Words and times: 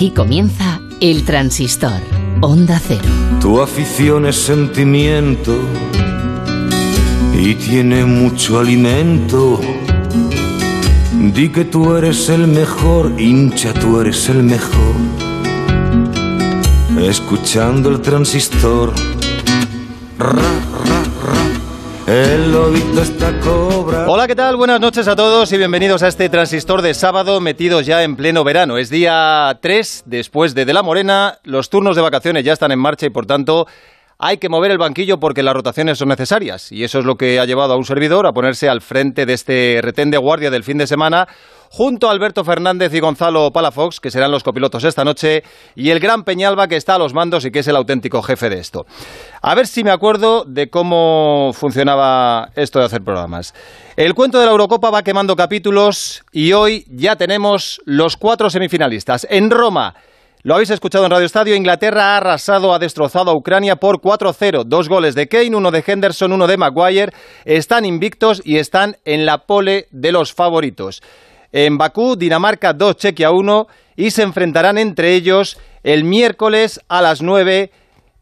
Aquí 0.00 0.12
comienza 0.12 0.80
El 1.02 1.26
Transistor, 1.26 2.00
Onda 2.40 2.80
Cero. 2.82 3.04
Tu 3.38 3.60
afición 3.60 4.24
es 4.24 4.36
sentimiento 4.36 5.54
y 7.38 7.54
tiene 7.56 8.06
mucho 8.06 8.60
alimento. 8.60 9.60
Di 11.34 11.50
que 11.50 11.66
tú 11.66 11.94
eres 11.94 12.30
el 12.30 12.46
mejor, 12.46 13.12
hincha, 13.20 13.74
tú 13.74 14.00
eres 14.00 14.26
el 14.30 14.42
mejor. 14.42 14.96
Escuchando 16.98 17.90
el 17.90 18.00
transistor. 18.00 18.94
Ra. 20.18 20.59
El 22.10 22.50
lobito 22.50 23.02
está 23.02 23.38
cobra. 23.38 24.10
Hola, 24.10 24.26
¿qué 24.26 24.34
tal? 24.34 24.56
Buenas 24.56 24.80
noches 24.80 25.06
a 25.06 25.14
todos 25.14 25.52
y 25.52 25.56
bienvenidos 25.56 26.02
a 26.02 26.08
este 26.08 26.28
transistor 26.28 26.82
de 26.82 26.92
sábado 26.92 27.40
metidos 27.40 27.86
ya 27.86 28.02
en 28.02 28.16
pleno 28.16 28.42
verano. 28.42 28.78
Es 28.78 28.90
día 28.90 29.56
3 29.62 30.02
después 30.06 30.56
de 30.56 30.64
De 30.64 30.72
la 30.72 30.82
Morena, 30.82 31.38
los 31.44 31.70
turnos 31.70 31.94
de 31.94 32.02
vacaciones 32.02 32.44
ya 32.44 32.52
están 32.52 32.72
en 32.72 32.80
marcha 32.80 33.06
y 33.06 33.10
por 33.10 33.26
tanto 33.26 33.68
hay 34.22 34.36
que 34.36 34.50
mover 34.50 34.70
el 34.70 34.78
banquillo 34.78 35.18
porque 35.18 35.42
las 35.42 35.54
rotaciones 35.54 35.98
son 35.98 36.08
necesarias 36.08 36.70
y 36.70 36.84
eso 36.84 36.98
es 36.98 37.06
lo 37.06 37.16
que 37.16 37.40
ha 37.40 37.46
llevado 37.46 37.72
a 37.72 37.76
un 37.76 37.84
servidor 37.84 38.26
a 38.26 38.32
ponerse 38.32 38.68
al 38.68 38.82
frente 38.82 39.24
de 39.24 39.32
este 39.32 39.80
retén 39.82 40.10
de 40.10 40.18
guardia 40.18 40.50
del 40.50 40.62
fin 40.62 40.76
de 40.76 40.86
semana 40.86 41.26
junto 41.70 42.08
a 42.08 42.10
Alberto 42.10 42.44
Fernández 42.44 42.92
y 42.92 43.00
Gonzalo 43.00 43.50
Palafox, 43.52 44.00
que 44.00 44.10
serán 44.10 44.32
los 44.32 44.42
copilotos 44.42 44.82
esta 44.82 45.04
noche, 45.04 45.44
y 45.76 45.90
el 45.90 46.00
gran 46.00 46.24
Peñalba 46.24 46.66
que 46.66 46.74
está 46.74 46.96
a 46.96 46.98
los 46.98 47.14
mandos 47.14 47.44
y 47.44 47.52
que 47.52 47.60
es 47.60 47.68
el 47.68 47.76
auténtico 47.76 48.22
jefe 48.22 48.50
de 48.50 48.58
esto. 48.58 48.86
A 49.40 49.54
ver 49.54 49.68
si 49.68 49.84
me 49.84 49.92
acuerdo 49.92 50.44
de 50.44 50.68
cómo 50.68 51.52
funcionaba 51.54 52.50
esto 52.56 52.80
de 52.80 52.86
hacer 52.86 53.02
programas. 53.02 53.54
El 53.96 54.14
cuento 54.14 54.40
de 54.40 54.46
la 54.46 54.52
Eurocopa 54.52 54.90
va 54.90 55.04
quemando 55.04 55.36
capítulos 55.36 56.24
y 56.32 56.52
hoy 56.52 56.84
ya 56.88 57.14
tenemos 57.14 57.80
los 57.84 58.16
cuatro 58.16 58.50
semifinalistas. 58.50 59.26
En 59.30 59.48
Roma, 59.48 59.94
lo 60.42 60.54
habéis 60.54 60.70
escuchado 60.70 61.04
en 61.04 61.10
Radio 61.10 61.26
Estadio, 61.26 61.54
Inglaterra 61.54 62.14
ha 62.14 62.16
arrasado, 62.16 62.72
ha 62.72 62.78
destrozado 62.78 63.30
a 63.30 63.34
Ucrania 63.34 63.76
por 63.76 64.00
4-0. 64.00 64.64
Dos 64.64 64.88
goles 64.88 65.14
de 65.14 65.28
Kane, 65.28 65.54
uno 65.54 65.70
de 65.70 65.84
Henderson, 65.86 66.32
uno 66.32 66.46
de 66.46 66.56
Maguire. 66.56 67.12
Están 67.44 67.84
invictos 67.84 68.40
y 68.42 68.56
están 68.56 68.96
en 69.04 69.26
la 69.26 69.44
pole 69.46 69.86
de 69.90 70.12
los 70.12 70.32
favoritos. 70.32 71.02
En 71.52 71.76
Bakú, 71.76 72.16
Dinamarca 72.16 72.72
2, 72.72 72.96
Chequia 72.96 73.32
1 73.32 73.66
y 73.96 74.12
se 74.12 74.22
enfrentarán 74.22 74.78
entre 74.78 75.14
ellos 75.14 75.58
el 75.82 76.04
miércoles 76.04 76.80
a 76.88 77.02
las 77.02 77.20
9 77.20 77.70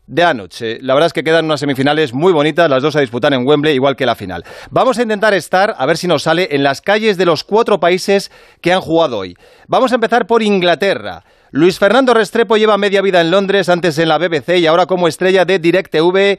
de 0.09 0.23
la 0.23 0.35
noche. 0.35 0.79
La 0.81 0.95
verdad 0.95 1.07
es 1.07 1.13
que 1.13 1.23
quedan 1.23 1.45
unas 1.45 1.61
semifinales 1.61 2.13
muy 2.13 2.33
bonitas, 2.33 2.69
las 2.69 2.83
dos 2.83 2.97
a 2.97 3.01
disputar 3.01 3.33
en 3.33 3.47
Wembley, 3.47 3.75
igual 3.75 3.95
que 3.95 4.07
la 4.07 4.17
final. 4.17 4.43
Vamos 4.71 4.99
a 4.99 5.03
intentar 5.03 5.35
estar, 5.35 5.77
a 5.79 5.87
ver 5.87 5.97
si 5.97 6.09
nos 6.09 6.25
sale, 6.25 6.49
en 6.51 6.65
las 6.65 6.81
calles 6.81 7.17
de 7.17 7.27
los 7.27 7.45
cuatro 7.45 7.79
países 7.79 8.33
que 8.61 8.73
han 8.73 8.81
jugado 8.81 9.19
hoy. 9.19 9.37
Vamos 9.69 9.93
a 9.93 9.97
empezar 9.97 10.27
por 10.27 10.43
Inglaterra. 10.43 11.23
Luis 11.51 11.79
Fernando 11.79 12.13
Restrepo 12.13 12.59
lleva 12.59 12.77
media 12.77 13.01
vida 13.01 13.23
en 13.23 13.31
Londres, 13.31 13.71
antes 13.71 13.99
en 13.99 14.09
la 14.09 14.19
BBC 14.19 14.59
y 14.59 14.67
ahora 14.67 14.85
como 14.85 15.09
estrella 15.09 15.47
de 15.47 15.59
DirecTV. 15.59 16.39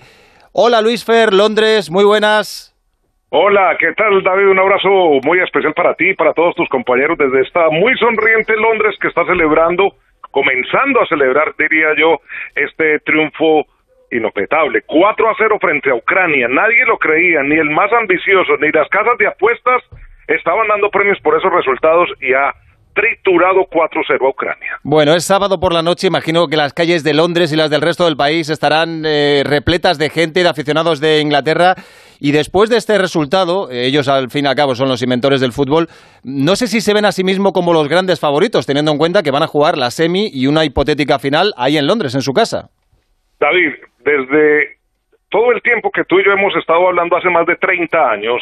Hola 0.53 0.81
Luis 0.81 1.03
Fer, 1.03 1.33
Londres, 1.33 1.89
muy 1.89 2.03
buenas. 2.03 2.75
Hola, 3.29 3.75
¿qué 3.79 3.91
tal 3.93 4.21
David? 4.21 4.49
Un 4.49 4.59
abrazo 4.59 4.89
muy 5.23 5.39
especial 5.39 5.73
para 5.73 5.95
ti 5.95 6.11
y 6.11 6.13
para 6.13 6.33
todos 6.33 6.53
tus 6.55 6.69
compañeros 6.69 7.17
desde 7.17 7.41
esta 7.41 7.69
muy 7.71 7.97
sonriente 7.97 8.55
Londres 8.55 8.95
que 9.01 9.07
está 9.07 9.25
celebrando, 9.25 9.95
comenzando 10.29 11.01
a 11.01 11.07
celebrar, 11.07 11.55
diría 11.57 11.87
yo, 11.97 12.21
este 12.55 12.99
triunfo 12.99 13.65
inopetable. 14.11 14.83
4 14.85 15.29
a 15.29 15.35
0 15.37 15.57
frente 15.59 15.89
a 15.89 15.95
Ucrania. 15.95 16.47
Nadie 16.47 16.85
lo 16.85 16.99
creía, 16.99 17.41
ni 17.41 17.55
el 17.55 17.69
más 17.71 17.91
ambicioso, 17.93 18.57
ni 18.57 18.71
las 18.71 18.87
casas 18.89 19.17
de 19.17 19.27
apuestas 19.27 19.81
estaban 20.27 20.67
dando 20.67 20.91
premios 20.91 21.19
por 21.21 21.35
esos 21.35 21.51
resultados 21.51 22.09
y 22.21 22.33
ha 22.33 22.53
triturado 22.93 23.61
4-0 23.69 24.25
a 24.25 24.29
Ucrania. 24.29 24.77
Bueno, 24.83 25.13
es 25.13 25.23
sábado 25.23 25.59
por 25.59 25.73
la 25.73 25.81
noche, 25.81 26.07
imagino 26.07 26.47
que 26.47 26.57
las 26.57 26.73
calles 26.73 27.03
de 27.03 27.13
Londres 27.13 27.51
y 27.53 27.55
las 27.55 27.69
del 27.69 27.81
resto 27.81 28.05
del 28.05 28.17
país 28.17 28.49
estarán 28.49 29.03
eh, 29.05 29.43
repletas 29.45 29.97
de 29.97 30.09
gente, 30.09 30.43
de 30.43 30.49
aficionados 30.49 30.99
de 30.99 31.21
Inglaterra. 31.21 31.75
Y 32.19 32.31
después 32.33 32.69
de 32.69 32.77
este 32.77 32.97
resultado, 32.97 33.71
eh, 33.71 33.85
ellos 33.85 34.07
al 34.09 34.29
fin 34.29 34.45
y 34.45 34.47
al 34.47 34.55
cabo 34.55 34.75
son 34.75 34.89
los 34.89 35.01
inventores 35.01 35.39
del 35.39 35.53
fútbol, 35.53 35.87
no 36.23 36.55
sé 36.55 36.67
si 36.67 36.81
se 36.81 36.93
ven 36.93 37.05
a 37.05 37.11
sí 37.11 37.23
mismos 37.23 37.53
como 37.53 37.73
los 37.73 37.87
grandes 37.87 38.19
favoritos, 38.19 38.65
teniendo 38.65 38.91
en 38.91 38.97
cuenta 38.97 39.23
que 39.23 39.31
van 39.31 39.43
a 39.43 39.47
jugar 39.47 39.77
la 39.77 39.91
semi 39.91 40.29
y 40.33 40.47
una 40.47 40.65
hipotética 40.65 41.19
final 41.19 41.53
ahí 41.57 41.77
en 41.77 41.87
Londres, 41.87 42.15
en 42.15 42.21
su 42.21 42.33
casa. 42.33 42.69
David, 43.39 43.73
desde 43.99 44.79
todo 45.29 45.51
el 45.51 45.61
tiempo 45.61 45.91
que 45.91 46.03
tú 46.03 46.19
y 46.19 46.25
yo 46.25 46.31
hemos 46.31 46.55
estado 46.55 46.87
hablando 46.87 47.15
hace 47.15 47.29
más 47.29 47.45
de 47.45 47.55
30 47.55 48.11
años, 48.11 48.41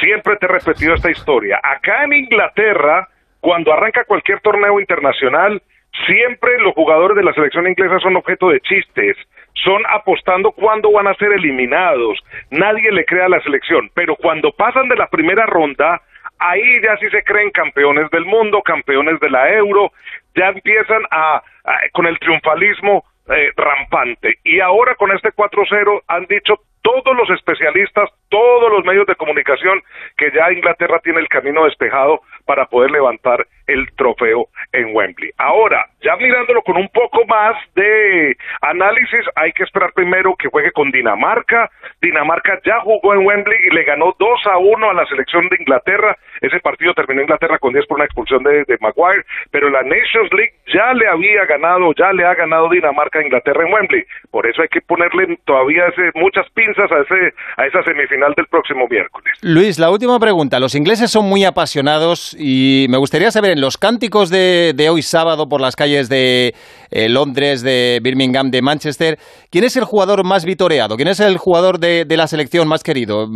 siempre 0.00 0.36
te 0.36 0.46
he 0.46 0.48
repetido 0.48 0.94
esta 0.94 1.10
historia. 1.10 1.60
Acá 1.62 2.04
en 2.04 2.12
Inglaterra, 2.12 3.08
cuando 3.44 3.74
arranca 3.74 4.04
cualquier 4.04 4.40
torneo 4.40 4.80
internacional, 4.80 5.60
siempre 6.06 6.58
los 6.60 6.72
jugadores 6.72 7.14
de 7.14 7.22
la 7.22 7.34
selección 7.34 7.68
inglesa 7.68 7.98
son 7.98 8.16
objeto 8.16 8.48
de 8.48 8.58
chistes, 8.60 9.18
son 9.52 9.82
apostando 9.90 10.50
cuándo 10.52 10.90
van 10.90 11.08
a 11.08 11.14
ser 11.16 11.30
eliminados, 11.30 12.18
nadie 12.48 12.90
le 12.90 13.04
crea 13.04 13.26
a 13.26 13.28
la 13.28 13.42
selección, 13.42 13.90
pero 13.92 14.16
cuando 14.16 14.50
pasan 14.52 14.88
de 14.88 14.96
la 14.96 15.08
primera 15.08 15.44
ronda, 15.44 16.00
ahí 16.38 16.80
ya 16.82 16.96
sí 16.96 17.10
se 17.10 17.22
creen 17.22 17.50
campeones 17.50 18.10
del 18.10 18.24
mundo, 18.24 18.62
campeones 18.62 19.20
de 19.20 19.28
la 19.28 19.52
euro, 19.52 19.92
ya 20.34 20.48
empiezan 20.48 21.02
a, 21.10 21.36
a 21.36 21.80
con 21.92 22.06
el 22.06 22.18
triunfalismo 22.20 23.04
eh, 23.28 23.50
rampante. 23.58 24.38
Y 24.42 24.60
ahora 24.60 24.94
con 24.94 25.12
este 25.12 25.32
4-0 25.32 26.00
han 26.08 26.24
dicho 26.28 26.60
todos 26.84 27.16
los 27.16 27.30
especialistas, 27.30 28.10
todos 28.28 28.70
los 28.70 28.84
medios 28.84 29.06
de 29.06 29.16
comunicación 29.16 29.82
que 30.18 30.30
ya 30.32 30.52
Inglaterra 30.52 31.00
tiene 31.02 31.20
el 31.20 31.28
camino 31.28 31.64
despejado 31.64 32.20
para 32.44 32.66
poder 32.66 32.90
levantar 32.90 33.46
el 33.66 33.90
trofeo 33.96 34.48
en 34.72 34.94
Wembley. 34.94 35.30
Ahora, 35.38 35.86
ya 36.02 36.14
mirándolo 36.16 36.60
con 36.60 36.76
un 36.76 36.88
poco 36.90 37.24
más 37.24 37.56
de 37.74 38.36
análisis, 38.60 39.24
hay 39.34 39.52
que 39.52 39.62
esperar 39.62 39.92
primero 39.94 40.36
que 40.36 40.48
juegue 40.48 40.72
con 40.72 40.90
Dinamarca. 40.90 41.70
Dinamarca 42.02 42.60
ya 42.66 42.80
jugó 42.80 43.14
en 43.14 43.24
Wembley 43.24 43.58
y 43.64 43.74
le 43.74 43.84
ganó 43.84 44.14
2 44.18 44.46
a 44.52 44.58
1 44.58 44.90
a 44.90 44.92
la 44.92 45.06
selección 45.06 45.48
de 45.48 45.56
Inglaterra. 45.58 46.14
Ese 46.42 46.60
partido 46.60 46.92
terminó 46.92 47.22
Inglaterra 47.22 47.58
con 47.58 47.72
10 47.72 47.86
por 47.86 47.96
una 47.96 48.04
expulsión 48.04 48.42
de, 48.42 48.64
de 48.64 48.76
Maguire, 48.80 49.24
pero 49.50 49.70
la 49.70 49.82
Nations 49.82 50.30
League 50.34 50.52
ya 50.66 50.92
le 50.92 51.08
había 51.08 51.46
ganado, 51.46 51.94
ya 51.94 52.12
le 52.12 52.26
ha 52.26 52.34
ganado 52.34 52.68
Dinamarca 52.68 53.20
a 53.20 53.22
Inglaterra 53.22 53.64
en 53.64 53.72
Wembley. 53.72 54.04
Por 54.30 54.46
eso 54.46 54.60
hay 54.60 54.68
que 54.68 54.82
ponerle 54.82 55.38
todavía 55.46 55.86
ese, 55.86 56.10
muchas 56.14 56.46
pinzas 56.50 56.73
a, 56.82 57.00
ese, 57.00 57.34
a 57.56 57.66
esa 57.66 57.82
semifinal 57.82 58.32
del 58.36 58.46
próximo 58.46 58.86
miércoles. 58.88 59.32
Luis, 59.42 59.78
la 59.78 59.90
última 59.90 60.18
pregunta. 60.18 60.58
Los 60.60 60.74
ingleses 60.74 61.10
son 61.10 61.26
muy 61.28 61.44
apasionados 61.44 62.36
y 62.38 62.86
me 62.90 62.98
gustaría 62.98 63.30
saber 63.30 63.52
en 63.52 63.60
los 63.60 63.76
cánticos 63.76 64.30
de, 64.30 64.72
de 64.74 64.90
hoy 64.90 65.02
sábado 65.02 65.48
por 65.48 65.60
las 65.60 65.76
calles 65.76 66.08
de 66.08 66.54
eh, 66.90 67.08
Londres, 67.08 67.62
de 67.62 68.00
Birmingham, 68.02 68.50
de 68.50 68.62
Manchester, 68.62 69.18
¿quién 69.50 69.64
es 69.64 69.76
el 69.76 69.84
jugador 69.84 70.24
más 70.24 70.44
vitoreado? 70.44 70.96
¿Quién 70.96 71.08
es 71.08 71.20
el 71.20 71.38
jugador 71.38 71.78
de, 71.78 72.04
de 72.04 72.16
la 72.16 72.26
selección 72.26 72.68
más 72.68 72.82
querido? 72.82 73.26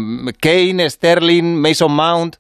¿Kane, 0.41 0.88
Sterling, 0.88 1.60
Mason 1.60 1.93
Mount? 1.93 2.37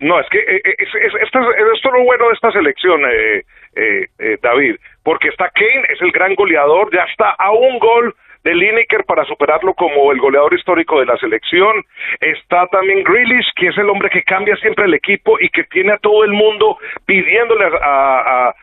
No, 0.00 0.18
es 0.18 0.26
que 0.30 0.38
eh, 0.38 0.60
es, 0.64 0.88
es, 0.88 1.14
esto, 1.22 1.38
esto 1.38 1.88
es 1.88 1.94
lo 1.94 2.04
bueno 2.04 2.26
de 2.26 2.34
esta 2.34 2.50
selección, 2.50 3.00
eh, 3.04 3.44
eh, 3.76 4.06
eh, 4.18 4.36
David, 4.42 4.74
porque 5.04 5.28
está 5.28 5.48
Kane, 5.50 5.86
es 5.90 6.02
el 6.02 6.10
gran 6.10 6.34
goleador, 6.34 6.90
ya 6.92 7.04
está 7.04 7.30
a 7.38 7.52
un 7.52 7.78
gol 7.78 8.14
de 8.44 8.54
Lineker 8.54 9.04
para 9.04 9.24
superarlo 9.24 9.74
como 9.74 10.12
el 10.12 10.18
goleador 10.18 10.54
histórico 10.54 11.00
de 11.00 11.06
la 11.06 11.16
selección. 11.16 11.84
Está 12.20 12.66
también 12.68 13.04
Grealish, 13.04 13.52
que 13.56 13.68
es 13.68 13.78
el 13.78 13.88
hombre 13.88 14.10
que 14.10 14.22
cambia 14.22 14.56
siempre 14.56 14.84
el 14.84 14.94
equipo 14.94 15.38
y 15.40 15.48
que 15.48 15.64
tiene 15.64 15.92
a 15.92 15.98
todo 15.98 16.24
el 16.24 16.32
mundo 16.32 16.78
pidiéndole 17.06 17.64
a, 17.80 18.48
a, 18.48 18.54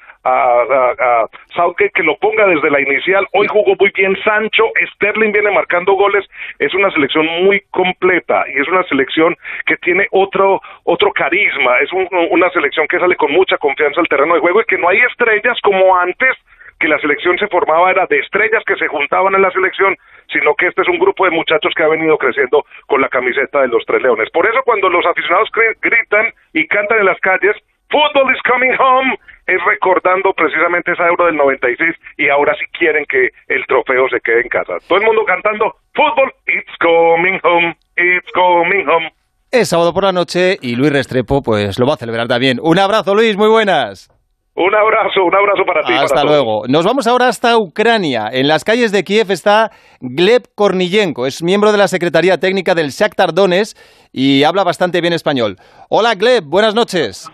que 1.93 2.03
lo 2.03 2.17
ponga 2.17 2.45
desde 2.47 2.69
la 2.69 2.81
inicial. 2.81 3.25
Hoy 3.33 3.47
jugó 3.47 3.75
muy 3.79 3.91
bien 3.95 4.17
Sancho, 4.23 4.65
Sterling 4.95 5.31
viene 5.31 5.51
marcando 5.51 5.93
goles. 5.93 6.25
Es 6.59 6.73
una 6.73 6.91
selección 6.91 7.25
muy 7.43 7.61
completa 7.71 8.45
y 8.53 8.59
es 8.59 8.67
una 8.67 8.83
selección 8.83 9.35
que 9.65 9.77
tiene 9.77 10.07
otro 10.11 10.61
otro 10.83 11.11
carisma. 11.11 11.79
Es 11.79 11.91
un, 11.93 12.07
una 12.31 12.49
selección 12.51 12.87
que 12.87 12.99
sale 12.99 13.15
con 13.15 13.31
mucha 13.31 13.57
confianza 13.57 14.01
al 14.01 14.07
terreno 14.07 14.35
de 14.35 14.41
juego 14.41 14.61
y 14.61 14.65
que 14.65 14.77
no 14.77 14.89
hay 14.89 14.99
estrellas 14.99 15.57
como 15.61 15.97
antes 15.97 16.35
que 16.79 16.87
la 16.87 16.99
selección 16.99 17.37
se 17.37 17.47
formaba 17.47 17.91
era 17.91 18.05
de 18.07 18.19
estrellas 18.19 18.63
que 18.65 18.75
se 18.75 18.87
juntaban 18.87 19.35
en 19.35 19.41
la 19.41 19.51
selección, 19.51 19.95
sino 20.31 20.55
que 20.55 20.67
este 20.67 20.81
es 20.81 20.87
un 20.87 20.99
grupo 20.99 21.25
de 21.25 21.31
muchachos 21.31 21.73
que 21.75 21.83
ha 21.83 21.87
venido 21.87 22.17
creciendo 22.17 22.65
con 22.87 23.01
la 23.01 23.09
camiseta 23.09 23.61
de 23.61 23.67
los 23.67 23.83
Tres 23.85 24.01
Leones. 24.01 24.29
Por 24.31 24.47
eso 24.47 24.59
cuando 24.63 24.89
los 24.89 25.05
aficionados 25.05 25.49
gritan 25.81 26.33
y 26.53 26.67
cantan 26.67 26.99
en 26.99 27.05
las 27.05 27.19
calles, 27.19 27.55
Football 27.89 28.31
is 28.35 28.41
coming 28.43 28.75
home, 28.79 29.17
es 29.47 29.59
recordando 29.65 30.31
precisamente 30.33 30.91
esa 30.91 31.07
Euro 31.07 31.25
del 31.25 31.35
96 31.37 31.95
y 32.17 32.29
ahora 32.29 32.55
sí 32.59 32.65
quieren 32.77 33.03
que 33.05 33.29
el 33.47 33.65
trofeo 33.65 34.07
se 34.09 34.21
quede 34.21 34.41
en 34.41 34.49
casa. 34.49 34.73
Todo 34.87 34.99
el 34.99 35.05
mundo 35.05 35.25
cantando, 35.25 35.75
Football, 35.95 36.31
it's 36.45 36.77
coming 36.79 37.39
home, 37.43 37.75
it's 37.97 38.31
coming 38.33 38.87
home. 38.87 39.11
Es 39.51 39.69
sábado 39.69 39.91
por 39.91 40.03
la 40.03 40.11
noche 40.11 40.59
y 40.61 40.75
Luis 40.75 40.93
Restrepo 40.93 41.41
pues 41.41 41.79
lo 41.79 41.87
va 41.87 41.95
a 41.95 41.97
celebrar 41.97 42.27
también. 42.27 42.59
Un 42.61 42.77
abrazo 42.77 43.15
Luis, 43.15 43.35
muy 43.35 43.49
buenas. 43.49 44.11
Un 44.55 44.75
abrazo, 44.75 45.23
un 45.23 45.35
abrazo 45.35 45.63
para 45.65 45.83
ti. 45.83 45.93
Hasta 45.93 46.15
para 46.15 46.29
luego. 46.29 46.63
Nos 46.67 46.85
vamos 46.85 47.07
ahora 47.07 47.27
hasta 47.27 47.57
Ucrania. 47.57 48.29
En 48.31 48.47
las 48.47 48.63
calles 48.63 48.91
de 48.91 49.03
Kiev 49.03 49.31
está 49.31 49.71
Gleb 50.01 50.43
Korniyenko. 50.55 51.25
Es 51.25 51.41
miembro 51.41 51.71
de 51.71 51.77
la 51.77 51.87
Secretaría 51.87 52.37
Técnica 52.37 52.75
del 52.75 52.89
Shakhtar 52.89 53.33
Donetsk 53.33 53.77
y 54.11 54.43
habla 54.43 54.63
bastante 54.63 54.99
bien 55.01 55.13
español. 55.13 55.55
Hola 55.89 56.15
Gleb, 56.15 56.43
buenas 56.45 56.75
noches. 56.75 57.31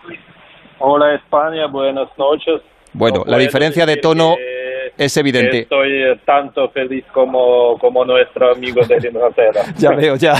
Hola 0.78 1.14
España, 1.14 1.66
buenas 1.66 2.08
noches. 2.16 2.62
Bueno, 2.92 3.24
la 3.26 3.38
diferencia 3.38 3.86
de 3.86 3.96
tono 3.96 4.36
es 4.96 5.16
evidente. 5.16 5.60
Estoy 5.60 6.18
tanto 6.24 6.68
feliz 6.68 7.04
como, 7.12 7.76
como 7.78 8.04
nuestro 8.04 8.52
amigo 8.52 8.80
de 8.86 9.08
Inglaterra. 9.08 9.62
ya 9.76 9.90
veo, 9.90 10.16
ya. 10.16 10.34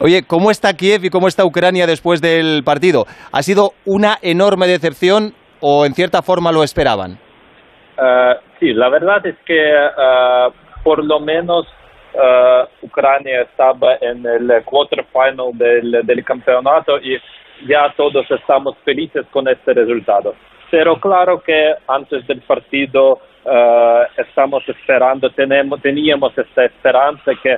Oye, 0.00 0.22
¿cómo 0.26 0.50
está 0.50 0.74
Kiev 0.74 1.04
y 1.04 1.10
cómo 1.10 1.28
está 1.28 1.44
Ucrania 1.44 1.86
después 1.86 2.20
del 2.20 2.62
partido? 2.64 3.04
¿Ha 3.30 3.42
sido 3.42 3.72
una 3.84 4.18
enorme 4.22 4.66
decepción 4.66 5.34
o 5.62 5.86
en 5.86 5.94
cierta 5.94 6.20
forma 6.22 6.52
lo 6.52 6.62
esperaban? 6.62 7.12
Uh, 7.96 8.34
sí, 8.58 8.72
la 8.72 8.88
verdad 8.88 9.24
es 9.26 9.36
que 9.46 9.72
uh, 9.72 10.52
por 10.82 11.04
lo 11.04 11.20
menos 11.20 11.66
uh, 12.14 12.86
Ucrania 12.86 13.42
estaba 13.42 13.96
en 14.00 14.26
el 14.26 14.64
quarterfinal 14.64 15.50
del, 15.54 16.04
del 16.04 16.24
campeonato 16.24 16.98
y 16.98 17.16
ya 17.68 17.92
todos 17.96 18.28
estamos 18.30 18.76
felices 18.84 19.24
con 19.30 19.46
este 19.48 19.72
resultado. 19.72 20.34
Pero 20.70 20.98
claro 20.98 21.40
que 21.40 21.74
antes 21.86 22.26
del 22.26 22.40
partido 22.40 23.20
estamos 24.16 24.62
esperando, 24.68 25.28
tenemos, 25.30 25.82
teníamos 25.82 26.32
esta 26.38 26.64
esperanza 26.64 27.32
que 27.42 27.56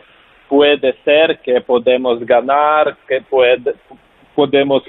puede 0.48 0.94
ser 1.04 1.38
que 1.40 1.60
podemos 1.60 2.18
ganar, 2.24 2.96
que 3.06 3.20
puede, 3.20 3.74
podemos, 4.34 4.82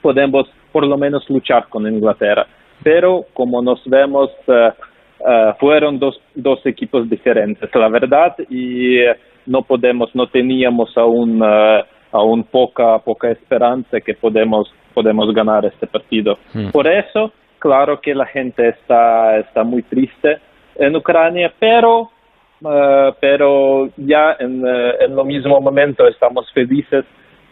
podemos 0.00 0.48
por 0.72 0.86
lo 0.86 0.96
menos 0.96 1.28
luchar 1.28 1.68
con 1.68 1.86
Inglaterra. 1.86 2.46
Pero 2.82 3.24
como 3.34 3.62
nos 3.62 3.82
vemos, 3.86 4.30
uh, 4.46 4.52
uh, 4.52 5.54
fueron 5.58 5.98
dos, 5.98 6.20
dos 6.34 6.64
equipos 6.64 7.08
diferentes, 7.08 7.68
la 7.74 7.88
verdad, 7.88 8.36
y 8.48 8.98
no 9.46 9.62
podemos, 9.62 10.14
no 10.14 10.26
teníamos 10.28 10.96
aún, 10.96 11.42
aún 12.12 12.44
poca, 12.44 12.98
poca 12.98 13.30
esperanza 13.30 14.00
que 14.00 14.14
podemos, 14.14 14.72
podemos 14.94 15.34
ganar 15.34 15.64
este 15.66 15.86
partido. 15.86 16.38
Hmm. 16.54 16.70
Por 16.70 16.86
eso, 16.86 17.32
Claro 17.60 18.00
que 18.00 18.14
la 18.14 18.24
gente 18.24 18.70
está, 18.70 19.36
está 19.36 19.64
muy 19.64 19.82
triste 19.82 20.38
en 20.76 20.96
Ucrania, 20.96 21.52
pero, 21.60 22.10
uh, 22.62 23.12
pero 23.20 23.90
ya 23.98 24.34
en, 24.40 24.66
en 24.66 25.14
lo 25.14 25.26
mismo 25.26 25.60
momento 25.60 26.08
estamos 26.08 26.50
felices 26.54 27.04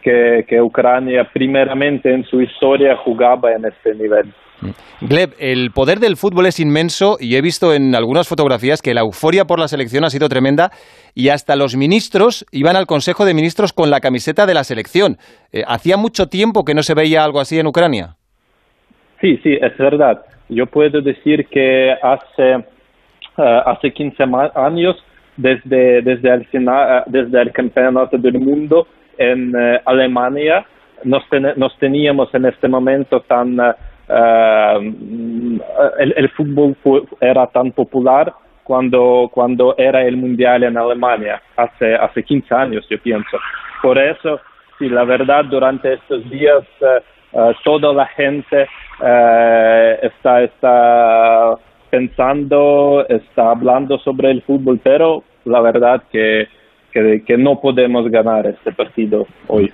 que, 0.03 0.45
que, 0.49 0.61
Ucrania 0.61 1.29
primeramente 1.33 2.13
en 2.13 2.25
su 2.25 2.41
historia 2.41 2.97
jugaba 2.97 3.53
en 3.53 3.65
este 3.65 3.95
nivel. 3.95 4.33
Gleb, 5.01 5.35
el 5.39 5.71
poder 5.71 5.99
del 5.99 6.17
fútbol 6.17 6.47
es 6.47 6.59
inmenso 6.59 7.17
y 7.21 7.37
he 7.37 7.43
visto 7.43 7.73
en 7.73 7.95
algunas 7.95 8.29
fotografías 8.29 8.83
que 8.83 8.93
la 8.93 9.03
euforia 9.03 9.45
por 9.45 9.61
la 9.61 9.69
selección 9.69 10.05
ha 10.05 10.11
sido 10.11 10.29
tremenda 10.29 10.71
y 11.15 11.29
hasta 11.29 11.55
los 11.55 11.77
ministros 11.77 12.45
iban 12.51 12.75
al 12.75 12.87
Consejo 12.87 13.25
de 13.25 13.35
Ministros 13.35 13.73
con 13.73 13.91
la 13.91 14.01
camiseta 14.01 14.47
de 14.47 14.55
la 14.55 14.65
selección. 14.65 15.17
Eh, 15.53 15.63
¿Hacía 15.67 15.97
mucho 15.97 16.27
tiempo 16.27 16.65
que 16.65 16.75
no 16.75 16.83
se 16.83 16.95
veía 16.95 17.23
algo 17.23 17.39
así 17.39 17.59
en 17.59 17.69
Ucrania? 17.69 18.17
Sí, 19.21 19.37
sí, 19.43 19.57
es 19.61 19.77
verdad. 19.79 20.23
Yo 20.49 20.67
puedo 20.67 21.01
decir 21.01 21.47
que 21.49 21.93
hace, 22.03 22.57
uh, 23.37 23.43
hace 23.67 23.93
15 23.93 24.25
años, 24.55 24.97
desde, 25.37 26.03
desde, 26.03 26.35
el, 26.35 26.47
final, 26.47 27.05
uh, 27.07 27.11
desde 27.11 27.43
el 27.43 27.53
campeonato 27.53 28.17
del 28.19 28.41
mundo 28.41 28.87
en 29.19 29.55
uh, 29.55 29.79
Alemania, 29.85 30.65
nos, 31.05 31.23
nos, 31.57 31.77
teníamos 31.79 32.35
en 32.35 32.47
este 32.47 32.69
momento 32.69 33.21
tan... 33.21 33.59
El, 35.99 36.15
el, 36.17 36.29
fútbol 36.31 36.75
era 37.21 37.47
tan 37.49 37.73
popular 37.73 38.33
cuando, 38.65 39.31
cuando 39.31 39.75
era 39.77 40.03
el 40.03 40.17
mundial 40.17 40.65
en 40.65 40.79
Alemania, 40.79 41.43
hace, 41.57 41.95
hace 41.95 42.23
15 42.23 42.55
años, 42.55 42.87
yo 42.89 42.99
pienso. 43.03 43.39
Por 43.83 43.99
eso, 43.99 44.41
sí, 44.79 44.89
la 44.89 45.05
verdad, 45.05 45.45
durante 45.45 45.93
estos 45.93 46.29
días 46.31 46.65
toda 47.65 47.93
la 47.93 48.07
gente 48.07 48.69
uh, 49.01 50.07
está, 50.07 50.43
está 50.43 51.55
pensando, 51.91 53.05
está 53.09 53.51
hablando 53.51 53.99
sobre 53.99 54.31
el 54.31 54.43
fútbol, 54.43 54.81
pero 54.83 55.25
la 55.45 55.61
verdad 55.61 56.03
que, 56.11 56.49
que, 56.93 57.23
que 57.27 57.37
no 57.37 57.61
podemos 57.61 58.11
ganar 58.11 58.47
este 58.47 58.73
partido 58.73 59.27
hoy. 59.47 59.73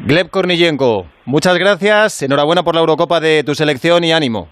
Gleb 0.00 0.30
Korniyenko, 0.30 1.06
muchas 1.24 1.56
gracias, 1.58 2.22
enhorabuena 2.22 2.62
por 2.62 2.74
la 2.74 2.80
Eurocopa 2.80 3.20
de 3.20 3.44
tu 3.44 3.54
selección 3.54 4.02
y 4.04 4.12
ánimo. 4.12 4.48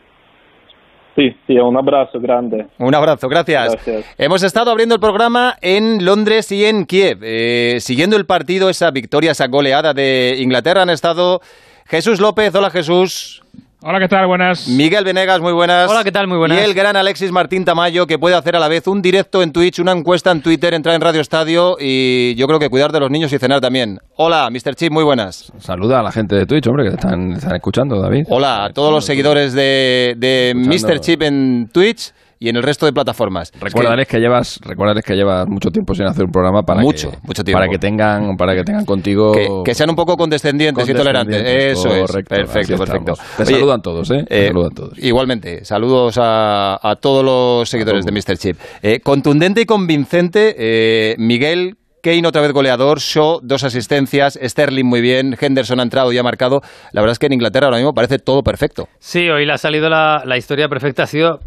Sí, 1.17 1.37
sí, 1.47 1.59
un 1.59 1.77
abrazo 1.77 2.19
grande. 2.21 2.67
Un 2.79 2.95
abrazo, 2.95 3.29
gracias. 3.29 3.73
gracias. 3.73 4.07
Hemos 4.17 4.43
estado 4.43 4.71
abriendo 4.71 4.95
el 4.95 5.01
programa 5.01 5.57
en 5.61 6.05
Londres 6.05 6.51
y 6.53 6.65
en 6.65 6.87
Kiev. 6.87 7.19
Eh, 7.23 7.79
siguiendo 7.81 8.17
el 8.17 8.25
partido, 8.25 8.71
esa 8.71 8.91
victoria, 8.91 9.33
esa 9.33 9.49
goleada 9.49 9.93
de 9.93 10.37
Inglaterra, 10.39 10.83
han 10.83 10.91
estado 10.91 11.41
Jesús 11.87 12.19
López, 12.19 12.55
hola 12.55 12.71
Jesús. 12.71 13.42
Hola, 13.85 13.99
¿qué 13.99 14.07
tal? 14.07 14.29
Buenas. 14.29 14.69
Miguel 14.69 15.05
Venegas, 15.05 15.41
muy 15.41 15.53
buenas. 15.53 15.91
Hola, 15.91 16.05
¿qué 16.05 16.13
tal? 16.13 16.29
Muy 16.29 16.39
buenas. 16.39 16.57
Y 16.57 16.63
el 16.63 16.73
gran 16.73 16.95
Alexis 16.95 17.33
Martín 17.33 17.65
Tamayo, 17.65 18.07
que 18.07 18.17
puede 18.17 18.37
hacer 18.37 18.55
a 18.55 18.61
la 18.61 18.69
vez 18.69 18.87
un 18.87 19.03
directo 19.03 19.43
en 19.43 19.51
Twitch, 19.51 19.81
una 19.81 19.91
encuesta 19.91 20.31
en 20.31 20.41
Twitter, 20.41 20.73
entrar 20.73 20.95
en 20.95 21.01
Radio 21.01 21.21
Estadio 21.21 21.77
y 21.81 22.37
yo 22.37 22.47
creo 22.47 22.61
que 22.61 22.71
cuidar 22.71 22.93
de 22.93 23.01
los 23.01 23.11
niños 23.11 23.33
y 23.33 23.41
cenar 23.41 23.61
también. 23.61 23.99
Hola, 24.15 24.49
Mr. 24.53 24.77
Chip, 24.77 24.93
muy 24.93 25.03
buenas. 25.03 25.53
Saluda 25.59 25.99
a 25.99 26.03
la 26.05 26.13
gente 26.13 26.37
de 26.37 26.47
Twitch, 26.47 26.65
hombre, 26.69 26.85
que 26.85 26.91
te 26.91 26.97
están, 26.97 27.33
están 27.33 27.57
escuchando, 27.57 28.01
David. 28.01 28.27
Hola 28.29 28.67
a 28.67 28.73
todos 28.73 28.93
los 28.93 29.05
seguidores 29.05 29.53
de, 29.53 30.15
de 30.17 30.53
Mr. 30.55 31.01
Chip 31.01 31.23
en 31.23 31.69
Twitch 31.73 32.13
y 32.43 32.49
en 32.49 32.57
el 32.57 32.63
resto 32.65 32.87
de 32.87 32.93
plataformas. 32.93 33.53
Recuérdales 33.61 34.09
que, 34.09 34.17
que 34.17 34.21
llevas, 34.21 34.59
recuérdales 34.65 35.05
que 35.05 35.15
llevas 35.15 35.47
mucho 35.47 35.71
tiempo 35.71 35.95
sin 35.95 36.07
hacer 36.07 36.25
un 36.25 36.33
programa 36.33 36.63
para 36.63 36.81
mucho, 36.81 37.13
que, 37.13 37.19
mucho 37.23 37.45
tiempo. 37.45 37.61
para 37.61 37.71
que 37.71 37.79
tengan, 37.79 38.37
para 38.37 38.57
que 38.57 38.65
tengan 38.65 38.85
contigo 38.85 39.31
que, 39.31 39.49
que 39.65 39.75
sean 39.75 39.91
un 39.91 39.97
poco 39.97 40.17
condescendientes, 40.17 40.89
y 40.89 40.93
tolerantes. 40.93 41.41
Eso 41.79 41.89
correcto, 41.89 42.35
es, 42.35 42.41
perfecto, 42.41 42.77
perfecto. 42.77 43.13
Te 43.37 43.45
Oye, 43.45 43.55
saludan 43.55 43.81
todos, 43.81 44.11
¿eh? 44.11 44.25
Te 44.29 44.45
eh, 44.45 44.47
saludan 44.49 44.75
todos. 44.75 44.99
Igualmente, 44.99 45.65
saludos 45.65 46.19
a, 46.19 46.81
a 46.83 46.97
todos 46.97 47.25
los 47.25 47.69
seguidores 47.69 48.05
de 48.05 48.11
Mr. 48.11 48.37
Chip. 48.37 48.57
Eh, 48.83 48.99
contundente 48.99 49.61
y 49.61 49.65
convincente, 49.65 50.57
eh, 50.59 51.15
Miguel 51.19 51.77
Kane 52.03 52.27
otra 52.27 52.43
vez 52.43 52.53
goleador, 52.53 52.99
Shaw 52.99 53.39
dos 53.45 53.63
asistencias, 53.63 54.37
Sterling 54.43 54.85
muy 54.85 55.01
bien, 55.01 55.37
Henderson 55.41 55.79
ha 55.79 55.85
entrado 55.85 56.13
y 56.13 56.19
ha 56.19 56.25
marcado. 56.25 56.61
La 56.91 57.03
verdad 57.03 57.13
es 57.13 57.21
que 57.21 57.27
en 57.27 57.35
Inglaterra 57.35 57.67
ahora 57.67 57.77
mismo 57.77 57.93
parece 57.93 58.19
todo 58.19 58.43
perfecto. 58.43 58.89
Sí, 58.99 59.29
hoy 59.29 59.47
le 59.47 59.53
ha 59.53 59.59
salido 59.59 59.89
la, 59.89 60.25
la 60.27 60.37
historia 60.37 60.67
perfecta. 60.69 61.05
Ha 61.05 61.07
sido 61.07 61.39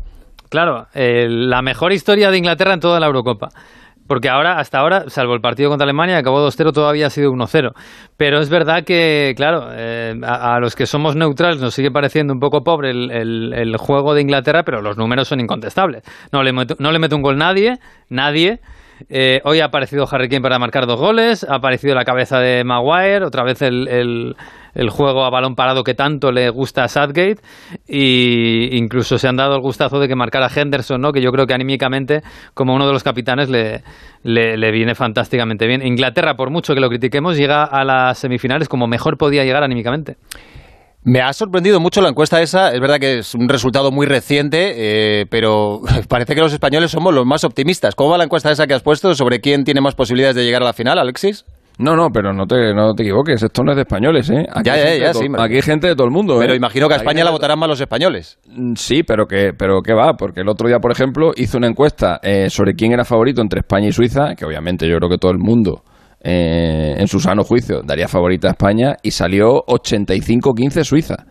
Claro, 0.55 0.87
eh, 0.93 1.27
la 1.29 1.61
mejor 1.61 1.91
historia 1.91 2.31
de 2.31 2.37
Inglaterra 2.37 2.73
en 2.73 2.79
toda 2.79 2.97
la 3.01 3.07
Eurocopa. 3.07 3.49
Porque 4.07 4.29
ahora, 4.29 4.57
hasta 4.57 4.79
ahora, 4.79 5.09
salvo 5.09 5.33
el 5.33 5.41
partido 5.41 5.67
contra 5.67 5.83
Alemania, 5.83 6.17
acabó 6.17 6.47
2-0, 6.47 6.71
todavía 6.71 7.07
ha 7.07 7.09
sido 7.09 7.29
1-0. 7.29 7.73
Pero 8.15 8.39
es 8.39 8.49
verdad 8.49 8.85
que, 8.85 9.33
claro, 9.35 9.67
eh, 9.73 10.13
a, 10.23 10.57
los 10.61 10.77
que 10.77 10.85
somos 10.85 11.17
neutrales 11.17 11.59
nos 11.59 11.73
sigue 11.73 11.91
pareciendo 11.91 12.31
un 12.31 12.39
poco 12.39 12.63
pobre 12.63 12.91
el, 12.91 13.75
juego 13.77 14.13
de 14.13 14.21
Inglaterra, 14.21 14.63
pero 14.63 14.81
los 14.81 14.97
números 14.97 15.27
son 15.27 15.41
incontestables. 15.41 16.03
No 16.31 16.41
le 16.41 16.53
meto, 16.53 16.77
mete 16.79 17.15
un 17.15 17.21
gol 17.21 17.35
nadie, 17.35 17.79
nadie. 18.07 18.61
Eh, 19.09 19.41
hoy 19.43 19.59
ha 19.59 19.65
aparecido 19.65 20.07
Harry 20.09 20.29
Kane 20.29 20.41
para 20.41 20.57
marcar 20.57 20.85
dos 20.85 21.01
goles, 21.01 21.43
ha 21.43 21.55
aparecido 21.55 21.95
la 21.95 22.05
cabeza 22.05 22.39
de 22.39 22.63
Maguire, 22.63 23.25
otra 23.25 23.43
vez 23.43 23.61
el, 23.61 24.35
el, 24.75 24.89
juego 24.89 25.25
a 25.25 25.29
balón 25.29 25.55
parado 25.55 25.83
que 25.83 25.93
tanto 25.93 26.31
le 26.31 26.49
gusta 26.49 26.83
a 26.83 26.87
Southgate, 26.87 27.37
y 27.87 28.77
incluso 28.77 29.17
se 29.17 29.27
han 29.27 29.37
dado 29.37 29.55
el 29.55 29.61
gustazo 29.61 29.99
de 29.99 30.07
que 30.07 30.15
marcara 30.15 30.49
Henderson, 30.53 31.01
¿no? 31.01 31.11
que 31.11 31.21
yo 31.21 31.31
creo 31.31 31.47
que 31.47 31.53
anímicamente, 31.53 32.21
como 32.53 32.75
uno 32.75 32.85
de 32.85 32.93
los 32.93 33.03
capitanes, 33.03 33.49
le 33.49 34.71
viene 34.71 34.95
fantásticamente 34.95 35.67
bien. 35.67 35.85
Inglaterra, 35.85 36.35
por 36.35 36.51
mucho 36.51 36.73
que 36.73 36.81
lo 36.81 36.89
critiquemos, 36.89 37.37
llega 37.37 37.63
a 37.63 37.83
las 37.83 38.17
semifinales 38.19 38.69
como 38.69 38.87
mejor 38.87 39.17
podía 39.17 39.43
llegar 39.43 39.63
anímicamente. 39.63 40.17
Me 41.07 41.21
ha 41.21 41.31
sorprendido 41.33 41.79
mucho 41.79 42.01
la 42.01 42.09
encuesta 42.09 42.41
esa. 42.41 42.73
Es 42.73 42.79
verdad 42.79 42.97
que 42.99 43.19
es 43.19 43.35
un 43.35 43.47
resultado 43.47 43.91
muy 43.91 44.07
reciente, 44.07 44.73
eh, 45.21 45.25
pero 45.29 45.81
parece 46.09 46.33
que 46.33 46.41
los 46.41 46.51
españoles 46.51 46.89
somos 46.89 47.13
los 47.13 47.27
más 47.27 47.43
optimistas. 47.43 47.93
¿Cómo 47.93 48.09
va 48.09 48.17
la 48.17 48.23
encuesta 48.23 48.49
esa 48.51 48.65
que 48.65 48.73
has 48.73 48.81
puesto 48.81 49.13
sobre 49.13 49.39
quién 49.39 49.63
tiene 49.63 49.81
más 49.81 49.93
posibilidades 49.93 50.35
de 50.35 50.43
llegar 50.43 50.63
a 50.63 50.65
la 50.65 50.73
final, 50.73 50.97
Alexis? 50.97 51.45
No, 51.77 51.95
no, 51.95 52.09
pero 52.09 52.33
no 52.33 52.45
te, 52.45 52.73
no 52.73 52.93
te 52.93 53.03
equivoques, 53.03 53.43
esto 53.43 53.63
no 53.63 53.71
es 53.71 53.75
de 53.75 53.81
españoles, 53.81 54.29
¿eh? 54.29 54.45
Aquí, 54.49 54.67
ya, 54.67 54.73
hay, 54.73 54.99
ya, 54.99 55.13
sí, 55.13 55.27
aquí 55.37 55.55
hay 55.55 55.61
gente 55.61 55.87
de 55.87 55.95
todo 55.95 56.07
el 56.07 56.13
mundo, 56.13 56.37
Pero 56.39 56.53
¿eh? 56.53 56.55
imagino 56.55 56.87
que 56.87 56.93
a 56.93 56.97
España 56.97 57.23
la 57.23 57.31
votarán 57.31 57.59
más 57.59 57.67
los 57.67 57.81
españoles. 57.81 58.39
Sí, 58.75 59.03
pero 59.03 59.25
que, 59.25 59.51
pero 59.57 59.81
que 59.81 59.93
va, 59.93 60.13
porque 60.13 60.41
el 60.41 60.47
otro 60.47 60.69
día, 60.69 60.79
por 60.79 60.91
ejemplo, 60.91 61.31
hizo 61.35 61.57
una 61.57 61.67
encuesta 61.67 62.19
eh, 62.23 62.49
sobre 62.49 62.75
quién 62.75 62.93
era 62.93 63.03
favorito 63.03 63.41
entre 63.41 63.59
España 63.59 63.89
y 63.89 63.91
Suiza, 63.91 64.35
que 64.35 64.45
obviamente 64.45 64.87
yo 64.87 64.97
creo 64.97 65.09
que 65.09 65.17
todo 65.17 65.31
el 65.31 65.39
mundo 65.39 65.83
eh, 66.21 66.95
en 66.97 67.07
su 67.07 67.19
sano 67.19 67.43
juicio 67.43 67.81
daría 67.83 68.07
favorita 68.07 68.47
a 68.47 68.51
España 68.51 68.95
y 69.03 69.11
salió 69.11 69.63
85-15 69.65 70.83
Suiza. 70.83 71.25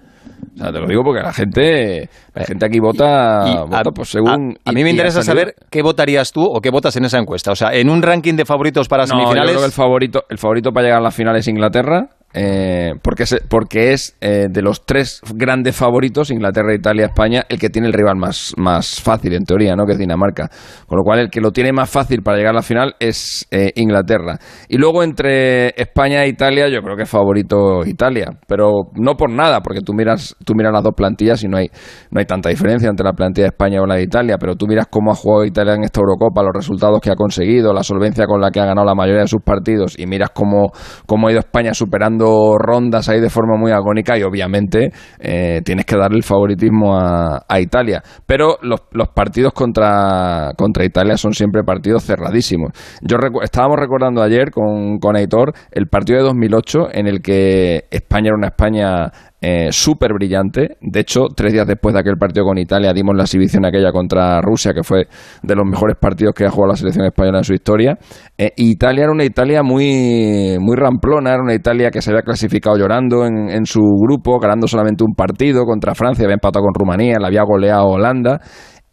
O 0.54 0.58
sea, 0.58 0.72
te 0.72 0.80
lo 0.80 0.86
digo 0.86 1.02
porque 1.02 1.22
la 1.22 1.32
gente, 1.32 2.08
la 2.34 2.44
gente 2.44 2.66
aquí 2.66 2.78
vota, 2.80 3.44
y 3.46 3.56
vota 3.56 3.78
a, 3.78 3.92
pues 3.92 4.10
según. 4.10 4.56
A, 4.64 4.70
a 4.70 4.72
mí 4.72 4.82
me 4.82 4.90
interesa 4.90 5.22
saber 5.22 5.54
qué 5.70 5.82
votarías 5.82 6.32
tú 6.32 6.42
o 6.42 6.60
qué 6.60 6.70
votas 6.70 6.96
en 6.96 7.04
esa 7.04 7.18
encuesta. 7.18 7.52
O 7.52 7.56
sea, 7.56 7.72
en 7.72 7.90
un 7.90 8.02
ranking 8.02 8.34
de 8.34 8.44
favoritos 8.44 8.88
para 8.88 9.04
no, 9.04 9.08
semifinales. 9.08 9.52
Yo 9.52 9.56
creo 9.56 9.60
que 9.60 9.66
el 9.66 9.72
favorito, 9.72 10.24
el 10.28 10.38
favorito 10.38 10.70
para 10.72 10.84
llegar 10.84 11.00
a 11.00 11.04
las 11.04 11.14
finales 11.14 11.40
es 11.40 11.48
Inglaterra. 11.48 12.08
Eh, 12.35 12.95
porque, 13.00 13.25
porque 13.49 13.93
es 13.93 14.17
eh, 14.21 14.49
de 14.50 14.61
los 14.61 14.85
tres 14.85 15.21
grandes 15.35 15.76
favoritos, 15.76 16.31
Inglaterra, 16.31 16.75
Italia, 16.75 17.07
España, 17.07 17.45
el 17.49 17.61
que 17.61 17.71
tiene 17.71 17.87
el 17.87 17.93
rival 17.93 18.17
más, 18.17 18.55
más 18.57 19.00
fácil 19.00 19.35
en 19.35 19.45
teoría, 19.45 19.76
¿no? 19.76 19.87
que 19.87 19.93
es 19.93 19.99
Dinamarca. 19.99 20.50
Con 20.87 20.99
lo 20.99 21.05
cual 21.05 21.21
el 21.21 21.31
que 21.31 21.41
lo 21.41 21.53
tiene 21.53 21.73
más 21.73 21.88
fácil 21.88 22.23
para 22.23 22.37
llegar 22.37 22.50
a 22.50 22.57
la 22.57 22.62
final 22.62 22.97
es 22.99 23.47
eh, 23.53 23.71
Inglaterra. 23.76 24.38
Y 24.69 24.79
luego 24.79 25.05
entre 25.05 25.69
España 25.81 26.25
e 26.25 26.29
Italia 26.29 26.69
yo 26.69 26.83
creo 26.83 26.97
que 26.97 27.05
es 27.05 27.09
favorito 27.09 27.87
Italia, 27.87 28.31
pero 28.49 28.91
no 28.95 29.14
por 29.14 29.31
nada, 29.31 29.61
porque 29.61 29.81
tú 29.81 29.95
miras, 29.95 30.35
tú 30.45 30.55
miras 30.57 30.73
las 30.73 30.83
dos 30.83 30.95
plantillas 30.97 31.45
y 31.45 31.49
no 31.49 31.59
hay, 31.59 31.69
no 32.11 32.19
hay 32.19 32.26
tanta 32.26 32.49
diferencia 32.49 32.88
entre 32.88 33.05
la 33.05 33.12
plantilla 33.12 33.45
de 33.45 33.50
España 33.50 33.81
o 33.81 33.87
la 33.87 33.95
de 33.95 34.03
Italia, 34.03 34.38
pero 34.41 34.57
tú 34.57 34.67
miras 34.67 34.88
cómo 34.91 35.12
ha 35.12 35.14
jugado 35.14 35.45
Italia 35.45 35.75
en 35.75 35.85
esta 35.85 36.00
Eurocopa, 36.00 36.43
los 36.43 36.53
resultados 36.53 37.00
que 37.00 37.11
ha 37.12 37.14
conseguido, 37.14 37.73
la 37.73 37.85
solvencia 37.85 38.26
con 38.26 38.41
la 38.41 38.50
que 38.50 38.59
ha 38.59 38.64
ganado 38.64 38.87
la 38.87 38.95
mayoría 38.97 39.23
de 39.23 39.29
sus 39.29 39.43
partidos 39.43 39.97
y 39.97 40.07
miras 40.07 40.31
cómo, 40.31 40.73
cómo 41.07 41.29
ha 41.29 41.31
ido 41.31 41.38
España 41.38 41.75
superando 41.75 42.24
rondas 42.59 43.09
ahí 43.09 43.21
de 43.21 43.31
forma 43.31 43.57
muy 43.57 43.73
agónica 43.73 44.19
y 44.19 44.23
obviamente 44.23 44.90
eh, 45.19 45.61
tienes 45.64 45.85
que 45.85 45.97
darle 45.97 46.19
el 46.19 46.23
favoritismo 46.23 46.97
a, 46.97 47.45
Italia. 47.61 48.02
Pero 48.26 48.59
los, 48.62 49.09
partidos 49.14 49.52
contra, 49.52 50.52
contra 50.57 50.85
Italia 50.85 51.16
son 51.16 51.33
siempre 51.33 51.62
partidos 51.62 52.04
cerradísimos. 52.04 52.73
Yo 53.00 53.16
estábamos 53.43 53.78
recordando 53.78 54.23
ayer 54.23 54.50
con, 54.50 54.99
con 54.99 55.16
Aitor 55.16 55.52
el 55.71 55.87
partido 55.87 56.19
de 56.19 56.25
2008 56.25 56.88
en 56.93 57.07
el 57.07 57.21
que 57.23 57.85
España 57.90 58.28
era 58.28 58.37
una 58.37 58.49
España 58.49 59.12
eh, 59.46 59.72
súper 59.72 60.14
brillante. 60.14 60.78
De 60.80 61.00
hecho, 61.00 61.26
tres 61.36 61.52
días 61.52 61.66
después 61.66 61.92
de 61.92 62.00
aquel 62.00 62.16
partido 62.16 62.46
con 62.46 62.56
Italia 62.56 62.94
dimos 62.94 63.14
la 63.14 63.24
exhibición 63.24 63.66
aquella 63.66 63.92
contra 63.92 64.40
Rusia, 64.40 64.72
que 64.72 64.82
fue 64.82 65.06
de 65.42 65.54
los 65.54 65.66
mejores 65.66 65.98
partidos 66.00 66.32
que 66.34 66.46
ha 66.46 66.50
jugado 66.50 66.72
la 66.72 66.76
selección 66.76 67.04
española 67.04 67.38
en 67.38 67.44
su 67.44 67.52
historia. 67.52 67.98
Eh, 68.38 68.52
Italia 68.56 69.02
era 69.04 69.12
una 69.12 69.24
Italia 69.24 69.62
muy, 69.62 70.56
muy 70.58 70.76
ramplona, 70.76 71.34
era 71.34 71.42
una 71.42 71.52
Italia 71.52 71.90
que 71.90 72.00
se 72.00 72.10
había 72.10 72.22
clasificado 72.22 72.78
llorando 72.78 73.26
en, 73.26 73.50
en 73.50 73.66
su 73.66 73.82
grupo, 73.82 74.38
ganando 74.38 74.66
solamente 74.66 75.04
un 75.04 75.14
partido 75.14 75.66
contra 75.66 75.94
Francia, 75.94 76.24
había 76.24 76.36
empatado 76.36 76.64
con 76.64 76.72
Rumanía, 76.72 77.16
la 77.20 77.26
había 77.26 77.42
goleado 77.42 77.84
Holanda. 77.88 78.40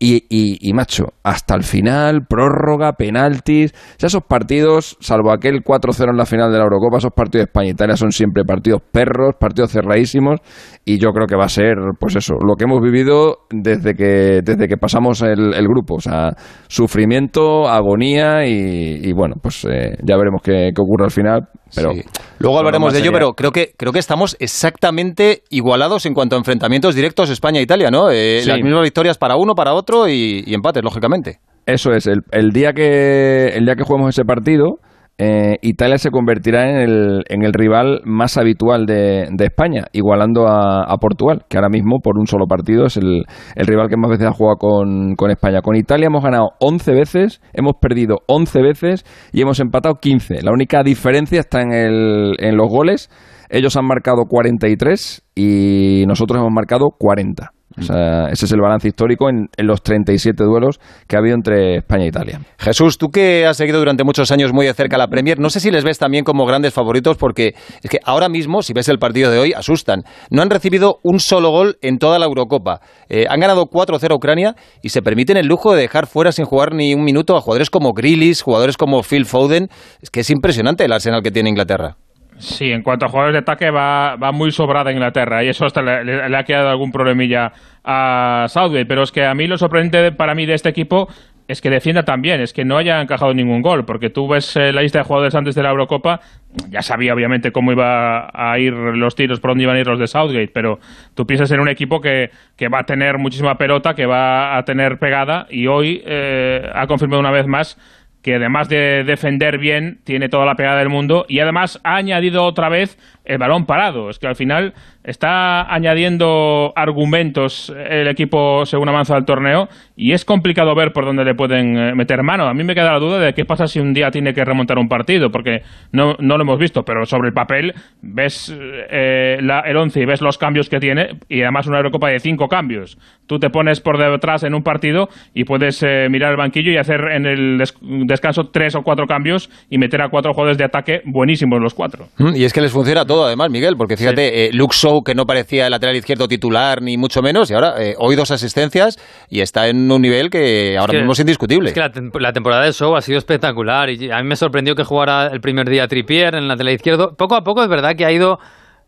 Y, 0.03 0.25
y, 0.67 0.73
macho, 0.73 1.09
hasta 1.21 1.53
el 1.53 1.61
final, 1.61 2.25
prórroga, 2.27 2.93
penaltis. 2.93 3.71
Ya 3.99 4.07
esos 4.07 4.23
partidos, 4.23 4.97
salvo 4.99 5.31
aquel 5.31 5.63
4-0 5.63 6.09
en 6.09 6.17
la 6.17 6.25
final 6.25 6.51
de 6.51 6.57
la 6.57 6.63
Eurocopa, 6.63 6.97
esos 6.97 7.13
partidos 7.13 7.41
de 7.41 7.49
España 7.51 7.67
e 7.67 7.71
Italia 7.73 7.95
son 7.95 8.11
siempre 8.11 8.43
partidos 8.43 8.81
perros, 8.91 9.35
partidos 9.39 9.71
cerradísimos. 9.71 10.39
Y 10.85 10.97
yo 10.97 11.11
creo 11.11 11.27
que 11.27 11.35
va 11.35 11.45
a 11.45 11.49
ser, 11.49 11.75
pues 11.99 12.15
eso, 12.15 12.33
lo 12.43 12.55
que 12.55 12.63
hemos 12.63 12.81
vivido 12.81 13.45
desde 13.51 13.93
que, 13.93 14.41
desde 14.43 14.67
que 14.67 14.77
pasamos 14.77 15.21
el, 15.21 15.67
grupo. 15.67 15.97
O 15.97 16.01
sea, 16.01 16.31
sufrimiento, 16.67 17.69
agonía 17.69 18.47
y, 18.47 19.13
bueno, 19.13 19.35
pues 19.39 19.65
eh, 19.65 19.97
ya 20.01 20.17
veremos 20.17 20.41
qué, 20.43 20.71
qué 20.75 20.81
ocurre 20.81 21.05
al 21.05 21.11
final. 21.11 21.47
Pero 21.73 21.93
Luego 22.39 22.57
hablaremos 22.57 22.91
de 22.91 22.99
ello, 22.99 23.11
pero 23.11 23.33
creo 23.33 23.51
que, 23.51 23.73
creo 23.77 23.93
que 23.93 23.99
estamos 23.99 24.35
exactamente 24.39 25.43
igualados 25.49 26.05
en 26.05 26.13
cuanto 26.13 26.35
a 26.35 26.39
enfrentamientos 26.39 26.95
directos 26.95 27.29
España-Italia, 27.29 27.91
¿no? 27.91 28.09
Eh, 28.09 28.43
las 28.45 28.59
mismas 28.61 28.81
victorias 28.83 29.17
para 29.17 29.35
uno, 29.35 29.53
para 29.53 29.73
otro 29.73 30.07
y, 30.07 30.43
y 30.45 30.53
empates, 30.53 30.83
lógicamente. 30.83 31.39
Eso 31.65 31.91
es, 31.93 32.07
el, 32.07 32.21
el, 32.31 32.51
día 32.51 32.73
que, 32.73 33.49
el 33.49 33.65
día 33.65 33.75
que 33.75 33.83
juguemos 33.83 34.09
ese 34.09 34.25
partido, 34.25 34.79
eh, 35.23 35.59
Italia 35.61 35.99
se 35.99 36.09
convertirá 36.09 36.67
en 36.67 36.77
el, 36.77 37.23
en 37.29 37.43
el 37.43 37.53
rival 37.53 38.01
más 38.05 38.39
habitual 38.39 38.87
de, 38.87 39.29
España, 39.37 39.85
igualando 39.91 40.47
a, 40.47 40.97
Portugal, 40.99 41.45
que 41.47 41.57
ahora 41.57 41.69
mismo 41.69 41.99
por 41.99 42.17
un 42.17 42.25
solo 42.25 42.47
partido 42.47 42.87
es 42.87 42.97
el, 42.97 43.25
rival 43.55 43.87
que 43.87 43.97
más 43.97 44.09
veces 44.09 44.25
ha 44.25 44.31
jugado 44.31 44.57
con, 44.57 45.29
España. 45.29 45.61
Con 45.61 45.75
Italia 45.75 46.07
hemos 46.07 46.23
ganado 46.23 46.53
11 46.59 46.91
veces, 46.93 47.39
hemos 47.53 47.73
perdido 47.79 48.21
11 48.27 48.63
veces 48.63 49.05
y 49.31 49.41
hemos 49.41 49.59
empatado 49.59 49.99
15. 50.01 50.41
La 50.41 50.51
única 50.51 50.81
diferencia 50.81 51.41
está 51.41 51.61
en, 51.61 51.71
el, 51.71 52.35
en 52.39 52.57
los 52.57 52.67
goles. 52.67 53.11
Ellos 53.51 53.77
han 53.77 53.85
marcado 53.85 54.25
43 54.27 55.23
y 55.35 56.03
nosotros 56.07 56.39
hemos 56.39 56.51
marcado 56.51 56.89
40 56.97 57.51
ese 57.77 58.45
es 58.45 58.51
el 58.51 58.61
balance 58.61 58.87
histórico 58.87 59.29
en, 59.29 59.49
los 59.57 59.81
37 59.81 60.43
duelos 60.43 60.79
que 61.07 61.15
ha 61.15 61.19
habido 61.19 61.35
entre 61.35 61.77
España 61.77 62.05
e 62.05 62.07
Italia. 62.07 62.41
Jesús, 62.57 62.97
tú 62.97 63.09
que 63.09 63.45
has 63.45 63.57
seguido 63.57 63.79
durante 63.79 64.03
muchos 64.03 64.31
años 64.31 64.51
muy 64.53 64.65
de 64.65 64.73
cerca 64.73 64.97
la 64.97 65.07
Premier, 65.07 65.39
no 65.39 65.49
sé 65.49 65.59
si 65.59 65.71
les 65.71 65.83
ves 65.83 65.97
también 65.97 66.23
como 66.23 66.45
grandes 66.45 66.73
favoritos 66.73 67.17
porque 67.17 67.55
es 67.81 67.89
que 67.89 67.99
ahora 68.03 68.29
mismo, 68.29 68.61
si 68.61 68.73
ves 68.73 68.89
el 68.89 68.99
partido 68.99 69.31
de 69.31 69.39
hoy, 69.39 69.53
asustan. 69.53 70.03
No 70.29 70.41
han 70.41 70.49
recibido 70.49 70.99
un 71.03 71.19
solo 71.19 71.51
gol 71.51 71.77
en 71.81 71.97
toda 71.97 72.19
la 72.19 72.25
Eurocopa. 72.25 72.81
Eh, 73.09 73.25
han 73.29 73.39
ganado 73.39 73.65
4-0 73.65 74.11
a 74.11 74.15
Ucrania 74.15 74.55
y 74.81 74.89
se 74.89 75.01
permiten 75.01 75.37
el 75.37 75.47
lujo 75.47 75.73
de 75.73 75.81
dejar 75.81 76.07
fuera 76.07 76.31
sin 76.31 76.45
jugar 76.45 76.73
ni 76.73 76.93
un 76.93 77.03
minuto 77.03 77.35
a 77.35 77.41
jugadores 77.41 77.69
como 77.69 77.93
Grealish, 77.93 78.41
jugadores 78.41 78.77
como 78.77 79.01
Phil 79.03 79.25
Foden. 79.25 79.69
Es 80.01 80.09
que 80.09 80.21
es 80.21 80.29
impresionante 80.29 80.85
el 80.85 80.91
arsenal 80.91 81.21
que 81.21 81.31
tiene 81.31 81.49
Inglaterra. 81.49 81.97
Sí, 82.37 82.71
en 82.71 82.81
cuanto 82.81 83.05
a 83.05 83.09
jugadores 83.09 83.33
de 83.33 83.39
ataque 83.39 83.69
va, 83.69 84.15
va 84.15 84.31
muy 84.31 84.51
sobrada 84.51 84.91
Inglaterra 84.91 85.43
y 85.43 85.49
eso 85.49 85.65
hasta 85.65 85.81
le, 85.81 86.35
ha 86.35 86.43
quedado 86.43 86.69
algún 86.69 86.91
problemilla 86.91 87.51
a 87.83 88.45
Southgate, 88.49 88.85
pero 88.85 89.03
es 89.03 89.11
que 89.11 89.25
a 89.25 89.33
mí 89.35 89.47
lo 89.47 89.57
sorprendente 89.57 90.11
para 90.11 90.33
mí 90.33 90.45
de 90.45 90.55
este 90.55 90.69
equipo 90.69 91.07
es 91.47 91.61
que 91.61 91.69
defienda 91.69 92.03
también, 92.03 92.39
es 92.39 92.53
que 92.53 92.63
no 92.63 92.77
haya 92.77 93.01
encajado 93.01 93.33
ningún 93.33 93.61
gol, 93.61 93.85
porque 93.85 94.09
tú 94.09 94.27
ves 94.27 94.55
eh, 94.55 94.71
la 94.71 94.81
lista 94.81 94.99
de 94.99 95.05
jugadores 95.05 95.35
antes 95.35 95.53
de 95.53 95.63
la 95.63 95.69
Eurocopa, 95.69 96.21
ya 96.69 96.81
sabía 96.81 97.13
obviamente 97.13 97.51
cómo 97.51 97.71
iba 97.71 98.29
a 98.33 98.57
ir 98.57 98.73
los 98.73 99.15
tiros, 99.15 99.39
por 99.39 99.51
dónde 99.51 99.65
iban 99.65 99.75
a 99.75 99.79
ir 99.79 99.87
los 99.87 99.99
de 99.99 100.07
Southgate, 100.07 100.51
pero 100.53 100.79
tú 101.13 101.27
piensas 101.27 101.51
en 101.51 101.59
un 101.59 101.67
equipo 101.67 101.99
que, 101.99 102.31
que 102.55 102.69
va 102.69 102.79
a 102.79 102.83
tener 102.85 103.17
muchísima 103.17 103.57
pelota, 103.57 103.93
que 103.93 104.05
va 104.05 104.57
a 104.57 104.63
tener 104.63 104.97
pegada, 104.97 105.47
y 105.49 105.67
hoy 105.67 106.01
eh, 106.05 106.69
ha 106.73 106.87
confirmado 106.87 107.19
una 107.19 107.31
vez 107.31 107.47
más 107.47 107.77
que 108.21 108.35
además 108.35 108.69
de 108.69 109.03
defender 109.03 109.57
bien, 109.57 109.99
tiene 110.03 110.29
toda 110.29 110.45
la 110.45 110.55
pegada 110.55 110.79
del 110.79 110.89
mundo 110.89 111.25
y 111.27 111.39
además 111.39 111.79
ha 111.83 111.95
añadido 111.95 112.43
otra 112.43 112.69
vez 112.69 112.97
el 113.25 113.37
balón 113.37 113.65
parado. 113.65 114.09
Es 114.09 114.19
que 114.19 114.27
al 114.27 114.35
final 114.35 114.73
está 115.03 115.73
añadiendo 115.73 116.73
argumentos 116.75 117.73
el 117.89 118.07
equipo 118.07 118.65
según 118.65 118.89
avanza 118.89 119.17
el 119.17 119.25
torneo 119.25 119.67
y 119.95 120.13
es 120.13 120.25
complicado 120.25 120.75
ver 120.75 120.93
por 120.93 121.05
dónde 121.05 121.23
le 121.23 121.35
pueden 121.35 121.77
eh, 121.77 121.95
meter 121.95 122.23
mano. 122.23 122.47
A 122.47 122.53
mí 122.53 122.63
me 122.63 122.75
queda 122.75 122.93
la 122.93 122.99
duda 122.99 123.19
de 123.19 123.33
qué 123.33 123.45
pasa 123.45 123.67
si 123.67 123.79
un 123.79 123.93
día 123.93 124.11
tiene 124.11 124.33
que 124.33 124.43
remontar 124.43 124.77
un 124.77 124.87
partido, 124.87 125.31
porque 125.31 125.63
no, 125.91 126.15
no 126.19 126.37
lo 126.37 126.43
hemos 126.43 126.59
visto, 126.59 126.83
pero 126.83 127.05
sobre 127.05 127.29
el 127.29 127.33
papel 127.33 127.73
ves 128.01 128.53
eh, 128.57 129.37
el 129.39 129.77
11 129.77 130.01
y 130.01 130.05
ves 130.05 130.21
los 130.21 130.37
cambios 130.37 130.69
que 130.69 130.79
tiene 130.79 131.19
y 131.29 131.41
además 131.41 131.67
una 131.67 131.77
Eurocopa 131.77 132.09
de 132.09 132.19
cinco 132.19 132.47
cambios. 132.47 132.97
Tú 133.27 133.39
te 133.39 133.49
pones 133.49 133.79
por 133.79 133.97
detrás 133.97 134.43
en 134.43 134.53
un 134.53 134.63
partido 134.63 135.09
y 135.33 135.45
puedes 135.45 135.81
eh, 135.83 136.07
mirar 136.09 136.31
el 136.31 136.37
banquillo 136.37 136.71
y 136.71 136.77
hacer 136.77 137.01
en 137.11 137.25
el 137.25 137.63
descanso 138.05 138.49
tres 138.49 138.75
o 138.75 138.81
cuatro 138.83 139.07
cambios 139.07 139.49
y 139.69 139.77
meter 139.77 140.01
a 140.01 140.09
cuatro 140.09 140.33
jugadores 140.33 140.57
de 140.57 140.65
ataque 140.65 141.01
buenísimos 141.05 141.61
los 141.61 141.73
cuatro. 141.73 142.07
Mm, 142.17 142.35
y 142.35 142.43
es 142.43 142.53
que 142.53 142.61
les 142.61 142.71
funciona 142.71 143.05
todo 143.11 143.25
además, 143.25 143.49
Miguel, 143.49 143.77
porque 143.77 143.97
fíjate, 143.97 144.49
sí. 144.51 144.57
Luke 144.57 144.75
que 145.05 145.15
no 145.15 145.25
parecía 145.25 145.65
el 145.65 145.71
lateral 145.71 145.95
izquierdo 145.95 146.27
titular 146.27 146.81
ni 146.81 146.97
mucho 146.97 147.21
menos, 147.21 147.51
y 147.51 147.53
ahora 147.53 147.75
hoy 147.97 148.15
dos 148.15 148.31
asistencias 148.31 148.97
y 149.29 149.41
está 149.41 149.67
en 149.67 149.91
un 149.91 150.01
nivel 150.01 150.29
que 150.29 150.77
ahora 150.77 150.93
mismo 150.93 151.11
es 151.11 151.19
indiscutible. 151.19 151.69
Es 151.69 151.73
que 151.73 151.81
la, 152.19 152.33
temporada 152.33 152.63
de 152.63 152.73
Show 152.73 152.95
ha 152.95 153.01
sido 153.01 153.17
espectacular 153.17 153.89
y 153.89 154.11
a 154.11 154.17
mí 154.17 154.23
me 154.23 154.35
sorprendió 154.35 154.75
que 154.75 154.83
jugara 154.83 155.27
el 155.27 155.41
primer 155.41 155.69
día 155.69 155.87
Tripier 155.87 156.35
en 156.35 156.47
la 156.47 156.55
lateral 156.55 156.73
izquierdo. 156.73 157.15
Poco 157.15 157.35
a 157.35 157.43
poco 157.43 157.63
es 157.63 157.69
verdad 157.69 157.95
que 157.95 158.05
ha 158.05 158.11
ido 158.11 158.39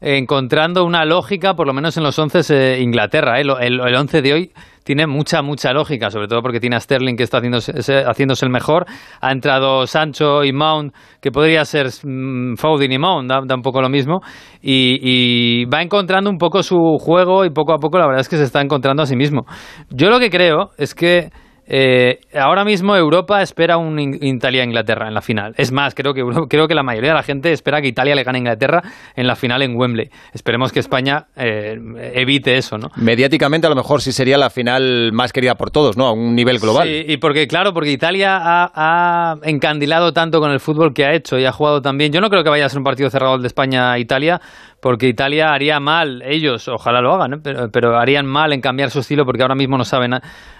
encontrando 0.03 0.83
una 0.83 1.05
lógica, 1.05 1.53
por 1.53 1.65
lo 1.65 1.73
menos 1.73 1.95
en 1.95 2.03
los 2.03 2.19
once 2.19 2.41
eh, 2.49 2.81
Inglaterra. 2.81 3.39
¿eh? 3.39 3.41
El, 3.41 3.79
el, 3.79 3.95
once 3.95 4.21
de 4.21 4.33
hoy 4.33 4.51
tiene 4.83 5.07
mucha, 5.07 5.41
mucha 5.41 5.71
lógica, 5.71 6.11
sobre 6.11 6.27
todo 6.27 6.41
porque 6.41 6.59
tiene 6.59 6.75
a 6.75 6.81
Sterling 6.81 7.15
que 7.15 7.23
está 7.23 7.37
haciéndose, 7.37 7.71
haciéndose 8.05 8.45
el 8.45 8.51
mejor. 8.51 8.85
Ha 9.21 9.31
entrado 9.31 9.87
Sancho 9.87 10.43
y 10.43 10.51
Mount, 10.51 10.93
que 11.21 11.31
podría 11.31 11.63
ser 11.63 11.87
mm, 12.03 12.55
Foden 12.57 12.91
y 12.91 12.97
Mount, 12.97 13.29
da, 13.29 13.55
un 13.55 13.61
poco 13.61 13.81
lo 13.81 13.87
mismo. 13.87 14.19
Y, 14.61 15.65
va 15.65 15.81
encontrando 15.81 16.29
un 16.29 16.37
poco 16.37 16.63
su 16.63 16.97
juego 16.99 17.45
y 17.45 17.49
poco 17.49 17.73
a 17.73 17.77
poco 17.77 17.97
la 17.97 18.05
verdad 18.05 18.21
es 18.21 18.29
que 18.29 18.37
se 18.37 18.43
está 18.43 18.61
encontrando 18.61 19.03
a 19.03 19.05
sí 19.05 19.15
mismo. 19.15 19.45
Yo 19.89 20.09
lo 20.09 20.19
que 20.19 20.29
creo 20.29 20.71
es 20.77 20.93
que 20.93 21.29
eh, 21.65 22.19
ahora 22.33 22.65
mismo 22.65 22.95
Europa 22.95 23.41
espera 23.41 23.77
un 23.77 23.99
Italia-Inglaterra 23.99 25.07
en 25.07 25.13
la 25.13 25.21
final. 25.21 25.53
Es 25.57 25.71
más, 25.71 25.95
creo 25.95 26.13
que, 26.13 26.23
creo 26.49 26.67
que 26.67 26.75
la 26.75 26.83
mayoría 26.83 27.11
de 27.11 27.15
la 27.15 27.23
gente 27.23 27.51
espera 27.51 27.81
que 27.81 27.87
Italia 27.87 28.15
le 28.15 28.23
gane 28.23 28.37
a 28.37 28.39
Inglaterra 28.39 28.81
en 29.15 29.27
la 29.27 29.35
final 29.35 29.61
en 29.61 29.75
Wembley. 29.75 30.09
Esperemos 30.33 30.71
que 30.71 30.79
España 30.79 31.27
eh, 31.35 31.77
evite 32.13 32.57
eso, 32.57 32.77
¿no? 32.77 32.91
Mediáticamente 32.95 33.67
a 33.67 33.69
lo 33.69 33.75
mejor 33.75 34.01
sí 34.01 34.11
sería 34.11 34.37
la 34.37 34.49
final 34.49 35.11
más 35.13 35.31
querida 35.31 35.55
por 35.55 35.71
todos, 35.71 35.97
¿no? 35.97 36.07
A 36.07 36.13
un 36.13 36.35
nivel 36.35 36.59
global. 36.59 36.87
Sí, 36.87 37.05
y 37.07 37.17
porque, 37.17 37.47
claro, 37.47 37.73
porque 37.73 37.91
Italia 37.91 38.37
ha, 38.41 38.71
ha 38.75 39.37
encandilado 39.43 40.13
tanto 40.13 40.39
con 40.39 40.51
el 40.51 40.59
fútbol 40.59 40.93
que 40.93 41.05
ha 41.05 41.13
hecho 41.13 41.37
y 41.39 41.45
ha 41.45 41.51
jugado 41.51 41.81
también. 41.81 42.11
Yo 42.11 42.21
no 42.21 42.29
creo 42.29 42.43
que 42.43 42.49
vaya 42.49 42.65
a 42.65 42.69
ser 42.69 42.79
un 42.79 42.83
partido 42.83 43.09
cerrado 43.09 43.35
el 43.35 43.41
de 43.41 43.47
España-Italia, 43.47 44.41
porque 44.83 45.07
Italia 45.07 45.53
haría 45.53 45.79
mal, 45.79 46.21
ellos, 46.25 46.67
ojalá 46.67 46.99
lo 46.99 47.13
hagan, 47.13 47.35
¿eh? 47.35 47.69
pero, 47.71 47.97
harían 47.97 48.25
mal 48.25 48.51
en 48.51 48.59
cambiar 48.59 48.89
su 48.89 48.99
estilo 48.99 49.23
porque 49.25 49.41
ahora 49.41 49.55
mismo 49.55 49.77
no 49.77 49.85
saben 49.85 50.11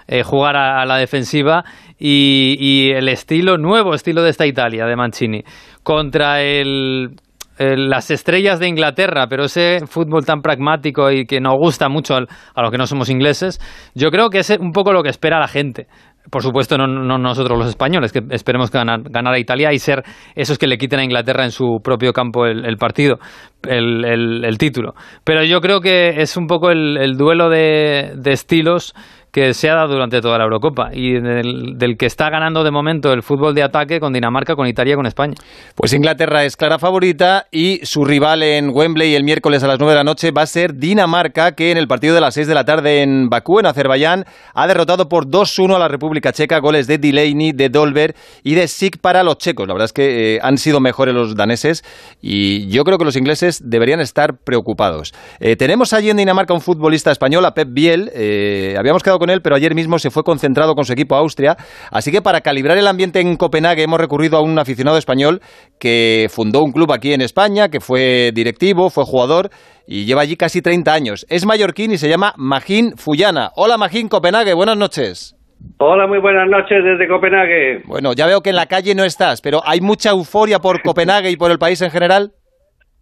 eh, 0.08 0.22
jugar 0.22 0.56
a, 0.56 0.86
la 0.86 0.96
defensiva 0.96 1.62
y, 1.98 2.90
el 2.92 3.10
estilo, 3.10 3.58
nuevo 3.58 3.92
estilo 3.92 4.22
de 4.22 4.30
esta 4.30 4.46
Italia, 4.46 4.86
de 4.86 4.96
Mancini, 4.96 5.44
contra 5.82 6.40
el, 6.40 7.16
las 7.58 8.10
estrellas 8.10 8.58
de 8.60 8.68
Inglaterra, 8.68 9.26
pero 9.28 9.44
ese 9.44 9.80
fútbol 9.86 10.24
tan 10.24 10.40
pragmático 10.40 11.10
y 11.10 11.26
que 11.26 11.38
nos 11.42 11.58
gusta 11.58 11.90
mucho 11.90 12.16
a 12.16 12.62
los 12.62 12.70
que 12.70 12.78
no 12.78 12.86
somos 12.86 13.10
ingleses, 13.10 13.60
yo 13.94 14.10
creo 14.10 14.30
que 14.30 14.38
es 14.38 14.48
un 14.58 14.72
poco 14.72 14.94
lo 14.94 15.02
que 15.02 15.10
espera 15.10 15.38
la 15.38 15.48
gente. 15.48 15.86
Por 16.30 16.42
supuesto, 16.42 16.78
no, 16.78 16.86
nosotros 16.86 17.58
los 17.58 17.68
españoles, 17.68 18.12
que 18.12 18.22
esperemos 18.30 18.70
ganar, 18.70 19.02
a 19.34 19.38
Italia 19.38 19.72
y 19.72 19.78
ser 19.78 20.02
esos 20.34 20.58
que 20.58 20.66
le 20.66 20.78
quiten 20.78 21.00
a 21.00 21.04
Inglaterra 21.04 21.44
en 21.44 21.50
su 21.50 21.80
propio 21.82 22.12
campo 22.12 22.46
el, 22.46 22.76
partido, 22.76 23.18
el, 23.62 24.56
título. 24.58 24.94
Pero 25.22 25.44
yo 25.44 25.60
creo 25.60 25.80
que 25.80 26.22
es 26.22 26.36
un 26.36 26.46
poco 26.46 26.70
el, 26.70 27.16
duelo 27.16 27.50
de 27.50 28.14
estilos 28.24 28.94
que 29.34 29.52
se 29.52 29.68
ha 29.68 29.74
dado 29.74 29.94
durante 29.94 30.20
toda 30.20 30.38
la 30.38 30.44
Eurocopa 30.44 30.90
y 30.92 31.14
del, 31.14 31.96
que 31.98 32.06
está 32.06 32.30
ganando 32.30 32.62
de 32.62 32.70
momento 32.70 33.12
el 33.12 33.24
fútbol 33.24 33.52
de 33.52 33.64
ataque 33.64 33.98
con 33.98 34.12
Dinamarca, 34.12 34.54
con 34.54 34.68
Italia, 34.68 34.94
con 34.94 35.06
España. 35.06 35.34
Pues 35.74 35.92
Inglaterra 35.92 36.44
es 36.44 36.56
clara 36.56 36.78
favorita 36.78 37.48
y 37.50 37.80
su 37.82 38.04
rival 38.04 38.44
en 38.44 38.70
Wembley 38.72 39.16
el 39.16 39.24
miércoles 39.24 39.64
a 39.64 39.66
las 39.66 39.80
9 39.80 39.90
de 39.90 39.96
la 39.96 40.04
noche 40.04 40.30
va 40.30 40.42
a 40.42 40.46
ser 40.46 40.76
Dinamarca, 40.76 41.56
que 41.56 41.72
en 41.72 41.78
el 41.78 41.88
partido 41.88 42.14
de 42.14 42.20
las 42.20 42.34
6 42.34 42.46
de 42.46 42.54
la 42.54 42.64
tarde 42.64 43.02
en 43.02 43.28
Bakú, 43.28 43.58
en 43.58 43.66
Azerbaiyán, 43.66 44.24
ha 44.54 44.68
derrotado 44.68 45.08
por 45.08 45.26
2-1 45.26 45.74
a 45.74 45.78
la 45.80 45.88
República 45.88 46.32
Checa, 46.32 46.60
goles 46.60 46.86
de 46.86 46.98
Delaney, 46.98 47.50
de 47.50 47.70
Dolber 47.70 48.14
y 48.44 48.54
de 48.54 48.68
Sik 48.68 48.98
para 48.98 49.24
los 49.24 49.38
checos. 49.38 49.66
La 49.66 49.74
verdad 49.74 49.86
es 49.86 49.92
que 49.92 50.36
eh, 50.36 50.38
han 50.44 50.58
sido 50.58 50.78
mejores 50.78 51.12
los 51.12 51.34
daneses 51.34 51.82
y 52.22 52.68
yo 52.68 52.84
creo 52.84 52.98
que 52.98 53.04
los 53.04 53.16
ingleses 53.16 53.68
deberían 53.68 53.98
estar 53.98 54.36
preocupados. 54.36 55.12
Eh, 55.40 55.56
tenemos 55.56 55.92
allí 55.92 56.10
en 56.10 56.18
Dinamarca 56.18 56.54
un 56.54 56.60
futbolista 56.60 57.10
español, 57.10 57.44
a 57.44 57.52
Pep 57.52 57.70
Biel. 57.72 58.12
Eh, 58.14 58.76
habíamos 58.78 59.02
quedado 59.02 59.18
con 59.18 59.23
él, 59.30 59.40
pero 59.42 59.56
ayer 59.56 59.74
mismo 59.74 59.98
se 59.98 60.10
fue 60.10 60.22
concentrado 60.22 60.74
con 60.74 60.84
su 60.84 60.92
equipo 60.92 61.14
a 61.14 61.18
Austria. 61.18 61.56
Así 61.90 62.10
que 62.10 62.22
para 62.22 62.40
calibrar 62.40 62.78
el 62.78 62.86
ambiente 62.86 63.20
en 63.20 63.36
Copenhague 63.36 63.82
hemos 63.82 64.00
recurrido 64.00 64.36
a 64.36 64.42
un 64.42 64.58
aficionado 64.58 64.98
español 64.98 65.40
que 65.78 66.28
fundó 66.30 66.62
un 66.62 66.72
club 66.72 66.92
aquí 66.92 67.12
en 67.12 67.20
España, 67.20 67.68
que 67.68 67.80
fue 67.80 68.30
directivo, 68.34 68.90
fue 68.90 69.04
jugador 69.04 69.50
y 69.86 70.04
lleva 70.04 70.22
allí 70.22 70.36
casi 70.36 70.62
30 70.62 70.92
años. 70.92 71.26
Es 71.28 71.46
mallorquín 71.46 71.92
y 71.92 71.98
se 71.98 72.08
llama 72.08 72.32
Magín 72.36 72.96
Fullana. 72.96 73.50
Hola 73.56 73.76
Magín, 73.76 74.08
Copenhague, 74.08 74.54
buenas 74.54 74.76
noches. 74.76 75.36
Hola, 75.78 76.06
muy 76.06 76.20
buenas 76.20 76.48
noches 76.48 76.84
desde 76.84 77.08
Copenhague. 77.08 77.82
Bueno, 77.86 78.12
ya 78.12 78.26
veo 78.26 78.42
que 78.42 78.50
en 78.50 78.56
la 78.56 78.66
calle 78.66 78.94
no 78.94 79.04
estás, 79.04 79.40
pero 79.40 79.60
¿hay 79.64 79.80
mucha 79.80 80.10
euforia 80.10 80.58
por 80.58 80.82
Copenhague 80.84 81.30
y 81.30 81.36
por 81.36 81.50
el 81.50 81.58
país 81.58 81.80
en 81.82 81.90
general? 81.90 82.32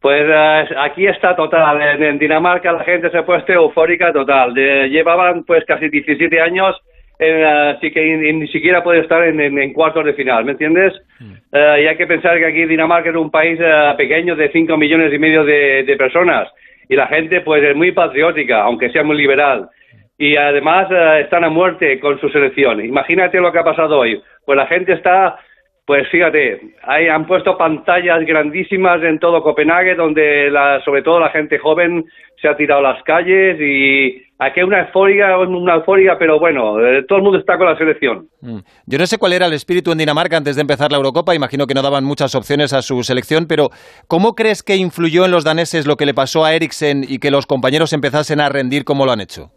Pues 0.03 0.27
eh, 0.29 0.75
aquí 0.79 1.07
está 1.07 1.37
total. 1.37 1.81
En, 1.81 2.19
Dinamarca 2.19 2.73
la 2.73 2.83
gente 2.83 3.09
se 3.09 3.19
ha 3.19 3.25
puesto 3.25 3.53
eufórica 3.53 4.13
total. 4.13 4.53
llevaban 4.53 5.45
pues 5.45 5.65
casi 5.65 5.89
17 5.89 6.41
años, 6.41 6.77
así 7.21 7.93
que 7.93 8.17
ni 8.33 8.49
siquiera 8.49 8.83
puede 8.83 9.01
estar 9.01 9.23
en, 9.23 9.73
cuartos 9.73 10.05
de 10.05 10.15
final, 10.15 10.45
¿me 10.45 10.53
entiendes? 10.53 10.93
Mm. 11.21 11.33
Eh, 11.53 11.83
y 11.83 11.87
hay 11.87 11.97
que 11.97 12.09
pensar 12.09 12.37
que 12.37 12.47
aquí 12.47 12.67
Dinamarca 12.67 13.11
es 13.11 13.17
un 13.17 13.31
país 13.31 13.61
eh, 13.63 13.95
pequeño 13.97 14.35
de 14.35 14.51
5 14.51 14.77
millones 14.77 15.15
y 15.15 15.19
medio 15.21 15.45
de, 15.45 15.95
personas 15.97 16.49
y 16.89 16.97
la 16.97 17.07
gente 17.07 17.41
pues 17.43 17.63
es 17.63 17.77
muy 17.77 17.93
patriótica, 17.93 18.63
aunque 18.63 18.91
sea 18.91 19.05
muy 19.05 19.17
liberal. 19.17 19.69
Y 20.19 20.37
además 20.37 20.89
están 21.21 21.45
a 21.45 21.49
muerte 21.49 21.99
con 22.01 22.21
su 22.21 22.29
selección. 22.29 22.85
Imagínate 22.85 23.41
lo 23.41 23.53
que 23.53 23.59
ha 23.59 23.65
pasado 23.65 24.01
hoy. 24.01 24.21
Pues 24.45 24.57
la 24.57 24.67
gente 24.67 24.93
está 24.93 25.39
pues 25.85 26.09
fíjate, 26.11 26.61
ahí 26.85 27.09
han 27.09 27.27
puesto 27.27 27.59
pantallas 27.59 28.25
grandísimas 28.25 29.03
en 29.03 29.19
todo 29.19 29.43
Copenhague, 29.43 29.97
donde 29.97 30.49
la, 30.51 30.81
sobre 30.85 31.03
todo 31.03 31.19
la 31.19 31.31
gente 31.31 31.59
joven 31.59 32.05
se 32.41 32.47
ha 32.47 32.57
tirado 32.57 32.87
a 32.87 32.93
las 32.93 33.03
calles 33.03 33.61
y 33.61 34.23
aquí 34.39 34.61
hay 34.61 34.67
una 34.67 34.87
euforia, 34.87 35.37
una 35.39 35.75
euforia, 35.75 36.17
pero 36.19 36.39
bueno, 36.39 36.81
eh, 36.85 37.03
todo 37.09 37.19
el 37.19 37.25
mundo 37.25 37.39
está 37.41 37.59
con 37.59 37.67
la 37.67 37.77
selección. 37.77 38.29
Mm. 38.41 38.59
Yo 38.87 38.99
no 38.99 39.07
sé 39.07 39.19
cuál 39.19 39.33
era 39.33 39.47
el 39.47 39.55
espíritu 39.55 39.91
en 39.91 39.99
Dinamarca 39.99 40.37
antes 40.37 40.55
de 40.55 40.63
empezar 40.63 40.93
la 40.93 40.99
Eurocopa, 40.99 41.35
imagino 41.35 41.67
que 41.67 41.75
no 41.75 41.83
daban 41.83 42.05
muchas 42.05 42.37
opciones 42.37 42.73
a 42.73 42.83
su 42.83 43.03
selección, 43.03 43.47
pero 43.49 43.71
¿cómo 44.07 44.35
crees 44.37 44.63
que 44.63 44.77
influyó 44.77 45.25
en 45.25 45.33
los 45.33 45.45
daneses 45.45 45.87
lo 45.87 45.97
que 45.97 46.07
le 46.07 46.15
pasó 46.15 46.45
a 46.45 46.55
Eriksen 46.55 47.03
y 47.09 47.19
que 47.19 47.33
los 47.33 47.47
compañeros 47.47 47.93
empezasen 47.93 48.41
a 48.41 48.49
rendir 48.49 48.85
como 48.85 49.05
lo 49.05 49.11
han 49.11 49.21
hecho? 49.21 49.51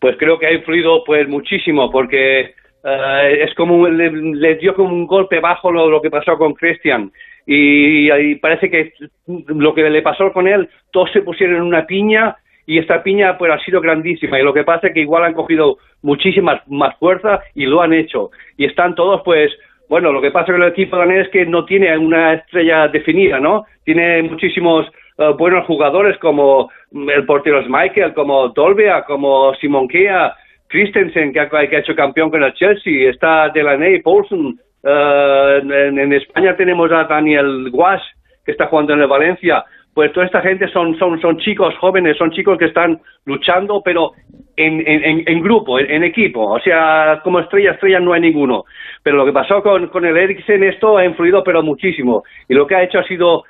Pues 0.00 0.16
creo 0.18 0.40
que 0.40 0.46
ha 0.46 0.52
influido 0.52 1.04
pues 1.04 1.28
muchísimo, 1.28 1.90
porque 1.92 2.54
eh, 2.84 3.44
es 3.46 3.54
como 3.54 3.86
le, 3.86 4.54
dio 4.56 4.74
como 4.74 4.90
un 4.90 5.06
golpe 5.06 5.40
bajo 5.40 5.70
lo, 5.70 6.00
que 6.00 6.10
pasó 6.10 6.36
con 6.36 6.54
Christian. 6.54 7.10
Y, 7.46 8.34
parece 8.36 8.70
que 8.70 8.92
lo 9.26 9.74
que 9.74 9.88
le 9.88 10.02
pasó 10.02 10.32
con 10.32 10.46
él 10.46 10.68
todos 10.92 11.10
se 11.12 11.22
pusieron 11.22 11.56
en 11.56 11.62
una 11.62 11.86
piña 11.86 12.36
y 12.66 12.78
esta 12.78 13.02
piña 13.02 13.36
pues 13.36 13.52
ha 13.52 13.58
sido 13.64 13.80
grandísima. 13.80 14.38
Y 14.38 14.44
lo 14.44 14.54
que 14.54 14.64
pasa 14.64 14.88
es 14.88 14.94
que 14.94 15.00
igual 15.00 15.24
han 15.24 15.34
cogido 15.34 15.78
muchísima 16.02 16.62
más 16.68 16.96
fuerza 16.98 17.40
y 17.54 17.66
lo 17.66 17.82
han 17.82 17.92
hecho. 17.92 18.30
Y 18.56 18.64
están 18.64 18.94
todos 18.94 19.22
pues 19.24 19.50
bueno 19.88 20.12
lo 20.12 20.22
que 20.22 20.30
pasa 20.30 20.52
con 20.52 20.62
el 20.62 20.68
equipo 20.68 20.96
danés 20.96 21.26
es 21.26 21.32
que 21.32 21.44
no 21.44 21.64
tiene 21.64 21.98
una 21.98 22.34
estrella 22.34 22.86
definida 22.86 23.40
no 23.40 23.66
tiene 23.84 24.22
muchísimos 24.22 24.86
eh, 25.18 25.34
buenos 25.36 25.66
jugadores 25.66 26.16
como 26.18 26.70
el 26.92 27.26
portero 27.26 27.60
Michael 27.68 28.14
como 28.14 28.50
Dolbea 28.50 29.02
como 29.02 29.52
Simon 29.56 29.88
Kea 29.88 30.32
Christensen, 30.70 31.32
que 31.32 31.40
ha, 31.40 31.62
hecho 31.62 31.94
campeón 31.94 32.30
con 32.30 32.42
el 32.42 32.54
Chelsea, 32.54 33.10
está 33.10 33.48
Delaney, 33.50 34.00
Paulson. 34.00 34.58
Uh, 34.82 35.70
en, 35.70 36.12
España 36.12 36.56
tenemos 36.56 36.90
a 36.92 37.04
Daniel 37.04 37.68
Guas, 37.70 38.00
que 38.46 38.52
está 38.52 38.66
jugando 38.66 38.94
en 38.94 39.00
el 39.00 39.08
Valencia. 39.08 39.64
Pues 39.92 40.12
toda 40.12 40.24
esta 40.24 40.40
gente 40.40 40.68
son, 40.68 40.96
son, 40.96 41.20
son 41.20 41.38
chicos 41.38 41.76
jóvenes, 41.78 42.16
son 42.16 42.30
chicos 42.30 42.56
que 42.56 42.66
están 42.66 43.00
luchando, 43.26 43.82
pero 43.84 44.12
en, 44.56 44.80
en, 44.86 45.24
en 45.26 45.42
grupo, 45.42 45.80
en, 45.80 46.04
equipo. 46.04 46.48
O 46.48 46.60
sea, 46.60 47.20
como 47.24 47.40
estrella, 47.40 47.72
estrella 47.72 47.98
no 47.98 48.12
hay 48.12 48.20
ninguno. 48.20 48.64
Pero 49.02 49.16
lo 49.16 49.26
que 49.26 49.32
pasó 49.32 49.62
con, 49.62 49.88
con 49.88 50.04
el 50.04 50.16
Eriksen, 50.16 50.62
esto 50.62 50.96
ha 50.96 51.04
influido, 51.04 51.42
pero 51.42 51.64
muchísimo. 51.64 52.22
Y 52.48 52.54
lo 52.54 52.68
que 52.68 52.76
ha 52.76 52.84
hecho 52.84 53.00
ha 53.00 53.04
sido 53.04 53.42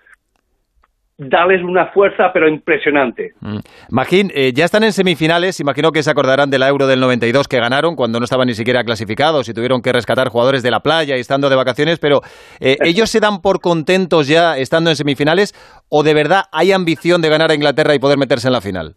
darles 1.20 1.62
una 1.62 1.86
fuerza 1.88 2.32
pero 2.32 2.48
impresionante. 2.48 3.34
Mm. 3.40 3.58
Magín, 3.90 4.30
eh, 4.34 4.52
ya 4.54 4.64
están 4.64 4.84
en 4.84 4.92
semifinales, 4.92 5.60
imagino 5.60 5.92
que 5.92 6.02
se 6.02 6.10
acordarán 6.10 6.48
de 6.50 6.58
la 6.58 6.68
Euro 6.68 6.86
del 6.86 6.98
92 7.00 7.46
que 7.46 7.60
ganaron 7.60 7.94
cuando 7.94 8.18
no 8.18 8.24
estaban 8.24 8.46
ni 8.46 8.54
siquiera 8.54 8.84
clasificados 8.84 9.48
y 9.48 9.54
tuvieron 9.54 9.82
que 9.82 9.92
rescatar 9.92 10.28
jugadores 10.28 10.62
de 10.62 10.70
la 10.70 10.80
playa 10.80 11.16
y 11.16 11.20
estando 11.20 11.50
de 11.50 11.56
vacaciones, 11.56 11.98
pero 11.98 12.20
eh, 12.58 12.76
¿ellos 12.84 13.10
se 13.10 13.20
dan 13.20 13.42
por 13.42 13.60
contentos 13.60 14.28
ya 14.28 14.56
estando 14.56 14.88
en 14.88 14.96
semifinales 14.96 15.52
o 15.90 16.02
de 16.02 16.14
verdad 16.14 16.44
hay 16.52 16.72
ambición 16.72 17.20
de 17.20 17.28
ganar 17.28 17.50
a 17.50 17.54
Inglaterra 17.54 17.94
y 17.94 17.98
poder 17.98 18.16
meterse 18.16 18.48
en 18.48 18.54
la 18.54 18.62
final? 18.62 18.94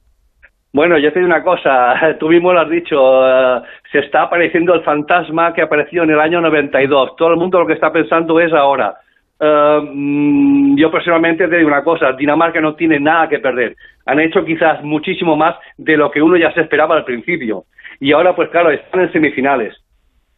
Bueno, 0.72 0.98
yo 0.98 1.12
te 1.12 1.20
digo 1.20 1.28
una 1.28 1.44
cosa, 1.44 1.94
tú 2.20 2.30
mismo 2.30 2.54
lo 2.54 2.62
has 2.62 2.70
dicho, 2.70 2.96
eh, 3.28 3.62
se 3.92 4.00
está 4.00 4.24
apareciendo 4.24 4.74
el 4.74 4.84
fantasma 4.84 5.54
que 5.54 5.62
apareció 5.62 6.04
en 6.04 6.12
el 6.12 6.22
año 6.22 6.40
92. 6.40 7.18
Todo 7.18 7.32
el 7.32 7.38
mundo 7.38 7.60
lo 7.60 7.68
que 7.68 7.74
está 7.74 7.92
pensando 7.92 8.40
es 8.40 8.54
ahora 8.54 8.96
Uh, 9.40 10.76
yo 10.78 10.90
personalmente 10.92 11.48
te 11.48 11.58
digo 11.58 11.68
una 11.68 11.84
cosa, 11.84 12.14
Dinamarca 12.14 12.62
no 12.62 12.76
tiene 12.76 13.00
nada 13.00 13.28
que 13.28 13.40
perder. 13.40 13.76
Han 14.06 14.20
hecho 14.20 14.46
quizás 14.46 14.84
muchísimo 14.84 15.36
más 15.36 15.56
de 15.78 15.98
lo 15.98 16.12
que 16.12 16.22
uno 16.22 16.38
ya 16.38 16.54
se 16.54 16.62
esperaba 16.62 16.96
al 16.96 17.06
principio. 17.06 17.66
Y 18.00 18.12
ahora, 18.14 18.36
pues 18.36 18.50
claro, 18.50 18.72
están 18.72 19.02
en 19.02 19.12
semifinales. 19.12 19.76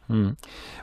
Mm. 0.07 0.31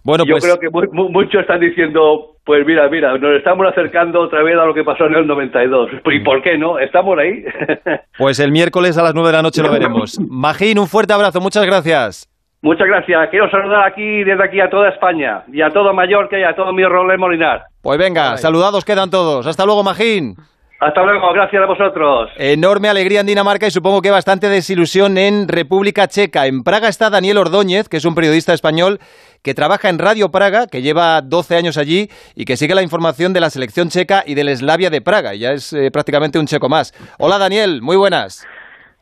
Bueno, 0.05 0.25
yo 0.25 0.35
pues 0.35 0.45
creo 0.45 0.59
que 0.59 0.69
muchos 0.93 1.43
están 1.43 1.61
diciendo, 1.61 2.37
pues 2.45 2.67
mira, 2.67 2.89
mira, 2.89 3.17
nos 3.19 3.37
estamos 3.37 3.67
acercando 3.69 4.21
otra 4.21 4.43
vez 4.43 4.57
a 4.59 4.65
lo 4.65 4.75
que 4.75 4.83
pasó 4.83 5.07
en 5.07 5.15
el 5.15 5.27
92. 5.27 5.91
¿Y 6.05 6.19
mm. 6.19 6.23
por 6.25 6.43
qué 6.43 6.59
no? 6.59 6.79
Estamos 6.79 7.19
ahí. 7.19 7.45
pues 8.19 8.41
el 8.41 8.51
miércoles 8.51 8.99
a 8.99 9.03
las 9.03 9.15
9 9.15 9.29
de 9.29 9.37
la 9.37 9.43
noche 9.43 9.63
lo 9.63 9.71
veremos. 9.73 10.19
Magín, 10.21 10.79
un 10.79 10.89
fuerte 10.89 11.13
abrazo, 11.13 11.41
muchas 11.41 11.65
gracias. 11.65 12.32
Muchas 12.63 12.87
gracias. 12.87 13.29
Quiero 13.31 13.51
saludar 13.51 13.85
aquí, 13.85 14.23
desde 14.23 14.45
aquí, 14.45 14.61
a 14.61 14.71
toda 14.71 14.89
España 14.89 15.43
y 15.53 15.63
a 15.63 15.71
todo 15.71 15.93
Mallorca 15.93 16.39
y 16.39 16.45
a 16.45 16.55
todo 16.55 16.73
mi 16.73 16.85
rol 16.85 17.19
Molinar. 17.19 17.65
Pues 17.83 17.99
venga, 17.99 18.37
saludados 18.37 18.85
quedan 18.85 19.11
todos. 19.11 19.49
Hasta 19.49 19.67
luego, 19.67 19.83
Magín. 19.83 20.37
Hasta 20.79 21.03
luego, 21.03 21.33
gracias 21.33 21.61
a 21.61 21.67
vosotros. 21.67 22.31
Enorme 22.37 22.89
alegría 22.89 23.21
en 23.21 23.27
Dinamarca 23.27 23.67
y 23.67 23.71
supongo 23.73 24.01
que 24.01 24.13
bastante 24.13 24.49
desilusión 24.49 25.19
en 25.19 25.49
República 25.49 26.07
Checa. 26.07 26.47
En 26.47 26.63
Praga 26.63 26.87
está 26.89 27.11
Daniel 27.11 27.39
Ordóñez, 27.39 27.89
que 27.89 27.97
es 27.97 28.05
un 28.05 28.15
periodista 28.15 28.55
español 28.55 29.01
que 29.43 29.55
trabaja 29.55 29.89
en 29.89 29.99
Radio 29.99 30.31
Praga, 30.31 30.67
que 30.69 30.83
lleva 30.83 31.21
12 31.21 31.57
años 31.57 31.77
allí 31.79 32.09
y 32.37 32.45
que 32.45 32.57
sigue 32.57 32.77
la 32.77 32.83
información 32.83 33.33
de 33.33 33.41
la 33.41 33.51
selección 33.51 33.89
checa 33.89 34.23
y 34.25 34.35
del 34.35 34.49
Eslavia 34.49 34.91
de 34.91 35.01
Praga. 35.01 35.35
Ya 35.35 35.51
es 35.51 35.73
eh, 35.73 35.91
prácticamente 35.93 36.39
un 36.39 36.47
checo 36.47 36.69
más. 36.69 36.93
Hola 37.19 37.39
Daniel, 37.39 37.83
muy 37.83 37.97
buenas. 37.97 38.47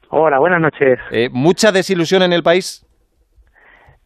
Hola, 0.08 0.38
buenas 0.38 0.60
noches. 0.62 0.98
Eh, 1.10 1.28
¿Mucha 1.30 1.72
desilusión 1.72 2.22
en 2.22 2.32
el 2.32 2.42
país? 2.42 2.86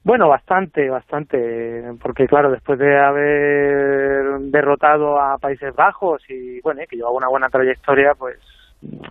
Bueno, 0.04 0.28
bastante, 0.28 0.90
bastante, 0.90 1.82
porque 2.02 2.26
claro, 2.26 2.50
después 2.50 2.78
de 2.78 2.98
haber 2.98 4.38
derrotado 4.50 5.18
a 5.18 5.38
Países 5.38 5.74
Bajos 5.74 6.22
y 6.28 6.60
bueno, 6.60 6.82
que 6.86 6.96
llevaba 6.96 7.16
una 7.16 7.28
buena 7.28 7.48
trayectoria, 7.48 8.12
pues 8.18 8.36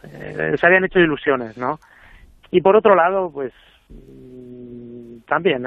eh, 0.04 0.56
se 0.56 0.68
habían 0.68 0.86
hecho 0.86 1.00
ilusiones, 1.00 1.58
¿no? 1.58 1.80
Y 2.52 2.62
por 2.62 2.76
otro 2.76 2.94
lado, 2.94 3.32
pues 3.34 3.52
mm, 3.90 5.24
también 5.28 5.64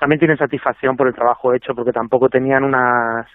también 0.00 0.18
tienen 0.18 0.38
satisfacción 0.38 0.96
por 0.96 1.08
el 1.08 1.14
trabajo 1.14 1.52
hecho, 1.52 1.74
porque 1.74 1.92
tampoco 1.92 2.30
tenían 2.30 2.64
unas 2.64 3.26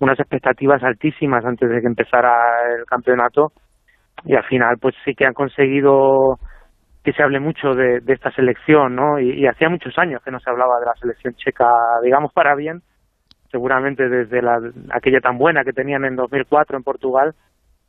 unas 0.00 0.20
expectativas 0.20 0.82
altísimas 0.82 1.42
antes 1.46 1.70
de 1.70 1.80
que 1.80 1.86
empezara 1.86 2.34
el 2.78 2.84
campeonato 2.84 3.52
y 4.26 4.34
al 4.34 4.44
final, 4.44 4.76
pues 4.78 4.94
sí 5.06 5.14
que 5.14 5.26
han 5.26 5.32
conseguido 5.32 6.38
que 7.04 7.12
se 7.12 7.22
hable 7.22 7.38
mucho 7.38 7.74
de, 7.74 8.00
esta 8.06 8.30
selección, 8.30 8.96
¿no? 8.96 9.20
Y, 9.20 9.46
hacía 9.46 9.68
muchos 9.68 9.96
años 9.98 10.22
que 10.24 10.30
no 10.30 10.40
se 10.40 10.48
hablaba 10.48 10.80
de 10.80 10.86
la 10.86 10.94
selección 10.94 11.34
checa, 11.34 11.68
digamos, 12.02 12.32
para 12.32 12.54
bien, 12.54 12.80
seguramente 13.52 14.08
desde 14.08 14.40
la, 14.40 14.58
aquella 14.90 15.20
tan 15.20 15.36
buena 15.36 15.64
que 15.64 15.72
tenían 15.72 16.04
en 16.06 16.16
2004 16.16 16.78
en 16.78 16.82
Portugal. 16.82 17.34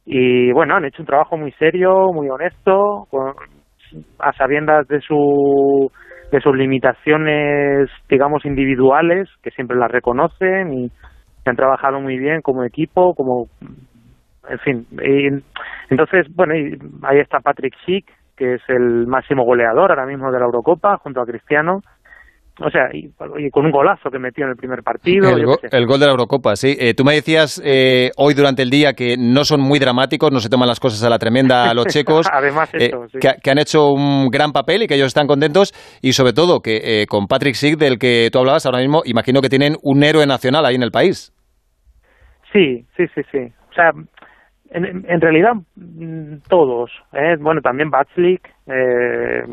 Y 0.05 0.51
bueno, 0.51 0.75
han 0.75 0.85
hecho 0.85 1.01
un 1.01 1.07
trabajo 1.07 1.37
muy 1.37 1.53
serio, 1.53 2.11
muy 2.13 2.29
honesto, 2.29 3.07
a 4.19 4.33
sabiendas 4.33 4.87
de 4.87 4.99
su 4.99 5.89
de 6.31 6.41
sus 6.41 6.55
limitaciones, 6.55 7.89
digamos, 8.09 8.45
individuales, 8.45 9.29
que 9.41 9.51
siempre 9.51 9.77
las 9.77 9.91
reconocen 9.91 10.73
y 10.73 10.91
han 11.45 11.55
trabajado 11.55 12.01
muy 12.01 12.17
bien 12.17 12.41
como 12.41 12.63
equipo, 12.63 13.13
como, 13.13 13.47
en 14.49 14.59
fin. 14.59 14.87
entonces, 15.89 16.27
bueno, 16.35 16.55
ahí 17.03 17.19
está 17.19 17.39
Patrick 17.39 17.75
Schick, 17.83 18.11
que 18.35 18.55
es 18.55 18.61
el 18.67 19.07
máximo 19.07 19.43
goleador 19.43 19.91
ahora 19.91 20.05
mismo 20.05 20.31
de 20.31 20.39
la 20.39 20.45
Eurocopa, 20.45 20.97
junto 20.97 21.21
a 21.21 21.25
Cristiano. 21.25 21.81
O 22.61 22.69
sea, 22.69 22.87
y, 22.93 23.09
con 23.49 23.65
un 23.65 23.71
golazo 23.71 24.09
que 24.09 24.17
metió 24.17 24.45
en 24.45 24.51
el 24.51 24.55
primer 24.55 24.81
partido. 24.81 25.29
El, 25.29 25.85
gol 25.85 25.99
de 25.99 26.05
la 26.05 26.11
Eurocopa, 26.11 26.55
sí. 26.55 26.77
Eh, 26.79 26.93
tú 26.93 27.03
me 27.03 27.13
decías 27.13 27.61
eh, 27.65 28.11
hoy 28.15 28.33
durante 28.33 28.61
el 28.61 28.69
día 28.69 28.93
que 28.93 29.17
no 29.17 29.43
son 29.43 29.59
muy 29.59 29.77
dramáticos, 29.77 30.31
no 30.31 30.39
se 30.39 30.47
toman 30.47 30.69
las 30.69 30.79
cosas 30.79 31.03
a 31.03 31.09
la 31.09 31.19
tremenda 31.19 31.69
a 31.69 31.73
los 31.73 31.85
checos. 31.93 32.25
Además, 32.31 32.73
eh, 32.73 32.91
que, 33.19 33.51
han 33.51 33.57
hecho 33.57 33.91
un 33.91 34.29
gran 34.29 34.53
papel 34.53 34.83
y 34.83 34.87
que 34.87 34.95
ellos 34.95 35.07
están 35.07 35.27
contentos. 35.27 35.73
Y 36.01 36.13
sobre 36.13 36.31
todo 36.31 36.61
que 36.61 37.05
con 37.09 37.27
Patrick 37.27 37.55
Sig, 37.55 37.77
del 37.77 37.99
que 37.99 38.29
tú 38.31 38.39
hablabas 38.39 38.65
ahora 38.65 38.79
mismo, 38.79 39.01
imagino 39.03 39.41
que 39.41 39.49
tienen 39.49 39.75
un 39.83 40.03
héroe 40.03 40.25
nacional 40.25 40.65
ahí 40.65 40.75
en 40.75 40.83
el 40.83 40.91
país. 40.91 41.33
Sí, 42.53 42.85
sí, 42.95 43.03
sí, 43.13 43.21
sí. 43.33 43.51
O 43.69 43.73
sea, 43.73 43.91
en, 44.75 45.21
realidad 45.21 45.53
mm, 45.75 46.37
todos. 46.49 46.91
Bueno, 47.39 47.61
también 47.61 47.89
Batslik. 47.89 48.47
Eh, 48.67 49.43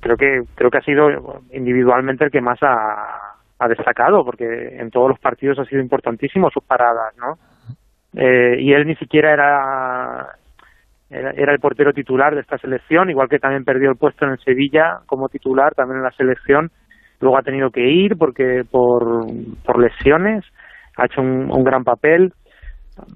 creo 0.00 0.16
que 0.16 0.40
creo 0.54 0.70
que 0.70 0.78
ha 0.78 0.82
sido 0.82 1.42
individualmente 1.52 2.24
el 2.24 2.30
que 2.30 2.40
más 2.40 2.58
ha, 2.62 3.36
destacado 3.68 4.24
porque 4.24 4.46
en 4.78 4.90
todos 4.90 5.10
los 5.10 5.18
partidos 5.18 5.58
ha 5.58 5.66
sido 5.66 5.82
importantísimo 5.82 6.48
sus 6.50 6.64
paradas 6.64 7.14
no 7.18 7.34
eh, 8.14 8.56
y 8.58 8.72
él 8.72 8.86
ni 8.86 8.96
siquiera 8.96 9.34
era, 9.34 10.26
era, 11.10 11.52
el 11.52 11.60
portero 11.60 11.92
titular 11.92 12.34
de 12.34 12.40
esta 12.40 12.56
selección 12.56 13.10
igual 13.10 13.28
que 13.28 13.38
también 13.38 13.66
perdió 13.66 13.90
el 13.90 13.98
puesto 13.98 14.24
en 14.24 14.38
Sevilla 14.38 15.00
como 15.04 15.28
titular 15.28 15.74
también 15.74 15.98
en 15.98 16.04
la 16.04 16.10
selección 16.12 16.70
luego 17.20 17.36
ha 17.36 17.42
tenido 17.42 17.70
que 17.70 17.86
ir 17.86 18.16
porque 18.16 18.62
por, 18.70 19.26
por 19.62 19.78
lesiones 19.78 20.42
ha 20.96 21.04
hecho 21.04 21.20
un 21.20 21.62
gran 21.62 21.84
papel 21.84 22.32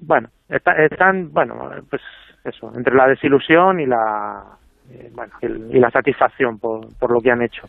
bueno 0.03 0.29
están 0.49 1.31
bueno 1.31 1.55
pues 1.89 2.01
eso 2.43 2.71
entre 2.75 2.95
la 2.95 3.07
desilusión 3.07 3.79
y 3.79 3.85
la 3.85 4.43
eh, 4.91 5.09
bueno, 5.13 5.33
y 5.71 5.79
la 5.79 5.89
satisfacción 5.89 6.59
por, 6.59 6.95
por 6.99 7.11
lo 7.11 7.19
que 7.19 7.31
han 7.31 7.41
hecho. 7.41 7.67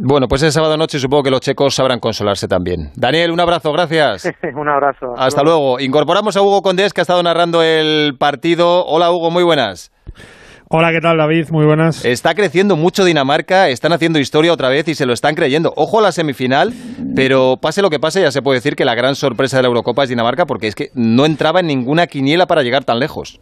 Bueno, 0.00 0.28
pues 0.28 0.42
el 0.44 0.52
sábado 0.52 0.76
noche 0.76 0.98
supongo 0.98 1.24
que 1.24 1.30
los 1.30 1.40
checos 1.40 1.74
sabrán 1.74 1.98
consolarse 1.98 2.46
también. 2.46 2.90
Daniel, 2.94 3.32
un 3.32 3.40
abrazo, 3.40 3.72
gracias. 3.72 4.30
un 4.54 4.68
abrazo. 4.68 5.14
Hasta, 5.16 5.42
luego. 5.42 5.80
Incorporamos 5.80 6.36
a 6.36 6.42
Hugo 6.42 6.62
Condés, 6.62 6.92
que 6.92 7.00
ha 7.00 7.02
estado 7.02 7.22
narrando 7.22 7.62
el 7.62 8.16
partido. 8.16 8.84
Hola, 8.86 9.10
Hugo, 9.10 9.30
muy 9.30 9.42
buenas. 9.42 9.90
Hola, 10.70 10.92
¿qué 10.92 11.00
tal, 11.00 11.16
David? 11.16 11.48
Muy 11.48 11.64
buenas. 11.64 12.04
Está 12.04 12.34
creciendo 12.34 12.76
mucho 12.76 13.06
Dinamarca, 13.06 13.70
están 13.70 13.94
haciendo 13.94 14.18
historia 14.18 14.52
otra 14.52 14.68
vez 14.68 14.86
y 14.86 14.94
se 14.94 15.06
lo 15.06 15.14
están 15.14 15.34
creyendo. 15.34 15.72
Ojo 15.76 15.98
a 15.98 16.02
la 16.02 16.12
semifinal, 16.12 16.74
pero 17.16 17.56
pase 17.56 17.80
lo 17.80 17.88
que 17.88 17.98
pase, 17.98 18.20
ya 18.20 18.30
se 18.30 18.42
puede 18.42 18.58
decir 18.58 18.76
que 18.76 18.84
la 18.84 18.94
gran 18.94 19.14
sorpresa 19.14 19.56
de 19.56 19.62
la 19.62 19.68
Eurocopa 19.68 20.02
es 20.02 20.10
Dinamarca 20.10 20.44
porque 20.44 20.66
es 20.66 20.74
que 20.74 20.90
no 20.92 21.24
entraba 21.24 21.60
en 21.60 21.68
ninguna 21.68 22.06
quiniela 22.06 22.46
para 22.46 22.62
llegar 22.62 22.84
tan 22.84 22.98
lejos. 22.98 23.40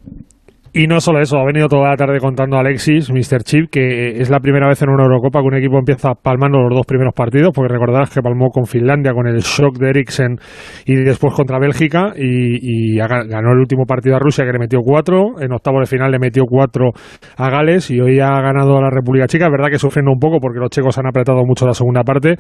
Y 0.79 0.89
no 0.89 1.01
solo 1.01 1.23
eso, 1.23 1.39
ha 1.39 1.45
venido 1.47 1.69
toda 1.69 1.89
la 1.89 1.97
tarde 1.97 2.21
contando 2.21 2.59
Alexis, 2.59 3.11
Mr. 3.11 3.45
Chip, 3.45 3.71
que 3.71 4.21
es 4.21 4.29
la 4.29 4.41
primera 4.41 4.69
vez 4.69 4.83
en 4.83 4.91
una 4.91 5.05
Eurocopa 5.05 5.41
que 5.41 5.47
un 5.47 5.55
equipo 5.55 5.79
empieza 5.79 6.13
palmando 6.13 6.59
los 6.59 6.69
dos 6.69 6.85
primeros 6.85 7.15
partidos, 7.15 7.53
porque 7.55 7.73
recordarás 7.73 8.11
que 8.11 8.21
palmó 8.21 8.51
con 8.51 8.67
Finlandia 8.67 9.15
con 9.15 9.27
el 9.27 9.39
shock 9.39 9.79
de 9.79 9.89
Eriksen 9.89 10.37
y 10.85 10.97
después 10.97 11.33
contra 11.33 11.59
Bélgica 11.59 12.13
y, 12.15 12.95
ganó 12.99 13.53
el 13.53 13.59
último 13.59 13.87
partido 13.87 14.17
a 14.17 14.19
Rusia 14.19 14.45
que 14.45 14.53
le 14.53 14.59
metió 14.59 14.81
cuatro, 14.81 15.41
en 15.41 15.51
octavo 15.51 15.81
de 15.81 15.87
final 15.87 16.11
le 16.11 16.19
metió 16.19 16.45
cuatro 16.45 16.91
a 17.39 17.49
Gales 17.49 17.91
y 17.91 17.99
hoy 17.99 18.21
ha 18.21 18.39
ganado 18.43 18.77
a 18.77 18.83
la 18.83 18.91
República 18.91 19.27
Checa. 19.27 19.47
Es 19.47 19.53
verdad 19.53 19.71
que 19.71 19.79
sufriendo 19.79 20.13
un 20.13 20.19
poco 20.19 20.41
porque 20.41 20.59
los 20.59 20.69
checos 20.69 20.99
han 20.99 21.07
apretado 21.07 21.43
mucho 21.47 21.67
la 21.67 21.73
segunda 21.73 22.03
parte, 22.03 22.35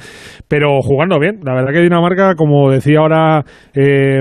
pero 0.46 0.82
jugando 0.82 1.18
bien. 1.18 1.40
La 1.42 1.54
verdad 1.54 1.72
que 1.72 1.80
Dinamarca, 1.80 2.34
como 2.34 2.70
decía 2.70 2.98
ahora 2.98 3.42
eh, 3.72 4.20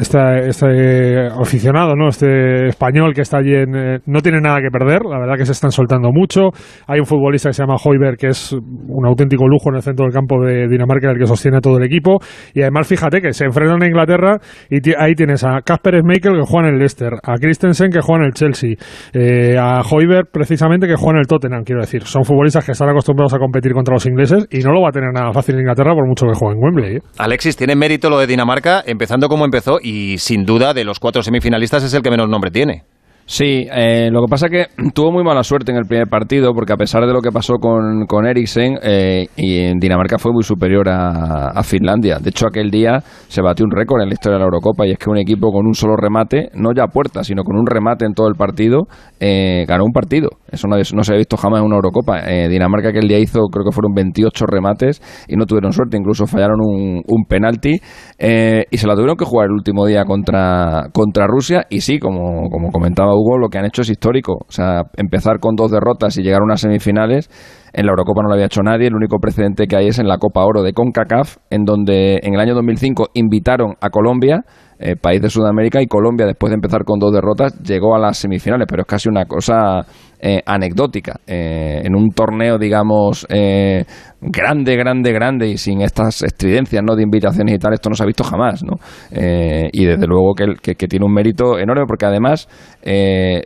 este, 0.00 0.48
este 0.48 1.26
aficionado, 1.26 1.94
¿no? 1.96 2.08
este 2.08 2.68
español 2.68 3.12
que 3.12 3.25
está 3.26 3.38
allí 3.38 3.54
eh, 3.54 3.98
no 4.06 4.20
tiene 4.20 4.40
nada 4.40 4.58
que 4.60 4.70
perder, 4.70 5.02
la 5.04 5.18
verdad 5.18 5.36
que 5.36 5.44
se 5.44 5.52
están 5.52 5.70
soltando 5.70 6.10
mucho. 6.12 6.50
Hay 6.86 7.00
un 7.00 7.06
futbolista 7.06 7.50
que 7.50 7.54
se 7.54 7.62
llama 7.62 7.76
Hoiberg, 7.82 8.16
que 8.16 8.28
es 8.28 8.52
un 8.52 9.06
auténtico 9.06 9.46
lujo 9.46 9.70
en 9.70 9.76
el 9.76 9.82
centro 9.82 10.04
del 10.04 10.14
campo 10.14 10.42
de 10.44 10.68
Dinamarca, 10.68 11.10
el 11.10 11.18
que 11.18 11.26
sostiene 11.26 11.58
a 11.58 11.60
todo 11.60 11.78
el 11.78 11.84
equipo. 11.84 12.18
Y 12.54 12.62
además, 12.62 12.86
fíjate 12.86 13.20
que 13.20 13.32
se 13.32 13.44
enfrentan 13.44 13.82
a 13.82 13.86
Inglaterra 13.86 14.38
y 14.70 14.78
ahí 14.98 15.14
tienes 15.14 15.44
a 15.44 15.60
Casper 15.62 16.00
Schmeichel, 16.00 16.34
que 16.34 16.46
juega 16.46 16.68
en 16.68 16.74
el 16.74 16.78
Leicester, 16.78 17.14
a 17.22 17.34
Christensen, 17.36 17.90
que 17.90 18.00
juega 18.00 18.22
en 18.22 18.26
el 18.26 18.32
Chelsea, 18.32 18.74
eh, 19.12 19.56
a 19.58 19.80
Hoiberg, 19.80 20.30
precisamente, 20.32 20.86
que 20.86 20.94
juega 20.94 21.18
en 21.18 21.20
el 21.20 21.26
Tottenham, 21.26 21.64
quiero 21.64 21.80
decir. 21.80 22.04
Son 22.04 22.24
futbolistas 22.24 22.64
que 22.64 22.72
están 22.72 22.88
acostumbrados 22.88 23.34
a 23.34 23.38
competir 23.38 23.72
contra 23.72 23.94
los 23.94 24.06
ingleses 24.06 24.46
y 24.50 24.58
no 24.58 24.72
lo 24.72 24.82
va 24.82 24.90
a 24.90 24.92
tener 24.92 25.12
nada 25.12 25.32
fácil 25.32 25.58
Inglaterra 25.58 25.94
por 25.94 26.06
mucho 26.06 26.26
que 26.26 26.34
juegue 26.34 26.56
en 26.56 26.64
Wembley. 26.64 26.96
¿eh? 26.96 27.00
Alexis, 27.18 27.56
tiene 27.56 27.74
mérito 27.74 28.10
lo 28.10 28.18
de 28.18 28.26
Dinamarca, 28.26 28.82
empezando 28.86 29.28
como 29.28 29.44
empezó 29.44 29.78
y 29.82 30.18
sin 30.18 30.44
duda 30.44 30.74
de 30.74 30.84
los 30.84 31.00
cuatro 31.00 31.22
semifinalistas 31.22 31.82
es 31.84 31.94
el 31.94 32.02
que 32.02 32.10
menos 32.10 32.28
nombre 32.28 32.50
tiene. 32.50 32.84
Sí, 33.28 33.66
eh, 33.72 34.08
lo 34.12 34.20
que 34.20 34.28
pasa 34.30 34.46
es 34.46 34.52
que 34.52 34.90
tuvo 34.94 35.10
muy 35.10 35.24
mala 35.24 35.42
suerte 35.42 35.72
en 35.72 35.78
el 35.78 35.84
primer 35.84 36.06
partido 36.06 36.54
porque 36.54 36.72
a 36.72 36.76
pesar 36.76 37.04
de 37.04 37.12
lo 37.12 37.20
que 37.20 37.32
pasó 37.32 37.54
con, 37.54 38.06
con 38.06 38.24
Eriksen, 38.24 38.78
eh, 38.80 39.26
y 39.36 39.76
Dinamarca 39.80 40.16
fue 40.18 40.32
muy 40.32 40.44
superior 40.44 40.88
a, 40.88 41.60
Finlandia. 41.64 42.18
De 42.20 42.30
hecho, 42.30 42.46
aquel 42.46 42.70
día 42.70 43.02
se 43.26 43.42
batió 43.42 43.64
un 43.64 43.72
récord 43.72 44.00
en 44.00 44.08
la 44.08 44.12
historia 44.12 44.34
de 44.34 44.38
la 44.38 44.44
Eurocopa 44.44 44.86
y 44.86 44.92
es 44.92 44.98
que 44.98 45.10
un 45.10 45.18
equipo 45.18 45.50
con 45.50 45.66
un 45.66 45.74
solo 45.74 45.96
remate, 45.96 46.50
no 46.54 46.70
ya 46.72 46.84
a 46.84 46.86
puerta, 46.86 47.24
sino 47.24 47.42
con 47.42 47.56
un 47.56 47.66
remate 47.66 48.04
en 48.04 48.14
todo 48.14 48.28
el 48.28 48.36
partido, 48.36 48.86
eh, 49.18 49.64
ganó 49.66 49.84
un 49.84 49.92
partido. 49.92 50.30
Eso 50.48 50.68
no, 50.68 50.76
se 50.84 51.12
ha 51.12 51.16
visto 51.16 51.36
jamás 51.36 51.60
en 51.60 51.66
una 51.66 51.76
Eurocopa. 51.76 52.22
Dinamarca 52.48 52.90
aquel 52.90 53.08
día 53.08 53.18
hizo, 53.18 53.40
creo 53.50 53.64
que 53.64 53.72
fueron 53.72 53.94
28 53.94 54.46
remates 54.46 55.02
y 55.26 55.34
no 55.34 55.46
tuvieron 55.46 55.72
suerte, 55.72 55.96
incluso 55.96 56.26
fallaron 56.26 56.60
un, 56.60 57.02
un 57.04 57.24
penalti 57.24 57.72
y 57.72 58.76
se 58.76 58.86
la 58.86 58.94
tuvieron 58.94 59.16
que 59.16 59.24
jugar 59.24 59.46
el 59.46 59.52
último 59.52 59.86
día 59.86 60.04
contra, 60.04 60.84
contra 60.92 61.26
Rusia 61.26 61.66
y 61.68 61.80
sí, 61.80 61.98
como, 61.98 62.48
como 62.48 62.70
comentaba 62.70 63.15
Hugo, 63.16 63.38
lo 63.38 63.48
que 63.48 63.58
han 63.58 63.64
hecho 63.64 63.82
es 63.82 63.90
histórico. 63.90 64.34
O 64.46 64.52
sea, 64.52 64.82
empezar 64.96 65.38
con 65.40 65.54
dos 65.56 65.70
derrotas 65.70 66.16
y 66.18 66.22
llegar 66.22 66.40
a 66.40 66.44
unas 66.44 66.60
semifinales, 66.60 67.28
en 67.72 67.86
la 67.86 67.90
Eurocopa 67.90 68.22
no 68.22 68.28
lo 68.28 68.34
había 68.34 68.46
hecho 68.46 68.62
nadie. 68.62 68.86
El 68.86 68.94
único 68.94 69.18
precedente 69.18 69.66
que 69.66 69.76
hay 69.76 69.88
es 69.88 69.98
en 69.98 70.08
la 70.08 70.18
Copa 70.18 70.44
Oro 70.44 70.62
de 70.62 70.72
CONCACAF, 70.72 71.36
en 71.50 71.64
donde 71.64 72.20
en 72.22 72.34
el 72.34 72.40
año 72.40 72.54
2005 72.54 73.08
invitaron 73.14 73.74
a 73.80 73.90
Colombia, 73.90 74.42
eh, 74.78 74.96
país 74.96 75.20
de 75.20 75.30
Sudamérica, 75.30 75.82
y 75.82 75.86
Colombia, 75.86 76.26
después 76.26 76.50
de 76.50 76.54
empezar 76.54 76.84
con 76.84 76.98
dos 76.98 77.12
derrotas, 77.12 77.58
llegó 77.62 77.94
a 77.94 77.98
las 77.98 78.18
semifinales. 78.18 78.66
Pero 78.68 78.82
es 78.82 78.88
casi 78.88 79.08
una 79.08 79.26
cosa 79.26 79.84
eh, 80.18 80.40
anecdótica. 80.46 81.20
Eh, 81.26 81.82
en 81.84 81.94
un 81.94 82.10
torneo, 82.10 82.58
digamos, 82.58 83.26
eh, 83.28 83.84
grande, 84.20 84.74
grande, 84.76 85.12
grande 85.12 85.48
y 85.48 85.58
sin 85.58 85.82
estas 85.82 86.22
estridencias 86.22 86.82
¿no? 86.82 86.96
de 86.96 87.02
invitaciones 87.02 87.54
y 87.54 87.58
tal, 87.58 87.74
esto 87.74 87.90
no 87.90 87.94
se 87.94 88.02
ha 88.02 88.06
visto 88.06 88.24
jamás. 88.24 88.64
¿no? 88.64 88.76
y 89.10 89.84
desde 89.84 90.06
luego 90.06 90.34
que, 90.34 90.74
que, 90.74 90.88
tiene 90.88 91.04
un 91.04 91.12
mérito 91.12 91.58
enorme 91.58 91.84
porque 91.86 92.06
además 92.06 92.48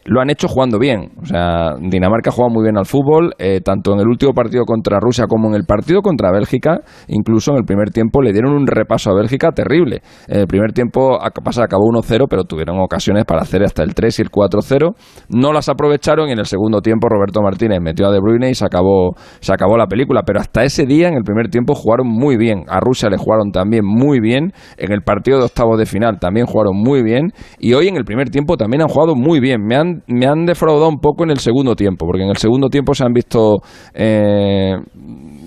lo 0.04 0.20
han 0.20 0.30
hecho 0.30 0.48
jugando 0.48 0.78
bien. 0.78 1.10
O 1.20 1.26
sea, 1.26 1.74
Dinamarca 1.80 2.30
juega 2.30 2.52
muy 2.52 2.62
bien 2.62 2.76
al 2.76 2.86
fútbol, 2.86 3.34
tanto 3.64 3.92
en 3.94 4.00
el 4.00 4.06
último 4.06 4.32
partido 4.32 4.64
contra 4.64 4.98
Rusia 5.00 5.26
como 5.26 5.48
en 5.48 5.54
el 5.54 5.64
partido 5.64 6.02
contra 6.02 6.30
Bélgica. 6.30 6.80
Incluso 7.08 7.52
en 7.52 7.58
el 7.58 7.64
primer 7.64 7.90
tiempo 7.90 8.22
le 8.22 8.32
dieron 8.32 8.52
un 8.52 8.66
repaso 8.66 9.10
a 9.10 9.14
Bélgica 9.14 9.50
terrible. 9.52 10.02
En 10.28 10.40
el 10.40 10.46
primer 10.46 10.72
tiempo 10.72 11.18
pasa, 11.44 11.64
acabó 11.64 11.84
1-0, 11.90 12.26
pero 12.28 12.44
tuvieron 12.44 12.78
ocasiones 12.80 13.24
para 13.24 13.42
hacer 13.42 13.62
hasta 13.62 13.82
el 13.82 13.94
3 13.94 14.18
y 14.18 14.22
el 14.22 14.30
4-0. 14.30 14.94
No 15.30 15.52
las 15.52 15.68
aprovecharon 15.68 16.28
y 16.28 16.32
en 16.32 16.38
el 16.38 16.46
segundo 16.46 16.59
segundo 16.60 16.82
tiempo 16.82 17.08
Roberto 17.08 17.40
Martínez 17.40 17.80
metió 17.80 18.06
a 18.06 18.12
De 18.12 18.20
Bruyne 18.20 18.50
y 18.50 18.54
se 18.54 18.66
acabó, 18.66 19.14
se 19.40 19.52
acabó 19.52 19.78
la 19.78 19.86
película. 19.86 20.22
Pero 20.26 20.40
hasta 20.40 20.62
ese 20.62 20.84
día, 20.84 21.08
en 21.08 21.14
el 21.14 21.22
primer 21.22 21.48
tiempo, 21.48 21.74
jugaron 21.74 22.06
muy 22.06 22.36
bien. 22.36 22.64
A 22.68 22.80
Rusia 22.80 23.08
le 23.08 23.16
jugaron 23.16 23.50
también 23.50 23.84
muy 23.84 24.20
bien. 24.20 24.52
En 24.76 24.92
el 24.92 25.02
partido 25.02 25.38
de 25.38 25.44
octavos 25.44 25.78
de 25.78 25.86
final 25.86 26.18
también 26.20 26.46
jugaron 26.46 26.76
muy 26.76 27.02
bien. 27.02 27.32
Y 27.58 27.72
hoy 27.72 27.88
en 27.88 27.96
el 27.96 28.04
primer 28.04 28.28
tiempo 28.28 28.58
también 28.58 28.82
han 28.82 28.88
jugado 28.88 29.14
muy 29.14 29.40
bien. 29.40 29.64
Me 29.64 29.76
han, 29.76 30.02
me 30.06 30.26
han 30.26 30.44
defraudado 30.44 30.88
un 30.88 30.98
poco 30.98 31.24
en 31.24 31.30
el 31.30 31.38
segundo 31.38 31.74
tiempo, 31.74 32.04
porque 32.06 32.24
en 32.24 32.30
el 32.30 32.36
segundo 32.36 32.68
tiempo 32.68 32.94
se 32.94 33.04
han 33.04 33.12
visto... 33.14 33.56
Eh, 33.94 34.76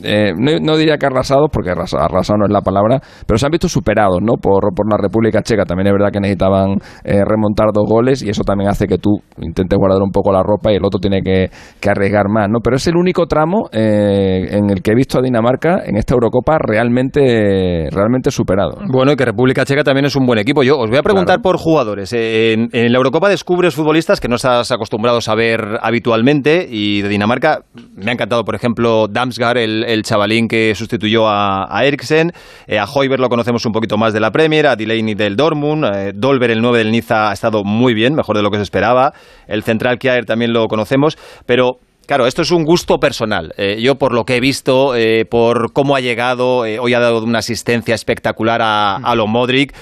eh, 0.04 0.34
no, 0.38 0.78
diría 0.78 0.98
que 0.98 1.06
arrasados, 1.06 1.50
porque 1.52 1.72
arrasado 1.72 2.38
no 2.38 2.46
es 2.46 2.52
la 2.52 2.62
palabra, 2.62 3.00
pero 3.26 3.38
se 3.38 3.46
han 3.46 3.52
visto 3.52 3.70
superados 3.70 4.20
¿no? 4.22 4.34
por, 4.34 4.74
por 4.76 4.89
la 4.92 4.98
República 4.98 5.42
Checa. 5.42 5.66
También 5.66 5.88
es 5.88 5.94
verdad 5.94 6.12
que 6.12 6.20
necesitaban 6.20 6.78
eh, 7.04 7.24
remontar 7.26 7.68
dos 7.74 7.88
goles 7.88 8.22
y 8.24 8.30
eso 8.30 8.44
también 8.44 8.70
hace 8.70 8.88
que 8.88 8.98
tú 8.98 9.12
intentes 9.39 9.78
guardar 9.78 10.02
un 10.02 10.12
poco 10.12 10.32
la 10.32 10.44
ropa 10.44 10.72
y 10.72 10.76
el 10.76 10.86
otro 10.86 11.00
tiene 11.00 11.22
que, 11.22 11.50
arriesgar 11.89 12.28
más. 12.30 12.50
¿no? 12.50 12.60
Pero 12.63 12.78
es 12.78 12.88
el 12.88 12.98
único 12.98 13.28
tramo 13.28 13.70
eh, 13.72 14.48
en 14.52 14.70
el 14.70 14.82
que 14.82 14.92
he 14.92 14.96
visto 14.96 15.20
a 15.20 15.22
Dinamarca 15.22 15.84
en 15.86 15.98
esta 15.98 16.13
Eurocopa 16.13 16.58
realmente, 16.58 17.88
realmente 17.92 18.32
superado. 18.32 18.80
Bueno, 18.92 19.12
y 19.12 19.16
que 19.16 19.26
República 19.26 19.66
Checa 19.66 19.84
también 19.84 20.06
es 20.06 20.16
un 20.16 20.26
buen 20.26 20.39
equipo. 20.39 20.63
Yo 20.63 20.80
os 20.80 20.89
voy 20.89 20.98
a 20.98 21.04
preguntar 21.04 21.42
por 21.42 21.58
jugadores. 21.58 22.12
En, 22.13 22.70
en, 22.72 22.92
la 22.92 22.98
Eurocopa 22.98 23.30
descubres 23.30 23.76
futbolistas 23.76 24.20
que 24.20 24.28
no 24.28 24.36
estás 24.36 24.72
acostumbrado 24.72 25.20
a 25.26 25.36
ver 25.36 25.80
habitualmente 25.82 26.68
y 26.70 27.02
de 27.02 27.10
Dinamarca 27.10 27.62
me 27.96 28.12
ha 28.12 28.13
encantado, 28.13 28.44
por 28.44 28.56
ejemplo, 28.56 29.08
Damsgaard, 29.08 29.58
el 29.58 29.92
el 29.93 30.03
chavalín 30.03 30.47
que 30.47 30.73
sustituyó 30.75 31.27
a, 31.27 31.67
a 31.69 31.86
Eriksen. 31.86 32.32
Eh, 32.67 32.79
a 32.79 32.86
Hoiber 32.86 33.19
lo 33.19 33.29
conocemos 33.29 33.65
un 33.65 33.71
poquito 33.71 33.97
más 33.97 34.13
de 34.13 34.19
la 34.19 34.32
Premier, 34.32 34.67
a 34.67 34.75
Delaney 34.75 35.15
del 35.15 35.36
Dortmund. 35.36 35.86
Eh, 35.86 36.12
Dolber, 36.13 36.51
el 36.51 36.62
9 36.62 36.79
del 36.79 36.91
Niza, 36.91 37.29
ha 37.29 37.34
estado 37.34 37.63
muy 37.63 37.93
bien, 37.93 38.15
mejor 38.15 38.36
de 38.36 38.43
lo 38.43 38.51
que 38.51 38.58
se 38.58 38.63
esperaba. 38.63 39.13
El 39.47 39.63
central 39.63 39.99
Kiaer 39.99 40.25
también 40.25 40.53
lo 40.53 40.67
conocemos, 40.67 41.17
pero 41.45 41.79
Claro, 42.06 42.28
esto 42.28 42.42
es 42.42 42.52
un 42.52 42.66
gusto 42.66 43.00
personal. 43.00 43.54
Eh, 43.58 43.82
yo, 43.82 43.96
por 43.96 44.13
lo 44.13 44.26
que 44.26 44.36
he 44.36 44.39
visto, 44.42 44.96
eh, 44.96 45.26
por 45.26 45.72
cómo 45.72 45.96
ha 45.96 46.02
llegado, 46.02 46.66
eh, 46.66 46.78
hoy 46.78 46.94
ha 46.94 47.00
dado 47.00 47.24
una 47.24 47.39
asistencia 47.39 47.96
espectacular 47.96 48.62
a, 48.62 48.96
a 48.96 49.16
lo 49.16 49.28
Modric, 49.28 49.74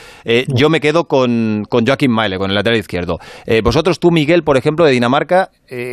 yo 0.47 0.69
me 0.69 0.79
quedo 0.79 1.05
con, 1.05 1.65
Joaquín 1.69 2.11
Maile, 2.11 2.37
con 2.37 2.51
el 2.51 2.55
lateral 2.55 2.79
izquierdo. 2.79 3.17
Vosotros, 3.63 3.99
tú, 3.99 4.11
Miguel, 4.11 4.43
por 4.43 4.57
ejemplo, 4.57 4.85
de 4.85 4.91
Dinamarca, 4.91 5.49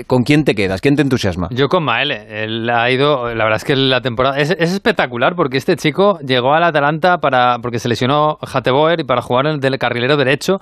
¿con 0.06 0.22
quién 0.22 0.44
te 0.44 0.54
quedas? 0.54 0.80
¿Quién 0.80 0.96
te 0.96 1.02
entusiasma? 1.02 1.48
Yo 1.50 1.68
con 1.68 1.84
Maele. 1.84 2.44
Él 2.44 2.68
ha 2.70 2.90
ido, 2.90 3.34
la 3.34 3.44
verdad 3.44 3.56
es 3.56 3.64
que 3.64 3.76
la 3.76 4.00
temporada 4.00 4.38
es, 4.38 4.50
es 4.50 4.72
espectacular 4.72 5.34
porque 5.34 5.56
este 5.56 5.76
chico 5.76 6.18
llegó 6.20 6.52
al 6.54 6.62
Atalanta 6.62 7.18
para 7.18 7.58
porque 7.58 7.78
se 7.78 7.88
lesionó 7.88 8.38
Hateboer 8.40 9.00
y 9.00 9.04
para 9.04 9.22
jugar 9.22 9.46
en 9.46 9.64
el 9.64 9.78
carrilero 9.78 10.16
derecho 10.16 10.58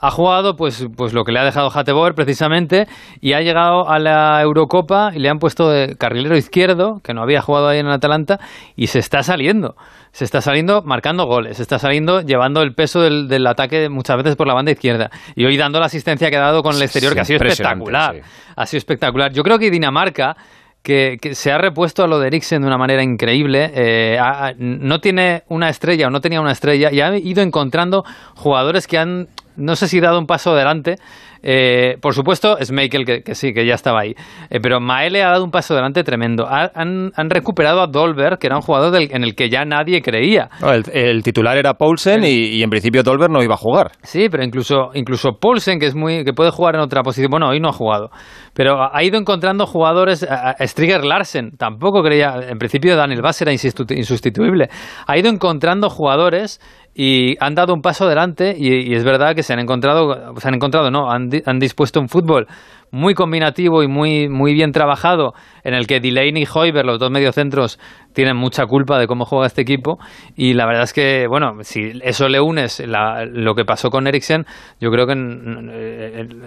ha 0.00 0.10
jugado 0.10 0.54
pues, 0.56 0.86
pues 0.96 1.12
lo 1.12 1.24
que 1.24 1.32
le 1.32 1.40
ha 1.40 1.44
dejado 1.44 1.70
Hateboer 1.74 2.14
precisamente 2.14 2.86
y 3.20 3.32
ha 3.32 3.40
llegado 3.40 3.88
a 3.90 3.98
la 3.98 4.40
Eurocopa 4.42 5.10
y 5.14 5.18
le 5.18 5.28
han 5.28 5.38
puesto 5.38 5.68
de 5.70 5.96
carrilero 5.96 6.36
izquierdo, 6.36 7.00
que 7.02 7.14
no 7.14 7.22
había 7.22 7.40
jugado 7.42 7.68
ahí 7.68 7.78
en 7.80 7.86
el 7.86 7.92
Atalanta, 7.92 8.38
y 8.76 8.86
se 8.88 9.00
está 9.00 9.22
saliendo. 9.22 9.74
Se 10.12 10.24
está 10.24 10.40
saliendo 10.40 10.82
marcando 10.82 11.26
goles, 11.26 11.56
se 11.56 11.62
está 11.62 11.78
saliendo 11.78 12.20
llevando 12.22 12.62
el 12.62 12.74
peso 12.74 13.00
del, 13.02 13.28
del 13.28 13.46
ataque 13.46 13.88
muchas 13.88 14.16
veces 14.18 14.36
por 14.36 14.46
la 14.46 14.54
banda 14.54 14.70
izquierda. 14.72 15.10
Y 15.34 15.44
hoy 15.44 15.56
dando 15.56 15.80
la 15.80 15.86
asistencia 15.86 16.30
que 16.30 16.36
ha 16.36 16.40
dado 16.40 16.62
con 16.62 16.74
el 16.76 16.82
exterior, 16.82 17.12
que 17.14 17.20
ha 17.20 17.24
sido 17.24 17.44
espectacular. 17.44 18.14
sí. 18.16 18.20
Ha 18.56 18.66
sido 18.66 18.78
espectacular. 18.78 19.32
Yo 19.32 19.42
creo 19.42 19.58
que 19.58 19.70
Dinamarca 19.70 20.36
que, 20.82 21.18
que 21.20 21.34
se 21.34 21.50
ha 21.52 21.58
repuesto 21.58 22.04
a 22.04 22.06
lo 22.06 22.18
de 22.20 22.28
Eriksen 22.28 22.62
de 22.62 22.66
una 22.68 22.78
manera 22.78 23.02
increíble. 23.02 23.70
eh, 23.74 24.16
ha- 24.20 24.52
no 24.56 25.00
tiene 25.00 25.42
una 25.48 25.68
estrella 25.68 26.06
o 26.06 26.10
no 26.10 26.20
tenía 26.20 26.40
una 26.40 26.52
estrella 26.52 26.90
y 26.92 27.00
ha 27.00 27.16
ido 27.18 27.42
encontrando 27.42 28.04
jugadores 28.36 28.86
que 28.86 28.96
han, 28.98 29.28
no 29.58 29.76
sé 29.76 29.88
si 29.88 30.00
dado 30.00 30.18
un 30.18 30.26
paso 30.26 30.52
adelante. 30.52 30.96
Eh, 31.40 31.96
por 32.00 32.14
supuesto, 32.14 32.56
Schmeichel, 32.60 33.04
que, 33.04 33.22
que 33.22 33.34
sí, 33.36 33.52
que 33.52 33.64
ya 33.64 33.74
estaba 33.74 34.00
ahí. 34.00 34.14
Eh, 34.50 34.58
pero 34.60 34.80
Maele 34.80 35.22
ha 35.22 35.28
dado 35.30 35.44
un 35.44 35.52
paso 35.52 35.74
adelante 35.74 36.02
tremendo. 36.02 36.46
Ha- 36.48 36.72
han, 36.74 37.12
han 37.14 37.30
recuperado 37.30 37.80
a 37.80 37.86
Dolberg, 37.86 38.38
que 38.40 38.48
era 38.48 38.56
un 38.56 38.62
jugador 38.62 38.90
del- 38.90 39.10
en 39.12 39.22
el 39.22 39.36
que 39.36 39.48
ya 39.48 39.64
nadie 39.64 40.02
creía. 40.02 40.50
No, 40.60 40.72
el, 40.72 40.82
el 40.92 41.22
titular 41.22 41.56
era 41.56 41.74
Paulsen 41.74 42.24
y, 42.24 42.56
y 42.56 42.62
en 42.64 42.70
principio 42.70 43.04
Tolber 43.04 43.30
no 43.30 43.40
iba 43.42 43.54
a 43.54 43.58
jugar. 43.58 43.92
Sí, 44.02 44.28
pero 44.28 44.42
incluso, 44.42 44.90
incluso 44.94 45.38
Paulsen, 45.40 45.78
que 45.78 45.86
es 45.86 45.94
muy, 45.94 46.24
que 46.24 46.32
puede 46.32 46.50
jugar 46.50 46.74
en 46.74 46.80
otra 46.80 47.02
posición, 47.02 47.30
bueno, 47.30 47.48
hoy 47.50 47.60
no 47.60 47.68
ha 47.68 47.72
jugado, 47.72 48.10
pero 48.52 48.92
ha 48.92 49.02
ido 49.04 49.16
encontrando 49.16 49.64
jugadores, 49.66 50.24
a- 50.24 50.56
a 50.58 50.66
Striger 50.66 51.04
Larsen, 51.04 51.52
tampoco 51.56 52.02
creía, 52.02 52.34
en 52.48 52.58
principio 52.58 52.96
Daniel 52.96 53.22
Bass 53.22 53.40
era 53.42 53.52
insustituible, 53.52 54.68
ha 55.06 55.16
ido 55.18 55.28
encontrando 55.30 55.88
jugadores 55.88 56.60
y 56.94 57.36
han 57.40 57.54
dado 57.54 57.74
un 57.74 57.82
paso 57.82 58.06
adelante 58.06 58.56
y, 58.58 58.94
es 58.94 59.04
verdad 59.04 59.34
que 59.34 59.42
se 59.42 59.52
han 59.52 59.60
encontrado, 59.60 60.34
se 60.38 60.48
han 60.48 60.54
encontrado, 60.54 60.90
no, 60.90 61.10
han, 61.10 61.28
di- 61.28 61.42
han 61.46 61.58
dispuesto 61.58 62.00
un 62.00 62.08
fútbol 62.08 62.46
muy 62.90 63.14
combinativo 63.14 63.82
y 63.82 63.86
muy, 63.86 64.28
muy 64.28 64.54
bien 64.54 64.72
trabajado, 64.72 65.34
en 65.62 65.74
el 65.74 65.86
que 65.86 66.00
Delaney 66.00 66.44
y 66.44 66.46
Hoiber, 66.52 66.86
los 66.86 66.98
dos 66.98 67.10
mediocentros, 67.10 67.78
tienen 68.14 68.36
mucha 68.36 68.64
culpa 68.66 68.98
de 68.98 69.06
cómo 69.06 69.26
juega 69.26 69.46
este 69.46 69.60
equipo. 69.60 69.98
Y 70.36 70.54
la 70.54 70.64
verdad 70.64 70.84
es 70.84 70.94
que, 70.94 71.26
bueno, 71.28 71.58
si 71.62 71.92
eso 72.02 72.28
le 72.28 72.40
unes 72.40 72.80
la- 72.80 73.26
lo 73.26 73.54
que 73.54 73.66
pasó 73.66 73.90
con 73.90 74.06
Eriksen, 74.06 74.46
yo 74.80 74.90
creo 74.90 75.06
que 75.06 75.12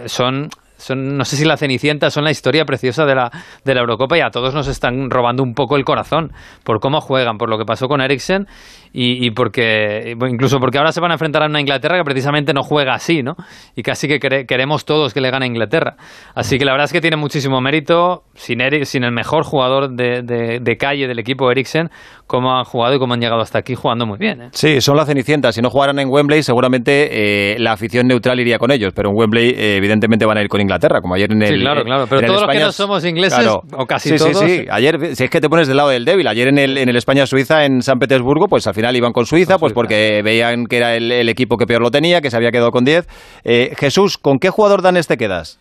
son, 0.07 0.49
son, 0.77 1.15
no 1.17 1.25
sé 1.25 1.35
si 1.35 1.45
la 1.45 1.57
cenicienta, 1.57 2.09
son 2.09 2.23
la 2.23 2.31
historia 2.31 2.65
preciosa 2.65 3.05
de 3.05 3.13
la, 3.15 3.31
de 3.63 3.75
la 3.75 3.81
Eurocopa 3.81 4.17
y 4.17 4.21
a 4.21 4.31
todos 4.31 4.53
nos 4.55 4.67
están 4.67 5.09
robando 5.11 5.43
un 5.43 5.53
poco 5.53 5.75
el 5.75 5.85
corazón 5.85 6.31
por 6.63 6.79
cómo 6.79 7.01
juegan, 7.01 7.37
por 7.37 7.49
lo 7.49 7.57
que 7.59 7.65
pasó 7.65 7.87
con 7.87 8.01
Eriksen 8.01 8.47
y, 8.93 9.25
y 9.25 9.31
porque, 9.31 10.15
incluso 10.29 10.59
porque 10.59 10.77
ahora 10.77 10.91
se 10.91 10.99
van 10.99 11.11
a 11.11 11.15
enfrentar 11.15 11.43
a 11.43 11.45
una 11.47 11.59
Inglaterra 11.61 11.97
que 11.97 12.03
precisamente 12.03 12.53
no 12.53 12.63
juega 12.63 12.93
así, 12.93 13.23
¿no? 13.23 13.35
Y 13.75 13.83
casi 13.83 14.07
que 14.07 14.19
quere- 14.19 14.45
queremos 14.45 14.85
todos 14.85 15.13
que 15.13 15.21
le 15.21 15.31
gane 15.31 15.45
a 15.45 15.47
Inglaterra. 15.47 15.95
Así 16.35 16.57
que 16.57 16.65
la 16.65 16.71
verdad 16.73 16.85
es 16.85 16.93
que 16.93 17.01
tiene 17.01 17.15
muchísimo 17.17 17.61
mérito, 17.61 18.23
sin, 18.35 18.59
Eri- 18.59 18.85
sin 18.85 19.03
el 19.03 19.11
mejor 19.11 19.43
jugador 19.43 19.91
de, 19.91 20.21
de- 20.23 20.59
de 20.61 20.77
calle 20.77 21.07
del 21.07 21.19
equipo 21.19 21.49
Eriksen, 21.51 21.89
cómo 22.27 22.57
han 22.57 22.63
jugado 22.63 22.95
y 22.95 22.99
cómo 22.99 23.13
han 23.13 23.19
llegado 23.21 23.41
hasta 23.41 23.59
aquí 23.59 23.75
jugando 23.75 24.05
muy 24.05 24.17
bien. 24.17 24.41
¿eh? 24.41 24.49
Sí, 24.53 24.81
son 24.81 24.97
la 24.97 25.05
Cenicienta. 25.05 25.51
Si 25.51 25.61
no 25.61 25.69
jugaran 25.69 25.99
en 25.99 26.09
Wembley, 26.09 26.43
seguramente 26.43 27.53
eh, 27.53 27.59
la 27.59 27.73
afición 27.73 28.07
neutral 28.07 28.39
iría 28.39 28.57
con 28.57 28.71
ellos, 28.71 28.93
pero 28.95 29.09
en 29.09 29.15
Wembley 29.17 29.49
eh, 29.49 29.75
evidentemente 29.77 30.25
van 30.25 30.37
a 30.37 30.41
ir 30.41 30.47
con 30.47 30.61
Inglaterra, 30.61 31.01
como 31.01 31.15
ayer 31.15 31.31
en 31.31 31.41
el 31.41 31.55
Sí, 31.55 31.59
claro, 31.61 31.83
claro. 31.83 32.05
Pero 32.09 32.27
todos 32.27 32.41
los 32.41 32.51
que 32.51 32.59
no 32.59 32.71
somos 32.71 33.05
ingleses, 33.05 33.37
Claro. 33.39 33.61
o 33.77 33.85
casi 33.85 34.09
sí, 34.09 34.15
todos, 34.17 34.39
Sí, 34.39 34.47
sí, 34.59 34.65
Ayer, 34.69 35.15
si 35.15 35.23
es 35.25 35.29
que 35.29 35.39
te 35.41 35.49
pones 35.49 35.67
del 35.67 35.77
lado 35.77 35.89
del 35.89 36.05
débil, 36.05 36.27
ayer 36.27 36.47
en 36.47 36.57
el, 36.57 36.77
en 36.77 36.89
el 36.89 36.95
España-Suiza 36.95 37.65
en 37.65 37.81
San 37.81 37.99
Petersburgo, 37.99 38.47
pues 38.47 38.65
al 38.67 38.73
final 38.81 38.95
iban 38.95 39.13
con 39.13 39.25
Suiza, 39.25 39.59
pues 39.59 39.73
porque 39.73 40.21
veían 40.23 40.65
que 40.65 40.77
era 40.77 40.95
el, 40.95 41.11
el 41.11 41.29
equipo 41.29 41.57
que 41.57 41.67
peor 41.67 41.81
lo 41.81 41.91
tenía, 41.91 42.19
que 42.21 42.31
se 42.31 42.37
había 42.37 42.51
quedado 42.51 42.71
con 42.71 42.83
10. 42.83 43.07
Eh, 43.43 43.73
Jesús, 43.77 44.17
¿con 44.17 44.39
qué 44.39 44.49
jugador 44.49 44.81
danés 44.81 45.07
te 45.07 45.17
quedas? 45.17 45.59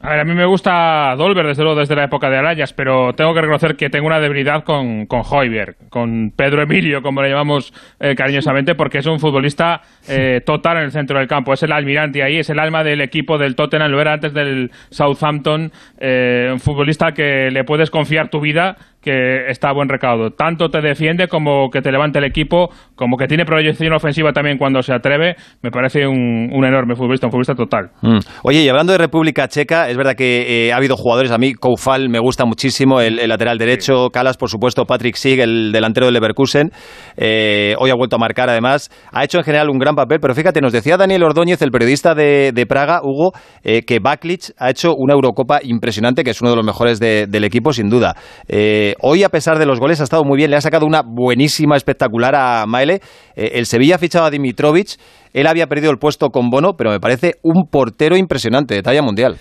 A 0.00 0.10
ver, 0.10 0.20
a 0.20 0.24
mí 0.24 0.32
me 0.32 0.46
gusta 0.46 1.12
Dolber, 1.16 1.44
desde 1.44 1.64
luego, 1.64 1.80
desde 1.80 1.96
la 1.96 2.04
época 2.04 2.30
de 2.30 2.36
Arayas, 2.36 2.72
pero 2.72 3.14
tengo 3.14 3.34
que 3.34 3.40
reconocer 3.40 3.74
que 3.74 3.90
tengo 3.90 4.06
una 4.06 4.20
debilidad 4.20 4.62
con, 4.62 5.06
con 5.06 5.22
Hoiberg, 5.28 5.74
con 5.90 6.30
Pedro 6.36 6.62
Emilio, 6.62 7.02
como 7.02 7.20
le 7.20 7.30
llamamos 7.30 7.74
eh, 7.98 8.14
cariñosamente, 8.14 8.76
porque 8.76 8.98
es 8.98 9.06
un 9.06 9.18
futbolista 9.18 9.82
eh, 10.08 10.40
total 10.46 10.76
en 10.76 10.84
el 10.84 10.92
centro 10.92 11.18
del 11.18 11.26
campo. 11.26 11.52
Es 11.52 11.64
el 11.64 11.72
almirante 11.72 12.22
ahí, 12.22 12.38
es 12.38 12.48
el 12.48 12.60
alma 12.60 12.84
del 12.84 13.00
equipo 13.00 13.38
del 13.38 13.56
Tottenham, 13.56 13.90
lo 13.90 14.00
era 14.00 14.12
antes 14.12 14.32
del 14.32 14.70
Southampton, 14.90 15.72
eh, 15.98 16.48
un 16.52 16.60
futbolista 16.60 17.10
que 17.10 17.50
le 17.50 17.64
puedes 17.64 17.90
confiar 17.90 18.28
tu 18.28 18.40
vida 18.40 18.76
que 19.00 19.48
está 19.48 19.70
a 19.70 19.72
buen 19.72 19.88
recaudo. 19.88 20.30
Tanto 20.30 20.68
te 20.68 20.80
defiende 20.80 21.28
como 21.28 21.70
que 21.70 21.80
te 21.80 21.90
levanta 21.92 22.18
el 22.18 22.24
equipo, 22.24 22.68
como 22.94 23.16
que 23.16 23.26
tiene 23.26 23.44
proyección 23.44 23.92
ofensiva 23.92 24.32
también 24.32 24.58
cuando 24.58 24.82
se 24.82 24.92
atreve. 24.92 25.36
Me 25.62 25.70
parece 25.70 26.06
un, 26.06 26.50
un 26.52 26.64
enorme 26.64 26.94
futbolista, 26.94 27.26
un 27.26 27.30
futbolista 27.30 27.54
total. 27.54 27.90
Mm. 28.02 28.18
Oye, 28.42 28.62
y 28.62 28.68
hablando 28.68 28.92
de 28.92 28.98
República 28.98 29.46
Checa, 29.48 29.88
es 29.88 29.96
verdad 29.96 30.14
que 30.16 30.66
eh, 30.68 30.72
ha 30.72 30.76
habido 30.76 30.96
jugadores, 30.96 31.30
a 31.30 31.38
mí 31.38 31.54
Koufal 31.54 32.08
me 32.08 32.18
gusta 32.18 32.44
muchísimo, 32.44 33.00
el, 33.00 33.18
el 33.18 33.28
lateral 33.28 33.58
derecho, 33.58 34.08
Calas, 34.12 34.36
por 34.36 34.48
supuesto, 34.50 34.84
Patrick 34.84 35.14
Sieg, 35.16 35.40
el 35.40 35.72
delantero 35.72 36.06
del 36.06 36.14
Leverkusen, 36.14 36.70
eh, 37.16 37.74
hoy 37.78 37.90
ha 37.90 37.94
vuelto 37.94 38.16
a 38.16 38.18
marcar 38.18 38.48
además, 38.50 38.90
ha 39.12 39.24
hecho 39.24 39.38
en 39.38 39.44
general 39.44 39.70
un 39.70 39.78
gran 39.78 39.94
papel, 39.94 40.18
pero 40.20 40.34
fíjate, 40.34 40.60
nos 40.60 40.72
decía 40.72 40.96
Daniel 40.96 41.22
Ordóñez, 41.22 41.62
el 41.62 41.70
periodista 41.70 42.14
de, 42.14 42.52
de 42.52 42.66
Praga, 42.66 43.00
Hugo, 43.02 43.32
eh, 43.62 43.82
que 43.82 43.98
Baklic 44.00 44.52
ha 44.58 44.70
hecho 44.70 44.94
una 44.96 45.14
Eurocopa 45.14 45.60
impresionante, 45.62 46.24
que 46.24 46.30
es 46.30 46.40
uno 46.40 46.50
de 46.50 46.56
los 46.56 46.64
mejores 46.64 46.98
de- 47.00 47.26
del 47.26 47.44
equipo, 47.44 47.72
sin 47.72 47.88
duda. 47.88 48.14
Eh, 48.48 48.87
hoy, 49.00 49.22
a 49.22 49.28
pesar 49.28 49.58
de 49.58 49.66
los 49.66 49.80
goles, 49.80 50.00
ha 50.00 50.04
estado 50.04 50.24
muy 50.24 50.36
bien, 50.36 50.50
le 50.50 50.56
ha 50.56 50.60
sacado 50.60 50.86
una 50.86 51.02
buenísima, 51.02 51.76
espectacular 51.76 52.34
a 52.34 52.66
Maele. 52.66 53.00
Eh, 53.36 53.52
el 53.54 53.66
Sevilla 53.66 53.96
ha 53.96 53.98
fichado 53.98 54.24
a 54.24 54.30
Dimitrovic, 54.30 54.98
él 55.32 55.46
había 55.46 55.66
perdido 55.66 55.90
el 55.90 55.98
puesto 55.98 56.28
con 56.30 56.50
Bono, 56.50 56.74
pero 56.76 56.90
me 56.90 57.00
parece 57.00 57.34
un 57.42 57.68
portero 57.70 58.16
impresionante, 58.16 58.74
de 58.74 58.82
talla 58.82 59.02
mundial. 59.02 59.36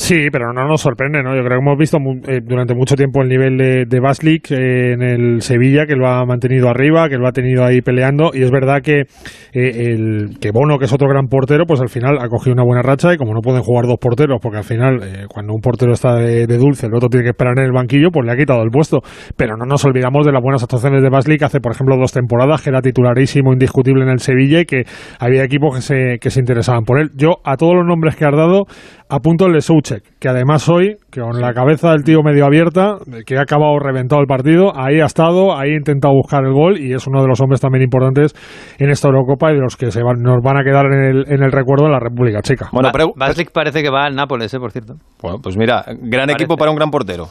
Sí, 0.00 0.28
pero 0.30 0.52
no 0.52 0.64
nos 0.68 0.80
sorprende, 0.80 1.24
¿no? 1.24 1.34
Yo 1.34 1.42
creo 1.42 1.58
que 1.58 1.64
hemos 1.64 1.76
visto 1.76 1.98
eh, 2.28 2.38
durante 2.40 2.72
mucho 2.72 2.94
tiempo 2.94 3.20
el 3.20 3.28
nivel 3.28 3.58
de, 3.58 3.84
de 3.84 4.00
Baslik 4.00 4.48
eh, 4.52 4.92
en 4.92 5.02
el 5.02 5.42
Sevilla, 5.42 5.86
que 5.86 5.96
lo 5.96 6.06
ha 6.06 6.24
mantenido 6.24 6.68
arriba, 6.68 7.08
que 7.08 7.16
lo 7.16 7.26
ha 7.26 7.32
tenido 7.32 7.64
ahí 7.64 7.80
peleando, 7.80 8.30
y 8.32 8.44
es 8.44 8.50
verdad 8.52 8.80
que, 8.80 9.00
eh, 9.00 9.06
el, 9.52 10.38
que 10.40 10.52
Bono, 10.52 10.78
que 10.78 10.84
es 10.84 10.92
otro 10.92 11.08
gran 11.08 11.26
portero, 11.26 11.64
pues 11.66 11.80
al 11.80 11.88
final 11.88 12.16
ha 12.20 12.28
cogido 12.28 12.54
una 12.54 12.62
buena 12.62 12.80
racha, 12.80 13.12
y 13.12 13.16
como 13.16 13.34
no 13.34 13.40
pueden 13.40 13.62
jugar 13.62 13.86
dos 13.86 13.96
porteros, 14.00 14.38
porque 14.40 14.58
al 14.58 14.64
final, 14.64 15.02
eh, 15.02 15.26
cuando 15.28 15.52
un 15.52 15.60
portero 15.60 15.92
está 15.92 16.14
de, 16.14 16.46
de 16.46 16.58
dulce, 16.58 16.86
el 16.86 16.94
otro 16.94 17.08
tiene 17.08 17.24
que 17.24 17.30
esperar 17.30 17.58
en 17.58 17.64
el 17.64 17.72
banquillo, 17.72 18.10
pues 18.12 18.24
le 18.24 18.32
ha 18.32 18.36
quitado 18.36 18.62
el 18.62 18.70
puesto. 18.70 19.00
Pero 19.36 19.56
no 19.56 19.66
nos 19.66 19.84
olvidamos 19.84 20.24
de 20.24 20.30
las 20.30 20.40
buenas 20.40 20.62
actuaciones 20.62 21.02
de 21.02 21.10
Baslik 21.10 21.42
hace, 21.42 21.58
por 21.58 21.72
ejemplo, 21.72 21.96
dos 21.96 22.12
temporadas, 22.12 22.62
que 22.62 22.70
era 22.70 22.80
titularísimo, 22.80 23.52
indiscutible 23.52 24.04
en 24.04 24.10
el 24.10 24.20
Sevilla, 24.20 24.60
y 24.60 24.64
que 24.64 24.84
había 25.18 25.42
equipos 25.42 25.74
que 25.74 25.82
se, 25.82 26.18
que 26.20 26.30
se 26.30 26.38
interesaban 26.38 26.84
por 26.84 27.00
él. 27.00 27.10
Yo, 27.16 27.38
a 27.42 27.56
todos 27.56 27.74
los 27.74 27.84
nombres 27.84 28.14
que 28.14 28.24
has 28.24 28.36
dado, 28.36 28.66
apunto 29.08 29.46
el 29.46 29.54
de 29.54 29.60
Soucek, 29.60 30.18
que 30.18 30.28
además 30.28 30.68
hoy, 30.68 30.96
que 31.10 31.20
con 31.20 31.40
la 31.40 31.52
cabeza 31.52 31.90
del 31.92 32.04
tío 32.04 32.22
medio 32.22 32.44
abierta, 32.44 32.98
que 33.26 33.38
ha 33.38 33.42
acabado 33.42 33.78
reventado 33.78 34.20
el 34.20 34.26
partido, 34.26 34.72
ahí 34.76 35.00
ha 35.00 35.06
estado, 35.06 35.56
ahí 35.56 35.70
ha 35.70 35.76
intentado 35.76 36.14
buscar 36.14 36.44
el 36.44 36.52
gol 36.52 36.78
y 36.78 36.92
es 36.92 37.06
uno 37.06 37.22
de 37.22 37.28
los 37.28 37.40
hombres 37.40 37.60
también 37.60 37.82
importantes 37.82 38.34
en 38.78 38.90
esta 38.90 39.08
Eurocopa 39.08 39.50
y 39.50 39.54
de 39.54 39.60
los 39.60 39.76
que 39.76 39.90
se 39.90 40.02
van, 40.02 40.22
nos 40.22 40.42
van 40.42 40.58
a 40.58 40.64
quedar 40.64 40.86
en 40.86 41.04
el, 41.04 41.24
en 41.28 41.42
el 41.42 41.52
recuerdo 41.52 41.86
en 41.86 41.92
la 41.92 42.00
República 42.00 42.42
Checa. 42.42 42.68
Bueno, 42.72 42.90
pero, 42.92 43.12
Baslik 43.16 43.50
parece 43.52 43.82
que 43.82 43.90
va 43.90 44.04
al 44.04 44.14
Nápoles, 44.14 44.52
¿eh? 44.52 44.58
por 44.58 44.72
cierto. 44.72 44.94
bueno, 45.22 45.38
pues 45.42 45.56
mira, 45.56 45.84
gran 45.86 46.26
Parece. 46.26 46.32
equipo 46.32 46.56
para 46.56 46.70
un 46.70 46.76
gran 46.76 46.90
portero. 46.90 47.28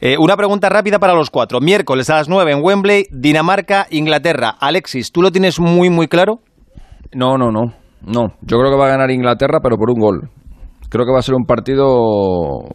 Eh, 0.00 0.16
una 0.18 0.36
pregunta 0.36 0.68
rápida 0.68 0.98
para 0.98 1.14
los 1.14 1.30
cuatro. 1.30 1.60
Miércoles 1.60 2.10
a 2.10 2.16
las 2.16 2.28
9 2.28 2.52
en 2.52 2.62
Wembley, 2.62 3.04
Dinamarca, 3.10 3.86
Inglaterra. 3.90 4.54
Alexis, 4.60 5.10
¿tú 5.10 5.22
lo 5.22 5.30
tienes 5.30 5.58
muy, 5.58 5.88
muy 5.88 6.06
claro? 6.06 6.40
No, 7.14 7.38
no, 7.38 7.50
no. 7.50 7.72
No, 8.02 8.28
yo 8.42 8.58
creo 8.58 8.70
que 8.70 8.76
va 8.76 8.86
a 8.86 8.90
ganar 8.90 9.10
Inglaterra, 9.10 9.58
pero 9.62 9.76
por 9.76 9.90
un 9.90 9.98
gol. 9.98 10.30
Creo 10.88 11.04
que 11.04 11.12
va 11.12 11.18
a 11.18 11.22
ser 11.22 11.34
un 11.34 11.44
partido 11.44 11.86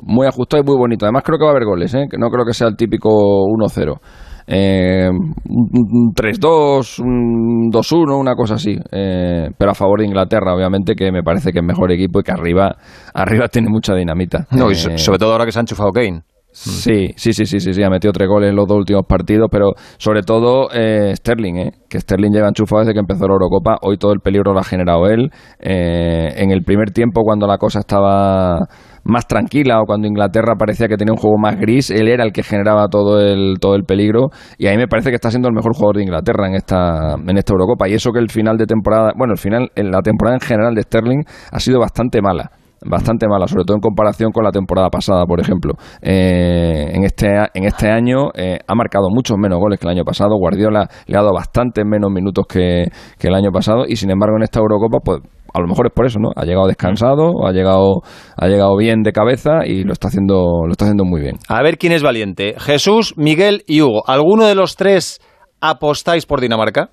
muy 0.03 0.27
ajustado 0.27 0.63
y 0.63 0.65
muy 0.65 0.77
bonito. 0.77 1.05
Además, 1.05 1.23
creo 1.25 1.37
que 1.37 1.45
va 1.45 1.51
a 1.51 1.53
haber 1.53 1.65
goles, 1.65 1.93
¿eh? 1.93 2.07
que 2.09 2.17
no 2.17 2.29
creo 2.29 2.45
que 2.45 2.53
sea 2.53 2.67
el 2.67 2.75
típico 2.75 3.09
1-0. 3.09 3.99
Eh, 4.47 5.09
un 5.09 6.13
3-2, 6.13 6.99
un 6.99 7.69
2-1, 7.71 8.19
una 8.19 8.35
cosa 8.35 8.55
así. 8.55 8.75
Eh, 8.91 9.49
pero 9.57 9.71
a 9.71 9.75
favor 9.75 9.99
de 9.99 10.07
Inglaterra, 10.07 10.53
obviamente, 10.53 10.95
que 10.95 11.11
me 11.11 11.23
parece 11.23 11.51
que 11.51 11.59
es 11.59 11.65
mejor 11.65 11.91
equipo 11.91 12.19
y 12.19 12.23
que 12.23 12.31
arriba, 12.31 12.75
arriba 13.13 13.47
tiene 13.47 13.69
mucha 13.69 13.93
dinamita. 13.95 14.47
No, 14.51 14.69
y 14.69 14.73
Eh, 14.73 14.75
so- 14.75 14.97
sobre 14.97 15.19
todo 15.19 15.31
ahora 15.31 15.45
que 15.45 15.51
se 15.51 15.59
ha 15.59 15.61
enchufado 15.61 15.91
Kane. 15.91 16.23
Sí, 16.53 17.13
sí, 17.15 17.31
sí, 17.31 17.45
sí, 17.45 17.59
sí, 17.59 17.83
ha 17.83 17.89
metido 17.89 18.11
tres 18.11 18.27
goles 18.27 18.49
en 18.49 18.57
los 18.57 18.67
dos 18.67 18.77
últimos 18.77 19.05
partidos, 19.07 19.47
pero 19.49 19.71
sobre 19.97 20.21
todo 20.21 20.67
eh, 20.73 21.13
Sterling, 21.15 21.55
¿eh? 21.55 21.71
que 21.89 21.99
Sterling 21.99 22.31
lleva 22.31 22.49
enchufado 22.49 22.81
desde 22.81 22.93
que 22.93 22.99
empezó 22.99 23.25
la 23.25 23.33
Eurocopa, 23.33 23.77
hoy 23.81 23.97
todo 23.97 24.11
el 24.11 24.19
peligro 24.19 24.53
lo 24.53 24.59
ha 24.59 24.63
generado 24.63 25.07
él. 25.07 25.29
Eh, 25.59 26.33
en 26.35 26.51
el 26.51 26.63
primer 26.63 26.91
tiempo, 26.91 27.21
cuando 27.23 27.47
la 27.47 27.57
cosa 27.57 27.79
estaba 27.79 28.59
más 29.05 29.27
tranquila 29.27 29.79
o 29.81 29.85
cuando 29.85 30.07
Inglaterra 30.07 30.55
parecía 30.55 30.89
que 30.89 30.97
tenía 30.97 31.13
un 31.13 31.19
juego 31.19 31.37
más 31.37 31.57
gris, 31.57 31.89
él 31.89 32.09
era 32.09 32.25
el 32.25 32.33
que 32.33 32.43
generaba 32.43 32.87
todo 32.89 33.21
el, 33.21 33.55
todo 33.61 33.75
el 33.75 33.83
peligro 33.83 34.27
y 34.57 34.67
a 34.67 34.71
mí 34.71 34.77
me 34.77 34.87
parece 34.87 35.09
que 35.09 35.15
está 35.15 35.29
siendo 35.29 35.47
el 35.47 35.55
mejor 35.55 35.73
jugador 35.73 35.97
de 35.97 36.03
Inglaterra 36.03 36.47
en 36.47 36.55
esta, 36.55 37.15
en 37.15 37.37
esta 37.37 37.53
Eurocopa 37.53 37.87
y 37.87 37.93
eso 37.93 38.11
que 38.11 38.19
el 38.19 38.29
final 38.29 38.57
de 38.57 38.65
temporada, 38.65 39.13
bueno, 39.17 39.33
el 39.33 39.39
final, 39.39 39.69
en 39.75 39.89
la 39.89 40.01
temporada 40.01 40.35
en 40.35 40.41
general 40.41 40.75
de 40.75 40.83
Sterling 40.83 41.23
ha 41.51 41.59
sido 41.59 41.79
bastante 41.79 42.21
mala 42.21 42.51
bastante 42.83 43.27
mala, 43.27 43.47
sobre 43.47 43.63
todo 43.63 43.75
en 43.75 43.81
comparación 43.81 44.31
con 44.31 44.43
la 44.43 44.51
temporada 44.51 44.89
pasada, 44.89 45.25
por 45.25 45.39
ejemplo. 45.39 45.73
Eh, 46.01 46.91
en, 46.93 47.03
este, 47.03 47.27
en 47.53 47.65
este 47.65 47.89
año 47.89 48.31
eh, 48.35 48.59
ha 48.65 48.75
marcado 48.75 49.09
muchos 49.09 49.37
menos 49.37 49.59
goles 49.59 49.79
que 49.79 49.87
el 49.87 49.91
año 49.91 50.03
pasado. 50.03 50.35
Guardiola 50.37 50.87
le 51.07 51.17
ha 51.17 51.21
dado 51.21 51.33
bastantes 51.33 51.85
menos 51.85 52.11
minutos 52.11 52.45
que, 52.47 52.85
que, 53.17 53.27
el 53.27 53.35
año 53.35 53.51
pasado 53.51 53.83
y 53.87 53.95
sin 53.95 54.11
embargo 54.11 54.37
en 54.37 54.43
esta 54.43 54.59
Eurocopa, 54.59 54.99
pues 55.03 55.21
a 55.53 55.59
lo 55.59 55.67
mejor 55.67 55.87
es 55.87 55.93
por 55.93 56.05
eso, 56.05 56.19
¿no? 56.19 56.29
Ha 56.35 56.45
llegado 56.45 56.67
descansado, 56.67 57.45
ha 57.45 57.51
llegado, 57.51 58.01
ha 58.37 58.47
llegado 58.47 58.75
bien 58.77 59.03
de 59.03 59.11
cabeza 59.11 59.65
y 59.65 59.83
lo 59.83 59.93
está 59.93 60.07
haciendo, 60.07 60.65
lo 60.65 60.71
está 60.71 60.85
haciendo 60.85 61.03
muy 61.05 61.21
bien. 61.21 61.35
A 61.47 61.61
ver 61.61 61.77
quién 61.77 61.93
es 61.93 62.03
valiente. 62.03 62.55
Jesús, 62.57 63.13
Miguel 63.17 63.63
y 63.67 63.81
Hugo. 63.81 64.03
¿Alguno 64.07 64.45
de 64.45 64.55
los 64.55 64.75
tres 64.75 65.19
apostáis 65.59 66.25
por 66.25 66.41
Dinamarca? 66.41 66.89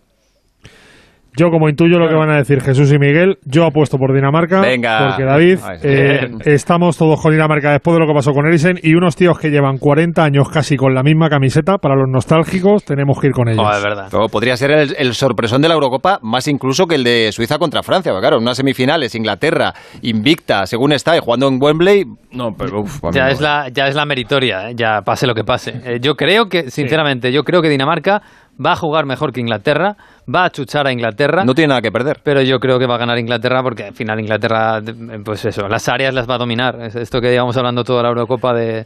Yo, 1.38 1.50
como 1.50 1.68
intuyo 1.68 2.00
lo 2.00 2.08
que 2.08 2.16
van 2.16 2.30
a 2.30 2.36
decir 2.36 2.60
Jesús 2.60 2.92
y 2.92 2.98
Miguel, 2.98 3.38
yo 3.44 3.64
apuesto 3.64 3.96
por 3.96 4.12
Dinamarca. 4.12 4.60
Venga. 4.60 5.06
Porque 5.06 5.22
David, 5.22 5.58
eh, 5.84 6.30
estamos 6.46 6.96
todos 6.98 7.22
con 7.22 7.30
Dinamarca 7.30 7.70
después 7.70 7.94
de 7.94 8.00
lo 8.00 8.08
que 8.08 8.12
pasó 8.12 8.32
con 8.32 8.44
Eriksen 8.48 8.80
y 8.82 8.96
unos 8.96 9.14
tíos 9.14 9.38
que 9.38 9.48
llevan 9.48 9.78
40 9.78 10.20
años 10.20 10.48
casi 10.48 10.76
con 10.76 10.94
la 10.94 11.04
misma 11.04 11.28
camiseta, 11.28 11.78
para 11.78 11.94
los 11.94 12.08
nostálgicos, 12.08 12.84
tenemos 12.84 13.20
que 13.20 13.28
ir 13.28 13.32
con 13.34 13.48
ellos. 13.48 13.64
Oh, 13.64 13.70
es 13.70 13.80
verdad. 13.80 14.08
Pero 14.10 14.26
podría 14.26 14.56
ser 14.56 14.72
el, 14.72 14.96
el, 14.98 15.14
sorpresón 15.14 15.62
de 15.62 15.68
la 15.68 15.74
Eurocopa, 15.74 16.18
más 16.22 16.48
incluso 16.48 16.86
que 16.86 16.96
el 16.96 17.04
de 17.04 17.30
Suiza 17.30 17.56
contra 17.56 17.84
Francia. 17.84 18.10
Porque, 18.10 18.22
claro, 18.22 18.38
en 18.38 18.42
unas 18.42 18.56
semifinales, 18.56 19.14
Inglaterra, 19.14 19.72
invicta, 20.02 20.66
según 20.66 20.90
está, 20.90 21.16
y 21.16 21.20
jugando 21.20 21.46
en 21.46 21.62
Wembley. 21.62 22.04
No, 22.32 22.50
pero 22.58 22.80
uf, 22.80 23.00
ya, 23.12 23.28
es 23.28 23.40
la, 23.40 23.68
ya 23.68 23.86
es 23.86 23.94
la 23.94 24.04
meritoria, 24.06 24.70
¿eh? 24.70 24.74
ya 24.74 25.02
pase 25.02 25.28
lo 25.28 25.34
que 25.34 25.44
pase. 25.44 25.80
Eh, 25.84 25.98
yo 26.00 26.14
creo 26.16 26.46
que, 26.46 26.68
sinceramente, 26.72 27.28
sí. 27.28 27.34
yo 27.34 27.44
creo 27.44 27.62
que 27.62 27.68
Dinamarca 27.68 28.22
va 28.64 28.72
a 28.72 28.76
jugar 28.76 29.06
mejor 29.06 29.32
que 29.32 29.40
Inglaterra, 29.40 29.96
va 30.32 30.44
a 30.44 30.50
chuchar 30.50 30.86
a 30.86 30.92
Inglaterra. 30.92 31.44
No 31.44 31.54
tiene 31.54 31.68
nada 31.68 31.80
que 31.80 31.90
perder. 31.90 32.20
Pero 32.22 32.42
yo 32.42 32.58
creo 32.58 32.78
que 32.78 32.86
va 32.86 32.96
a 32.96 32.98
ganar 32.98 33.18
Inglaterra 33.18 33.62
porque 33.62 33.84
al 33.84 33.94
final 33.94 34.20
Inglaterra, 34.20 34.80
pues 35.24 35.44
eso, 35.44 35.68
las 35.68 35.88
áreas 35.88 36.14
las 36.14 36.28
va 36.28 36.34
a 36.34 36.38
dominar. 36.38 36.80
Es 36.82 36.96
esto 36.96 37.20
que 37.20 37.30
llevamos 37.30 37.56
hablando 37.56 37.84
toda 37.84 38.02
la 38.02 38.08
Eurocopa 38.10 38.52
de, 38.52 38.84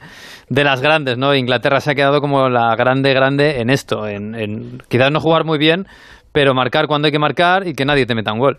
de 0.49 0.65
las 0.65 0.81
grandes, 0.81 1.19
¿no? 1.19 1.35
Inglaterra 1.35 1.81
se 1.81 1.91
ha 1.91 1.95
quedado 1.95 2.21
como 2.21 2.49
la 2.49 2.75
grande, 2.77 3.13
grande 3.13 3.61
en 3.61 3.71
esto, 3.71 4.07
en, 4.07 4.35
en 4.35 4.79
quizás 4.89 5.11
no 5.11 5.21
jugar 5.21 5.45
muy 5.45 5.59
bien, 5.59 5.87
pero 6.33 6.55
marcar 6.55 6.87
cuando 6.87 7.07
hay 7.07 7.13
que 7.13 7.19
marcar 7.19 7.67
y 7.67 7.75
que 7.75 7.85
nadie 7.85 8.07
te 8.07 8.15
meta 8.15 8.33
un 8.33 8.39
gol. 8.39 8.59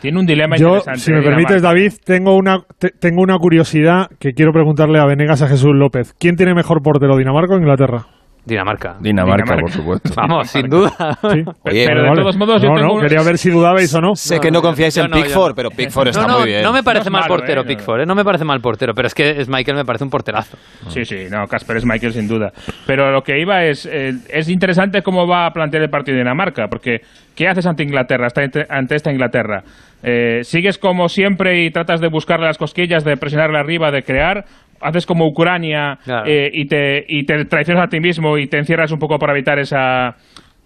Tiene 0.00 0.18
un 0.18 0.26
dilema 0.26 0.56
Yo, 0.56 0.76
interesante. 0.76 1.00
si 1.00 1.12
me 1.12 1.22
permites, 1.22 1.62
David, 1.62 1.92
tengo 2.04 2.36
una, 2.36 2.58
te, 2.78 2.90
tengo 2.90 3.22
una 3.22 3.36
curiosidad 3.38 4.08
que 4.18 4.32
quiero 4.32 4.52
preguntarle 4.52 4.98
a 4.98 5.06
Venegas 5.06 5.42
a 5.42 5.48
Jesús 5.48 5.72
López. 5.74 6.14
¿Quién 6.18 6.36
tiene 6.36 6.54
mejor 6.54 6.82
portero, 6.82 7.16
Dinamarca 7.16 7.54
o 7.54 7.58
Inglaterra? 7.58 8.06
Dinamarca. 8.46 8.96
Dinamarca. 9.00 9.44
Dinamarca, 9.44 9.56
por 9.56 9.70
supuesto. 9.70 10.10
Vamos, 10.16 10.50
sin 10.50 10.68
duda. 10.68 10.90
Sí. 11.32 11.44
Oye, 11.62 11.86
pero 11.86 12.02
de 12.02 12.08
vale. 12.10 12.20
todos 12.20 12.36
modos, 12.36 12.62
yo 12.62 12.68
no, 12.68 12.74
tengo 12.76 12.94
no, 12.96 13.00
quería 13.00 13.22
ver 13.22 13.38
si 13.38 13.50
dudabais 13.50 13.94
o 13.94 14.00
no. 14.00 14.14
Sé 14.14 14.38
que 14.38 14.50
no 14.50 14.60
confiáis 14.60 14.96
en 14.98 15.10
no, 15.10 15.16
Pickford, 15.16 15.50
yo- 15.52 15.54
pero 15.54 15.70
Pickford 15.70 16.08
está 16.08 16.22
no, 16.22 16.28
no, 16.28 16.38
muy 16.40 16.48
bien. 16.48 16.62
no 16.62 16.72
me 16.72 16.82
parece 16.82 17.04
No 17.04 17.08
es 17.08 17.12
mal 17.12 17.20
malo, 17.22 17.34
portero 17.36 17.60
¿eh? 17.62 17.64
Pickford, 17.64 18.00
¿eh? 18.02 18.06
no 18.06 18.14
me 18.14 18.24
parece 18.24 18.44
mal 18.44 18.60
portero, 18.60 18.92
pero 18.94 19.08
es 19.08 19.14
que 19.14 19.44
Michael 19.48 19.76
me 19.78 19.84
parece 19.84 20.04
un 20.04 20.10
porterazo. 20.10 20.56
Sí, 20.88 21.04
sí, 21.04 21.26
no, 21.30 21.46
Casper 21.46 21.78
es 21.78 21.86
Michael 21.86 22.12
sin 22.12 22.28
duda. 22.28 22.52
Pero 22.86 23.10
lo 23.10 23.22
que 23.22 23.40
iba 23.40 23.64
es, 23.64 23.86
eh, 23.90 24.12
es 24.28 24.48
interesante 24.50 25.02
cómo 25.02 25.26
va 25.26 25.46
a 25.46 25.50
plantear 25.52 25.82
el 25.82 25.90
partido 25.90 26.16
de 26.16 26.22
Dinamarca, 26.22 26.68
porque 26.68 27.00
¿qué 27.34 27.48
haces 27.48 27.64
ante 27.66 27.82
Inglaterra, 27.82 28.28
ante, 28.34 28.66
ante 28.68 28.94
esta 28.94 29.10
Inglaterra? 29.10 29.62
Eh, 30.06 30.40
¿Sigues 30.44 30.76
como 30.76 31.08
siempre 31.08 31.64
y 31.64 31.70
tratas 31.70 31.98
de 31.98 32.08
buscarle 32.08 32.44
las 32.46 32.58
cosquillas, 32.58 33.04
de 33.04 33.16
presionarle 33.16 33.58
arriba, 33.58 33.90
de 33.90 34.02
crear? 34.02 34.44
¿Haces 34.84 35.06
como 35.06 35.26
Ucrania 35.26 35.98
Claro. 36.04 36.26
eh, 36.26 36.50
y, 36.52 36.66
te, 36.66 37.04
y 37.08 37.24
te 37.24 37.44
traicionas 37.46 37.84
a 37.84 37.88
ti 37.88 38.00
mismo 38.00 38.38
y 38.38 38.46
te 38.46 38.58
encierras 38.58 38.92
un 38.92 38.98
poco 38.98 39.18
para 39.18 39.32
evitar 39.32 39.58
esa, 39.58 40.16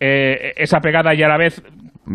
eh, 0.00 0.52
esa 0.56 0.80
pegada 0.80 1.14
y 1.14 1.22
a 1.22 1.28
la 1.28 1.36
vez 1.36 1.62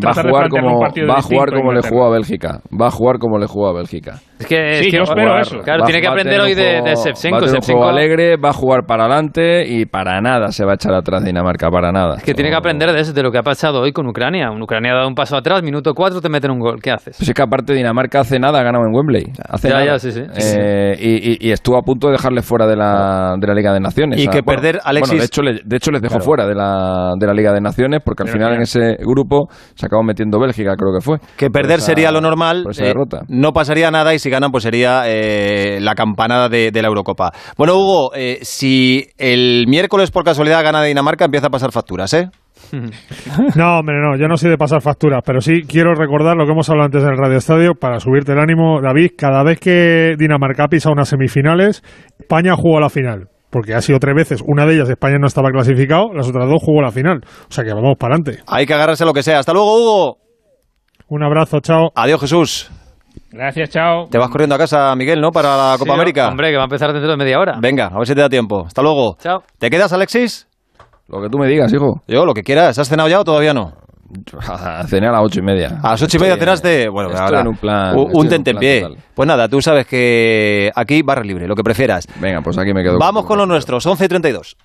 Va 0.04 0.10
a 0.10 0.14
jugar 0.14 0.48
como, 0.48 0.80
partido 0.80 1.06
va 1.06 1.14
a 1.14 1.16
distinto 1.18 1.36
jugar 1.36 1.52
como 1.54 1.72
le 1.72 1.80
jugó 1.82 2.04
a 2.06 2.10
Bélgica. 2.10 2.60
Va 2.80 2.86
a 2.86 2.90
jugar 2.90 3.18
como 3.18 3.38
le 3.38 3.46
jugó 3.46 3.68
a 3.68 3.72
Bélgica. 3.74 4.14
Es 4.38 4.46
que, 4.46 4.74
Sí, 4.74 4.84
es 4.86 4.90
que 4.90 4.96
yo 4.96 5.02
espero 5.04 5.22
jugar- 5.28 5.40
eso. 5.42 5.58
Claro, 5.60 5.80
va- 5.82 5.86
tiene 5.86 6.00
que 6.00 6.08
aprender 6.08 6.40
hoy 6.40 6.54
de, 6.54 6.62
de 6.64 6.80
Va 6.80 6.90
a 6.90 6.94
Shevchenko. 6.94 7.38
tener 7.38 7.42
un 7.42 7.48
Shevchenko 7.54 7.78
juego 7.80 7.88
alegre, 7.88 8.36
va 8.36 8.48
a 8.50 8.52
jugar 8.52 8.84
para 8.86 9.04
adelante 9.04 9.64
y 9.68 9.86
para 9.86 10.20
nada 10.20 10.48
se 10.50 10.64
va 10.64 10.72
a 10.72 10.74
echar 10.74 10.92
atrás 10.94 11.24
Dinamarca, 11.24 11.70
para 11.70 11.92
nada. 11.92 12.16
Es 12.16 12.24
que 12.24 12.34
tiene 12.34 12.50
que 12.50 12.56
aprender 12.56 12.92
de, 12.92 13.00
eso, 13.00 13.12
de 13.12 13.22
lo 13.22 13.30
que 13.30 13.38
ha 13.38 13.42
pasado 13.42 13.80
hoy 13.82 13.92
con 13.92 14.06
Ucrania. 14.08 14.50
Un 14.50 14.60
Ucrania 14.62 14.92
ha 14.92 14.96
dado 14.96 15.08
un 15.08 15.14
paso 15.14 15.36
atrás, 15.36 15.62
minuto 15.62 15.94
cuatro, 15.94 16.20
te 16.20 16.28
meten 16.28 16.50
un 16.50 16.58
gol. 16.58 16.80
¿Qué 16.82 16.90
haces? 16.90 17.16
Pues 17.16 17.28
es 17.28 17.34
que 17.34 17.42
aparte 17.42 17.72
Dinamarca 17.74 18.20
hace 18.20 18.38
nada 18.40 18.58
ha 18.58 18.62
ganado 18.64 18.84
en 18.86 18.94
Wembley. 18.94 19.24
Hace 19.48 19.68
Ya, 19.68 19.74
nada. 19.74 19.86
ya, 19.86 19.98
sí, 20.00 20.10
sí. 20.10 20.22
Eh, 20.36 20.96
y, 20.98 21.30
y- 21.32 21.48
y 21.48 21.52
estuvo 21.52 21.76
a 21.78 21.82
punto 21.82 22.08
de 22.08 22.14
dejarles 22.14 22.44
fuera 22.44 22.66
de 22.66 22.74
la, 22.76 23.34
de 23.38 23.46
la 23.46 23.54
Liga 23.54 23.72
de 23.72 23.80
Naciones. 23.80 24.18
Y 24.20 24.26
que 24.26 24.40
bueno, 24.42 24.60
perder, 24.60 24.80
Alexis- 24.84 25.00
Bueno, 25.08 25.20
de 25.20 25.26
hecho, 25.26 25.42
le- 25.42 25.60
de 25.64 25.76
hecho 25.76 25.90
les 25.92 26.02
dejó 26.02 26.14
Claro. 26.16 26.24
fuera 26.24 26.46
de 26.46 26.54
la, 26.54 27.12
de 27.18 27.26
la 27.26 27.32
Liga 27.34 27.52
de 27.52 27.60
Naciones 27.60 28.00
porque 28.04 28.24
al 28.24 28.26
Pero 28.30 28.38
final 28.38 28.54
en 28.56 28.62
ese 28.62 28.96
grupo 29.04 29.48
se 29.84 29.86
acabó 29.86 30.02
metiendo 30.02 30.38
Bélgica, 30.40 30.74
creo 30.76 30.92
que 30.94 31.00
fue. 31.04 31.18
Que 31.36 31.50
perder 31.50 31.78
esa- 31.78 31.86
sería 31.86 32.10
lo 32.10 32.20
normal, 32.20 32.64
eh, 32.78 32.82
derrota. 32.82 33.22
no 33.28 33.52
pasaría 33.52 33.90
nada 33.90 34.14
y 34.14 34.18
si 34.18 34.30
ganan 34.30 34.50
pues 34.50 34.64
sería 34.64 35.02
eh, 35.06 35.78
la 35.80 35.94
campanada 35.94 36.48
de, 36.48 36.70
de 36.70 36.82
la 36.82 36.88
Eurocopa. 36.88 37.32
Bueno, 37.56 37.74
Hugo, 37.76 38.10
eh, 38.14 38.38
si 38.42 39.06
el 39.18 39.66
miércoles 39.68 40.10
por 40.10 40.24
casualidad 40.24 40.62
gana 40.64 40.82
Dinamarca, 40.82 41.24
empieza 41.26 41.46
a 41.46 41.50
pasar 41.50 41.72
facturas, 41.72 42.12
¿eh? 42.14 42.28
No, 43.56 43.78
hombre, 43.78 43.96
no, 44.00 44.16
yo 44.18 44.26
no 44.26 44.36
soy 44.36 44.50
de 44.50 44.56
pasar 44.56 44.80
facturas, 44.80 45.20
pero 45.24 45.40
sí 45.40 45.62
quiero 45.68 45.94
recordar 45.94 46.36
lo 46.36 46.44
que 46.46 46.52
hemos 46.52 46.68
hablado 46.70 46.86
antes 46.86 47.02
en 47.02 47.10
el 47.10 47.18
Radio 47.18 47.36
Estadio 47.38 47.74
para 47.74 48.00
subirte 48.00 48.32
el 48.32 48.38
ánimo, 48.38 48.80
David. 48.80 49.10
Cada 49.16 49.42
vez 49.44 49.60
que 49.60 50.14
Dinamarca 50.18 50.64
ha 50.64 50.68
pisado 50.68 50.92
unas 50.92 51.08
semifinales, 51.08 51.82
España 52.18 52.54
jugó 52.56 52.78
a 52.78 52.80
la 52.80 52.90
final. 52.90 53.28
Porque 53.54 53.72
ha 53.72 53.80
sido 53.80 54.00
tres 54.00 54.16
veces. 54.16 54.42
Una 54.44 54.66
de 54.66 54.74
ellas 54.74 54.90
España 54.90 55.16
no 55.20 55.28
estaba 55.28 55.48
clasificado, 55.52 56.12
las 56.12 56.28
otras 56.28 56.48
dos 56.48 56.60
jugó 56.60 56.80
a 56.80 56.86
la 56.86 56.90
final. 56.90 57.20
O 57.48 57.52
sea 57.52 57.62
que 57.62 57.72
vamos 57.72 57.94
para 57.96 58.16
adelante. 58.16 58.42
Hay 58.48 58.66
que 58.66 58.74
agarrarse 58.74 59.04
a 59.04 59.06
lo 59.06 59.12
que 59.12 59.22
sea. 59.22 59.38
Hasta 59.38 59.52
luego, 59.52 59.76
Hugo. 59.76 60.16
Un 61.06 61.22
abrazo, 61.22 61.60
chao. 61.60 61.90
Adiós, 61.94 62.20
Jesús. 62.20 62.68
Gracias, 63.30 63.70
chao. 63.70 64.08
Te 64.10 64.18
vas 64.18 64.28
corriendo 64.28 64.56
a 64.56 64.58
casa, 64.58 64.92
Miguel, 64.96 65.20
¿no? 65.20 65.30
Para 65.30 65.56
la 65.56 65.76
Copa 65.78 65.92
Sí, 65.92 66.00
América. 66.00 66.30
Hombre, 66.30 66.50
que 66.50 66.56
va 66.56 66.62
a 66.62 66.64
empezar 66.64 66.92
dentro 66.92 67.08
de 67.08 67.16
media 67.16 67.38
hora. 67.38 67.56
Venga, 67.60 67.86
a 67.86 67.96
ver 67.96 68.08
si 68.08 68.14
te 68.16 68.22
da 68.22 68.28
tiempo. 68.28 68.64
Hasta 68.66 68.82
luego. 68.82 69.16
Chao. 69.20 69.44
¿Te 69.60 69.70
quedas, 69.70 69.92
Alexis? 69.92 70.48
Lo 71.06 71.22
que 71.22 71.28
tú 71.28 71.38
me 71.38 71.46
digas, 71.46 71.72
hijo. 71.72 72.02
Yo, 72.08 72.26
lo 72.26 72.34
que 72.34 72.42
quieras. 72.42 72.76
¿Has 72.80 72.88
cenado 72.88 73.08
ya 73.08 73.20
o 73.20 73.24
todavía 73.24 73.54
no? 73.54 73.72
Cené 74.88 75.06
a 75.08 75.12
las 75.12 75.22
ocho 75.22 75.40
y 75.40 75.42
media. 75.42 75.78
A 75.82 75.90
las 75.92 76.02
ocho 76.02 76.16
y 76.16 76.20
media 76.20 76.36
cenaste. 76.36 76.88
Bueno, 76.88 77.10
estoy 77.10 77.24
ahora. 77.24 77.40
en 77.40 77.48
un 77.48 77.56
plan. 77.56 77.96
un- 77.98 78.06
en 78.06 78.12
plan 78.12 78.28
tentempié. 78.28 78.86
Pues 79.14 79.26
nada, 79.26 79.48
tú 79.48 79.60
sabes 79.62 79.86
que 79.86 80.70
aquí 80.74 81.02
barra 81.02 81.22
libre, 81.24 81.46
lo 81.48 81.54
que 81.56 81.62
prefieras. 81.64 82.06
Venga, 82.20 82.40
pues 82.40 82.56
aquí 82.58 82.72
me 82.74 82.82
quedo. 82.82 82.98
Vamos 82.98 83.24
con 83.26 83.38
los 83.38 83.48
nuestros, 83.48 83.84
11 83.86 84.04
y 84.04 84.08
32. 84.08 84.56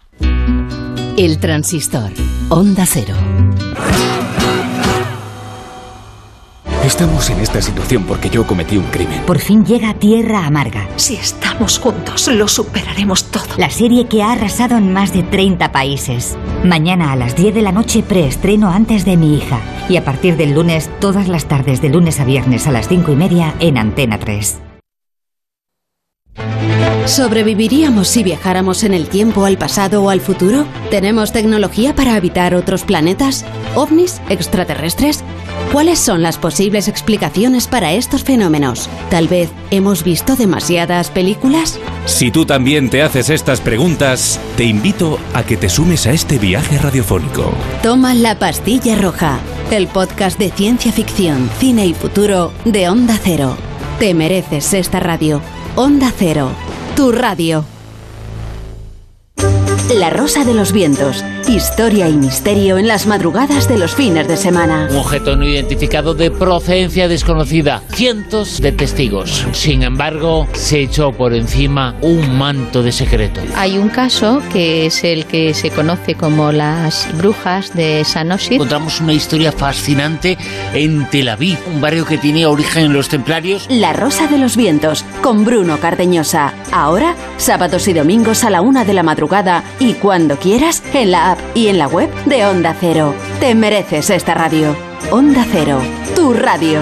El 1.17 1.39
transistor. 1.39 2.11
Onda 2.49 2.85
cero. 2.85 3.13
Estamos 6.89 7.29
en 7.29 7.39
esta 7.39 7.61
situación 7.61 8.03
porque 8.03 8.31
yo 8.31 8.47
cometí 8.47 8.75
un 8.75 8.85
crimen. 8.85 9.21
Por 9.27 9.37
fin 9.37 9.63
llega 9.63 9.93
Tierra 9.93 10.47
Amarga, 10.47 10.87
Si 10.95 11.15
estamos 11.15 11.77
juntos, 11.77 12.27
lo 12.29 12.47
superaremos 12.47 13.25
todo. 13.25 13.45
la 13.57 13.69
serie 13.69 14.07
que 14.07 14.23
ha 14.23 14.31
arrasado 14.31 14.75
en 14.75 14.91
más 14.91 15.13
de 15.13 15.21
30 15.21 15.71
países. 15.71 16.35
Mañana 16.63 17.11
a 17.11 17.15
las 17.15 17.35
10 17.35 17.53
de 17.53 17.61
la 17.61 17.71
noche 17.71 18.01
preestreno 18.01 18.71
antes 18.71 19.05
de 19.05 19.17
mi 19.17 19.37
hija. 19.37 19.59
Y 19.87 19.97
a 19.97 20.03
partir 20.03 20.35
del 20.35 20.55
lunes, 20.55 20.89
todas 20.99 21.27
las 21.27 21.45
tardes 21.45 21.79
de 21.79 21.89
lunes 21.89 22.19
a 22.19 22.25
viernes 22.25 22.65
a 22.65 22.71
las 22.71 22.87
5 22.87 23.11
y 23.11 23.15
media 23.15 23.53
en 23.59 23.77
Antena 23.77 24.17
3. 24.17 24.57
¿Sobreviviríamos 27.09 28.07
si 28.07 28.21
viajáramos 28.21 28.83
en 28.83 28.93
el 28.93 29.09
tiempo, 29.09 29.45
al 29.45 29.57
pasado 29.57 30.03
o 30.03 30.11
al 30.11 30.21
futuro? 30.21 30.67
¿Tenemos 30.91 31.31
tecnología 31.31 31.95
para 31.95 32.13
habitar 32.13 32.53
otros 32.53 32.83
planetas? 32.83 33.45
¿OVNIs? 33.73 34.21
¿Extraterrestres? 34.29 35.23
¿Cuáles 35.71 35.97
son 35.97 36.21
las 36.21 36.37
posibles 36.37 36.87
explicaciones 36.87 37.65
para 37.65 37.93
estos 37.93 38.23
fenómenos? 38.23 38.87
Tal 39.09 39.27
vez 39.27 39.49
hemos 39.71 40.03
visto 40.03 40.35
demasiadas 40.35 41.09
películas. 41.09 41.79
Si 42.05 42.29
tú 42.29 42.45
también 42.45 42.91
te 42.91 43.01
haces 43.01 43.31
estas 43.31 43.59
preguntas, 43.59 44.39
te 44.55 44.65
invito 44.65 45.17
a 45.33 45.41
que 45.41 45.57
te 45.57 45.67
sumes 45.67 46.05
a 46.05 46.11
este 46.11 46.37
viaje 46.37 46.77
radiofónico. 46.77 47.51
Toma 47.81 48.13
la 48.13 48.37
pastilla 48.37 48.95
roja, 48.95 49.39
el 49.71 49.87
podcast 49.87 50.37
de 50.37 50.51
ciencia 50.51 50.91
ficción, 50.91 51.49
cine 51.57 51.87
y 51.87 51.95
futuro 51.95 52.53
de 52.65 52.87
Onda 52.87 53.19
Cero. 53.21 53.57
Te 53.97 54.13
mereces 54.13 54.75
esta 54.75 54.99
radio. 54.99 55.41
Onda 55.75 56.11
Cero, 56.15 56.51
tu 56.95 57.11
radio. 57.11 57.63
La 59.95 60.11
Rosa 60.11 60.45
de 60.45 60.53
los 60.53 60.71
Vientos. 60.71 61.25
Historia 61.47 62.07
y 62.07 62.13
misterio 62.13 62.77
en 62.77 62.87
las 62.87 63.07
madrugadas 63.07 63.67
de 63.67 63.79
los 63.79 63.95
fines 63.95 64.27
de 64.27 64.37
semana. 64.37 64.87
Un 64.91 64.97
objeto 64.97 65.35
no 65.35 65.47
identificado 65.47 66.13
de 66.13 66.29
procedencia 66.29 67.07
desconocida. 67.07 67.81
Cientos 67.93 68.61
de 68.61 68.71
testigos. 68.71 69.47
Sin 69.53 69.81
embargo, 69.81 70.47
se 70.53 70.81
echó 70.81 71.11
por 71.11 71.33
encima 71.33 71.95
un 72.01 72.37
manto 72.37 72.83
de 72.83 72.91
secreto. 72.91 73.41
Hay 73.55 73.79
un 73.79 73.89
caso 73.89 74.43
que 74.53 74.85
es 74.85 75.03
el 75.03 75.25
que 75.25 75.55
se 75.55 75.71
conoce 75.71 76.13
como 76.13 76.51
las 76.51 77.07
brujas 77.17 77.73
de 77.73 78.03
Sanosir. 78.05 78.53
Encontramos 78.53 79.01
una 79.01 79.13
historia 79.13 79.51
fascinante 79.51 80.37
en 80.73 81.09
Tel 81.09 81.29
Aviv, 81.29 81.57
un 81.73 81.81
barrio 81.81 82.05
que 82.05 82.19
tiene 82.19 82.45
origen 82.45 82.85
en 82.85 82.93
los 82.93 83.09
templarios. 83.09 83.65
La 83.69 83.93
Rosa 83.93 84.27
de 84.27 84.37
los 84.37 84.55
Vientos, 84.55 85.03
con 85.23 85.45
Bruno 85.45 85.79
Cardeñosa. 85.79 86.53
Ahora, 86.71 87.15
sábados 87.37 87.87
y 87.87 87.93
domingos 87.93 88.43
a 88.43 88.51
la 88.51 88.61
una 88.61 88.85
de 88.85 88.93
la 88.93 89.01
madrugada 89.01 89.63
y 89.79 89.93
cuando 89.93 90.37
quieras 90.37 90.83
en 90.93 91.11
la 91.11 91.31
app 91.31 91.39
y 91.55 91.67
en 91.67 91.77
la 91.77 91.87
web 91.87 92.09
de 92.25 92.45
Onda 92.45 92.75
Cero. 92.79 93.15
Te 93.39 93.55
mereces 93.55 94.09
esta 94.09 94.33
radio. 94.33 94.75
Onda 95.11 95.45
Cero, 95.49 95.81
tu 96.15 96.33
radio. 96.33 96.81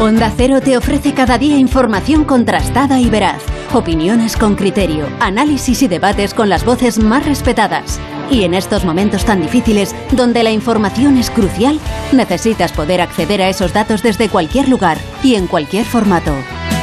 Onda 0.00 0.32
Cero 0.36 0.60
te 0.60 0.76
ofrece 0.76 1.14
cada 1.14 1.38
día 1.38 1.56
información 1.56 2.24
contrastada 2.24 3.00
y 3.00 3.08
veraz, 3.08 3.42
opiniones 3.72 4.36
con 4.36 4.54
criterio, 4.54 5.06
análisis 5.20 5.82
y 5.82 5.88
debates 5.88 6.34
con 6.34 6.48
las 6.48 6.64
voces 6.64 6.98
más 6.98 7.24
respetadas. 7.26 7.98
Y 8.30 8.44
en 8.44 8.54
estos 8.54 8.84
momentos 8.84 9.24
tan 9.24 9.42
difíciles, 9.42 9.94
donde 10.12 10.42
la 10.42 10.50
información 10.50 11.16
es 11.18 11.30
crucial, 11.30 11.78
necesitas 12.12 12.72
poder 12.72 13.00
acceder 13.00 13.42
a 13.42 13.48
esos 13.48 13.72
datos 13.72 14.02
desde 14.02 14.28
cualquier 14.28 14.68
lugar 14.68 14.98
y 15.22 15.34
en 15.34 15.46
cualquier 15.46 15.84
formato. 15.84 16.32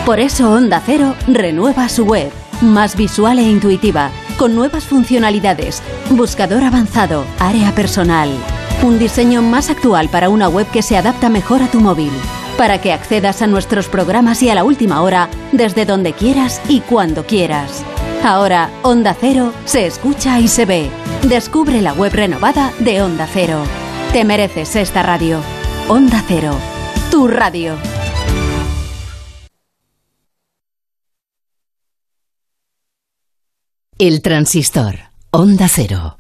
Por 0.06 0.20
eso 0.20 0.52
Onda 0.52 0.82
Cero 0.86 1.16
renueva 1.28 1.90
su 1.90 2.06
web, 2.06 2.32
más 2.62 2.96
visual 2.96 3.40
e 3.40 3.44
intuitiva, 3.44 4.12
con 4.38 4.56
nuevas 4.56 4.86
funcionalidades, 4.86 5.82
buscador 6.10 6.64
avanzado, 6.64 7.26
área 7.40 7.74
personal. 7.74 8.30
Un 8.84 9.00
diseño 9.00 9.42
más 9.42 9.70
actual 9.70 10.10
para 10.10 10.30
una 10.30 10.50
web 10.50 10.68
que 10.72 10.82
se 10.82 10.98
adapta 10.98 11.30
mejor 11.30 11.62
a 11.62 11.68
tu 11.68 11.80
móvil, 11.80 12.12
para 12.58 12.82
que 12.82 12.94
accedas 12.94 13.42
a 13.42 13.48
nuestros 13.48 13.88
programas 13.88 14.42
y 14.44 14.50
a 14.50 14.56
la 14.56 14.64
última 14.64 15.02
hora 15.02 15.30
desde 15.52 15.86
donde 15.86 16.14
quieras 16.14 16.62
y 16.68 16.82
cuando 16.82 17.26
quieras. 17.26 17.84
Ahora, 18.24 18.70
Onda 18.84 19.16
Cero 19.20 19.52
se 19.66 19.86
escucha 19.86 20.40
y 20.40 20.48
se 20.48 20.66
ve. 20.66 20.90
Descubre 21.24 21.82
la 21.82 21.94
web 21.94 22.14
renovada 22.14 22.72
de 22.80 23.02
Onda 23.02 23.28
Cero. 23.32 23.64
Te 24.14 24.24
mereces 24.24 24.76
esta 24.76 25.02
radio. 25.02 25.40
Onda 25.88 26.24
Cero, 26.28 26.54
tu 27.10 27.28
radio. 27.28 28.01
El 34.02 34.24
transistor. 34.24 34.96
Onda 35.30 35.68
Cero. 35.70 36.18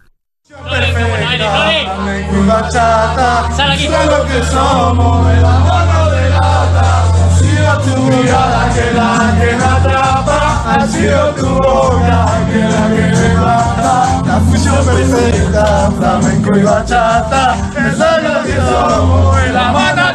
Ha 10.64 10.88
sido 10.88 11.34
tu 11.34 11.58
la 11.58 11.58
boca 11.58 12.46
que 12.52 12.64
la 12.70 12.88
que. 12.94 14.22
La 14.28 14.40
perfecta, 14.86 15.92
flamenco 15.98 16.58
y 16.60 16.62
bachata. 16.62 17.56
Es 17.78 17.98
que 18.46 18.58
somos, 18.58 19.40
el 19.44 19.58
amor 19.58 20.11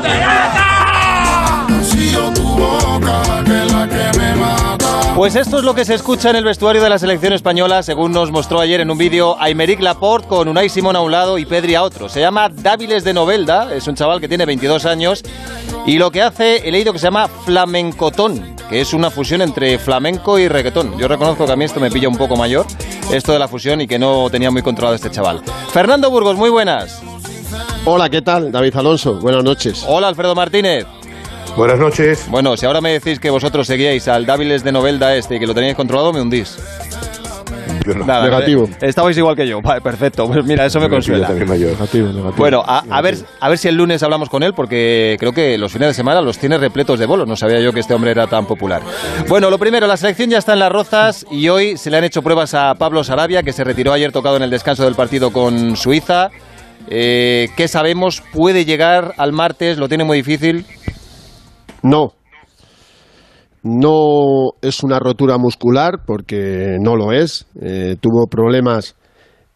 Pues 5.17 5.35
esto 5.35 5.57
es 5.57 5.65
lo 5.65 5.75
que 5.75 5.87
se 5.87 5.95
escucha 5.95 6.29
en 6.29 6.37
el 6.37 6.45
vestuario 6.45 6.83
de 6.83 6.91
la 6.91 6.99
selección 6.99 7.33
española, 7.33 7.83
según 7.83 8.13
nos 8.13 8.31
mostró 8.31 8.61
ayer 8.61 8.83
en 8.83 8.91
un 8.91 8.99
vídeo 8.99 9.35
Aymeric 9.41 9.81
Laporte 9.81 10.29
con 10.29 10.47
Unai 10.47 10.69
Simón 10.69 10.95
a 10.95 11.01
un 11.01 11.11
lado 11.11 11.39
y 11.39 11.47
Pedri 11.47 11.75
a 11.75 11.85
otro. 11.85 12.11
Se 12.11 12.21
llama 12.21 12.51
Dáviles 12.51 13.03
de 13.03 13.15
Novelda, 13.15 13.75
es 13.75 13.89
un 13.89 13.95
chaval 13.95 14.21
que 14.21 14.29
tiene 14.29 14.45
22 14.45 14.85
años 14.85 15.23
y 15.87 15.97
lo 15.97 16.11
que 16.11 16.21
hace, 16.21 16.69
he 16.69 16.71
leído 16.71 16.93
que 16.93 16.99
se 16.99 17.07
llama 17.07 17.29
flamencotón, 17.29 18.57
que 18.69 18.83
es 18.83 18.93
una 18.93 19.11
fusión 19.11 19.41
entre 19.41 19.79
flamenco 19.79 20.39
y 20.39 20.49
reggaetón. 20.49 20.99
Yo 20.99 21.09
reconozco 21.09 21.47
que 21.47 21.53
a 21.53 21.57
mí 21.57 21.65
esto 21.65 21.81
me 21.81 21.91
pilla 21.91 22.09
un 22.09 22.19
poco 22.19 22.37
mayor, 22.37 22.67
esto 23.11 23.33
de 23.33 23.39
la 23.39 23.49
fusión 23.49 23.81
y 23.81 23.87
que 23.87 23.99
no 23.99 24.29
tenía 24.29 24.51
muy 24.51 24.61
controlado 24.61 24.97
este 24.97 25.11
chaval. 25.11 25.41
Fernando 25.73 26.11
Burgos, 26.11 26.37
muy 26.37 26.51
buenas. 26.51 27.01
Hola, 27.87 28.11
¿qué 28.11 28.21
tal? 28.21 28.53
David 28.53 28.77
Alonso, 28.77 29.15
buenas 29.15 29.43
noches. 29.43 29.83
Hola, 29.89 30.09
Alfredo 30.09 30.35
Martínez. 30.35 30.85
Buenas 31.57 31.79
noches. 31.79 32.27
Bueno, 32.29 32.57
si 32.57 32.67
ahora 32.67 32.81
me 32.81 32.93
decís 32.93 33.19
que 33.19 33.31
vosotros 33.31 33.67
seguíais 33.67 34.07
al 34.09 34.27
Dáviles 34.27 34.63
de 34.63 34.73
Novelda 34.73 35.17
este 35.17 35.37
y 35.37 35.39
que 35.39 35.47
lo 35.47 35.55
teníais 35.55 35.75
controlado, 35.75 36.13
me 36.13 36.21
hundís. 36.21 36.59
Nada, 38.05 38.25
Negativo. 38.25 38.65
eh, 38.65 38.89
Estabais 38.89 39.17
igual 39.17 39.37
que 39.37 39.47
yo. 39.47 39.63
Vale, 39.63 39.81
perfecto. 39.81 40.27
Pues 40.27 40.45
mira, 40.45 40.67
eso 40.67 40.81
me 40.81 40.89
consuela. 40.91 41.29
Negativo, 41.29 42.09
negativo. 42.13 42.33
Bueno, 42.37 42.63
a, 42.67 42.83
a 42.91 43.01
ver, 43.01 43.17
a 43.41 43.49
ver 43.49 43.59
si 43.59 43.69
el 43.69 43.77
lunes 43.77 44.03
hablamos 44.03 44.29
con 44.29 44.43
él, 44.43 44.53
porque 44.55 45.17
creo 45.21 45.33
que 45.33 45.57
los 45.57 45.73
fines 45.73 45.89
de 45.89 45.95
semana 45.95 46.21
los 46.21 46.37
tiene 46.37 46.59
repletos 46.59 46.99
de 46.99 47.07
bolos. 47.07 47.29
No 47.29 47.37
sabía 47.37 47.61
yo 47.61 47.73
que 47.73 47.81
este 47.81 47.95
hombre 47.95 48.11
era 48.11 48.27
tan 48.27 48.45
popular. 48.47 48.83
Bueno, 49.29 49.49
lo 49.51 49.59
primero, 49.59 49.87
la 49.87 49.97
selección 49.97 50.29
ya 50.31 50.39
está 50.39 50.53
en 50.55 50.59
las 50.59 50.73
rozas 50.73 51.25
y 51.31 51.49
hoy 51.49 51.77
se 51.79 51.91
le 51.91 51.97
han 51.99 52.05
hecho 52.05 52.23
pruebas 52.23 52.55
a 52.55 52.75
Pablo 52.75 53.03
Sarabia, 53.05 53.43
que 53.45 53.53
se 53.53 53.63
retiró 53.65 53.93
ayer 53.93 54.11
tocado 54.13 54.37
en 54.37 54.43
el 54.43 54.51
descanso 54.51 54.85
del 54.85 54.95
partido 54.97 55.33
con 55.33 55.77
Suiza. 55.77 56.31
Eh, 56.89 57.49
¿Qué 57.57 57.67
sabemos? 57.69 58.21
¿Puede 58.33 58.65
llegar 58.65 59.15
al 59.17 59.33
martes? 59.33 59.79
¿Lo 59.79 59.89
tiene 59.89 60.05
muy 60.05 60.19
difícil? 60.19 60.67
No. 61.83 62.13
No 63.63 64.53
es 64.63 64.83
una 64.85 64.99
rotura 64.99 65.39
muscular, 65.39 66.03
porque 66.07 66.77
no 66.81 66.97
lo 66.97 67.13
es. 67.13 67.47
Eh, 67.61 67.97
tuvo 68.01 68.27
problemas 68.27 68.95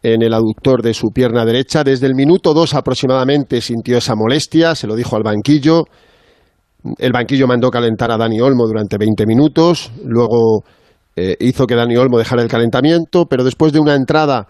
en 0.03 0.21
el 0.21 0.33
aductor 0.33 0.81
de 0.81 0.93
su 0.93 1.09
pierna 1.09 1.45
derecha. 1.45 1.83
Desde 1.83 2.07
el 2.07 2.15
minuto 2.15 2.53
2 2.53 2.73
aproximadamente 2.73 3.61
sintió 3.61 3.97
esa 3.97 4.15
molestia, 4.15 4.75
se 4.75 4.87
lo 4.87 4.95
dijo 4.95 5.15
al 5.15 5.23
banquillo. 5.23 5.85
El 6.97 7.11
banquillo 7.11 7.47
mandó 7.47 7.69
calentar 7.69 8.11
a 8.11 8.17
Dani 8.17 8.41
Olmo 8.41 8.65
durante 8.65 8.97
20 8.97 9.25
minutos, 9.27 9.91
luego 10.03 10.63
eh, 11.15 11.35
hizo 11.39 11.67
que 11.67 11.75
Dani 11.75 11.95
Olmo 11.95 12.17
dejara 12.17 12.41
el 12.41 12.47
calentamiento, 12.47 13.25
pero 13.27 13.43
después 13.43 13.71
de 13.71 13.79
una 13.79 13.93
entrada 13.93 14.47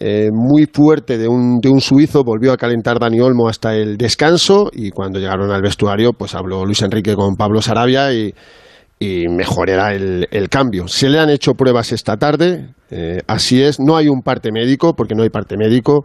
eh, 0.00 0.30
muy 0.32 0.66
fuerte 0.66 1.18
de 1.18 1.28
un, 1.28 1.60
de 1.60 1.68
un 1.68 1.80
suizo, 1.80 2.24
volvió 2.24 2.52
a 2.52 2.56
calentar 2.56 2.98
Dani 2.98 3.20
Olmo 3.20 3.48
hasta 3.48 3.74
el 3.74 3.96
descanso 3.96 4.70
y 4.72 4.90
cuando 4.90 5.18
llegaron 5.18 5.50
al 5.50 5.60
vestuario, 5.60 6.12
pues 6.14 6.34
habló 6.34 6.64
Luis 6.64 6.80
Enrique 6.80 7.14
con 7.14 7.36
Pablo 7.36 7.60
Sarabia 7.60 8.12
y, 8.12 8.34
y 8.98 9.28
mejor 9.28 9.70
era 9.70 9.94
el, 9.94 10.26
el 10.30 10.48
cambio. 10.48 10.88
Se 10.88 11.08
le 11.08 11.18
han 11.18 11.28
hecho 11.28 11.52
pruebas 11.52 11.92
esta 11.92 12.16
tarde, 12.16 12.74
eh, 12.90 13.20
así 13.26 13.62
es, 13.62 13.78
no 13.78 13.96
hay 13.96 14.08
un 14.08 14.22
parte 14.22 14.50
médico, 14.50 14.94
porque 14.94 15.14
no 15.14 15.22
hay 15.22 15.30
parte 15.30 15.56
médico. 15.56 16.04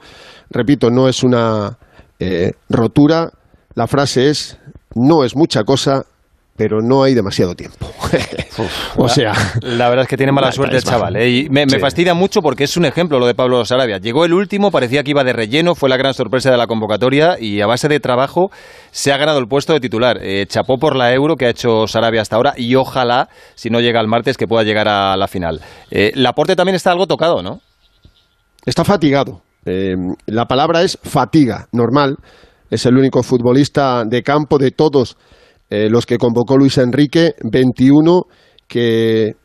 Repito, 0.50 0.89
no 0.91 1.08
es 1.08 1.24
una 1.24 1.78
eh, 2.20 2.52
rotura, 2.70 3.32
la 3.76 3.88
frase 3.88 4.30
es, 4.30 4.60
no 4.93 5.24
es 5.24 5.36
mucha 5.36 5.64
cosa, 5.64 6.06
pero 6.58 6.80
no 6.82 7.03
hay 7.03 7.14
demasiado 7.14 7.53
tiempo. 7.53 7.86
o 8.95 9.10
sea, 9.10 9.34
la 9.62 9.89
verdad 9.89 10.03
es 10.03 10.08
que 10.08 10.16
tiene 10.16 10.32
mala 10.32 10.47
la- 10.47 10.53
suerte 10.53 10.78
el 10.78 10.84
chaval. 10.84 11.16
¿eh? 11.18 11.30
Y 11.30 11.49
me, 11.49 11.66
me 11.66 11.72
Sí. 11.72 11.80
fastidia 11.80 12.14
mucho 12.14 12.41
porque 12.41 12.64
es 12.64 12.78
un 12.78 12.86
ejemplo 12.86 13.20
lo 13.20 13.26
de 13.28 13.36
Pablo 13.36 13.66
Sarabia. 13.66 13.97
Llegó 13.97 14.24
el 14.24 14.32
último, 14.34 14.72
parecía 14.72 15.03
que 15.03 15.12
iba 15.12 15.24
de 15.26 15.34
relleno, 15.34 15.76
fue 15.76 15.89
la 15.89 15.97
gran 15.97 16.14
sorpresa 16.14 16.51
de 16.51 16.58
la 16.58 16.68
convocatoria 16.68 17.38
y 17.39 17.60
a 17.60 17.68
base 17.68 17.89
de 17.89 17.99
trabajo 17.99 18.51
se 18.91 19.12
ha 19.12 19.18
ganado 19.18 19.39
el 19.39 19.47
puesto 19.47 19.74
de 19.74 19.82
titular. 19.82 20.18
Eh, 20.22 20.45
chapó 20.47 20.78
por 20.78 20.95
la 20.95 21.14
euro 21.14 21.36
que 21.36 21.45
ha 21.47 21.49
hecho 21.49 21.88
Sarabia 21.88 22.22
hasta 22.22 22.38
ahora 22.38 22.53
y 22.56 22.76
ojalá, 22.76 23.28
si 23.56 23.70
no 23.70 23.82
llega 23.82 23.99
el 23.99 24.08
martes, 24.08 24.38
que 24.38 24.47
pueda 24.47 24.64
llegar 24.64 24.88
a 24.88 25.18
la 25.18 25.28
final. 25.28 25.60
Eh, 25.91 26.12
Laporte 26.16 26.56
también 26.56 26.76
está 26.76 26.91
algo 26.91 27.06
tocado, 27.08 27.43
¿no? 27.43 27.60
Está 28.66 28.86
fatigado. 28.86 29.41
Eh, 29.66 29.95
la 30.28 30.45
palabra 30.45 30.84
es 30.84 30.97
fatiga, 31.03 31.68
normal. 31.74 32.16
Es 32.70 32.86
el 32.86 32.97
único 32.97 33.24
futbolista 33.24 34.03
de 34.06 34.24
campo 34.24 34.58
de 34.58 34.72
todos 34.72 35.18
eh, 35.70 35.89
los 35.89 36.05
que 36.05 36.18
convocó 36.18 36.57
Luis 36.57 36.78
Enrique, 36.78 37.34
21, 37.43 38.24
que 38.68 39.36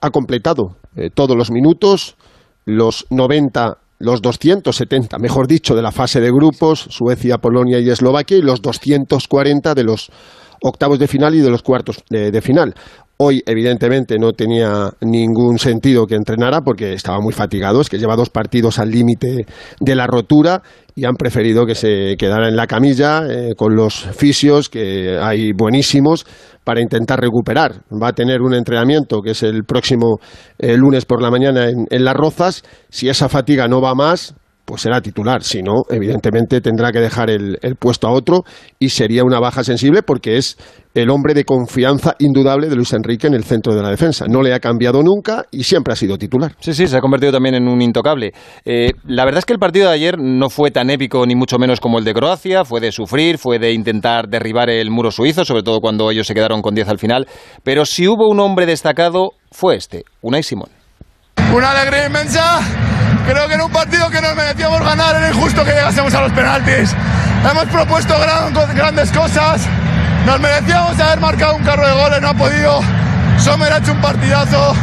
ha 0.00 0.10
completado 0.10 0.76
eh, 0.96 1.10
todos 1.12 1.36
los 1.36 1.50
minutos, 1.50 2.16
los 2.64 3.06
90, 3.10 3.78
los 3.98 4.22
270, 4.22 5.18
mejor 5.18 5.46
dicho, 5.46 5.74
de 5.74 5.82
la 5.82 5.92
fase 5.92 6.20
de 6.20 6.30
grupos, 6.30 6.80
Suecia, 6.90 7.38
Polonia 7.38 7.78
y 7.80 7.90
Eslovaquia, 7.90 8.38
y 8.38 8.42
los 8.42 8.62
240 8.62 9.74
de 9.74 9.84
los 9.84 10.10
octavos 10.62 10.98
de 10.98 11.08
final 11.08 11.34
y 11.34 11.40
de 11.40 11.50
los 11.50 11.62
cuartos 11.62 12.02
de, 12.08 12.30
de 12.30 12.40
final. 12.40 12.74
Hoy, 13.20 13.42
evidentemente, 13.46 14.16
no 14.16 14.32
tenía 14.32 14.92
ningún 15.00 15.58
sentido 15.58 16.06
que 16.06 16.14
entrenara 16.14 16.60
porque 16.60 16.92
estaba 16.92 17.18
muy 17.18 17.32
fatigado, 17.32 17.80
es 17.80 17.88
que 17.88 17.98
lleva 17.98 18.14
dos 18.14 18.30
partidos 18.30 18.78
al 18.78 18.92
límite 18.92 19.44
de 19.80 19.94
la 19.96 20.06
rotura 20.06 20.62
y 20.94 21.04
han 21.04 21.16
preferido 21.16 21.66
que 21.66 21.74
se 21.74 22.14
quedara 22.16 22.46
en 22.46 22.54
la 22.54 22.68
camilla 22.68 23.24
eh, 23.28 23.54
con 23.56 23.74
los 23.74 24.06
fisios, 24.16 24.68
que 24.68 25.18
hay 25.20 25.50
buenísimos, 25.52 26.26
para 26.62 26.80
intentar 26.80 27.20
recuperar. 27.20 27.82
Va 27.90 28.10
a 28.10 28.12
tener 28.12 28.40
un 28.40 28.54
entrenamiento 28.54 29.20
que 29.20 29.32
es 29.32 29.42
el 29.42 29.64
próximo 29.64 30.20
eh, 30.56 30.76
lunes 30.76 31.04
por 31.04 31.20
la 31.20 31.32
mañana 31.32 31.68
en, 31.68 31.88
en 31.90 32.04
Las 32.04 32.14
Rozas. 32.14 32.62
Si 32.88 33.08
esa 33.08 33.28
fatiga 33.28 33.66
no 33.66 33.80
va 33.80 33.96
más, 33.96 34.36
pues 34.68 34.82
será 34.82 35.00
titular. 35.00 35.42
Si 35.42 35.62
no, 35.62 35.84
evidentemente 35.88 36.60
tendrá 36.60 36.92
que 36.92 37.00
dejar 37.00 37.30
el, 37.30 37.58
el 37.62 37.76
puesto 37.76 38.06
a 38.06 38.10
otro 38.10 38.44
y 38.78 38.90
sería 38.90 39.24
una 39.24 39.40
baja 39.40 39.64
sensible 39.64 40.02
porque 40.02 40.36
es 40.36 40.58
el 40.94 41.08
hombre 41.08 41.32
de 41.32 41.44
confianza 41.44 42.14
indudable 42.18 42.68
de 42.68 42.76
Luis 42.76 42.92
Enrique 42.92 43.28
en 43.28 43.34
el 43.34 43.44
centro 43.44 43.74
de 43.74 43.80
la 43.80 43.88
defensa. 43.88 44.26
No 44.28 44.42
le 44.42 44.52
ha 44.52 44.60
cambiado 44.60 45.02
nunca 45.02 45.46
y 45.50 45.64
siempre 45.64 45.94
ha 45.94 45.96
sido 45.96 46.18
titular. 46.18 46.54
Sí, 46.60 46.74
sí, 46.74 46.86
se 46.86 46.98
ha 46.98 47.00
convertido 47.00 47.32
también 47.32 47.54
en 47.54 47.66
un 47.66 47.80
intocable. 47.80 48.32
Eh, 48.66 48.92
la 49.06 49.24
verdad 49.24 49.38
es 49.38 49.46
que 49.46 49.54
el 49.54 49.58
partido 49.58 49.88
de 49.88 49.94
ayer 49.94 50.18
no 50.18 50.50
fue 50.50 50.70
tan 50.70 50.90
épico 50.90 51.24
ni 51.24 51.34
mucho 51.34 51.58
menos 51.58 51.80
como 51.80 51.98
el 51.98 52.04
de 52.04 52.12
Croacia, 52.12 52.66
fue 52.66 52.80
de 52.80 52.92
sufrir, 52.92 53.38
fue 53.38 53.58
de 53.58 53.72
intentar 53.72 54.28
derribar 54.28 54.68
el 54.68 54.90
muro 54.90 55.10
suizo, 55.10 55.46
sobre 55.46 55.62
todo 55.62 55.80
cuando 55.80 56.10
ellos 56.10 56.26
se 56.26 56.34
quedaron 56.34 56.60
con 56.60 56.74
10 56.74 56.88
al 56.88 56.98
final, 56.98 57.26
pero 57.62 57.86
si 57.86 58.06
hubo 58.06 58.28
un 58.28 58.38
hombre 58.38 58.66
destacado 58.66 59.30
fue 59.50 59.76
este, 59.76 60.04
Unai 60.20 60.42
Simón. 60.42 60.68
Una 61.54 61.70
alegría 61.70 62.06
inmensa. 62.06 62.97
Creo 63.28 63.46
que 63.46 63.54
en 63.54 63.60
un 63.60 63.70
partido 63.70 64.08
que 64.10 64.20
nos 64.22 64.34
merecíamos 64.34 64.80
ganar 64.82 65.14
era 65.16 65.28
injusto 65.28 65.62
que 65.64 65.72
llegásemos 65.72 66.14
a 66.14 66.22
los 66.22 66.32
penaltis. 66.32 66.94
Hemos 67.50 67.64
propuesto 67.66 68.18
gran- 68.18 68.52
grandes 68.74 69.12
cosas. 69.12 69.60
Nos 70.26 70.40
merecíamos 70.40 70.98
haber 70.98 71.20
marcado 71.20 71.56
un 71.56 71.62
carro 71.62 71.86
de 71.86 71.92
goles, 71.92 72.22
no 72.22 72.28
ha 72.30 72.34
podido. 72.34 72.80
Sommer 73.38 73.72
ha 73.72 73.78
hecho 73.78 73.92
un 73.92 74.00
partidazo. 74.00 74.74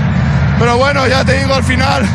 Pero 0.59 0.77
bueno, 0.77 1.07
ya 1.07 1.25
te 1.25 1.33
digo, 1.39 1.55
al 1.55 1.63
final 1.63 2.05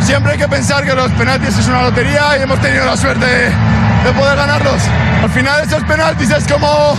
siempre 0.00 0.32
hay 0.32 0.38
que 0.38 0.48
pensar 0.48 0.84
que 0.84 0.94
los 0.94 1.10
penaltis 1.12 1.58
es 1.58 1.66
una 1.66 1.82
lotería 1.82 2.38
y 2.38 2.42
hemos 2.42 2.60
tenido 2.60 2.86
la 2.86 2.96
suerte 2.96 3.26
de 3.26 4.12
poder 4.16 4.36
ganarlos. 4.36 4.80
Al 5.22 5.30
final 5.30 5.62
esos 5.64 5.82
penaltis 5.82 6.30
es 6.30 6.46
como 6.50 6.96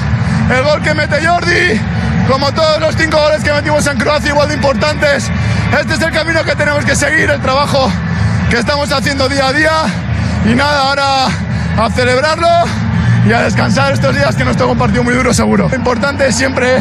el 0.50 0.62
gol 0.64 0.82
que 0.82 0.94
mete 0.94 1.26
Jordi, 1.26 1.82
como 2.30 2.52
todos 2.52 2.80
los 2.82 2.96
cinco 2.96 3.18
goles 3.18 3.44
que 3.44 3.52
metimos 3.54 3.88
en 3.88 3.98
Croacia 3.98 4.30
igual 4.30 4.50
de 4.50 4.56
importantes. 4.56 5.32
Este 5.80 5.94
es 5.96 6.02
el 6.02 6.12
camino 6.12 6.44
que 6.44 6.56
tenemos 6.56 6.86
que 6.86 6.96
seguir, 6.96 7.30
el 7.32 7.42
trabajo 7.42 7.92
que 8.54 8.60
estamos 8.60 8.92
haciendo 8.92 9.28
día 9.28 9.48
a 9.48 9.52
día. 9.54 9.72
Y 10.46 10.54
nada, 10.54 10.90
ahora 10.90 11.26
a 11.26 11.90
celebrarlo 11.90 12.48
y 13.28 13.34
a 13.34 13.42
descansar 13.42 13.94
estos 13.94 14.14
días 14.14 14.36
que 14.36 14.46
nos 14.46 14.56
toca 14.56 14.74
un 14.74 14.78
partido 14.78 15.04
muy 15.04 15.16
duro 15.16 15.34
seguro. 15.34 15.70
Lo 15.70 15.76
importante 15.76 16.28
es 16.28 16.36
siempre 16.36 16.78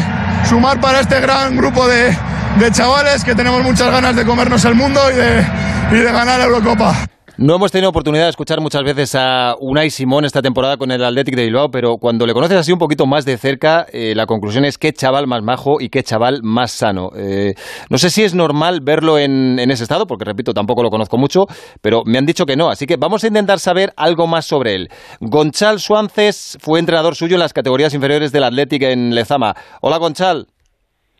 sumar 0.47 0.79
para 0.79 0.99
este 0.99 1.19
gran 1.19 1.57
grupo 1.57 1.87
de, 1.87 2.15
de 2.59 2.71
chavales 2.71 3.23
que 3.23 3.33
tenemos 3.33 3.63
muchas 3.63 3.89
ganas 3.89 4.15
de 4.15 4.23
comernos 4.23 4.63
el 4.65 4.75
mundo 4.75 5.01
y 5.11 5.15
de, 5.15 5.47
y 5.93 5.95
de 5.95 6.11
ganar 6.11 6.37
la 6.37 6.45
Eurocopa. 6.45 6.93
No 7.35 7.55
hemos 7.55 7.71
tenido 7.71 7.89
oportunidad 7.89 8.25
de 8.25 8.29
escuchar 8.29 8.61
muchas 8.61 8.83
veces 8.83 9.15
a 9.15 9.55
Unai 9.59 9.89
Simón 9.89 10.23
esta 10.23 10.43
temporada 10.43 10.77
con 10.77 10.91
el 10.91 11.03
Athletic 11.03 11.35
de 11.35 11.45
Bilbao, 11.45 11.69
pero 11.71 11.97
cuando 11.97 12.27
le 12.27 12.33
conoces 12.33 12.57
así 12.57 12.71
un 12.71 12.77
poquito 12.77 13.07
más 13.07 13.25
de 13.25 13.37
cerca, 13.37 13.87
eh, 13.91 14.13
la 14.15 14.27
conclusión 14.27 14.65
es 14.65 14.77
qué 14.77 14.93
chaval 14.93 15.25
más 15.25 15.41
majo 15.41 15.81
y 15.81 15.89
qué 15.89 16.03
chaval 16.03 16.41
más 16.43 16.71
sano. 16.71 17.09
Eh, 17.17 17.55
no 17.89 17.97
sé 17.97 18.11
si 18.11 18.21
es 18.21 18.35
normal 18.35 18.81
verlo 18.83 19.17
en, 19.17 19.57
en 19.57 19.71
ese 19.71 19.81
estado, 19.81 20.05
porque 20.05 20.25
repito, 20.25 20.53
tampoco 20.53 20.83
lo 20.83 20.91
conozco 20.91 21.17
mucho, 21.17 21.45
pero 21.81 22.03
me 22.05 22.19
han 22.19 22.27
dicho 22.27 22.45
que 22.45 22.55
no, 22.55 22.69
así 22.69 22.85
que 22.85 22.97
vamos 22.97 23.23
a 23.23 23.27
intentar 23.27 23.57
saber 23.57 23.93
algo 23.97 24.27
más 24.27 24.45
sobre 24.45 24.75
él. 24.75 24.89
Gonchal 25.19 25.79
Suances 25.79 26.59
fue 26.61 26.79
entrenador 26.79 27.15
suyo 27.15 27.33
en 27.35 27.39
las 27.39 27.51
categorías 27.51 27.95
inferiores 27.95 28.31
del 28.31 28.43
Athletic 28.43 28.83
en 28.83 29.15
Lezama. 29.15 29.55
Hola 29.81 29.97
Gonchal. 29.97 30.45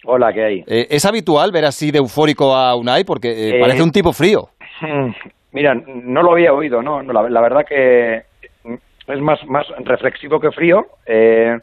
Hola, 0.06 0.32
¿qué 0.32 0.44
hay? 0.44 0.60
Eh, 0.68 0.88
¿Es 0.92 1.06
habitual 1.06 1.52
ver 1.52 1.66
así 1.66 1.90
de 1.90 1.98
eufórico 1.98 2.54
a 2.56 2.76
Unai? 2.76 3.04
Porque 3.04 3.58
parece 3.60 3.82
un 3.82 3.92
tipo 3.92 4.14
frío. 4.14 4.50
Mira, 5.54 5.76
no 5.76 6.24
lo 6.24 6.32
había 6.32 6.54
oído, 6.54 6.82
¿no? 6.82 7.02
La, 7.04 7.30
la 7.30 7.42
verdad 7.42 7.66
que 7.66 8.24
es 9.08 9.20
más, 9.22 9.46
más 9.46 9.68
reflexivo 9.86 10.40
que 10.40 10.52
frío, 10.52 10.88
eh, 11.06 11.58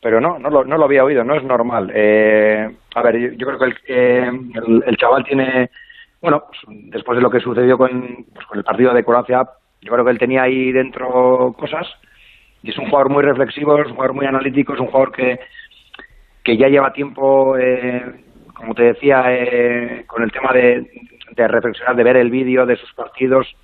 pero 0.00 0.20
no, 0.20 0.38
no 0.38 0.50
lo, 0.50 0.64
no 0.64 0.76
lo 0.76 0.84
había 0.84 1.04
oído, 1.04 1.24
no 1.24 1.34
es 1.34 1.42
normal. 1.42 1.90
Eh, 1.94 2.68
a 2.94 3.02
ver, 3.02 3.18
yo, 3.18 3.28
yo 3.32 3.46
creo 3.46 3.58
que 3.58 3.64
el, 3.64 3.76
eh, 3.86 4.30
el, 4.86 4.96
chaval 4.96 5.24
tiene, 5.24 5.70
bueno, 6.20 6.44
después 6.68 7.16
de 7.16 7.22
lo 7.22 7.30
que 7.30 7.40
sucedió 7.40 7.78
con, 7.78 8.26
pues, 8.34 8.46
con 8.46 8.58
el 8.58 8.64
partido 8.64 8.92
de 8.92 9.04
Croacia, 9.04 9.46
yo 9.80 9.92
creo 9.92 10.04
que 10.04 10.10
él 10.10 10.18
tenía 10.18 10.42
ahí 10.42 10.72
dentro 10.72 11.54
cosas 11.58 11.86
y 12.62 12.70
es 12.70 12.78
un 12.78 12.90
jugador 12.90 13.10
muy 13.10 13.22
reflexivo, 13.22 13.78
es 13.78 13.86
un 13.86 13.94
jugador 13.94 14.14
muy 14.14 14.26
analítico, 14.26 14.74
es 14.74 14.80
un 14.80 14.86
jugador 14.88 15.12
que, 15.12 15.40
que 16.44 16.56
ya 16.56 16.68
lleva 16.68 16.92
tiempo, 16.92 17.56
eh, 17.56 18.02
como 18.54 18.74
te 18.74 18.84
decía, 18.84 19.24
eh, 19.28 20.04
con 20.06 20.22
el 20.22 20.30
tema 20.30 20.52
de, 20.52 20.86
de 21.34 21.48
reflexionar, 21.48 21.96
de 21.96 22.04
ver 22.04 22.16
el 22.16 22.30
vídeo 22.30 22.66
de 22.66 22.76
sus 22.76 22.92
partidos. 22.94 23.54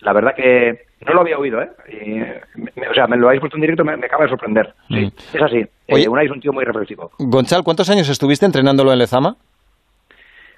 La 0.00 0.12
verdad 0.12 0.34
que 0.34 0.86
no 1.06 1.14
lo 1.14 1.20
había 1.20 1.38
oído, 1.38 1.62
¿eh? 1.62 1.70
Y, 1.88 2.58
me- 2.78 2.88
o 2.88 2.94
sea, 2.94 3.06
me 3.06 3.16
lo 3.16 3.28
habéis 3.28 3.40
puesto 3.40 3.56
en 3.56 3.60
directo, 3.62 3.84
me, 3.84 3.96
me 3.96 4.06
acaba 4.06 4.24
de 4.24 4.30
sorprender. 4.30 4.74
Sí, 4.88 5.12
es 5.34 5.42
así. 5.42 5.64
Oye. 5.90 6.04
Eh, 6.04 6.08
Unai 6.08 6.26
es 6.26 6.32
un 6.32 6.40
tío 6.40 6.52
muy 6.52 6.64
reflexivo. 6.64 7.10
Gonchal, 7.18 7.62
¿cuántos 7.62 7.88
años 7.90 8.08
estuviste 8.08 8.46
entrenándolo 8.46 8.92
en 8.92 8.98
Lezama? 8.98 9.36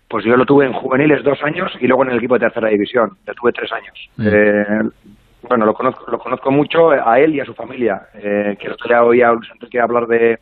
Pues 0.08 0.24
yo 0.24 0.36
lo 0.36 0.44
tuve 0.46 0.66
en 0.66 0.72
juveniles 0.72 1.22
dos 1.24 1.42
años 1.42 1.72
y 1.80 1.86
luego 1.86 2.04
en 2.04 2.10
el 2.10 2.18
equipo 2.18 2.34
de 2.34 2.40
tercera 2.40 2.68
división. 2.68 3.16
Lo 3.26 3.34
tuve 3.34 3.52
tres 3.52 3.72
años. 3.72 4.10
Mm. 4.16 4.26
Eh, 4.30 4.90
bueno, 5.48 5.66
lo 5.66 5.74
conozco, 5.74 6.10
lo 6.10 6.18
conozco 6.18 6.50
mucho 6.50 6.90
a 6.90 7.18
él 7.20 7.34
y 7.34 7.40
a 7.40 7.44
su 7.44 7.54
familia. 7.54 8.02
Eh, 8.14 8.56
que 8.58 8.70
otro 8.70 8.88
día 8.88 9.02
oía 9.02 9.28
a 9.28 9.32
Luis 9.32 9.50
Enrique 9.52 9.80
hablar 9.80 10.06
de 10.06 10.38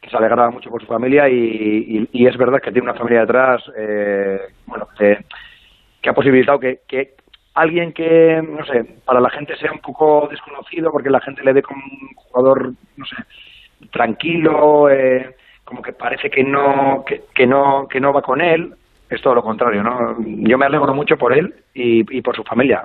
que 0.00 0.10
se 0.10 0.16
alegraba 0.16 0.50
mucho 0.50 0.70
por 0.70 0.80
su 0.82 0.86
familia 0.86 1.28
y, 1.28 1.34
y- 1.34 2.08
y 2.12 2.26
es 2.26 2.36
verdad 2.36 2.60
que 2.60 2.70
tiene 2.70 2.88
una 2.90 2.98
familia 2.98 3.20
detrás, 3.22 3.62
eh, 3.76 4.38
bueno, 4.66 4.86
que, 4.96 5.18
que 6.06 6.10
ha 6.10 6.14
posibilitado 6.14 6.60
que, 6.60 6.82
que 6.86 7.14
alguien 7.54 7.92
que, 7.92 8.40
no 8.40 8.64
sé, 8.64 8.84
para 9.04 9.20
la 9.20 9.28
gente 9.28 9.56
sea 9.56 9.72
un 9.72 9.80
poco 9.80 10.28
desconocido 10.30 10.92
porque 10.92 11.10
la 11.10 11.20
gente 11.20 11.42
le 11.42 11.52
ve 11.52 11.62
como 11.62 11.82
un 11.82 12.14
jugador, 12.14 12.72
no 12.96 13.04
sé, 13.06 13.16
tranquilo, 13.90 14.88
eh, 14.88 15.34
como 15.64 15.82
que 15.82 15.92
parece 15.92 16.30
que 16.30 16.44
no, 16.44 17.04
que, 17.04 17.22
que 17.34 17.44
no, 17.44 17.88
que 17.90 17.98
no 17.98 18.12
va 18.12 18.22
con 18.22 18.40
él, 18.40 18.72
es 19.10 19.20
todo 19.20 19.34
lo 19.34 19.42
contrario, 19.42 19.82
¿no? 19.82 20.16
Yo 20.24 20.56
me 20.56 20.66
alegro 20.66 20.94
mucho 20.94 21.16
por 21.16 21.36
él 21.36 21.52
y, 21.74 22.22
por 22.22 22.36
su 22.36 22.44
familia. 22.44 22.84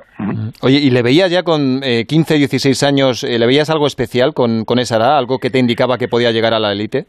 Oye, 0.64 0.80
¿y 0.80 0.90
le 0.90 1.04
veías 1.04 1.30
ya 1.30 1.44
con 1.44 1.82
eh, 1.84 2.06
15, 2.08 2.40
16 2.40 2.82
años, 2.82 3.24
eh, 3.24 3.38
le 3.38 3.46
veías 3.46 3.70
algo 3.70 3.86
especial 3.86 4.34
con, 4.34 4.66
con 4.66 4.80
esa 4.80 4.98
edad? 4.98 5.20
¿Algo 5.20 5.38
que 5.38 5.52
te 5.52 5.60
indicaba 5.60 6.00
que 6.00 6.08
podía 6.08 6.32
llegar 6.32 6.56
a 6.56 6.60
la 6.60 6.72
élite? 6.72 7.06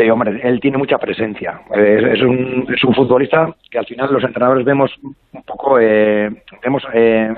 Eh, 0.00 0.10
hombre, 0.10 0.40
él 0.42 0.60
tiene 0.60 0.78
mucha 0.78 0.96
presencia. 0.96 1.60
Es, 1.74 2.22
un, 2.22 2.66
es 2.74 2.82
un 2.84 2.94
futbolista 2.94 3.54
que 3.70 3.78
al 3.78 3.84
final 3.84 4.10
los 4.10 4.24
entrenadores 4.24 4.64
vemos 4.64 4.90
un 5.02 5.42
poco, 5.44 5.78
eh, 5.78 6.30
vemos, 6.62 6.82
eh, 6.94 7.34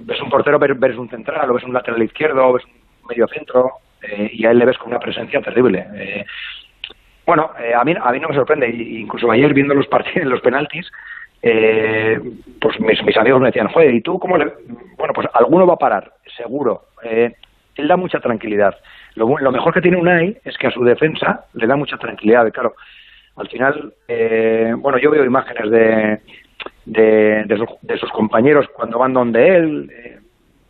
ves 0.00 0.22
un 0.22 0.30
portero, 0.30 0.58
ves, 0.58 0.96
un 0.96 1.10
central, 1.10 1.50
o 1.50 1.52
ves 1.52 1.64
un 1.64 1.74
lateral 1.74 2.02
izquierdo, 2.02 2.48
o 2.48 2.52
ves 2.54 2.64
un 2.64 3.06
medio 3.06 3.26
centro, 3.28 3.72
eh, 4.00 4.30
y 4.32 4.46
a 4.46 4.52
él 4.52 4.60
le 4.60 4.64
ves 4.64 4.78
con 4.78 4.92
una 4.92 4.98
presencia 4.98 5.42
terrible. 5.42 5.86
Eh, 5.94 6.24
bueno, 7.26 7.50
eh, 7.62 7.74
a, 7.74 7.84
mí, 7.84 7.94
a 8.00 8.12
mí 8.12 8.18
no 8.18 8.30
me 8.30 8.34
sorprende, 8.34 8.66
incluso 8.66 9.30
ayer 9.30 9.52
viendo 9.52 9.74
los 9.74 9.86
partidos, 9.86 10.26
los 10.30 10.40
penaltis, 10.40 10.90
eh, 11.42 12.18
pues 12.62 12.80
mis, 12.80 13.04
mis 13.04 13.16
amigos 13.18 13.42
me 13.42 13.48
decían, 13.48 13.68
joder, 13.68 13.92
¿y 13.94 14.00
tú 14.00 14.18
cómo 14.18 14.38
le...? 14.38 14.54
Bueno, 14.96 15.12
pues 15.12 15.28
alguno 15.34 15.66
va 15.66 15.74
a 15.74 15.78
parar, 15.78 16.12
seguro. 16.34 16.84
Eh, 17.02 17.34
él 17.76 17.88
da 17.88 17.98
mucha 17.98 18.20
tranquilidad. 18.20 18.74
Lo, 19.14 19.38
lo 19.38 19.52
mejor 19.52 19.72
que 19.72 19.80
tiene 19.80 19.96
Unai 19.96 20.36
es 20.44 20.56
que 20.58 20.66
a 20.66 20.70
su 20.70 20.82
defensa 20.84 21.46
le 21.54 21.66
da 21.66 21.76
mucha 21.76 21.96
tranquilidad. 21.98 22.50
Claro, 22.52 22.74
al 23.36 23.48
final, 23.48 23.92
eh, 24.08 24.72
bueno, 24.76 24.98
yo 24.98 25.10
veo 25.10 25.24
imágenes 25.24 25.70
de, 25.70 26.20
de, 26.84 27.44
de 27.44 27.56
sus, 27.56 27.68
de 27.82 27.96
sus 27.98 28.10
compañeros 28.10 28.66
cuando 28.74 28.98
van 28.98 29.12
donde 29.12 29.56
él, 29.56 29.90
eh, 29.94 30.18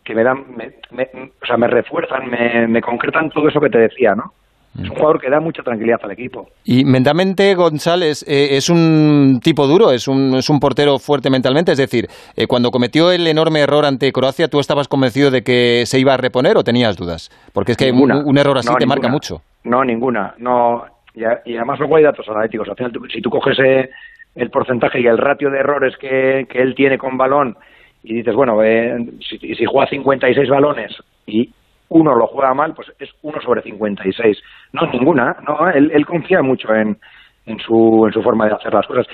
que 0.03 0.13
me 0.15 0.23
dan, 0.23 0.45
me, 0.55 0.73
me- 0.91 1.09
o 1.41 1.45
sea, 1.45 1.57
me 1.57 1.67
refuerzan, 1.67 2.29
me 2.69 2.81
concretan 2.81 3.29
todo 3.31 3.47
eso 3.49 3.59
que 3.59 3.69
te 3.69 3.79
decía, 3.79 4.13
¿no? 4.15 4.33
Es 4.77 4.89
un 4.89 4.95
jugador 4.95 5.21
que 5.21 5.29
da 5.29 5.39
mucha 5.39 5.63
tranquilidad 5.63 5.99
al 6.03 6.11
equipo. 6.11 6.49
Y 6.65 6.83
mentalmente 6.83 7.55
González 7.55 8.23
eh, 8.27 8.57
es 8.57 8.69
un 8.69 9.39
tipo 9.41 9.67
duro, 9.67 9.91
es 9.91 10.07
un, 10.07 10.35
es 10.35 10.49
un 10.49 10.59
portero 10.59 10.99
fuerte 10.99 11.29
mentalmente. 11.29 11.71
Es 11.71 11.77
decir, 11.77 12.07
eh, 12.35 12.45
cuando 12.47 12.71
cometió 12.71 13.11
el 13.11 13.25
enorme 13.27 13.61
error 13.61 13.85
ante 13.85 14.11
Croacia, 14.11 14.47
¿tú 14.49 14.59
estabas 14.59 14.87
convencido 14.87 15.31
de 15.31 15.43
que 15.43 15.83
se 15.85 15.99
iba 15.99 16.13
a 16.13 16.17
reponer 16.17 16.57
o 16.57 16.63
tenías 16.63 16.97
dudas? 16.97 17.29
Porque 17.53 17.71
es 17.71 17.77
que 17.77 17.91
un, 17.91 18.11
un 18.11 18.37
error 18.37 18.57
así 18.57 18.67
No, 18.69 18.75
te 18.75 18.85
marca 18.85 19.07
mucho. 19.07 19.41
No, 19.63 19.83
ninguna. 19.85 20.33
No, 20.39 20.83
y 21.13 21.23
además 21.55 21.79
luego 21.79 21.95
hay 21.95 22.03
datos 22.03 22.27
analíticos. 22.27 22.67
Al 22.67 22.75
final, 22.75 22.91
tú- 22.91 23.05
si 23.11 23.21
tú 23.21 23.29
coges 23.29 23.57
eh, 23.59 23.89
el 24.35 24.49
porcentaje 24.49 24.99
y 24.99 25.07
el 25.07 25.17
ratio 25.17 25.49
de 25.49 25.59
errores 25.59 25.95
que, 25.97 26.45
que 26.49 26.61
él 26.61 26.75
tiene 26.75 26.97
con 26.97 27.17
balón 27.17 27.55
y 28.03 28.15
dices, 28.15 28.35
bueno, 28.35 28.61
eh, 28.61 28.97
si, 29.27 29.37
si 29.55 29.65
juega 29.65 29.89
56 29.89 30.49
balones 30.49 30.91
y 31.25 31.49
uno 31.89 32.15
lo 32.15 32.27
juega 32.27 32.53
mal, 32.53 32.73
pues 32.73 32.91
es 32.99 33.09
uno 33.21 33.39
sobre 33.41 33.61
56. 33.61 34.37
No, 34.73 34.87
ninguna. 34.87 35.37
No, 35.47 35.69
él, 35.69 35.91
él 35.93 36.05
confía 36.05 36.41
mucho 36.41 36.73
en, 36.73 36.97
en, 37.45 37.59
su, 37.59 38.05
en 38.07 38.13
su 38.13 38.21
forma 38.21 38.47
de 38.47 38.53
hacer 38.53 38.73
las 38.73 38.87
cosas. 38.87 39.07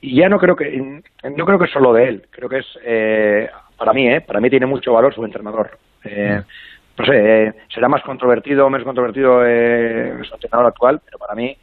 Y 0.00 0.16
ya 0.16 0.28
no 0.28 0.38
creo 0.38 0.56
que 0.56 0.78
no 0.78 1.44
creo 1.44 1.58
que 1.58 1.64
es 1.64 1.72
solo 1.72 1.92
de 1.92 2.08
él. 2.08 2.26
Creo 2.30 2.48
que 2.48 2.58
es 2.58 2.78
eh, 2.84 3.48
para 3.76 3.92
mí, 3.92 4.08
eh, 4.08 4.20
para 4.20 4.40
mí 4.40 4.50
tiene 4.50 4.66
mucho 4.66 4.92
valor 4.92 5.14
su 5.14 5.24
entrenador. 5.24 5.78
Eh, 6.04 6.40
no 6.98 7.04
sé, 7.04 7.46
eh, 7.46 7.52
será 7.68 7.88
más 7.88 8.02
controvertido 8.02 8.66
o 8.66 8.70
menos 8.70 8.86
controvertido 8.86 9.44
eh, 9.44 10.14
su 10.26 10.34
entrenador 10.34 10.66
actual, 10.66 11.00
pero 11.04 11.18
para 11.18 11.34
mí, 11.34 11.56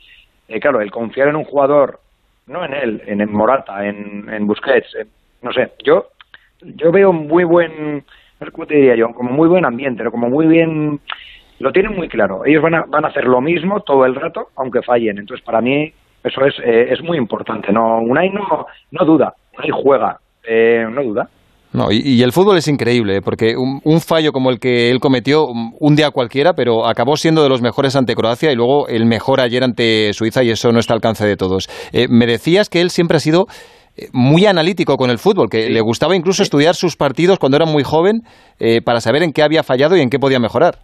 eh, 0.48 0.60
claro, 0.60 0.80
el 0.82 0.92
confiar 0.92 1.30
en 1.30 1.36
un 1.36 1.44
jugador, 1.44 2.00
no 2.48 2.64
en 2.64 2.74
él, 2.74 3.02
en, 3.08 3.22
en 3.22 3.32
Morata, 3.32 3.86
en, 3.86 4.30
en 4.30 4.46
Busquets, 4.46 4.96
no 5.42 5.52
sé, 5.52 5.72
yo 5.84 6.10
yo 6.62 6.92
veo 6.92 7.12
muy 7.12 7.44
buen, 7.44 8.06
¿cómo 8.52 8.66
te 8.66 8.76
diría 8.76 8.96
yo? 8.96 9.08
Como 9.14 9.32
muy 9.32 9.48
buen 9.48 9.66
ambiente, 9.66 10.04
¿no? 10.04 10.12
como 10.12 10.30
muy 10.30 10.48
bien, 10.48 11.00
lo 11.60 11.72
tienen 11.72 11.96
muy 11.96 12.08
claro. 12.08 12.46
Ellos 12.46 12.62
van 12.62 12.76
a, 12.76 12.84
van 12.88 13.06
a 13.06 13.10
hacer 13.10 13.26
lo 13.26 13.42
mismo 13.42 13.82
todo 13.82 14.06
el 14.06 14.16
rato, 14.16 14.48
aunque 14.56 14.82
fallen. 14.82 15.18
Entonces, 15.18 15.46
para 15.46 15.62
mí, 15.62 15.92
eso 16.24 16.46
es, 16.46 16.56
eh, 16.66 16.88
es 16.92 17.02
muy 17.04 17.18
importante. 17.18 17.72
No, 17.72 18.00
Unai 18.00 18.30
no, 18.30 18.66
no 18.92 19.06
duda, 19.06 19.34
Unai 19.58 19.70
juega, 19.72 20.18
eh, 20.48 20.86
no 20.90 21.04
duda. 21.04 21.30
No, 21.74 21.92
y, 21.92 22.02
y 22.06 22.22
el 22.22 22.32
fútbol 22.32 22.58
es 22.58 22.68
increíble, 22.68 23.18
¿eh? 23.18 23.22
porque 23.24 23.58
un, 23.58 23.82
un 23.84 24.00
fallo 24.00 24.32
como 24.32 24.52
el 24.52 24.60
que 24.60 24.92
él 24.92 25.00
cometió 25.00 25.48
un 25.48 25.96
día 25.96 26.12
cualquiera, 26.12 26.54
pero 26.54 26.86
acabó 26.86 27.18
siendo 27.18 27.42
de 27.42 27.50
los 27.50 27.64
mejores 27.64 27.96
ante 27.96 28.14
Croacia 28.14 28.52
y 28.52 28.56
luego 28.56 28.88
el 28.88 29.08
mejor 29.08 29.42
ayer 29.42 29.64
ante 29.64 30.14
Suiza 30.14 30.44
y 30.44 30.52
eso 30.52 30.72
no 30.72 30.78
está 30.78 30.94
al 30.94 30.98
alcance 30.98 31.26
de 31.26 31.36
todos. 31.36 31.68
Eh, 31.92 32.06
me 32.10 32.28
decías 32.28 32.70
que 32.70 32.80
él 32.80 32.92
siempre 32.92 33.18
ha 33.18 33.20
sido 33.20 33.48
muy 34.12 34.46
analítico 34.46 34.98
con 34.98 35.10
el 35.10 35.18
fútbol, 35.20 35.50
que 35.50 35.70
le 35.70 35.82
gustaba 35.82 36.16
incluso 36.16 36.44
estudiar 36.44 36.76
sus 36.76 36.96
partidos 36.96 37.40
cuando 37.40 37.58
era 37.58 37.66
muy 37.66 37.84
joven 37.84 38.22
eh, 38.60 38.82
para 38.82 39.00
saber 39.02 39.24
en 39.24 39.34
qué 39.34 39.44
había 39.44 39.64
fallado 39.64 39.96
y 39.96 40.02
en 40.02 40.10
qué 40.10 40.20
podía 40.20 40.40
mejorar. 40.40 40.76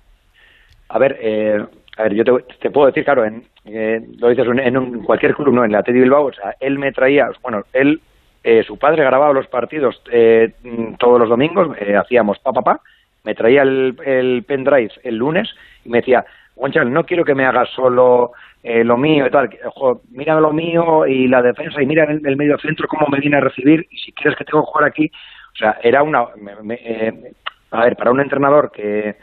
A 0.89 0.99
ver, 0.99 1.17
eh, 1.21 1.63
a 1.97 2.03
ver, 2.03 2.13
yo 2.13 2.23
te, 2.23 2.31
te 2.61 2.69
puedo 2.71 2.87
decir, 2.87 3.03
claro, 3.03 3.25
en, 3.25 3.43
eh, 3.65 3.99
lo 4.17 4.29
dices 4.29 4.45
en, 4.47 4.77
un- 4.77 5.03
cualquier 5.03 5.33
club, 5.35 5.53
¿no? 5.53 5.65
En 5.65 5.71
la 5.71 5.83
Teddy 5.83 5.99
Bilbao, 5.99 6.25
o 6.27 6.33
sea, 6.33 6.53
él 6.59 6.79
me 6.79 6.91
traía, 6.91 7.29
bueno, 7.41 7.63
él, 7.73 7.99
eh, 8.43 8.63
su 8.65 8.77
padre 8.77 9.03
grababa 9.03 9.33
los 9.33 9.47
partidos 9.47 10.01
eh, 10.11 10.53
todos 10.97 11.19
los 11.19 11.29
domingos, 11.29 11.75
eh, 11.79 11.95
hacíamos 11.95 12.39
pa, 12.39 12.53
pa, 12.53 12.61
pa, 12.61 12.81
me 13.23 13.35
traía 13.35 13.63
el, 13.63 13.97
el 14.05 14.43
pendrive 14.47 14.91
el 15.03 15.15
lunes 15.17 15.49
y 15.83 15.89
me 15.89 15.97
decía, 15.99 16.25
Gonchal, 16.55 16.91
no 16.91 17.05
quiero 17.05 17.23
que 17.25 17.35
me 17.35 17.45
hagas 17.45 17.69
solo 17.75 18.31
eh, 18.63 18.83
lo 18.83 18.97
mío 18.97 19.25
y 19.27 19.29
tal, 19.31 19.49
ojo, 19.65 20.01
mira 20.11 20.39
lo 20.39 20.51
mío 20.51 21.05
y 21.07 21.27
la 21.27 21.41
defensa 21.41 21.81
y 21.81 21.85
mira 21.85 22.03
el, 22.05 22.25
el 22.25 22.35
medio 22.37 22.57
centro 22.59 22.87
cómo 22.87 23.07
me 23.07 23.19
viene 23.19 23.37
a 23.37 23.41
recibir 23.41 23.87
y 23.89 23.97
si 23.97 24.11
quieres 24.11 24.37
que 24.37 24.45
tengo 24.45 24.63
que 24.63 24.71
jugar 24.71 24.87
aquí, 24.89 25.09
o 25.53 25.55
sea, 25.57 25.77
era 25.81 26.03
una, 26.03 26.25
me- 26.35 26.55
me- 26.61 26.79
eh, 26.83 27.33
a 27.71 27.83
ver, 27.85 27.95
para 27.95 28.11
un 28.11 28.19
entrenador 28.19 28.71
que, 28.71 29.15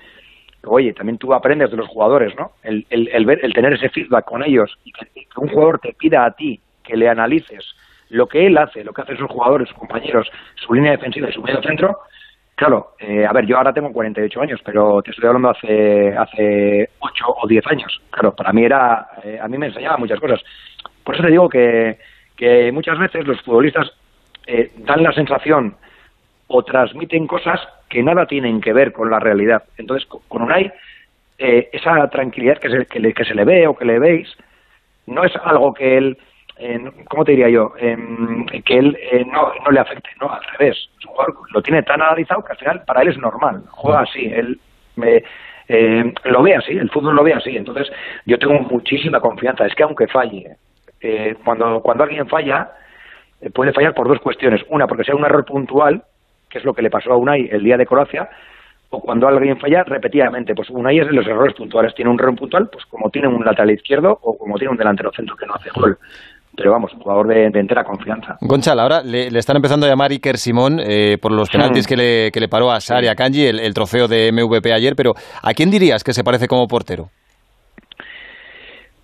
oye, 0.64 0.93
también 0.95 1.18
tú 1.18 1.32
aprendes 1.34 1.70
de 1.70 1.76
los 1.76 1.89
jugadores, 1.89 2.34
¿no? 2.37 2.53
El, 2.62 2.87
el, 2.91 3.09
el 3.09 3.24
ver, 3.26 3.41
el 3.45 3.53
tener 3.53 3.72
ese 3.74 3.89
feedback 3.91 4.24
con 4.24 4.43
ellos 4.43 4.78
y 4.84 4.93
que, 4.93 5.07
que 5.07 5.26
un 5.37 5.49
jugador 5.49 5.78
te 5.80 5.93
pida 5.95 6.24
a 6.24 6.32
ti 6.32 6.61
que 6.82 6.97
le 6.97 7.09
analices 7.09 7.64
lo 8.09 8.28
que 8.28 8.47
él 8.47 8.57
hace, 8.57 8.84
lo 8.84 8.93
que 8.93 9.03
hacen 9.03 9.16
sus 9.18 9.28
jugadores, 9.28 9.68
sus 9.68 9.76
compañeros, 9.78 10.30
su 10.55 10.72
línea 10.74 10.93
defensiva 10.93 11.28
y 11.28 11.32
su 11.32 11.43
medio 11.43 11.61
centro, 11.62 11.99
claro, 12.57 12.95
eh, 12.99 13.25
a 13.25 13.33
ver, 13.33 13.47
yo 13.47 13.57
ahora 13.57 13.73
tengo 13.73 13.93
48 13.93 14.41
años, 14.43 14.61
pero 14.65 15.01
te 15.03 15.13
estoy 15.13 15.27
hablando 15.29 15.51
hace 15.51 16.17
hace 16.17 16.91
8 16.99 17.25
o 17.29 17.47
10 17.47 17.65
años. 17.69 18.03
Claro, 18.11 18.35
para 18.35 18.53
mí 18.53 18.65
era, 18.65 19.07
eh, 19.23 19.39
a 19.41 19.47
mí 19.49 19.57
me 19.59 19.67
enseñaba 19.67 19.97
muchas 19.99 20.19
cosas. 20.19 20.43
Por 21.05 21.15
eso 21.15 21.23
te 21.25 21.31
digo 21.31 21.49
que, 21.49 21.99
que 22.37 22.73
muchas 22.73 22.99
veces 22.99 23.25
los 23.27 23.41
futbolistas 23.43 23.93
eh, 24.47 24.73
dan 24.79 25.03
la 25.05 25.13
sensación 25.13 25.77
o 26.49 26.65
transmiten 26.65 27.27
cosas 27.27 27.61
que 27.89 28.03
nada 28.03 28.27
tienen 28.27 28.61
que 28.61 28.73
ver 28.73 28.93
con 28.93 29.11
la 29.11 29.21
realidad. 29.21 29.63
Entonces, 29.79 30.07
co- 30.09 30.23
con 30.29 30.43
Unai, 30.43 30.73
eh, 31.39 31.69
esa 31.73 32.09
tranquilidad 32.11 32.59
que 32.59 32.71
se, 32.71 32.87
que, 32.87 33.01
le, 33.01 33.13
que 33.15 33.25
se 33.25 33.35
le 33.35 33.45
ve 33.45 33.67
o 33.67 33.77
que 33.77 33.85
le 33.85 33.99
veis, 33.99 34.29
no 35.07 35.25
es 35.25 35.33
algo 35.45 35.73
que 35.75 35.97
él, 35.99 36.19
eh, 36.59 36.79
¿cómo 37.09 37.25
te 37.25 37.33
diría 37.33 37.49
yo? 37.49 37.73
Em, 37.79 38.47
que 38.47 38.79
él 38.79 38.97
eh, 39.13 39.25
no, 39.25 39.53
no 39.65 39.71
le 39.71 39.81
afecte, 39.81 40.11
no, 40.21 40.31
al 40.31 40.43
revés. 40.59 40.77
Es 40.99 41.05
un 41.07 41.13
jugador 41.13 41.35
lo 41.53 41.63
tiene 41.63 41.83
tan 41.83 42.01
analizado 42.03 42.43
que 42.45 42.53
al 42.53 42.59
final 42.59 42.83
para 42.85 43.03
él 43.03 43.09
es 43.09 43.19
normal. 43.19 43.63
Juega 43.71 44.01
así, 44.01 44.27
él 44.27 44.59
me, 44.97 45.23
eh, 45.69 46.13
lo 46.25 46.43
ve 46.43 46.55
así, 46.55 46.73
el 46.73 46.91
fútbol 46.91 47.17
lo 47.17 47.25
ve 47.25 47.35
así. 47.35 47.57
Entonces, 47.57 47.91
yo 48.25 48.39
tengo 48.39 48.61
muchísima 48.61 49.21
confianza. 49.21 49.67
Es 49.67 49.75
que 49.75 49.83
aunque 49.83 50.07
falle, 50.07 50.57
eh, 51.01 51.37
cuando, 51.45 51.81
cuando 51.81 52.05
alguien 52.05 52.29
falla, 52.29 52.71
eh, 53.41 53.51
puede 53.51 53.73
fallar 53.73 53.95
por 53.95 54.09
dos 54.09 54.21
cuestiones. 54.21 54.63
Una, 54.69 54.87
porque 54.87 55.05
sea 55.05 55.17
un 55.17 55.25
error 55.25 55.45
puntual, 55.45 56.05
que 56.49 56.59
es 56.59 56.65
lo 56.65 56.75
que 56.75 56.83
le 56.83 56.91
pasó 56.91 57.13
a 57.13 57.17
Unai 57.17 57.49
el 57.51 57.63
día 57.63 57.77
de 57.77 57.87
Croacia, 57.87 58.29
o 58.91 59.01
cuando 59.01 59.27
alguien 59.27 59.59
falla 59.59 59.83
repetidamente. 59.83 60.55
Pues 60.55 60.71
Unai 60.71 60.99
es 61.01 61.07
de 61.07 61.13
los 61.13 61.27
errores 61.27 61.55
puntuales. 61.55 61.95
Tiene 61.95 62.11
un 62.11 62.21
error 62.21 62.37
puntual, 62.37 62.69
pues 62.71 62.87
como 62.87 63.11
tiene 63.11 63.29
un 63.29 63.45
lateral 63.45 63.73
izquierdo 63.73 64.19
o 64.23 64.39
como 64.39 64.57
tiene 64.59 64.71
un 64.71 64.79
delantero 64.79 65.11
centro 65.13 65.37
que 65.37 65.47
no 65.47 65.55
hace 65.55 65.71
gol. 65.71 65.99
Pero 66.57 66.73
vamos, 66.73 66.93
un 66.95 67.01
jugador 67.01 67.27
de, 67.29 67.51
de 67.51 67.61
entera 67.61 67.85
confianza. 67.85 68.39
Gonchal, 68.41 68.81
ahora 68.81 69.03
le, 69.03 69.31
le 69.31 69.39
están 69.39 69.57
empezando 69.57 69.85
a 69.87 69.89
llamar 69.91 70.11
Iker 70.11 70.39
Simón 70.39 70.81
eh, 70.83 71.19
por 71.21 71.31
los 71.33 71.51
penaltis 71.51 71.87
que 71.87 71.97
le, 71.97 72.31
que 72.33 72.41
le 72.41 72.49
paró 72.49 72.71
a 72.73 72.81
Sar 72.81 73.05
y 73.05 73.09
a 73.09 73.15
Kanji, 73.15 73.45
el, 73.47 73.61
el 73.61 73.75
trofeo 73.75 74.09
de 74.09 74.33
MVP 74.33 74.73
ayer, 74.73 74.95
pero 74.97 75.15
¿a 75.43 75.53
quién 75.53 75.71
dirías 75.71 76.03
que 76.03 76.13
se 76.15 76.25
parece 76.25 76.49
como 76.49 76.67
portero? 76.67 77.11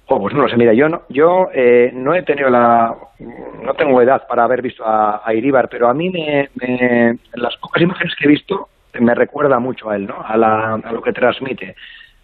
Oh, 0.06 0.20
pues 0.20 0.34
no 0.34 0.42
lo 0.42 0.48
sé, 0.48 0.56
mira, 0.56 0.74
yo 0.74 0.88
no, 0.88 1.02
yo 1.08 1.48
eh, 1.54 1.90
no 1.94 2.14
he 2.14 2.22
tenido 2.22 2.50
la, 2.50 2.94
no 3.18 3.72
tengo 3.74 4.02
edad 4.02 4.26
para 4.28 4.44
haber 4.44 4.60
visto 4.60 4.84
a, 4.84 5.22
a 5.24 5.32
Iríbar, 5.34 5.68
pero 5.70 5.88
a 5.88 5.94
mí 5.94 6.10
me, 6.10 6.50
me- 6.54 7.16
las 7.34 7.56
pocas 7.56 7.82
imágenes 7.82 8.14
que 8.18 8.26
he 8.26 8.28
visto 8.28 8.68
me 9.00 9.14
recuerda 9.14 9.58
mucho 9.58 9.88
a 9.88 9.96
él, 9.96 10.06
¿no? 10.06 10.16
A, 10.22 10.36
la, 10.36 10.74
a 10.74 10.92
lo 10.92 11.00
que 11.00 11.12
transmite. 11.14 11.76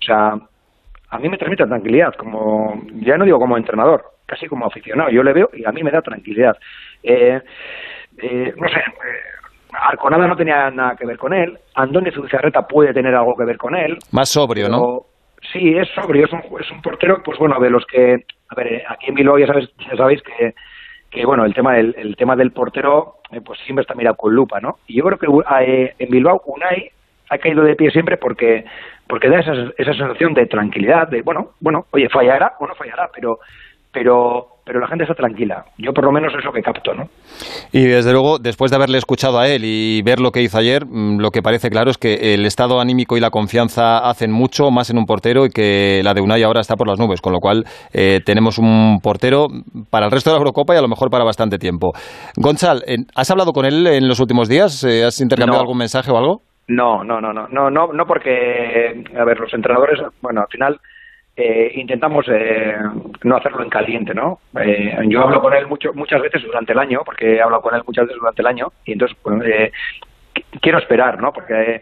O 0.02 0.04
sea, 0.04 0.34
a 1.10 1.18
mí 1.18 1.28
me 1.28 1.38
transmite 1.38 1.66
tranquilidad, 1.66 2.14
como, 2.14 2.82
ya 2.96 3.16
no 3.16 3.24
digo 3.24 3.38
como 3.38 3.56
entrenador, 3.56 4.04
casi 4.26 4.46
como 4.46 4.66
aficionado. 4.66 5.10
Yo 5.10 5.22
le 5.22 5.32
veo 5.32 5.50
y 5.54 5.64
a 5.64 5.72
mí 5.72 5.82
me 5.82 5.90
da 5.90 6.02
tranquilidad. 6.02 6.56
Eh, 7.02 7.40
eh, 8.18 8.54
no 8.56 8.68
sé, 8.68 8.78
eh, 8.78 9.38
Arconada 9.72 10.26
no 10.26 10.36
tenía 10.36 10.70
nada 10.70 10.96
que 10.96 11.06
ver 11.06 11.18
con 11.18 11.32
él, 11.32 11.58
Andoni 11.74 12.10
Zubizarreta 12.10 12.66
puede 12.66 12.92
tener 12.92 13.14
algo 13.14 13.36
que 13.36 13.44
ver 13.44 13.58
con 13.58 13.74
él, 13.74 13.98
Más 14.12 14.30
sobrio, 14.30 14.68
¿no? 14.68 15.02
Sí, 15.52 15.76
es 15.76 15.88
sobrio, 15.94 16.26
es 16.26 16.32
un, 16.32 16.40
es 16.60 16.70
un 16.70 16.82
portero, 16.82 17.22
pues 17.22 17.38
bueno, 17.38 17.60
de 17.60 17.70
los 17.70 17.84
que, 17.86 18.24
a 18.48 18.54
ver, 18.56 18.66
eh, 18.72 18.84
aquí 18.88 19.06
en 19.08 19.14
Bilbao 19.14 19.38
ya, 19.38 19.46
sabes, 19.46 19.70
ya 19.78 19.96
sabéis 19.96 20.20
que, 20.22 20.54
que 21.10 21.24
bueno, 21.24 21.44
el 21.44 21.54
tema 21.54 21.74
del, 21.74 21.94
el 21.96 22.16
tema 22.16 22.34
del 22.34 22.50
portero, 22.50 23.18
eh, 23.30 23.40
pues 23.40 23.58
siempre 23.60 23.82
está 23.82 23.94
mirado 23.94 24.16
con 24.16 24.34
lupa, 24.34 24.60
¿no? 24.60 24.78
Y 24.86 24.96
yo 24.96 25.04
creo 25.04 25.18
que 25.18 25.94
en 25.98 26.10
Bilbao 26.10 26.42
Unai 26.46 26.90
ha 27.30 27.38
caído 27.38 27.62
de 27.64 27.74
pie 27.74 27.90
siempre 27.90 28.16
porque 28.16 28.64
porque 29.08 29.28
da 29.28 29.40
esa, 29.40 29.52
esa 29.78 29.92
sensación 29.94 30.34
de 30.34 30.46
tranquilidad, 30.46 31.08
de, 31.08 31.22
bueno, 31.22 31.52
bueno, 31.60 31.84
oye, 31.92 32.08
fallará 32.12 32.52
o 32.60 32.66
no 32.66 32.74
fallará, 32.74 33.08
pero 33.14 33.38
pero 33.90 34.46
pero 34.66 34.80
la 34.80 34.86
gente 34.86 35.04
está 35.04 35.14
tranquila. 35.14 35.64
Yo 35.78 35.94
por 35.94 36.04
lo 36.04 36.12
menos 36.12 36.30
eso 36.38 36.52
que 36.52 36.60
capto, 36.60 36.92
¿no? 36.92 37.04
Y 37.72 37.86
desde 37.86 38.12
luego, 38.12 38.38
después 38.38 38.70
de 38.70 38.76
haberle 38.76 38.98
escuchado 38.98 39.38
a 39.38 39.48
él 39.48 39.62
y 39.64 40.02
ver 40.02 40.20
lo 40.20 40.30
que 40.30 40.42
hizo 40.42 40.58
ayer, 40.58 40.84
mm, 40.84 41.20
lo 41.20 41.30
que 41.30 41.40
parece 41.40 41.70
claro 41.70 41.90
es 41.90 41.96
que 41.96 42.34
el 42.34 42.44
estado 42.44 42.78
anímico 42.78 43.16
y 43.16 43.20
la 43.20 43.30
confianza 43.30 43.96
hacen 43.96 44.30
mucho 44.30 44.70
más 44.70 44.90
en 44.90 44.98
un 44.98 45.06
portero 45.06 45.46
y 45.46 45.48
que 45.48 46.02
la 46.04 46.12
de 46.12 46.20
Unai 46.20 46.42
ahora 46.42 46.60
está 46.60 46.76
por 46.76 46.86
las 46.86 46.98
nubes, 46.98 47.22
con 47.22 47.32
lo 47.32 47.38
cual 47.38 47.64
eh, 47.94 48.20
tenemos 48.26 48.58
un 48.58 48.98
portero 49.02 49.46
para 49.88 50.04
el 50.04 50.12
resto 50.12 50.28
de 50.28 50.34
la 50.34 50.40
Eurocopa 50.40 50.74
y 50.74 50.76
a 50.76 50.82
lo 50.82 50.88
mejor 50.88 51.08
para 51.08 51.24
bastante 51.24 51.56
tiempo. 51.56 51.92
Gonzal, 52.36 52.84
¿has 53.14 53.30
hablado 53.30 53.52
con 53.52 53.64
él 53.64 53.86
en 53.86 54.06
los 54.06 54.20
últimos 54.20 54.50
días? 54.50 54.84
Eh, 54.84 55.02
¿Has 55.02 55.18
intercambiado 55.22 55.60
No. 55.60 55.62
algún 55.62 55.78
mensaje 55.78 56.10
o 56.10 56.18
algo? 56.18 56.42
No, 56.68 57.02
no, 57.02 57.20
no, 57.20 57.32
no, 57.32 57.48
no, 57.48 57.70
no, 57.70 57.92
no 57.94 58.06
porque, 58.06 59.02
a 59.18 59.24
ver, 59.24 59.40
los 59.40 59.52
entrenadores, 59.54 60.00
bueno, 60.20 60.42
al 60.42 60.48
final 60.48 60.78
eh, 61.34 61.72
intentamos 61.76 62.26
eh, 62.28 62.76
no 63.24 63.36
hacerlo 63.36 63.62
en 63.62 63.70
caliente, 63.70 64.12
¿no? 64.14 64.40
Eh, 64.60 64.98
yo 65.06 65.22
hablo 65.22 65.40
con 65.40 65.54
él 65.54 65.66
mucho, 65.66 65.94
muchas 65.94 66.20
veces 66.20 66.42
durante 66.42 66.72
el 66.74 66.78
año, 66.78 67.02
porque 67.06 67.36
he 67.36 67.40
hablado 67.40 67.62
con 67.62 67.74
él 67.74 67.82
muchas 67.86 68.04
veces 68.06 68.18
durante 68.20 68.42
el 68.42 68.48
año, 68.48 68.72
y 68.84 68.92
entonces, 68.92 69.16
pues, 69.22 69.40
eh, 69.46 69.72
qu- 70.34 70.60
quiero 70.60 70.78
esperar, 70.78 71.20
¿no? 71.22 71.32
Porque, 71.32 71.80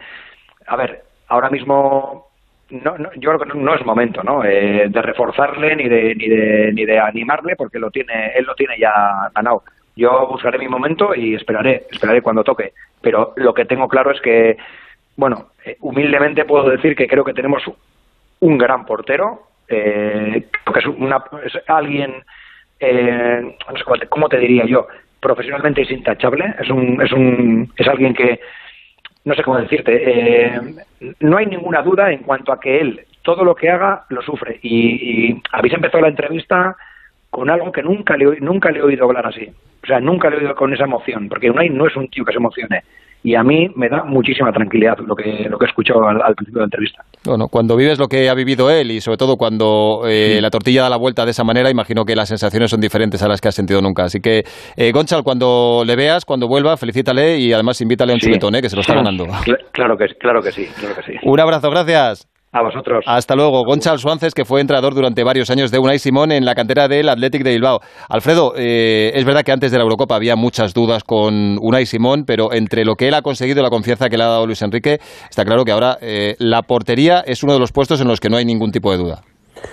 a 0.66 0.76
ver, 0.76 1.02
ahora 1.28 1.50
mismo 1.50 2.28
no, 2.70 2.96
no, 2.98 3.10
yo 3.16 3.30
creo 3.30 3.40
que 3.40 3.46
no, 3.46 3.54
no 3.56 3.74
es 3.74 3.84
momento, 3.84 4.22
¿no? 4.22 4.44
Eh, 4.44 4.86
de 4.88 5.02
reforzarle 5.02 5.74
ni 5.74 5.88
de, 5.88 6.14
ni 6.14 6.28
de 6.28 6.72
ni 6.72 6.84
de 6.84 6.98
animarle, 7.00 7.56
porque 7.56 7.78
lo 7.80 7.90
tiene, 7.90 8.32
él 8.36 8.44
lo 8.44 8.54
tiene 8.54 8.78
ya 8.78 8.92
ganado. 9.34 9.64
Yo 9.96 10.26
buscaré 10.28 10.58
mi 10.58 10.68
momento 10.68 11.14
y 11.14 11.34
esperaré, 11.34 11.86
esperaré 11.90 12.20
cuando 12.20 12.44
toque. 12.44 12.74
Pero 13.00 13.32
lo 13.36 13.54
que 13.54 13.64
tengo 13.64 13.88
claro 13.88 14.10
es 14.10 14.20
que, 14.20 14.58
bueno, 15.16 15.48
eh, 15.64 15.78
humildemente 15.80 16.44
puedo 16.44 16.68
decir 16.68 16.94
que 16.94 17.08
creo 17.08 17.24
que 17.24 17.32
tenemos 17.32 17.62
un 18.40 18.58
gran 18.58 18.84
portero, 18.84 19.40
eh, 19.68 20.46
que 20.72 20.78
es, 20.78 20.86
una, 20.86 21.24
es 21.44 21.58
alguien, 21.66 22.14
eh, 22.78 23.56
no 23.70 23.76
sé 23.76 23.84
te, 24.00 24.06
cómo 24.06 24.28
te 24.28 24.38
diría 24.38 24.66
yo, 24.66 24.86
profesionalmente 25.18 25.82
es 25.82 25.90
intachable, 25.90 26.54
es 26.60 26.68
un, 26.68 27.00
es 27.00 27.12
un, 27.12 27.72
es 27.76 27.88
alguien 27.88 28.12
que, 28.12 28.38
no 29.24 29.34
sé 29.34 29.42
cómo 29.42 29.58
decirte, 29.58 29.92
eh, 30.04 30.60
no 31.20 31.38
hay 31.38 31.46
ninguna 31.46 31.82
duda 31.82 32.12
en 32.12 32.18
cuanto 32.18 32.52
a 32.52 32.60
que 32.60 32.80
él 32.80 33.06
todo 33.22 33.44
lo 33.44 33.56
que 33.56 33.70
haga 33.70 34.04
lo 34.10 34.22
sufre. 34.22 34.60
Y, 34.62 35.30
y 35.30 35.42
habéis 35.52 35.74
empezado 35.74 36.02
la 36.02 36.10
entrevista 36.10 36.76
con 37.36 37.50
algo 37.50 37.70
que 37.70 37.82
nunca 37.82 38.16
le, 38.16 38.40
nunca 38.40 38.70
le 38.70 38.78
he 38.78 38.82
oído 38.82 39.04
hablar 39.04 39.26
así, 39.26 39.46
o 39.82 39.86
sea, 39.86 40.00
nunca 40.00 40.30
le 40.30 40.36
he 40.36 40.38
oído 40.40 40.54
con 40.54 40.72
esa 40.72 40.84
emoción, 40.84 41.28
porque 41.28 41.50
Unai 41.50 41.68
no 41.68 41.86
es 41.86 41.94
un 41.94 42.08
tío 42.08 42.24
que 42.24 42.32
se 42.32 42.38
emocione 42.38 42.82
y 43.22 43.34
a 43.34 43.42
mí 43.42 43.68
me 43.74 43.88
da 43.88 44.04
muchísima 44.04 44.52
tranquilidad 44.52 44.98
lo 45.04 45.14
que 45.16 45.46
lo 45.50 45.58
que 45.58 45.64
he 45.66 45.68
escuchado 45.68 46.06
al, 46.08 46.22
al 46.22 46.34
principio 46.34 46.60
de 46.60 46.62
la 46.62 46.66
entrevista. 46.66 47.02
Bueno, 47.24 47.48
cuando 47.48 47.76
vives 47.76 47.98
lo 47.98 48.06
que 48.08 48.28
ha 48.30 48.34
vivido 48.34 48.70
él 48.70 48.90
y 48.92 49.00
sobre 49.00 49.18
todo 49.18 49.36
cuando 49.36 50.02
eh, 50.06 50.38
la 50.40 50.48
tortilla 50.50 50.82
da 50.82 50.88
la 50.90 50.96
vuelta 50.96 51.24
de 51.24 51.32
esa 51.32 51.42
manera, 51.44 51.68
imagino 51.70 52.04
que 52.04 52.14
las 52.16 52.28
sensaciones 52.28 52.70
son 52.70 52.80
diferentes 52.80 53.22
a 53.22 53.28
las 53.28 53.40
que 53.40 53.48
has 53.48 53.54
sentido 53.54 53.82
nunca. 53.82 54.04
Así 54.04 54.20
que, 54.20 54.44
eh, 54.76 54.92
Gonchal, 54.92 55.24
cuando 55.24 55.82
le 55.84 55.96
veas, 55.96 56.24
cuando 56.24 56.46
vuelva, 56.48 56.76
felicítale 56.76 57.36
y 57.38 57.52
además 57.52 57.80
invítale 57.80 58.12
a 58.12 58.14
un 58.14 58.20
Sí. 58.20 58.26
chuletón, 58.28 58.54
eh, 58.54 58.62
que 58.62 58.70
se 58.70 58.76
lo 58.76 58.82
está 58.82 58.94
ganando. 58.94 59.26
Cl- 59.26 59.58
Claro 59.72 59.96
que, 59.98 60.06
claro 60.20 60.40
que 60.40 60.52
sí, 60.52 60.66
claro 60.78 60.94
que 60.94 61.02
sí. 61.02 61.18
Un 61.24 61.40
abrazo, 61.40 61.68
gracias. 61.70 62.28
Hasta 63.06 63.34
luego. 63.34 63.64
Gonchal 63.64 63.98
Suances, 63.98 64.34
que 64.34 64.44
fue 64.44 64.60
entrenador 64.60 64.94
durante 64.94 65.24
varios 65.24 65.50
años 65.50 65.70
de 65.70 65.78
Unai 65.78 65.98
Simón 65.98 66.32
en 66.32 66.44
la 66.44 66.54
cantera 66.54 66.88
del 66.88 67.08
Athletic 67.08 67.42
de 67.42 67.52
Bilbao. 67.52 67.80
Alfredo, 68.08 68.54
eh, 68.56 69.12
es 69.14 69.24
verdad 69.24 69.42
que 69.42 69.52
antes 69.52 69.70
de 69.70 69.78
la 69.78 69.84
Eurocopa 69.84 70.16
había 70.16 70.36
muchas 70.36 70.74
dudas 70.74 71.04
con 71.04 71.58
Unai 71.60 71.86
Simón, 71.86 72.24
pero 72.26 72.52
entre 72.52 72.84
lo 72.84 72.94
que 72.94 73.08
él 73.08 73.14
ha 73.14 73.22
conseguido 73.22 73.60
y 73.60 73.62
la 73.62 73.70
confianza 73.70 74.08
que 74.08 74.16
le 74.16 74.24
ha 74.24 74.28
dado 74.28 74.46
Luis 74.46 74.62
Enrique, 74.62 74.98
está 75.28 75.44
claro 75.44 75.64
que 75.64 75.72
ahora 75.72 75.98
eh, 76.00 76.36
la 76.38 76.62
portería 76.62 77.20
es 77.20 77.42
uno 77.42 77.52
de 77.52 77.58
los 77.58 77.72
puestos 77.72 78.00
en 78.00 78.08
los 78.08 78.20
que 78.20 78.28
no 78.28 78.36
hay 78.36 78.44
ningún 78.44 78.70
tipo 78.72 78.90
de 78.90 78.98
duda. 78.98 79.22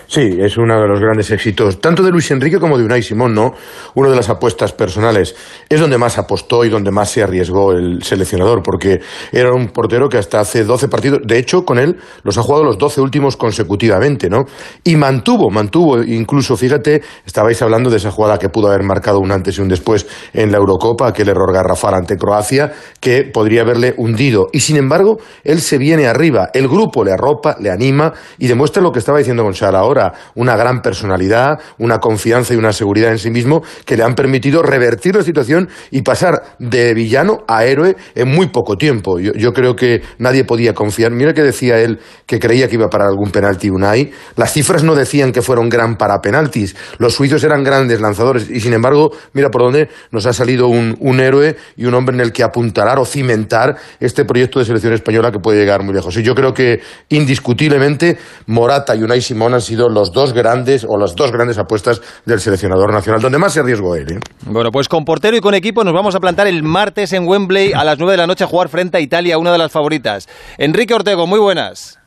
Sí, 0.07 0.37
es 0.39 0.57
uno 0.57 0.79
de 0.79 0.87
los 0.87 0.99
grandes 0.99 1.31
éxitos, 1.31 1.81
tanto 1.81 2.03
de 2.03 2.11
Luis 2.11 2.29
Enrique 2.31 2.59
como 2.59 2.77
de 2.77 2.85
Unai 2.85 3.01
Simón, 3.01 3.33
¿no? 3.33 3.53
Una 3.95 4.09
de 4.09 4.15
las 4.15 4.29
apuestas 4.29 4.71
personales. 4.71 5.35
Es 5.67 5.79
donde 5.79 5.97
más 5.97 6.17
apostó 6.17 6.63
y 6.63 6.69
donde 6.69 6.91
más 6.91 7.09
se 7.09 7.23
arriesgó 7.23 7.73
el 7.73 8.01
seleccionador, 8.03 8.61
porque 8.63 9.01
era 9.31 9.51
un 9.53 9.69
portero 9.69 10.07
que 10.09 10.17
hasta 10.17 10.39
hace 10.39 10.63
12 10.63 10.87
partidos, 10.87 11.19
de 11.25 11.37
hecho, 11.37 11.65
con 11.65 11.79
él 11.79 11.97
los 12.23 12.37
ha 12.37 12.43
jugado 12.43 12.63
los 12.63 12.77
12 12.77 13.01
últimos 13.01 13.35
consecutivamente, 13.35 14.29
¿no? 14.29 14.45
Y 14.83 14.95
mantuvo, 14.95 15.49
mantuvo, 15.49 16.01
incluso, 16.01 16.55
fíjate, 16.55 17.01
estabais 17.25 17.61
hablando 17.61 17.89
de 17.89 17.97
esa 17.97 18.11
jugada 18.11 18.37
que 18.37 18.49
pudo 18.49 18.67
haber 18.67 18.83
marcado 18.83 19.19
un 19.19 19.31
antes 19.31 19.57
y 19.57 19.61
un 19.61 19.67
después 19.67 20.05
en 20.33 20.51
la 20.51 20.59
Eurocopa, 20.59 21.07
aquel 21.07 21.29
error 21.29 21.51
garrafal 21.51 21.95
ante 21.95 22.17
Croacia, 22.17 22.71
que 22.99 23.23
podría 23.23 23.61
haberle 23.61 23.95
hundido. 23.97 24.47
Y 24.53 24.59
sin 24.59 24.77
embargo, 24.77 25.17
él 25.43 25.59
se 25.59 25.77
viene 25.77 26.07
arriba, 26.07 26.49
el 26.53 26.67
grupo 26.67 27.03
le 27.03 27.11
arropa, 27.11 27.57
le 27.59 27.71
anima 27.71 28.13
y 28.37 28.47
demuestra 28.47 28.81
lo 28.81 28.91
que 28.91 28.99
estaba 28.99 29.17
diciendo 29.17 29.43
Gonzalo 29.43 29.72
ahora 29.75 30.13
una 30.35 30.55
gran 30.55 30.81
personalidad, 30.81 31.59
una 31.77 31.99
confianza 31.99 32.53
y 32.53 32.57
una 32.57 32.73
seguridad 32.73 33.11
en 33.11 33.19
sí 33.19 33.29
mismo 33.29 33.63
que 33.85 33.97
le 33.97 34.03
han 34.03 34.15
permitido 34.15 34.63
revertir 34.63 35.15
la 35.15 35.23
situación 35.23 35.69
y 35.91 36.01
pasar 36.01 36.55
de 36.59 36.93
villano 36.93 37.43
a 37.47 37.65
héroe 37.65 37.95
en 38.15 38.27
muy 38.29 38.47
poco 38.47 38.77
tiempo. 38.77 39.19
Yo, 39.19 39.53
creo 39.53 39.75
que 39.75 40.01
nadie 40.17 40.43
podía 40.43 40.73
confiar. 40.73 41.11
Mira 41.11 41.33
que 41.33 41.43
decía 41.43 41.79
él 41.79 41.99
que 42.25 42.39
creía 42.39 42.67
que 42.67 42.75
iba 42.75 42.85
a 42.85 42.89
parar 42.89 43.07
algún 43.07 43.31
penalti 43.31 43.69
Unai. 43.69 44.11
Las 44.35 44.53
cifras 44.53 44.83
no 44.83 44.95
decían 44.95 45.31
que 45.31 45.41
fuera 45.41 45.61
un 45.61 45.69
gran 45.69 45.97
para 45.97 46.19
penaltis. 46.21 46.75
Los 46.97 47.13
suizos 47.15 47.43
eran 47.43 47.63
grandes 47.63 48.01
lanzadores 48.01 48.49
y 48.49 48.59
sin 48.59 48.73
embargo, 48.73 49.11
mira 49.33 49.49
por 49.49 49.61
dónde 49.61 49.89
nos 50.11 50.25
ha 50.25 50.33
salido 50.33 50.67
un, 50.67 50.95
un 50.99 51.19
héroe 51.19 51.55
y 51.75 51.85
un 51.85 51.93
hombre 51.93 52.15
en 52.15 52.21
el 52.21 52.31
que 52.31 52.43
apuntalar 52.43 52.99
o 52.99 53.05
cimentar 53.05 53.77
este 53.99 54.25
proyecto 54.25 54.59
de 54.59 54.65
selección 54.65 54.93
española 54.93 55.31
que 55.31 55.39
puede 55.39 55.59
llegar 55.59 55.83
muy 55.83 55.93
lejos. 55.93 56.15
Y 56.17 56.23
yo 56.23 56.35
creo 56.35 56.53
que 56.53 56.81
indiscutiblemente 57.09 58.17
Morata 58.47 58.95
y 58.95 59.03
Unai 59.03 59.21
Simón 59.21 59.53
sido 59.63 59.89
los 59.89 60.11
dos 60.11 60.33
grandes 60.33 60.85
o 60.87 60.97
las 60.97 61.15
dos 61.15 61.31
grandes 61.31 61.57
apuestas 61.57 62.01
del 62.25 62.39
seleccionador 62.39 62.93
nacional, 62.93 63.21
donde 63.21 63.39
más 63.39 63.53
se 63.53 63.61
arriesgó 63.61 63.95
él. 63.95 64.11
¿eh? 64.11 64.19
Bueno, 64.45 64.69
pues 64.71 64.87
con 64.87 65.05
portero 65.05 65.35
y 65.35 65.41
con 65.41 65.53
equipo 65.55 65.83
nos 65.83 65.93
vamos 65.93 66.15
a 66.15 66.19
plantar 66.19 66.47
el 66.47 66.63
martes 66.63 67.13
en 67.13 67.27
Wembley 67.27 67.73
a 67.73 67.83
las 67.83 67.97
9 67.97 68.11
de 68.11 68.17
la 68.17 68.27
noche 68.27 68.43
a 68.43 68.47
jugar 68.47 68.69
frente 68.69 68.97
a 68.97 69.01
Italia, 69.01 69.37
una 69.37 69.51
de 69.51 69.57
las 69.57 69.71
favoritas. 69.71 70.29
Enrique 70.57 70.93
Ortego, 70.93 71.25
muy 71.25 71.39
buenas. 71.39 71.99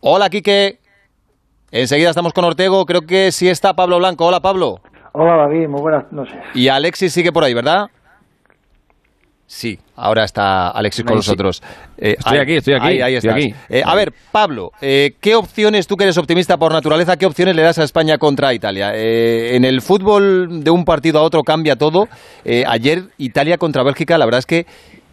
Hola, 0.00 0.28
Quique. 0.28 0.78
Enseguida 1.70 2.10
estamos 2.10 2.32
con 2.32 2.44
Ortego, 2.44 2.84
creo 2.86 3.02
que 3.02 3.30
sí 3.32 3.48
está 3.48 3.74
Pablo 3.74 3.98
Blanco. 3.98 4.26
Hola, 4.26 4.40
Pablo. 4.40 4.76
Hola, 5.12 5.36
David, 5.36 5.68
muy 5.68 5.80
buenas 5.80 6.10
noches. 6.12 6.36
Y 6.54 6.68
Alexis 6.68 7.12
sigue 7.12 7.32
por 7.32 7.44
ahí, 7.44 7.52
¿verdad? 7.52 7.88
Sí, 9.50 9.78
ahora 9.96 10.24
está 10.24 10.68
Alexis 10.68 11.06
con 11.06 11.16
nosotros. 11.16 11.62
Eh, 11.96 12.16
estoy 12.18 12.38
aquí, 12.38 12.56
estoy 12.56 12.74
aquí. 12.74 13.00
Ahí, 13.00 13.16
aquí. 13.16 13.54
Eh, 13.70 13.82
a 13.82 13.94
ver, 13.94 14.12
Pablo, 14.30 14.72
eh, 14.82 15.12
¿qué 15.22 15.34
opciones, 15.34 15.86
tú 15.86 15.96
que 15.96 16.04
eres 16.04 16.18
optimista 16.18 16.58
por 16.58 16.70
naturaleza, 16.70 17.16
qué 17.16 17.24
opciones 17.24 17.56
le 17.56 17.62
das 17.62 17.78
a 17.78 17.84
España 17.84 18.18
contra 18.18 18.52
Italia? 18.52 18.92
en 18.94 19.64
el 19.64 19.80
fútbol 19.80 20.62
de 20.62 20.70
un 20.70 20.84
partido 20.84 21.18
a 21.18 21.22
otro 21.22 21.42
cambia 21.42 21.76
todo. 21.76 22.08
ayer 22.66 23.04
Italia 23.16 23.56
contra 23.56 23.82
Bélgica, 23.82 24.18
la 24.18 24.26
verdad 24.26 24.40
es 24.40 24.46
que 24.46 24.66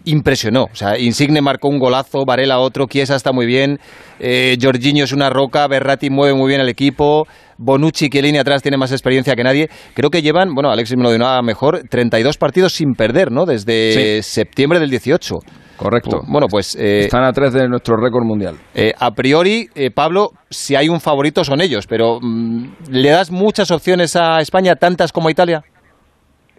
impresionó. 0.05 0.65
O 0.65 0.75
sea, 0.75 0.97
Insigne 0.97 1.41
marcó 1.41 1.67
un 1.67 1.79
golazo, 1.79 2.25
Varela 2.25 2.59
otro, 2.59 2.88
Chiesa 2.88 3.15
está 3.15 3.31
muy 3.31 3.45
bien, 3.45 3.79
eh, 4.19 4.55
Jorginho 4.61 5.03
es 5.03 5.11
una 5.11 5.29
roca, 5.29 5.67
Berratti 5.67 6.09
mueve 6.09 6.36
muy 6.36 6.47
bien 6.47 6.61
el 6.61 6.69
equipo, 6.69 7.27
Bonucci, 7.57 8.09
que 8.09 8.21
línea 8.21 8.41
atrás 8.41 8.61
tiene 8.61 8.77
más 8.77 8.91
experiencia 8.91 9.35
que 9.35 9.43
nadie. 9.43 9.69
Creo 9.93 10.09
que 10.09 10.21
llevan, 10.21 10.53
bueno, 10.53 10.71
Alexis 10.71 10.97
me 10.97 11.03
lo 11.03 11.09
dio 11.09 11.19
nada 11.19 11.41
mejor, 11.41 11.83
32 11.89 12.37
partidos 12.37 12.73
sin 12.73 12.93
perder, 12.93 13.31
¿no? 13.31 13.45
Desde 13.45 14.21
septiembre 14.23 14.79
del 14.79 14.89
18. 14.89 15.35
Correcto. 15.77 16.21
Bueno, 16.27 16.47
pues... 16.49 16.75
Eh, 16.75 17.01
Están 17.01 17.23
a 17.23 17.33
tres 17.33 17.53
de 17.53 17.67
nuestro 17.67 17.97
récord 17.97 18.23
mundial. 18.23 18.55
Eh, 18.73 18.93
a 18.97 19.11
priori, 19.11 19.67
eh, 19.75 19.91
Pablo, 19.91 20.31
si 20.49 20.75
hay 20.75 20.87
un 20.87 21.01
favorito 21.01 21.43
son 21.43 21.61
ellos, 21.61 21.85
pero 21.87 22.19
mm, 22.21 22.91
¿le 22.91 23.09
das 23.09 23.31
muchas 23.31 23.71
opciones 23.71 24.15
a 24.15 24.39
España, 24.39 24.75
tantas 24.75 25.11
como 25.11 25.27
a 25.27 25.31
Italia? 25.31 25.63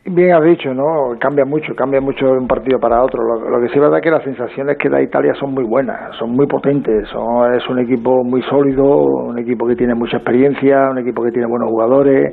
Bien 0.09 0.35
has 0.35 0.45
dicho, 0.45 0.73
¿no? 0.73 1.19
Cambia 1.19 1.45
mucho, 1.45 1.75
cambia 1.75 2.01
mucho 2.01 2.27
de 2.27 2.39
un 2.39 2.47
partido 2.47 2.79
para 2.79 3.03
otro. 3.03 3.25
Lo, 3.25 3.61
que 3.61 3.67
sí 3.67 3.75
es 3.75 3.81
verdad 3.81 4.01
que 4.01 4.11
las 4.13 4.23
sensaciones 4.23 4.79
que 4.79 4.89
da 4.89 5.03
Italia 5.03 5.35
son 5.35 5.53
muy 5.53 5.65
buenas, 5.65 6.15
son 6.17 6.31
muy 6.31 6.47
potentes. 6.47 7.09
Son, 7.09 7.53
es 7.53 7.69
un 7.69 7.81
equipo 7.81 8.23
muy 8.23 8.41
sólido, 8.43 8.85
un 8.85 9.37
equipo 9.37 9.67
que 9.67 9.75
tiene 9.75 9.97
mucha 9.97 10.19
experiencia, 10.19 10.91
un 10.91 10.99
equipo 10.99 11.25
que 11.25 11.33
tiene 11.33 11.49
buenos 11.49 11.69
jugadores, 11.69 12.33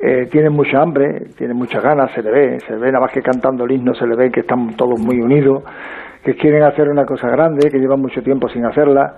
eh, 0.00 0.28
tienen 0.30 0.54
mucha 0.54 0.80
hambre, 0.80 1.26
tienen 1.36 1.58
muchas 1.58 1.82
ganas, 1.82 2.10
se 2.12 2.22
le 2.22 2.30
ve, 2.30 2.58
se 2.60 2.72
le 2.72 2.78
ve 2.78 2.86
nada 2.86 3.00
más 3.00 3.12
que 3.12 3.20
cantando 3.20 3.64
el 3.64 3.72
himno, 3.72 3.92
se 3.92 4.06
le 4.06 4.16
ve 4.16 4.30
que 4.30 4.40
están 4.40 4.74
todos 4.74 4.98
muy 4.98 5.20
unidos, 5.20 5.62
que 6.24 6.34
quieren 6.36 6.62
hacer 6.62 6.88
una 6.88 7.04
cosa 7.04 7.28
grande, 7.28 7.68
que 7.70 7.78
llevan 7.78 8.00
mucho 8.00 8.22
tiempo 8.22 8.48
sin 8.48 8.64
hacerla 8.64 9.14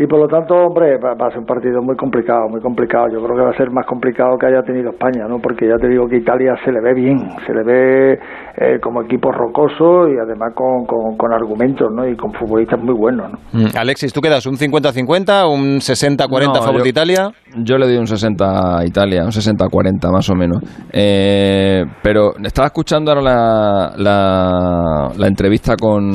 y 0.00 0.06
por 0.06 0.18
lo 0.18 0.28
tanto, 0.28 0.54
hombre, 0.54 0.96
va, 0.96 1.12
a 1.12 1.28
ser 1.28 1.40
un 1.40 1.44
partido 1.44 1.82
muy 1.82 1.94
complicado, 1.94 2.48
muy 2.48 2.62
complicado. 2.62 3.08
Yo 3.12 3.22
creo 3.22 3.36
que 3.36 3.42
va 3.42 3.50
a 3.50 3.56
ser 3.58 3.70
más 3.70 3.84
complicado 3.84 4.38
que 4.38 4.46
haya 4.46 4.62
tenido 4.62 4.92
España, 4.92 5.28
¿no? 5.28 5.40
Porque 5.40 5.68
ya 5.68 5.76
te 5.76 5.88
digo 5.88 6.08
que 6.08 6.16
Italia 6.16 6.54
se 6.64 6.72
le 6.72 6.80
ve 6.80 6.94
bien, 6.94 7.18
se 7.46 7.52
le 7.52 7.62
ve 7.62 8.12
eh, 8.56 8.80
como 8.80 9.02
equipo 9.02 9.30
rocoso 9.30 10.08
y 10.08 10.16
además 10.16 10.54
con, 10.54 10.86
con, 10.86 11.32
argumentos, 11.34 11.92
¿no? 11.94 12.08
Y 12.08 12.16
con 12.16 12.32
futbolistas 12.32 12.80
muy 12.80 12.94
buenos, 12.94 13.30
¿no? 13.30 13.38
Mm. 13.52 13.76
Alexis, 13.78 14.10
¿tú 14.10 14.22
quedas 14.22 14.46
un 14.46 14.54
50-50, 14.54 15.52
un 15.52 15.80
60-40 15.80 16.56
a 16.56 16.62
favor 16.62 16.82
de 16.82 16.88
Italia? 16.88 17.28
Yo 17.62 17.76
le 17.76 17.86
doy 17.86 17.98
un 17.98 18.06
60 18.06 18.78
a 18.78 18.86
Italia, 18.86 19.22
un 19.22 19.32
60-40 19.32 20.10
más 20.10 20.30
o 20.30 20.34
menos. 20.34 20.62
Eh, 20.94 21.84
pero 22.02 22.32
estaba 22.42 22.68
escuchando 22.68 23.10
ahora 23.10 23.92
la, 23.98 25.10
la, 25.14 25.26
entrevista 25.26 25.76
con, 25.76 26.10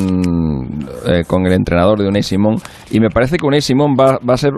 eh, 1.07 1.21
con 1.27 1.45
el 1.45 1.53
entrenador 1.53 1.99
de 1.99 2.07
Unai 2.07 2.23
Simón 2.23 2.55
y 2.89 2.99
me 2.99 3.09
parece 3.09 3.37
que 3.37 3.45
Unai 3.45 3.61
Simón 3.61 3.74
va, 3.97 4.19
va 4.27 4.33
a 4.33 4.37
ser 4.37 4.53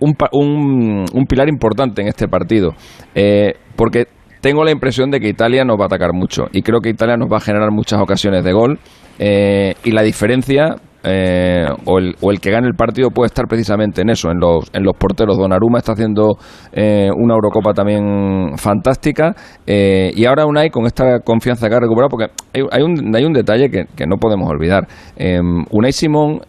un, 0.00 1.26
pilar 1.28 1.48
importante 1.48 2.02
en 2.02 2.08
este 2.08 2.28
partido. 2.28 2.74
Eh, 3.14 3.54
porque 3.76 4.06
tengo 4.40 4.64
la 4.64 4.70
impresión 4.70 5.10
de 5.10 5.20
que 5.20 5.28
Italia 5.28 5.64
nos 5.64 5.78
va 5.78 5.84
a 5.84 5.86
atacar 5.86 6.12
mucho. 6.12 6.44
Y 6.52 6.62
creo 6.62 6.80
que 6.80 6.90
Italia 6.90 7.16
nos 7.16 7.30
va 7.30 7.38
a 7.38 7.40
generar 7.40 7.70
muchas 7.70 8.00
ocasiones 8.00 8.44
de 8.44 8.52
gol. 8.52 8.78
Eh, 9.18 9.74
y 9.84 9.92
la 9.92 10.02
diferencia 10.02 10.76
eh, 11.02 11.66
o, 11.86 11.98
el, 11.98 12.40
que 12.40 12.50
gane 12.50 12.66
el 12.66 12.74
partido 12.74 13.10
puede 13.10 13.28
estar 13.28 13.46
precisamente 13.46 14.02
en 14.02 14.10
eso, 14.10 14.30
en 14.30 14.38
los, 14.38 14.68
en 14.74 14.82
los 14.82 14.94
porteros. 14.98 15.38
Donnarumma 15.38 15.78
está 15.78 15.92
haciendo 15.92 16.36
una 16.74 17.34
Eurocopa 17.34 17.72
también 17.72 18.58
fantástica 18.58 19.34
y 19.66 20.24
ahora 20.26 20.46
Unai 20.46 20.68
con 20.68 20.84
esta 20.84 21.20
confianza 21.20 21.68
que 21.68 21.76
ha 21.76 21.80
recuperado, 21.80 22.10
porque 22.10 22.26
hay, 22.52 22.62
hay, 22.70 22.82
un, 22.82 23.14
hay 23.14 23.24
un 23.24 23.32
detalle 23.32 23.70
que, 23.70 23.84
que 23.96 24.06
no 24.06 24.16
podemos 24.16 24.50
olvidar. 24.50 24.86
Unai 25.70 25.92
Simón 25.92 26.40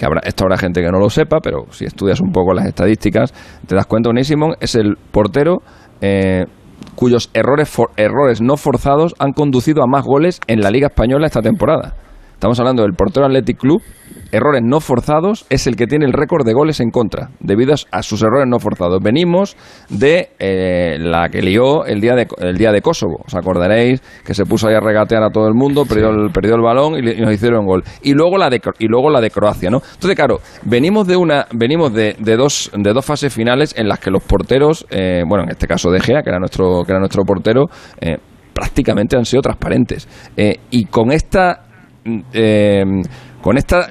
que 0.00 0.06
habrá, 0.06 0.22
esto 0.24 0.44
habrá 0.44 0.56
gente 0.56 0.80
que 0.80 0.90
no 0.90 0.98
lo 0.98 1.10
sepa, 1.10 1.40
pero 1.42 1.66
si 1.72 1.84
estudias 1.84 2.22
un 2.22 2.32
poco 2.32 2.54
las 2.54 2.64
estadísticas, 2.64 3.34
te 3.66 3.74
das 3.74 3.84
cuenta, 3.84 4.08
Unai 4.08 4.24
Simón 4.24 4.54
es 4.58 4.74
el 4.74 4.96
portero 4.96 5.58
eh, 6.00 6.46
cuyos 6.94 7.28
errores, 7.34 7.70
errores 7.98 8.40
no 8.40 8.56
forzados 8.56 9.14
han 9.18 9.32
conducido 9.32 9.82
a 9.82 9.86
más 9.86 10.06
goles 10.06 10.40
en 10.46 10.60
la 10.62 10.70
Liga 10.70 10.86
Española 10.86 11.26
esta 11.26 11.42
temporada. 11.42 11.92
Estamos 12.40 12.58
hablando 12.58 12.84
del 12.84 12.94
portero 12.94 13.26
Athletic 13.26 13.58
Club, 13.58 13.82
errores 14.32 14.62
no 14.64 14.80
forzados, 14.80 15.44
es 15.50 15.66
el 15.66 15.76
que 15.76 15.86
tiene 15.86 16.06
el 16.06 16.14
récord 16.14 16.46
de 16.46 16.54
goles 16.54 16.80
en 16.80 16.90
contra, 16.90 17.28
debido 17.38 17.74
a 17.90 18.02
sus 18.02 18.22
errores 18.22 18.48
no 18.48 18.58
forzados. 18.58 19.02
Venimos 19.02 19.58
de 19.90 20.30
eh, 20.38 20.96
la 20.98 21.28
que 21.28 21.42
lió 21.42 21.84
el 21.84 22.00
día 22.00 22.14
de, 22.14 22.26
el 22.38 22.56
día 22.56 22.72
de 22.72 22.80
Kosovo. 22.80 23.20
Os 23.26 23.34
acordaréis 23.34 24.00
que 24.24 24.32
se 24.32 24.46
puso 24.46 24.68
ahí 24.68 24.74
a 24.74 24.80
regatear 24.80 25.22
a 25.22 25.28
todo 25.28 25.48
el 25.48 25.54
mundo, 25.54 25.84
perdió 25.84 26.08
el, 26.08 26.32
perdió 26.32 26.54
el 26.54 26.62
balón 26.62 26.94
y, 26.96 27.20
nos 27.20 27.30
hicieron 27.30 27.66
gol. 27.66 27.84
Y 28.00 28.14
luego 28.14 28.38
la 28.38 28.48
de, 28.48 28.58
y 28.78 28.86
luego 28.86 29.10
la 29.10 29.20
de 29.20 29.28
Croacia, 29.28 29.68
¿no? 29.68 29.82
Entonces, 29.92 30.16
claro, 30.16 30.38
venimos 30.62 31.06
de 31.06 31.16
una 31.16 31.46
venimos 31.52 31.92
de, 31.92 32.16
de 32.18 32.36
dos, 32.38 32.70
de 32.74 32.94
dos 32.94 33.04
fases 33.04 33.34
finales 33.34 33.74
en 33.76 33.86
las 33.86 33.98
que 33.98 34.10
los 34.10 34.22
porteros, 34.24 34.86
eh, 34.88 35.24
bueno, 35.28 35.44
en 35.44 35.50
este 35.50 35.66
caso 35.66 35.90
de 35.90 36.00
Gea, 36.00 36.22
que 36.22 36.30
era 36.30 36.38
nuestro, 36.38 36.84
que 36.86 36.92
era 36.92 37.00
nuestro 37.00 37.22
portero, 37.22 37.66
eh, 38.00 38.16
prácticamente 38.54 39.14
han 39.18 39.26
sido 39.26 39.42
transparentes. 39.42 40.08
y 40.70 40.86
con 40.86 41.12
esta 41.12 41.66
eh, 42.04 43.02
con 43.40 43.56
esta 43.56 43.88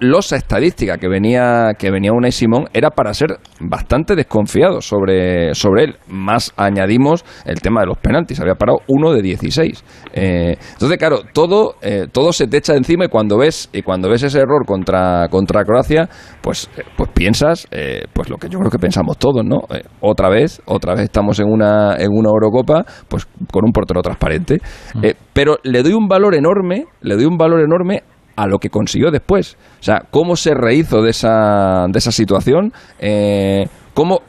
losa 0.00 0.36
estadística 0.36 0.98
que 0.98 1.08
venía 1.08 1.72
que 1.78 1.90
venía 1.90 2.12
Unai 2.12 2.32
Simón 2.32 2.64
era 2.72 2.90
para 2.90 3.14
ser 3.14 3.38
bastante 3.60 4.14
desconfiado 4.16 4.80
sobre, 4.80 5.54
sobre 5.54 5.84
él. 5.84 5.96
Más 6.08 6.52
añadimos 6.56 7.24
el 7.44 7.60
tema 7.60 7.80
de 7.80 7.86
los 7.86 7.98
penaltis, 7.98 8.40
había 8.40 8.54
parado 8.54 8.78
uno 8.88 9.12
de 9.12 9.22
16. 9.22 9.84
Eh, 10.12 10.56
entonces, 10.72 10.98
claro, 10.98 11.20
todo, 11.32 11.76
eh, 11.82 12.06
todo 12.10 12.32
se 12.32 12.46
te 12.46 12.58
echa 12.58 12.74
encima 12.74 13.04
y 13.04 13.08
cuando 13.08 13.38
ves 13.38 13.70
y 13.72 13.82
cuando 13.82 14.08
ves 14.08 14.24
ese 14.24 14.38
error 14.38 14.66
contra, 14.66 15.28
contra 15.28 15.64
Croacia, 15.64 16.08
pues, 16.40 16.68
eh, 16.76 16.82
pues 16.96 17.10
piensas 17.10 17.66
pues 18.12 18.28
lo 18.28 18.36
que 18.36 18.48
yo 18.48 18.58
creo 18.58 18.70
que 18.70 18.78
pensamos 18.78 19.18
todos, 19.18 19.44
¿no? 19.44 19.60
otra 20.00 20.28
vez, 20.28 20.60
otra 20.66 20.94
vez 20.94 21.04
estamos 21.04 21.38
en 21.40 21.48
una, 21.48 21.96
en 21.96 22.08
una 22.10 22.28
Eurocopa, 22.28 22.84
pues 23.08 23.26
con 23.50 23.64
un 23.64 23.72
portero 23.72 24.02
transparente. 24.02 24.58
Mm. 24.94 25.06
pero 25.32 25.56
le 25.62 25.82
doy 25.82 25.92
un 25.92 26.08
valor 26.08 26.34
enorme, 26.34 26.86
le 27.00 27.14
doy 27.14 27.24
un 27.24 27.36
valor 27.36 27.60
enorme 27.60 28.02
a 28.36 28.46
lo 28.46 28.58
que 28.58 28.68
consiguió 28.68 29.10
después. 29.10 29.56
O 29.80 29.82
sea, 29.82 30.02
cómo 30.10 30.36
se 30.36 30.54
rehizo 30.54 31.02
de 31.02 31.10
esa, 31.10 31.86
de 31.88 31.98
esa 31.98 32.12
situación, 32.12 32.72
eh, 32.98 33.66
cómo 33.94 34.20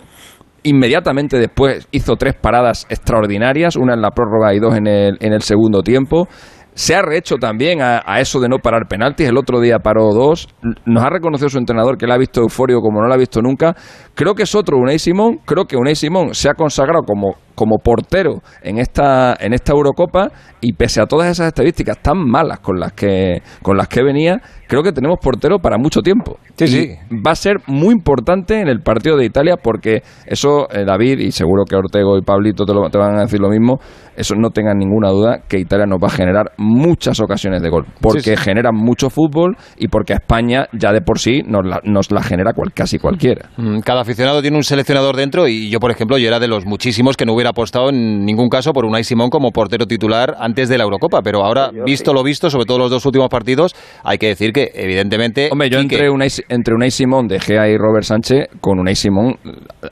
inmediatamente 0.63 1.37
después 1.39 1.87
hizo 1.91 2.15
tres 2.15 2.35
paradas 2.35 2.85
extraordinarias, 2.89 3.75
una 3.75 3.93
en 3.93 4.01
la 4.01 4.11
prórroga 4.11 4.53
y 4.53 4.59
dos 4.59 4.75
en 4.75 4.87
el, 4.87 5.17
en 5.19 5.33
el 5.33 5.41
segundo 5.41 5.81
tiempo. 5.81 6.27
se 6.75 6.95
ha 6.95 7.01
rehecho 7.01 7.35
también 7.35 7.81
a, 7.81 8.01
a 8.05 8.19
eso 8.19 8.39
de 8.39 8.49
no 8.49 8.57
parar 8.57 8.87
penaltis. 8.87 9.27
El 9.27 9.37
otro 9.37 9.59
día 9.59 9.79
paró 9.79 10.13
dos. 10.13 10.47
Nos 10.85 11.03
ha 11.03 11.09
reconocido 11.09 11.49
su 11.49 11.57
entrenador 11.57 11.97
que 11.97 12.07
la 12.07 12.15
ha 12.15 12.17
visto 12.17 12.41
eufórico 12.41 12.81
como 12.81 13.01
no 13.01 13.07
la 13.07 13.15
ha 13.15 13.17
visto 13.17 13.41
nunca. 13.41 13.75
Creo 14.15 14.33
que 14.33 14.43
es 14.43 14.55
otro 14.55 14.77
Unai 14.77 14.99
Simón. 14.99 15.39
Creo 15.45 15.65
que 15.65 15.77
Unai 15.77 15.95
Simón 15.95 16.33
se 16.33 16.49
ha 16.49 16.53
consagrado 16.53 17.03
como, 17.05 17.35
como 17.55 17.77
portero 17.77 18.41
en 18.61 18.79
esta, 18.79 19.35
en 19.39 19.53
esta 19.53 19.73
Eurocopa 19.73 20.29
y 20.61 20.73
pese 20.73 21.01
a 21.01 21.05
todas 21.05 21.29
esas 21.29 21.47
estadísticas 21.47 21.97
tan 22.01 22.17
malas 22.17 22.59
con 22.59 22.79
las 22.79 22.93
que, 22.93 23.41
con 23.61 23.77
las 23.77 23.87
que 23.87 24.01
venía, 24.03 24.41
creo 24.67 24.81
que 24.81 24.91
tenemos 24.91 25.17
portero 25.21 25.59
para 25.59 25.77
mucho 25.77 26.01
tiempo. 26.01 26.37
Sí, 26.55 26.63
Y 26.65 26.67
sí. 26.67 26.89
Va 27.25 27.31
a 27.31 27.35
ser 27.35 27.57
muy 27.67 27.93
importante 27.93 28.59
en 28.59 28.67
el 28.67 28.79
partido 28.81 29.17
de 29.17 29.25
Italia 29.25 29.55
porque 29.61 30.01
eso, 30.25 30.67
eh, 30.71 30.85
David, 30.85 31.19
y 31.19 31.31
seguro 31.31 31.63
que 31.65 31.75
Ortego 31.75 32.17
y 32.17 32.21
Pablito 32.21 32.65
te, 32.65 32.73
lo- 32.73 32.89
te 32.89 32.97
van 32.97 33.17
a 33.17 33.21
decir 33.21 33.39
lo 33.39 33.49
mismo, 33.49 33.79
eso 34.15 34.35
no 34.35 34.49
tengan 34.51 34.77
ninguna 34.77 35.09
duda 35.09 35.39
que 35.47 35.59
Italia 35.59 35.85
nos 35.85 35.99
va 36.01 36.07
a 36.07 36.11
generar 36.11 36.51
muchas 36.57 37.19
ocasiones 37.19 37.61
de 37.61 37.69
gol. 37.69 37.85
Porque 38.01 38.21
Sí, 38.21 38.29
sí. 38.35 38.37
genera 38.37 38.71
mucho 38.71 39.09
fútbol 39.09 39.57
y 39.77 39.87
porque 39.89 40.13
a 40.13 40.17
España 40.17 40.67
ya 40.73 40.91
de 40.93 41.01
por 41.01 41.19
sí 41.19 41.41
nos 41.45 41.65
la, 41.65 41.81
nos 41.83 42.11
la 42.11 42.21
genera 42.23 42.53
cual- 42.53 42.71
casi 42.73 42.99
cualquiera. 42.99 43.49
Mm, 43.57 43.79
Cada 43.79 44.01
aficionado 44.01 44.41
tiene 44.41 44.57
un 44.57 44.63
seleccionador 44.63 45.15
dentro 45.17 45.47
y 45.47 45.69
yo, 45.69 45.79
por 45.79 45.91
ejemplo, 45.91 46.17
yo 46.17 46.27
era 46.27 46.39
de 46.39 46.47
los 46.47 46.65
muchísimos 46.65 47.17
que 47.17 47.25
no 47.25 47.33
hubiera 47.33 47.42
apostado 47.47 47.89
en 47.89 48.25
ningún 48.25 48.49
caso 48.49 48.73
por 48.73 48.85
Unai 48.85 49.03
Simón 49.03 49.29
como 49.29 49.51
portero 49.51 49.85
titular 49.85 50.35
antes 50.39 50.69
de 50.69 50.77
la 50.77 50.83
Eurocopa. 50.83 51.21
Pero 51.23 51.43
ahora, 51.43 51.71
visto 51.85 52.13
lo 52.13 52.23
visto, 52.23 52.49
sobre 52.49 52.65
todo 52.65 52.77
los 52.79 52.91
dos 52.91 53.05
últimos 53.05 53.29
partidos, 53.29 53.75
hay 54.03 54.17
que 54.17 54.27
decir 54.27 54.51
que, 54.53 54.71
evidentemente... 54.73 55.49
Hombre, 55.51 55.69
yo 55.69 55.79
Quique- 55.79 55.95
entre 55.95 56.09
Unai, 56.09 56.29
entre 56.49 56.75
Unai 56.75 56.91
Simón, 56.91 57.27
De 57.27 57.39
Gea 57.39 57.67
y 57.69 57.77
Robert 57.77 58.05
Sánchez, 58.05 58.47
con 58.61 58.79
Unai 58.79 58.95
Simón 58.95 59.37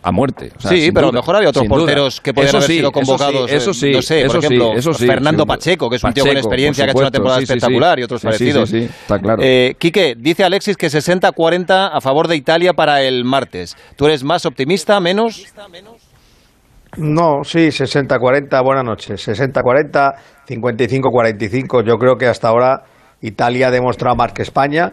a 0.04 0.12
muerte. 0.12 0.52
O 0.58 0.62
sea, 0.62 0.72
sí, 0.72 0.92
pero 0.94 1.08
a 1.08 1.12
lo 1.12 1.20
mejor 1.20 1.36
había 1.36 1.50
otros 1.50 1.66
duda. 1.68 1.78
porteros 1.78 2.22
que 2.22 2.34
podían 2.34 2.50
Eso 2.50 2.58
haber 2.58 2.68
sí, 2.68 2.76
sido 2.78 2.90
eso 2.90 3.00
sí, 3.00 3.06
convocados. 3.06 3.52
Eso 3.52 3.72
eh, 3.72 3.74
sí, 3.74 3.92
no 3.92 4.02
sé, 4.02 4.22
eso 4.22 4.32
por 4.34 4.42
sí, 4.42 4.46
ejemplo, 4.48 4.74
eso 4.76 4.94
sí, 4.94 5.06
Fernando. 5.08 5.46
Pacheco, 5.46 5.90
que 5.90 5.96
es 5.98 6.04
un 6.04 6.14
tío 6.14 6.26
con 6.26 6.38
experiencia, 6.38 6.86
que 6.86 6.90
ha 6.90 6.94
hecho 6.94 7.02
una 7.02 7.12
temporada 7.12 7.40
sí, 7.40 7.46
sí, 7.46 7.48
sí. 7.48 7.54
espectacular 7.58 8.00
y 8.00 8.04
otros 8.04 8.22
parecidos. 8.22 8.70
Sí, 8.70 8.82
sí, 8.82 8.86
está 8.86 9.20
claro. 9.20 9.42
Eh, 9.44 9.76
Quique, 9.80 10.16
dice 10.18 10.44
Alexis 10.44 10.78
que 10.78 10.88
60-40 10.88 11.90
a 11.94 12.02
favor 12.02 12.28
de 12.28 12.36
Italia 12.36 12.74
para 12.74 13.02
el 13.02 13.24
martes. 13.26 13.76
¿Tú 13.96 14.06
eres 14.06 14.24
más 14.24 14.46
optimista, 14.46 15.00
menos? 15.00 15.46
No, 16.98 17.44
sí, 17.44 17.68
60-40, 17.72 18.64
buenas 18.64 18.84
noches. 18.84 19.26
60-40, 19.28 20.14
55-45. 20.48 21.84
Yo 21.86 21.98
creo 21.98 22.18
que 22.18 22.28
hasta 22.28 22.50
ahora 22.50 22.84
Italia 23.22 23.68
ha 23.68 23.72
demostrado 23.72 24.16
más 24.16 24.34
que 24.34 24.42
España, 24.42 24.92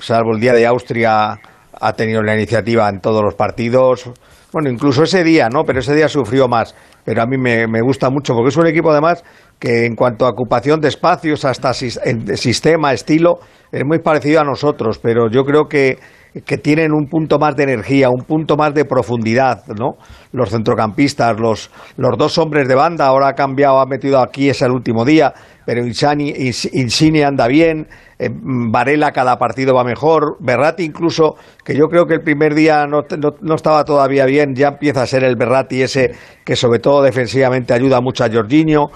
salvo 0.00 0.32
el 0.34 0.40
día 0.40 0.54
de 0.54 0.66
Austria 0.66 1.38
ha 1.78 1.92
tenido 1.92 2.22
la 2.22 2.34
iniciativa 2.34 2.88
en 2.88 3.00
todos 3.00 3.22
los 3.22 3.34
partidos. 3.34 4.10
Bueno, 4.50 4.70
incluso 4.70 5.02
ese 5.02 5.22
día, 5.24 5.48
¿no? 5.50 5.64
Pero 5.64 5.80
ese 5.80 5.94
día 5.94 6.08
sufrió 6.08 6.48
más. 6.48 6.74
Pero 7.04 7.20
a 7.22 7.26
mí 7.26 7.36
me, 7.36 7.66
me 7.66 7.82
gusta 7.82 8.08
mucho 8.08 8.32
porque 8.32 8.48
es 8.48 8.56
un 8.56 8.66
equipo 8.66 8.90
además 8.90 9.22
que 9.58 9.84
en 9.84 9.94
cuanto 9.94 10.24
a 10.24 10.30
ocupación 10.30 10.80
de 10.80 10.88
espacios, 10.88 11.44
hasta 11.44 11.74
sis- 11.74 12.00
en- 12.02 12.34
sistema, 12.38 12.92
estilo, 12.94 13.40
es 13.70 13.84
muy 13.84 13.98
parecido 13.98 14.40
a 14.40 14.44
nosotros. 14.44 14.98
Pero 14.98 15.28
yo 15.30 15.44
creo 15.44 15.68
que, 15.68 15.98
que 16.44 16.58
tienen 16.58 16.92
un 16.92 17.06
punto 17.08 17.38
más 17.38 17.56
de 17.56 17.62
energía, 17.64 18.10
un 18.10 18.24
punto 18.24 18.56
más 18.56 18.74
de 18.74 18.84
profundidad, 18.84 19.62
¿no? 19.68 19.92
Los 20.32 20.50
centrocampistas, 20.50 21.38
los, 21.40 21.70
los 21.96 22.18
dos 22.18 22.36
hombres 22.38 22.68
de 22.68 22.74
banda, 22.74 23.06
ahora 23.06 23.28
ha 23.28 23.32
cambiado, 23.34 23.80
ha 23.80 23.86
metido 23.86 24.20
aquí, 24.20 24.48
es 24.50 24.60
el 24.62 24.72
último 24.72 25.04
día, 25.04 25.32
pero 25.64 25.84
Insani, 25.86 26.32
Ins- 26.32 26.68
Insigne 26.72 27.24
anda 27.24 27.46
bien, 27.46 27.86
eh, 28.18 28.28
Varela 28.32 29.12
cada 29.12 29.36
partido 29.36 29.74
va 29.74 29.84
mejor, 29.84 30.36
Berratti 30.40 30.84
incluso, 30.84 31.34
que 31.64 31.74
yo 31.74 31.86
creo 31.86 32.04
que 32.06 32.14
el 32.14 32.22
primer 32.22 32.54
día 32.54 32.86
no, 32.86 33.02
no, 33.18 33.30
no 33.40 33.54
estaba 33.54 33.84
todavía 33.84 34.26
bien, 34.26 34.54
ya 34.54 34.68
empieza 34.68 35.02
a 35.02 35.06
ser 35.06 35.24
el 35.24 35.36
Berratti 35.36 35.82
ese 35.82 36.10
que 36.44 36.56
sobre 36.56 36.80
todo 36.80 37.02
defensivamente 37.02 37.72
ayuda 37.72 38.00
mucho 38.00 38.24
a 38.24 38.28
Jorginho. 38.30 38.88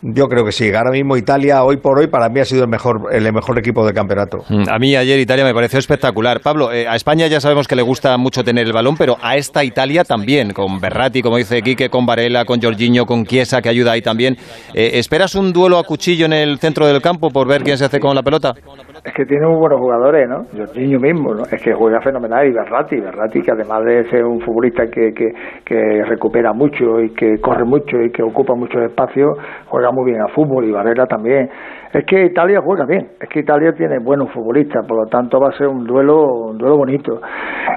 Yo 0.00 0.28
creo 0.28 0.44
que 0.44 0.52
sí, 0.52 0.72
ahora 0.72 0.92
mismo 0.92 1.16
Italia, 1.16 1.64
hoy 1.64 1.78
por 1.78 1.98
hoy, 1.98 2.06
para 2.06 2.28
mí 2.28 2.38
ha 2.38 2.44
sido 2.44 2.62
el 2.62 2.68
mejor, 2.68 3.08
el 3.10 3.32
mejor 3.32 3.58
equipo 3.58 3.84
del 3.84 3.94
campeonato. 3.94 4.44
Mm, 4.48 4.68
A 4.68 4.78
mí 4.78 4.94
ayer 4.94 5.18
Italia 5.18 5.44
me 5.44 5.52
pareció 5.52 5.80
espectacular. 5.80 6.40
Pablo, 6.40 6.72
eh, 6.72 6.86
a 6.86 6.94
España 6.94 7.26
ya 7.26 7.40
sabemos 7.40 7.66
que 7.66 7.74
le 7.74 7.82
gusta 7.82 8.16
mucho 8.16 8.44
tener 8.44 8.64
el 8.66 8.72
balón, 8.72 8.96
pero 8.96 9.16
a 9.20 9.36
esta 9.36 9.64
Italia 9.64 10.04
también, 10.04 10.52
con 10.52 10.80
Berratti, 10.80 11.20
como 11.20 11.36
dice 11.36 11.62
Quique, 11.62 11.90
con 11.90 12.06
Varela, 12.06 12.44
con 12.44 12.62
Jorginho, 12.62 13.06
con 13.06 13.26
Chiesa, 13.26 13.60
que 13.60 13.70
ayuda 13.70 13.90
ahí 13.90 14.02
también. 14.02 14.36
Eh, 14.72 14.92
¿Esperas 14.94 15.34
un 15.34 15.52
duelo 15.52 15.78
a 15.78 15.82
cuchillo 15.82 16.26
en 16.26 16.32
el 16.32 16.60
centro 16.60 16.86
del 16.86 17.02
campo 17.02 17.30
por 17.30 17.48
ver 17.48 17.64
quién 17.64 17.76
se 17.76 17.84
hace 17.86 17.98
con 17.98 18.14
la 18.14 18.22
pelota? 18.22 18.54
Es 19.04 19.12
que 19.12 19.24
tiene 19.26 19.46
muy 19.46 19.58
buenos 19.58 19.78
jugadores, 19.78 20.28
¿no? 20.28 20.44
Jorginho 20.56 20.98
mismo, 20.98 21.34
¿no? 21.34 21.42
Es 21.42 21.62
que 21.62 21.72
juega 21.72 22.00
fenomenal 22.00 22.46
y 22.46 22.52
Berratti, 22.52 22.96
Berratti 22.96 23.42
que 23.42 23.52
además 23.52 23.84
de 23.84 24.08
ser 24.10 24.24
un 24.24 24.40
futbolista 24.40 24.86
que, 24.86 25.12
que, 25.14 25.32
que 25.64 26.04
recupera 26.04 26.52
mucho 26.52 27.00
y 27.00 27.10
que 27.14 27.38
corre 27.40 27.64
mucho 27.64 28.00
y 28.00 28.10
que 28.10 28.22
ocupa 28.22 28.54
mucho 28.54 28.80
espacio, 28.80 29.34
juega 29.66 29.92
muy 29.92 30.10
bien 30.10 30.22
a 30.22 30.28
fútbol 30.28 30.64
y 30.64 30.72
Varela 30.72 31.06
también. 31.06 31.48
Es 31.92 32.04
que 32.04 32.26
Italia 32.26 32.60
juega 32.62 32.84
bien, 32.84 33.08
es 33.18 33.28
que 33.30 33.40
Italia 33.40 33.72
tiene 33.72 33.98
buenos 33.98 34.30
futbolistas, 34.32 34.86
por 34.86 34.98
lo 34.98 35.06
tanto 35.06 35.40
va 35.40 35.48
a 35.48 35.52
ser 35.52 35.68
un 35.68 35.84
duelo, 35.84 36.50
un 36.50 36.58
duelo 36.58 36.76
bonito. 36.76 37.20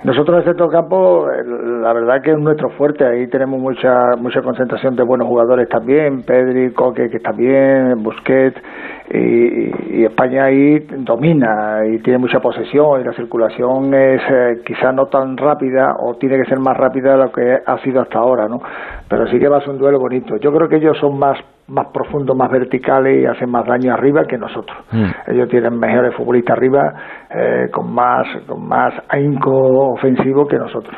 Nosotros 0.04 0.40
en 0.40 0.46
centro 0.46 0.68
campo, 0.68 1.28
la 1.28 1.94
verdad 1.94 2.22
que 2.22 2.32
es 2.32 2.38
nuestro 2.38 2.70
fuerte, 2.72 3.06
ahí 3.06 3.28
tenemos 3.28 3.60
mucha 3.60 4.16
mucha 4.18 4.42
concentración 4.42 4.96
de 4.96 5.04
buenos 5.04 5.28
jugadores 5.28 5.70
también, 5.70 6.24
Pedri, 6.24 6.74
Coque 6.74 7.10
que 7.10 7.18
está 7.18 7.32
bien, 7.32 8.04
Busquets, 8.04 8.62
y, 9.14 10.00
y 10.00 10.06
España 10.06 10.46
ahí 10.46 10.80
domina 11.00 11.82
y 11.86 12.00
tiene 12.00 12.20
mucha 12.20 12.40
posesión 12.40 13.02
y 13.02 13.04
la 13.04 13.14
circulación 13.14 13.94
es 13.94 14.22
eh, 14.30 14.62
quizá 14.66 14.92
no 14.92 15.08
tan 15.08 15.36
rápida 15.38 15.96
o 16.00 16.16
tiene 16.16 16.38
que 16.38 16.50
ser 16.50 16.60
más 16.60 16.78
rápida 16.78 17.12
de 17.12 17.18
lo 17.18 17.32
que 17.32 17.58
ha 17.66 17.78
sido 17.80 18.02
hasta 18.02 18.20
ahora, 18.20 18.48
¿no? 18.48 18.62
Pero 19.10 19.28
sí 19.28 19.38
que 19.40 19.50
va 19.50 19.58
a 19.58 19.62
ser 19.62 19.72
un 19.72 19.80
duelo 19.80 20.00
bonito. 20.00 20.38
Yo 20.38 20.52
creo 20.52 20.70
que 20.70 20.78
ellos 20.78 20.98
son 21.00 21.18
más 21.18 21.38
más 21.68 21.88
profundos, 21.94 22.36
más 22.36 22.52
verticales 22.52 23.22
y 23.22 23.26
hacen 23.26 23.50
más 23.50 23.66
daño 23.66 23.94
arriba 23.94 24.26
que 24.28 24.38
nosotros. 24.38 24.78
Ellos 25.28 25.48
tienen 25.48 25.80
mejores 25.80 26.14
futbolistas 26.16 26.58
arriba 26.58 26.94
eh, 27.30 27.70
con 27.72 27.94
más 27.94 28.28
con 28.46 28.68
más 28.68 28.94
ahínco 29.08 29.52
ofensivo 29.94 30.46
que 30.48 30.58
nosotros. 30.58 30.94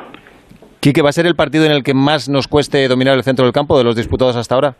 Quique, 0.80 1.02
¿va 1.02 1.10
a 1.10 1.14
ser 1.14 1.28
el 1.28 1.36
partido 1.36 1.66
en 1.66 1.72
el 1.72 1.84
que 1.84 1.94
más 1.94 2.28
nos 2.28 2.48
cueste 2.48 2.88
dominar 2.88 3.16
el 3.16 3.24
centro 3.24 3.46
del 3.46 3.54
campo 3.54 3.78
de 3.78 3.84
los 3.84 3.96
disputados 3.96 4.36
hasta 4.36 4.56
ahora? 4.56 4.74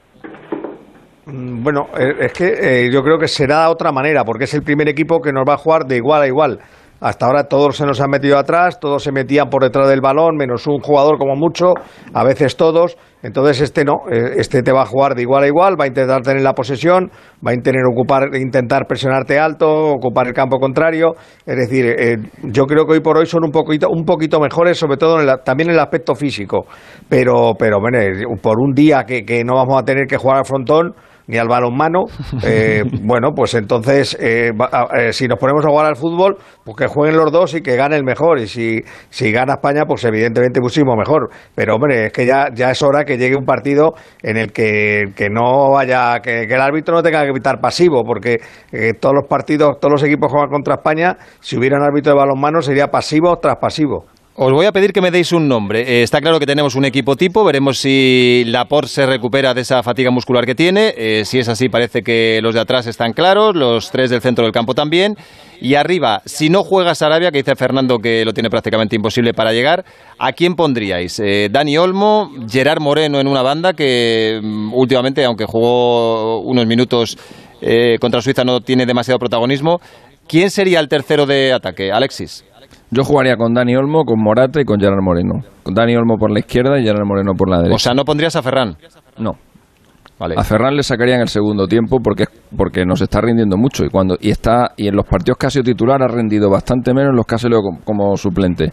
Mm, 1.26 1.64
Bueno, 1.64 1.88
eh, 1.98 2.14
es 2.26 2.34
que 2.34 2.86
eh, 2.86 2.90
yo 2.92 3.02
creo 3.02 3.18
que 3.18 3.28
será 3.28 3.62
de 3.66 3.72
otra 3.72 3.92
manera, 3.92 4.24
porque 4.26 4.44
es 4.46 4.54
el 4.54 4.62
primer 4.64 4.90
equipo 4.90 5.22
que 5.22 5.32
nos 5.32 5.44
va 5.48 5.54
a 5.54 5.58
jugar 5.58 5.86
de 5.86 5.98
igual 5.98 6.22
a 6.22 6.28
igual. 6.28 6.60
Hasta 7.00 7.26
ahora 7.26 7.44
todos 7.50 7.76
se 7.76 7.86
nos 7.86 8.00
han 8.00 8.10
metido 8.10 8.38
atrás, 8.38 8.80
todos 8.80 9.04
se 9.04 9.12
metían 9.12 9.50
por 9.50 9.62
detrás 9.62 9.90
del 9.90 10.00
balón, 10.00 10.38
menos 10.38 10.66
un 10.68 10.80
jugador 10.80 11.18
como 11.18 11.36
mucho, 11.36 11.74
a 12.14 12.24
veces 12.24 12.56
todos. 12.56 12.98
Entonces 13.22 13.60
este 13.60 13.84
no, 13.84 14.04
eh, 14.10 14.36
este 14.38 14.64
te 14.64 14.72
va 14.72 14.84
a 14.84 14.86
jugar 14.86 15.14
de 15.14 15.22
igual 15.24 15.44
a 15.44 15.48
igual, 15.48 15.76
va 15.80 15.84
a 15.84 15.88
intentar 15.88 16.22
tener 16.22 16.42
la 16.42 16.54
posesión, 16.54 17.12
va 17.46 17.52
a 17.52 17.54
intentar 17.56 17.84
ocupar, 17.92 18.34
intentar 18.36 18.86
presionarte 18.88 19.38
alto, 19.38 19.68
ocupar 19.92 20.28
el 20.28 20.34
campo 20.34 20.60
contrario. 20.60 21.16
Es 21.46 21.58
decir, 21.58 21.86
eh, 21.88 22.18
yo 22.44 22.64
creo 22.66 22.86
que 22.86 22.94
hoy 22.94 23.02
por 23.02 23.18
hoy 23.18 23.26
son 23.26 23.44
un 23.44 23.52
poquito, 23.52 23.88
un 23.90 24.06
poquito 24.06 24.40
mejores, 24.40 24.78
sobre 24.78 24.96
todo 24.96 25.20
en 25.20 25.26
la- 25.26 25.38
también 25.44 25.70
en 25.70 25.76
el 25.76 25.82
aspecto 25.82 26.16
físico. 26.16 26.68
Pero, 27.10 27.54
pero 27.60 27.80
por 28.42 28.60
un 28.62 28.74
día 28.74 29.04
que, 29.06 29.24
que 29.26 29.44
no 29.44 29.56
vamos 29.56 29.78
a 29.82 29.84
tener 29.84 30.06
que 30.08 30.16
jugar 30.18 30.38
al 30.38 30.46
frontón 30.46 30.94
ni 31.28 31.38
al 31.38 31.48
balonmano, 31.48 32.06
eh, 32.44 32.84
bueno, 33.04 33.32
pues 33.36 33.54
entonces 33.54 34.18
eh, 34.20 34.52
va- 34.60 34.70
a- 34.72 35.00
eh, 35.02 35.14
si 35.14 35.28
nos 35.28 35.40
ponemos 35.40 35.66
a 35.66 35.70
jugar 35.70 35.86
al 35.86 35.96
fútbol, 35.96 36.38
pues 36.64 36.78
que 36.78 36.88
jueguen 36.88 37.18
los 37.18 37.32
dos 37.32 37.54
y 37.54 37.62
que 37.62 37.76
gane 37.76 37.96
el 37.96 38.04
mejor. 38.04 38.40
Y 38.40 38.48
si, 38.48 38.82
si 39.10 39.32
gana 39.32 39.54
España, 39.54 39.84
pues 39.88 40.04
evidentemente 40.06 40.60
muchísimo 40.62 40.96
mejor. 40.96 41.30
Pero 41.56 41.76
hombre, 41.76 42.08
es 42.08 42.14
que 42.14 42.26
ya, 42.26 42.48
ya 42.54 42.72
es 42.72 42.82
hora 42.84 43.04
que 43.06 43.18
llegue 43.18 43.36
un 43.36 43.46
partido 43.46 43.94
en 44.22 44.38
el 44.38 44.52
que, 44.52 45.06
que 45.16 45.30
no 45.30 45.72
vaya, 45.72 46.20
que, 46.22 46.48
que 46.48 46.54
el 46.56 46.62
árbitro 46.62 46.96
no 46.96 47.04
tenga 47.04 47.22
que 47.24 47.30
evitar 47.30 47.60
pasivo, 47.60 48.04
porque 48.06 48.38
eh, 48.72 48.94
todos 49.00 49.16
los 49.16 49.28
partidos, 49.28 49.80
todos 49.80 49.92
los 49.94 50.04
equipos 50.04 50.32
juegan 50.32 50.50
contra 50.50 50.76
España, 50.76 51.18
si 51.40 51.58
hubiera 51.58 51.78
un 51.78 51.84
árbitro 51.84 52.14
de 52.14 52.20
balonmano 52.20 52.62
sería 52.62 52.88
pasivo 52.88 53.38
tras 53.38 53.58
pasivo. 53.58 54.06
Os 54.36 54.52
voy 54.52 54.66
a 54.66 54.72
pedir 54.72 54.94
que 54.94 55.02
me 55.02 55.12
deis 55.12 55.32
un 55.32 55.48
nombre. 55.48 55.82
Eh, 55.82 56.02
está 56.02 56.20
claro 56.20 56.40
que 56.40 56.48
tenemos 56.48 56.74
un 56.74 56.86
equipo 56.86 57.16
tipo, 57.16 57.44
veremos 57.44 57.78
si 57.78 58.44
Laporte 58.48 58.90
se 58.90 59.06
recupera 59.06 59.54
de 59.54 59.62
esa 59.62 59.84
fatiga 59.84 60.10
muscular 60.10 60.44
que 60.44 60.56
tiene. 60.56 60.92
Eh, 60.98 61.24
si 61.24 61.38
es 61.38 61.48
así, 61.50 61.70
parece 61.70 62.02
que 62.02 62.40
los 62.42 62.56
de 62.56 62.62
atrás 62.62 62.88
están 62.88 63.14
claros, 63.14 63.56
los 63.56 63.92
tres 63.92 64.10
del 64.10 64.22
centro 64.22 64.44
del 64.44 64.52
campo 64.52 64.74
también. 64.74 65.18
Y 65.62 65.76
arriba, 65.76 66.24
si 66.26 66.50
no 66.50 66.64
juega 66.64 66.96
Sarabia, 66.96 67.30
que 67.30 67.44
dice 67.44 67.56
Fernando 67.56 68.00
que 68.00 68.26
lo 68.26 68.34
tiene 68.34 68.50
prácticamente 68.50 68.96
imposible 68.96 69.36
para 69.36 69.54
llegar, 69.54 69.86
¿a 70.18 70.32
quién 70.32 70.56
pondríais? 70.56 71.20
Eh, 71.20 71.50
Dani 71.52 71.78
Olmo, 71.78 72.32
Gerard 72.50 72.82
Moreno 72.82 73.20
en 73.20 73.28
una 73.28 73.44
banda 73.44 73.74
que 73.74 74.40
mm, 74.42 74.74
últimamente, 74.74 75.24
aunque 75.26 75.46
jugó 75.46 76.40
unos 76.40 76.66
minutos 76.66 77.20
contra 78.02 78.22
Suiza, 78.22 78.44
no 78.44 78.60
tiene 78.60 78.86
demasiado 78.86 79.20
protagonismo. 79.20 79.80
¿Quién 80.28 80.50
sería 80.50 80.82
el 80.82 80.90
tercero 80.90 81.26
de 81.26 81.54
ataque? 81.54 81.94
Alexis. 81.94 82.44
Yo 82.94 83.04
jugaría 83.04 83.36
con 83.38 83.54
Dani 83.54 83.76
Olmo, 83.76 84.06
con 84.06 84.22
Morata 84.22 84.62
y 84.62 84.66
con 84.66 84.80
Gerard 84.80 85.02
Moreno. 85.02 85.42
Con 85.64 85.74
Dani 85.74 85.96
Olmo 85.96 86.18
por 86.18 86.32
la 86.32 86.40
izquierda 86.40 86.80
y 86.80 86.84
Gerard 86.84 87.06
Moreno 87.06 87.34
por 87.36 87.50
la 87.50 87.58
derecha. 87.58 87.76
O 87.76 87.80
sea, 87.80 87.94
¿no 87.94 88.04
pondrías 88.04 88.36
a 88.36 88.44
Ferran? 88.44 88.76
No. 89.18 89.32
Vale. 90.20 90.36
A 90.38 90.44
Ferran 90.44 90.76
le 90.76 90.84
sacaría 90.84 91.16
en 91.16 91.22
el 91.22 91.28
segundo 91.28 91.68
tiempo 91.68 92.00
porque, 92.00 92.26
porque 92.56 92.86
nos 92.86 93.02
está 93.02 93.20
rindiendo 93.20 93.58
mucho 93.58 93.84
y 93.84 93.90
cuando 93.90 94.16
y 94.22 94.30
está 94.30 94.74
y 94.78 94.88
en 94.88 94.96
los 94.96 95.08
partidos 95.08 95.40
que 95.40 95.48
ha 95.48 95.50
sido 95.50 95.64
titular 95.64 96.04
ha 96.04 96.08
rendido 96.08 96.52
bastante 96.52 96.94
menos 96.94 97.10
en 97.10 97.16
los 97.16 97.26
que 97.26 97.36
ha 97.36 97.38
salido 97.40 97.62
como, 97.62 97.80
como 97.84 98.16
suplente. 98.16 98.72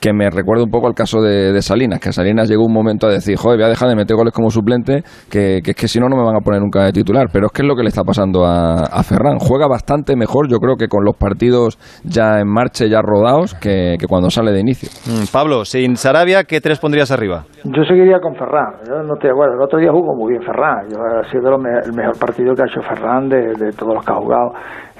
Que 0.00 0.12
me 0.12 0.30
recuerda 0.30 0.64
un 0.64 0.70
poco 0.70 0.86
al 0.86 0.94
caso 0.94 1.20
de, 1.20 1.52
de 1.52 1.62
Salinas, 1.62 2.00
que 2.00 2.12
Salinas 2.12 2.48
llegó 2.48 2.64
un 2.64 2.72
momento 2.72 3.06
a 3.06 3.10
decir, 3.10 3.36
joder, 3.36 3.58
voy 3.58 3.66
a 3.66 3.68
dejar 3.68 3.88
de 3.88 3.96
meter 3.96 4.16
goles 4.16 4.32
como 4.32 4.50
suplente, 4.50 5.02
que, 5.30 5.60
que 5.62 5.70
es 5.72 5.76
que 5.76 5.88
si 5.88 5.98
no, 5.98 6.08
no 6.08 6.16
me 6.16 6.24
van 6.24 6.36
a 6.36 6.40
poner 6.40 6.60
nunca 6.60 6.84
de 6.84 6.92
titular. 6.92 7.28
Pero 7.32 7.46
es 7.46 7.52
que 7.52 7.62
es 7.62 7.68
lo 7.68 7.74
que 7.74 7.82
le 7.82 7.88
está 7.88 8.02
pasando 8.02 8.44
a, 8.44 8.84
a 8.84 9.02
Ferran. 9.02 9.38
Juega 9.38 9.66
bastante 9.68 10.16
mejor, 10.16 10.48
yo 10.48 10.58
creo 10.58 10.76
que 10.76 10.88
con 10.88 11.04
los 11.04 11.16
partidos 11.16 11.78
ya 12.04 12.40
en 12.40 12.48
marcha, 12.48 12.86
ya 12.86 13.00
rodados, 13.02 13.54
que, 13.54 13.96
que 13.98 14.06
cuando 14.06 14.30
sale 14.30 14.52
de 14.52 14.60
inicio. 14.60 14.88
Mm, 15.06 15.32
Pablo, 15.32 15.64
sin 15.64 15.96
Sarabia, 15.96 16.44
¿qué 16.44 16.60
tres 16.60 16.78
pondrías 16.78 17.10
arriba? 17.10 17.44
Yo 17.64 17.84
seguiría 17.84 18.20
con 18.20 18.34
Ferran. 18.34 18.74
Yo 18.86 19.02
no 19.02 19.16
te 19.16 19.28
acuerdo. 19.30 19.54
El 19.54 19.62
otro 19.62 19.78
día 19.78 19.90
jugó 19.90 20.14
muy 20.14 20.32
bien 20.32 20.42
Ferran. 20.42 20.88
Yo, 20.90 20.98
ha 21.02 21.28
sido 21.30 21.54
el 21.54 21.92
mejor 21.94 22.18
partido 22.18 22.54
que 22.54 22.62
ha 22.62 22.66
hecho 22.66 22.80
Ferran 22.82 23.28
de, 23.28 23.54
de 23.58 23.72
todos 23.72 23.94
los 23.94 24.04
que 24.04 24.12
ha 24.12 24.16
jugado. 24.16 24.52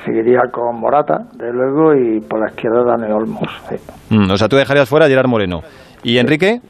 Seguiría 0.05 0.43
con 0.53 0.79
Morata, 0.81 1.25
de 1.35 1.53
luego, 1.53 1.95
y 1.95 2.21
por 2.21 2.41
la 2.41 2.51
izquierda 2.51 2.83
Dani 2.85 3.13
Olmos. 3.13 3.49
sí. 3.69 3.77
Mm, 4.11 4.31
o 4.31 4.37
sea, 4.37 4.49
tú 4.49 4.57
dejarías 4.57 4.89
fuera 4.89 5.07
a 5.07 5.09
Gerard 5.09 5.29
Moreno. 5.29 5.61
¿Y 6.03 6.19
Enrique? 6.19 6.61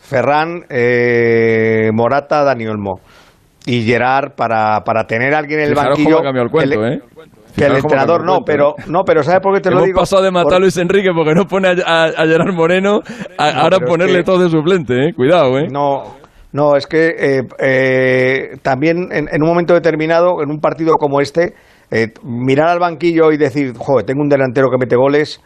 Ferran, 0.00 0.62
eh, 0.68 1.90
Morata, 1.94 2.44
Dani 2.44 2.66
Olmo. 2.66 3.00
Y 3.66 3.82
Gerard, 3.84 4.32
para, 4.36 4.80
para 4.84 5.04
tener 5.06 5.32
a 5.34 5.38
alguien 5.38 5.60
en 5.60 5.66
el 5.68 5.70
Fijaros 5.72 5.98
banquillo... 5.98 6.16
cómo 6.18 6.28
ha 6.28 6.42
el 6.42 6.50
cuento, 6.50 6.80
que 6.80 6.86
le- 6.86 6.94
¿eh? 6.96 7.00
Que 7.56 7.66
el 7.66 7.76
entrenador 7.76 8.18
cambiado 8.18 8.40
no, 8.40 8.44
pero, 8.44 8.74
no, 8.88 9.04
pero 9.04 9.22
¿sabes 9.22 9.40
por 9.40 9.54
qué 9.54 9.60
te 9.60 9.70
lo 9.70 9.76
Hemos 9.76 9.86
digo? 9.86 10.00
pasado 10.00 10.22
de 10.24 10.32
matar 10.32 10.54
a 10.54 10.58
Luis 10.58 10.76
Enrique 10.76 11.10
porque 11.14 11.34
no 11.36 11.46
pone 11.46 11.68
a, 11.68 11.72
a- 11.86 12.04
a 12.06 12.26
Gerard 12.26 12.52
Moreno 12.52 13.00
a 13.38 13.52
No, 13.52 13.60
ahora 13.60 13.76
es 13.80 13.88
ponerle 13.88 14.18
que- 14.18 14.24
todo 14.24 14.42
de 14.42 14.50
suplente, 14.50 14.92
¿eh? 15.08 15.12
Cuidado, 15.14 15.56
¿eh? 15.58 15.68
No, 15.70 16.16
no, 16.52 16.74
es 16.76 16.86
que 16.88 17.14
eh, 17.16 17.42
eh, 17.60 18.56
también 18.60 19.08
en, 19.12 19.28
en 19.32 19.42
un 19.42 19.48
momento 19.48 19.72
determinado, 19.72 20.42
en 20.42 20.50
un 20.50 20.58
partido 20.60 20.96
como 20.96 21.20
este, 21.20 21.54
eh, 21.94 22.12
mirar 22.24 22.70
al 22.70 22.80
banquillo 22.80 23.30
y 23.30 23.36
decir, 23.36 23.72
joder, 23.78 24.04
tengo 24.04 24.20
un 24.20 24.28
delantero 24.28 24.68
que 24.68 24.78
mete 24.78 24.96
goles, 24.96 25.40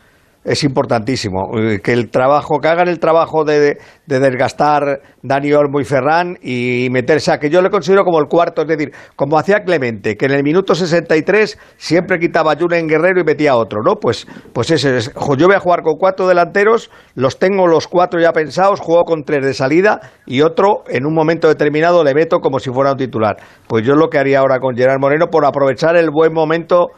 es 0.49 0.65
importantísimo. 0.65 1.59
Eh, 1.59 1.81
Que 1.83 1.93
el 1.93 2.11
trabajo, 2.11 2.59
que 2.61 2.69
hagan 2.69 2.89
el 2.89 2.99
trabajo 2.99 3.45
de, 3.45 3.79
de 4.07 4.21
desgastar 4.21 5.01
Dani 5.23 5.53
Olmo 5.53 5.81
y 5.81 5.85
Ferran 5.85 6.39
y 6.43 6.89
meterse 6.91 7.33
a 7.33 7.39
que 7.39 7.51
yo 7.51 7.61
le 7.61 7.71
considero 7.71 8.05
como 8.05 8.19
el 8.19 8.27
cuarto, 8.27 8.63
es 8.63 8.69
decir, 8.69 8.93
como 9.15 9.39
hacía 9.39 9.61
Clemente, 9.65 10.17
que 10.17 10.27
en 10.27 10.33
el 10.33 10.43
minuto 10.43 10.75
63 10.75 11.59
siempre 11.77 12.19
quitaba 12.19 12.53
a 12.53 12.57
Julen 12.57 12.89
Guerrero 12.89 13.21
y 13.21 13.25
metía 13.25 13.53
a 13.53 13.57
otro, 13.57 13.83
¿no? 13.83 13.97
Pues, 13.97 14.27
pues 14.53 14.71
ese 14.71 14.97
es. 14.97 15.13
Yo 15.37 15.47
voy 15.47 15.57
a 15.57 15.61
jugar 15.61 15.83
con 15.83 15.97
cuatro 15.97 16.27
delanteros, 16.27 16.91
los 17.15 17.39
tengo 17.39 17.67
los 17.67 17.87
cuatro 17.87 18.21
ya 18.21 18.33
pensados, 18.33 18.81
juego 18.81 19.05
con 19.05 19.25
tres 19.25 19.45
de 19.45 19.55
salida 19.55 20.01
y 20.27 20.41
otro 20.41 20.85
en 20.89 21.07
un 21.07 21.15
momento 21.15 21.49
determinado 21.49 22.03
le 22.03 22.15
meto 22.15 22.41
como 22.41 22.59
si 22.59 22.71
fuera 22.71 22.93
un 22.93 22.97
titular. 22.99 23.37
Pues 23.67 23.85
yo 23.85 23.93
es 23.93 23.99
lo 23.99 24.09
que 24.09 24.19
haría 24.19 24.41
ahora 24.41 24.59
con 24.59 24.77
Gerard 24.77 25.01
Moreno 25.01 25.27
por 25.27 25.45
aprovechar 25.45 25.97
el 25.97 26.11
buen 26.11 26.33
momento 26.33 26.89